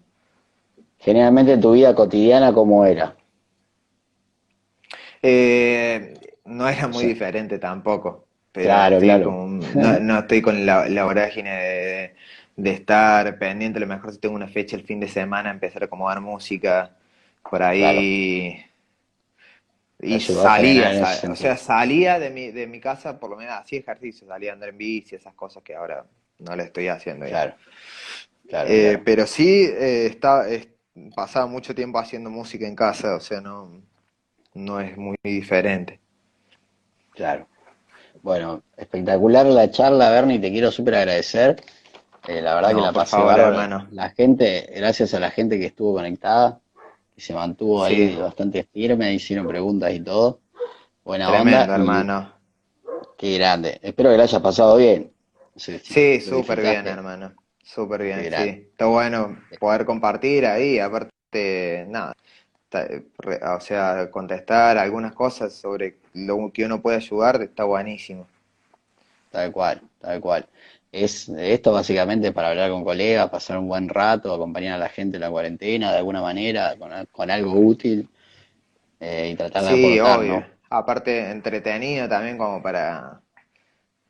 Generalmente 0.98 1.56
tu 1.60 1.74
vida 1.74 1.94
cotidiana, 1.94 2.52
¿cómo 2.52 2.84
era? 2.84 3.16
Eh, 5.22 6.14
no 6.46 6.68
era 6.68 6.88
muy 6.88 7.06
Sí. 7.06 7.08
diferente 7.08 7.60
tampoco, 7.60 8.28
pero 8.52 8.70
Claro, 8.70 9.00
claro. 9.00 9.24
con- 9.24 9.60
no, 9.80 10.00
no 10.00 10.20
estoy 10.20 10.42
con 10.42 10.66
la, 10.66 10.88
la 10.90 11.06
vorágine 11.06 11.52
de, 11.52 12.16
de 12.56 12.72
estar 12.72 13.38
pendiente, 13.40 13.78
a 13.80 13.82
lo 13.82 13.88
mejor 13.88 14.12
si 14.12 14.20
tengo 14.20 14.36
una 14.36 14.48
fecha 14.48 14.76
el 14.76 14.84
fin 14.86 15.00
de 15.00 15.08
semana, 15.08 15.50
empezar 15.52 15.84
a 15.84 15.86
acomodar 15.86 16.22
música 16.22 16.96
por 17.50 17.62
ahí. 17.64 18.66
Y 20.00 20.20
salía, 20.20 20.90
o 21.32 21.36
sea, 21.36 21.56
salía 21.56 22.20
de 22.20 22.30
mi, 22.30 22.52
de 22.52 22.68
mi 22.68 22.82
casa, 22.82 23.18
por 23.20 23.30
lo 23.30 23.38
menos 23.38 23.54
hacía 23.56 23.80
ejercicio, 23.80 24.28
salía 24.28 24.52
a 24.52 24.54
andar 24.54 24.70
en 24.70 24.78
bici, 24.78 25.16
esas 25.16 25.34
cosas 25.34 25.64
que 25.64 25.76
ahora 25.76 26.06
no 26.40 26.56
le 26.58 26.64
estoy 26.64 26.90
haciendo. 26.90 27.26
Claro, 27.26 27.56
claro, 28.50 28.70
Eh, 28.70 28.90
claro. 28.90 29.02
pero 29.06 29.28
sí, 29.28 29.64
eh, 29.64 30.08
está, 30.08 30.50
es- 30.50 30.68
pasaba 31.16 31.46
mucho 31.48 31.74
tiempo 31.74 32.00
haciendo 32.00 32.30
música 32.30 32.68
en 32.68 32.76
casa, 32.76 33.16
o 33.16 33.20
sea, 33.22 33.40
no, 33.40 33.82
no 34.56 34.80
es 34.82 34.98
muy 34.98 35.16
diferente. 35.24 36.02
Claro. 37.12 37.48
Bueno, 38.22 38.64
espectacular 38.76 39.46
la 39.46 39.72
charla, 39.72 40.10
Bernie, 40.12 40.40
te 40.40 40.52
quiero 40.52 40.72
súper 40.72 40.96
agradecer. 40.96 41.64
Eh, 42.28 42.42
la 42.42 42.56
verdad 42.56 42.76
que 42.76 42.82
la 42.82 42.92
pasé 42.94 43.12
favor, 43.12 43.40
hermano. 43.40 43.88
La 43.92 44.10
gente, 44.10 44.70
gracias 44.76 45.14
a 45.14 45.20
la 45.20 45.30
gente 45.32 45.60
que 45.60 45.66
estuvo 45.68 45.94
conectada, 45.94 46.60
que 47.16 47.22
se 47.22 47.34
mantuvo 47.34 47.84
ahí 47.84 48.10
Sí. 48.12 48.16
bastante 48.20 48.64
firme, 48.64 49.14
hicieron 49.14 49.48
preguntas 49.48 49.94
y 49.94 50.00
todo. 50.00 50.40
Buena 51.04 51.28
Tremendo, 51.30 51.60
onda 51.60 51.78
y 51.78 51.82
hermano. 51.82 52.34
qué 53.18 53.36
grande. 53.36 53.80
Espero 53.82 54.10
que 54.10 54.18
la 54.18 54.24
hayas 54.24 54.42
pasado 54.42 54.78
bien. 54.78 55.12
Sí, 55.56 55.74
lo 55.74 56.42
súper 56.42 56.62
bien, 56.62 56.88
hermano. 56.88 57.34
Súper 57.64 58.04
bien, 58.04 58.22
sí. 58.24 58.68
Está 58.72 58.86
bueno 58.88 59.38
poder 59.60 59.86
compartir 59.86 60.46
ahí, 60.46 60.80
aparte, 60.80 61.86
nada, 61.90 62.14
o 63.56 63.60
sea, 63.60 64.10
contestar 64.12 64.78
algunas 64.78 65.14
cosas 65.14 65.54
sobre 65.54 65.98
lo 66.14 66.52
que 66.52 66.66
uno 66.66 66.82
puede 66.82 66.98
ayudar, 66.98 67.42
está 67.42 67.64
buenísimo. 67.64 68.28
Tal 69.32 69.52
cual, 69.52 69.82
tal 70.00 70.20
cual. 70.22 70.48
Es 70.94 71.28
esto 71.28 71.74
básicamente 71.74 72.32
para 72.32 72.52
hablar 72.52 72.72
con 72.72 72.86
colegas, 72.86 73.30
pasar 73.30 73.58
un 73.58 73.68
buen 73.68 73.90
rato, 73.90 74.34
acompañar 74.34 74.76
a 74.76 74.78
la 74.78 74.88
gente 74.90 75.18
en 75.18 75.22
la 75.22 75.30
cuarentena 75.32 75.92
de 75.92 75.98
alguna 75.98 76.22
manera, 76.22 76.78
con, 76.78 76.92
con 77.12 77.30
algo 77.32 77.54
útil 77.54 78.08
eh, 79.00 79.32
y 79.34 79.36
tratar 79.38 79.66
de 79.66 79.70
Sí, 79.70 79.72
aportar, 79.72 80.22
obvio. 80.22 80.26
¿no? 80.26 80.50
Aparte, 80.70 81.32
entretenido 81.32 82.10
también 82.10 82.38
como 82.38 82.62
para, 82.62 83.22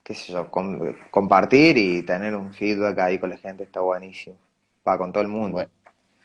qué 0.03 0.15
sé 0.15 0.33
yo, 0.33 0.51
com- 0.51 0.79
compartir 1.11 1.77
y 1.77 2.03
tener 2.05 2.35
un 2.35 2.53
feedback 2.53 2.99
ahí 2.99 3.19
con 3.19 3.29
la 3.31 3.37
gente, 3.37 3.63
está 3.65 3.81
buenísimo. 3.81 4.37
Va 4.87 4.97
con 4.97 5.13
todo 5.13 5.23
el 5.23 5.29
mundo. 5.29 5.57
Buen- 5.57 5.69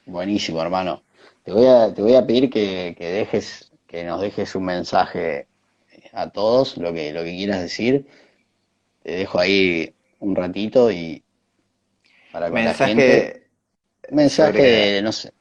buenísimo, 0.07 0.63
hermano. 0.63 1.03
Te 1.45 1.53
voy 1.53 1.67
a, 1.67 1.93
te 1.95 2.03
voy 2.03 2.15
a 2.17 2.27
pedir 2.27 2.51
que, 2.51 2.95
que 2.99 3.07
dejes, 3.11 3.73
que 3.87 4.05
nos 4.05 4.21
dejes 4.21 4.55
un 4.55 4.65
mensaje 4.67 5.49
a 6.13 6.31
todos, 6.31 6.77
lo 6.79 6.93
que, 6.93 7.13
lo 7.13 7.25
que 7.25 7.37
quieras 7.37 7.61
decir. 7.63 8.07
Te 9.03 9.13
dejo 9.13 9.39
ahí 9.41 9.95
un 10.21 10.37
ratito 10.37 10.91
y 10.91 11.23
para 12.31 12.51
con 12.51 12.65
la 12.65 12.75
gente. 12.75 13.35
Mensaje 14.11 14.13
mensaje, 14.13 15.03
sobre- 15.03 15.03
no 15.03 15.13
sé, 15.13 15.33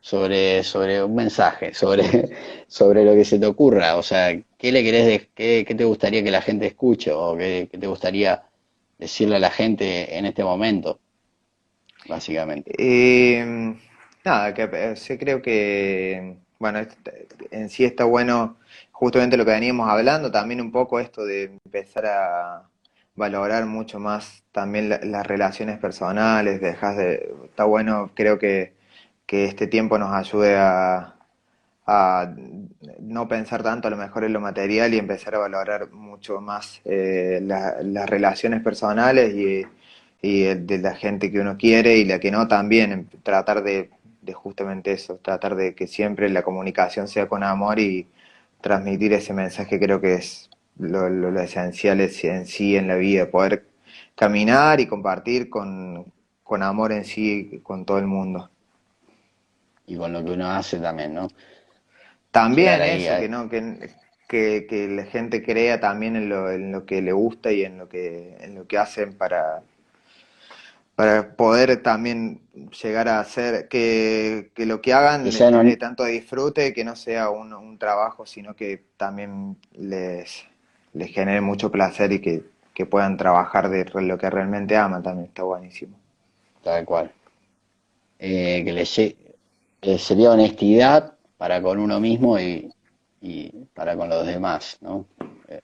sobre, 0.00 0.64
sobre 0.64 1.04
un 1.04 1.14
mensaje, 1.14 1.74
sobre, 1.74 2.04
sobre 2.68 3.04
lo 3.04 3.14
que 3.14 3.24
se 3.26 3.38
te 3.40 3.46
ocurra. 3.46 3.96
O 3.96 4.02
sea, 4.04 4.38
¿qué 4.58 4.72
le 4.72 4.82
querés, 4.84 5.06
de- 5.06 5.30
qué, 5.34 5.64
qué 5.66 5.74
te 5.76 5.84
gustaría 5.86 6.24
que 6.24 6.30
la 6.32 6.42
gente 6.42 6.66
escuche 6.66 7.12
o 7.12 7.36
qué, 7.36 7.68
qué 7.72 7.78
te 7.78 7.86
gustaría 7.88 8.44
decirle 8.98 9.36
a 9.36 9.40
la 9.40 9.50
gente 9.50 10.16
en 10.18 10.26
este 10.26 10.44
momento, 10.44 11.00
básicamente? 12.06 12.72
Eh, 12.78 13.44
nada, 14.24 14.54
que 14.54 14.62
eh, 14.72 14.96
sí 14.96 15.18
creo 15.18 15.42
que, 15.42 16.36
bueno, 16.58 16.80
en 17.50 17.68
sí 17.68 17.84
está 17.84 18.04
bueno 18.04 18.58
justamente 18.92 19.36
lo 19.36 19.44
que 19.44 19.50
veníamos 19.52 19.88
hablando, 19.88 20.30
también 20.30 20.60
un 20.60 20.72
poco 20.72 21.00
esto 21.00 21.24
de 21.24 21.44
empezar 21.64 22.06
a 22.06 22.70
valorar 23.16 23.66
mucho 23.66 23.98
más 24.00 24.44
también 24.52 24.88
la- 24.88 25.00
las 25.04 25.26
relaciones 25.26 25.78
personales, 25.78 26.60
dejas 26.60 26.96
de, 26.96 27.34
está 27.44 27.64
bueno, 27.64 28.10
creo 28.14 28.38
que, 28.38 28.74
que 29.26 29.44
este 29.46 29.66
tiempo 29.66 29.98
nos 29.98 30.12
ayude 30.14 30.56
a, 30.58 31.16
a 31.86 32.34
no 33.00 33.28
pensar 33.28 33.62
tanto 33.62 33.88
a 33.88 33.90
lo 33.90 33.96
mejor 33.96 34.24
en 34.24 34.32
lo 34.32 34.40
material 34.40 34.94
y 34.94 34.98
empezar 34.98 35.34
a 35.34 35.38
valorar 35.38 35.90
mucho 35.90 36.40
más 36.40 36.80
eh, 36.84 37.40
la- 37.42 37.76
las 37.82 38.08
relaciones 38.08 38.62
personales 38.62 39.34
y, 39.34 39.64
y 40.22 40.44
de 40.54 40.78
la 40.78 40.94
gente 40.94 41.30
que 41.32 41.40
uno 41.40 41.56
quiere 41.56 41.96
y 41.98 42.04
la 42.04 42.20
que 42.20 42.30
no 42.30 42.46
también, 42.48 43.08
tratar 43.22 43.62
de, 43.64 43.90
de 44.22 44.32
justamente 44.32 44.92
eso, 44.92 45.16
tratar 45.16 45.56
de 45.56 45.74
que 45.74 45.86
siempre 45.88 46.28
la 46.30 46.42
comunicación 46.42 47.08
sea 47.08 47.28
con 47.28 47.42
amor 47.42 47.78
y 47.80 48.06
transmitir 48.60 49.12
ese 49.12 49.32
mensaje 49.34 49.80
creo 49.80 50.00
que 50.00 50.14
es 50.14 50.48
lo, 50.78 51.08
lo- 51.08 51.30
lo 51.30 51.40
esencial 51.40 52.00
es- 52.00 52.24
en 52.24 52.46
sí 52.46 52.76
en 52.76 52.88
la 52.88 52.96
vida, 52.96 53.30
poder 53.30 53.66
caminar 54.16 54.80
y 54.80 54.86
compartir 54.86 55.48
con, 55.50 56.06
con 56.44 56.62
amor 56.62 56.92
en 56.92 57.04
sí 57.04 57.60
con 57.62 57.84
todo 57.84 57.98
el 57.98 58.06
mundo. 58.06 58.50
Y 59.86 59.96
con 59.96 60.12
lo 60.12 60.24
que 60.24 60.32
uno 60.32 60.50
hace 60.50 60.78
también, 60.80 61.14
¿no? 61.14 61.28
También 62.30 62.82
ahí, 62.82 63.06
eso, 63.06 63.12
ahí. 63.14 63.22
que 63.22 63.28
no, 63.28 63.48
que, 63.48 63.90
que, 64.28 64.66
que 64.68 64.88
la 64.88 65.04
gente 65.04 65.42
crea 65.42 65.80
también 65.80 66.16
en 66.16 66.28
lo, 66.28 66.50
en 66.50 66.72
lo 66.72 66.86
que 66.86 67.02
le 67.02 67.12
gusta 67.12 67.52
y 67.52 67.62
en 67.64 67.78
lo 67.78 67.88
que, 67.88 68.36
en 68.40 68.54
lo 68.54 68.66
que 68.66 68.78
hacen 68.78 69.16
para, 69.16 69.62
para 70.94 71.36
poder 71.36 71.82
también 71.82 72.42
llegar 72.82 73.08
a 73.08 73.20
hacer 73.20 73.68
que, 73.68 74.52
que 74.54 74.66
lo 74.66 74.80
que 74.82 74.92
hagan 74.92 75.32
les 75.32 75.46
sea 75.46 75.62
no- 75.64 75.76
tanto 75.78 76.04
disfrute, 76.04 76.72
que 76.74 76.84
no 76.84 76.96
sea 76.96 77.30
un, 77.30 77.52
un 77.54 77.78
trabajo, 77.78 78.26
sino 78.26 78.54
que 78.54 78.84
también 78.96 79.56
les, 79.72 80.44
les 80.94 81.10
genere 81.12 81.40
mucho 81.40 81.70
placer 81.70 82.12
y 82.12 82.20
que, 82.20 82.44
que 82.74 82.86
puedan 82.86 83.16
trabajar 83.16 83.68
de 83.70 83.84
lo 84.02 84.18
que 84.18 84.30
realmente 84.30 84.76
aman 84.76 85.02
también, 85.02 85.28
está 85.28 85.42
buenísimo. 85.44 85.96
Tal 86.62 86.84
cual. 86.86 87.12
Eh, 88.18 88.62
que 88.64 88.72
le 88.72 88.84
lle- 88.84 89.16
eh, 89.82 89.98
sería 89.98 90.30
honestidad 90.32 91.18
para 91.36 91.60
con 91.62 91.78
uno 91.78 91.98
mismo 92.00 92.38
y, 92.38 92.70
y 93.20 93.50
para 93.74 93.96
con 93.96 94.08
los 94.08 94.24
demás, 94.26 94.78
¿no? 94.80 95.06
Eh, 95.48 95.60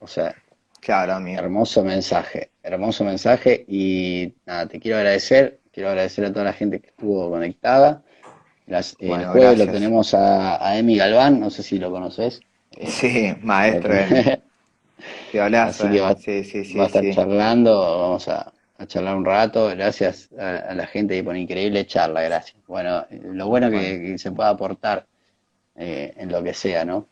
o 0.00 0.06
sea, 0.06 0.34
Claro, 0.80 1.14
amigo. 1.14 1.38
hermoso 1.40 1.84
mensaje, 1.84 2.52
hermoso 2.62 3.04
mensaje 3.04 3.64
y 3.68 4.34
nada, 4.46 4.68
te 4.68 4.80
quiero 4.80 4.98
agradecer, 4.98 5.60
quiero 5.72 5.90
agradecer 5.90 6.24
a 6.26 6.32
toda 6.32 6.46
la 6.46 6.52
gente 6.52 6.80
que 6.80 6.88
estuvo 6.88 7.30
conectada. 7.30 8.04
Las- 8.66 8.96
el 9.00 9.08
Bueno, 9.08 9.32
jueves 9.32 9.58
lo 9.58 9.70
tenemos 9.70 10.14
a, 10.14 10.64
a 10.66 10.78
Emi 10.78 10.96
Galván, 10.98 11.40
no 11.40 11.50
sé 11.50 11.62
si 11.62 11.78
lo 11.78 11.90
conoces. 11.90 12.40
Eh, 12.76 12.86
Sí, 12.88 13.34
maestro. 13.42 13.94
Qué 15.36 15.40
hablazo, 15.40 15.84
Así 15.84 15.88
que 15.90 16.00
va. 16.00 16.14
Sí, 16.16 16.44
sí, 16.44 16.64
sí, 16.64 16.78
va 16.78 16.84
a 16.84 16.86
estar 16.86 17.02
charlando, 17.10 17.72
vamos 18.00 18.28
a, 18.28 18.52
a 18.78 18.86
charlar 18.86 19.16
un 19.16 19.24
rato. 19.24 19.68
Gracias 19.68 20.30
a, 20.38 20.56
a 20.58 20.74
la 20.74 20.86
gente 20.86 21.22
por 21.24 21.36
increíble 21.36 21.86
charla, 21.86 22.22
gracias. 22.22 22.56
Bueno, 22.66 23.06
lo 23.10 23.48
bueno 23.48 23.70
que, 23.70 23.76
Bueno. 23.76 24.12
que 24.12 24.18
se 24.18 24.32
pueda 24.32 24.50
aportar 24.50 25.06
eh, 25.76 26.14
en 26.16 26.32
lo 26.32 26.42
que 26.42 26.54
sea, 26.54 26.84
¿no? 26.84 27.08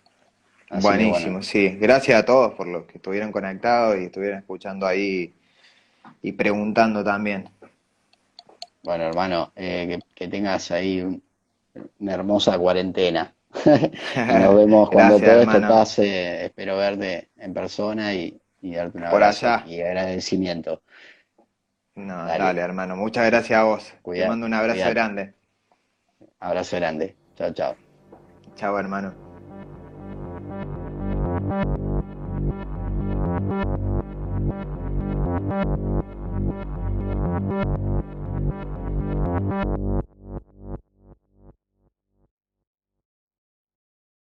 Así 0.70 0.82
Buenísimo, 0.82 1.10
bueno, 1.10 1.42
sí. 1.42 1.68
Gracias 1.80 2.20
a 2.20 2.24
todos 2.24 2.54
por 2.54 2.66
los 2.66 2.84
que 2.86 2.98
estuvieron 2.98 3.32
conectados 3.32 3.96
y 3.98 4.04
estuvieron 4.04 4.38
escuchando 4.40 4.86
ahí 4.86 5.32
y 6.22 6.32
preguntando 6.32 7.04
también. 7.04 7.48
bueno, 8.82 9.04
hermano, 9.04 9.52
eh, 9.56 9.86
que, 9.88 10.00
que 10.14 10.28
tengas 10.28 10.70
ahí 10.70 11.00
un- 11.00 11.22
una 12.00 12.14
hermosa 12.14 12.58
cuarentena. 12.58 13.33
Nos 14.16 14.56
vemos 14.56 14.90
cuando 14.90 15.18
Gracias, 15.18 15.46
todo 15.46 15.52
esto 15.52 15.68
pase. 15.68 16.44
Espero 16.46 16.76
verte 16.76 17.30
en 17.36 17.54
persona 17.54 18.14
y, 18.14 18.40
darte 18.62 18.98
un 18.98 19.04
abrazo 19.04 19.46
y 19.66 19.80
agradecimiento. 19.80 20.82
No, 21.94 22.26
dale. 22.26 22.60
hermano. 22.60 22.96
Muchas 22.96 23.26
gracias 23.26 23.58
a 23.58 23.64
vos. 23.64 23.94
Te 24.04 24.26
mando 24.26 24.46
un 24.46 24.54
abrazo 24.54 24.90
grande. 24.90 25.34
Abrazo 26.40 26.76
grande. 26.76 27.16
Chao, 27.36 27.52
chao. 27.52 27.76
Chao, 28.56 28.78
hermano. 28.78 29.14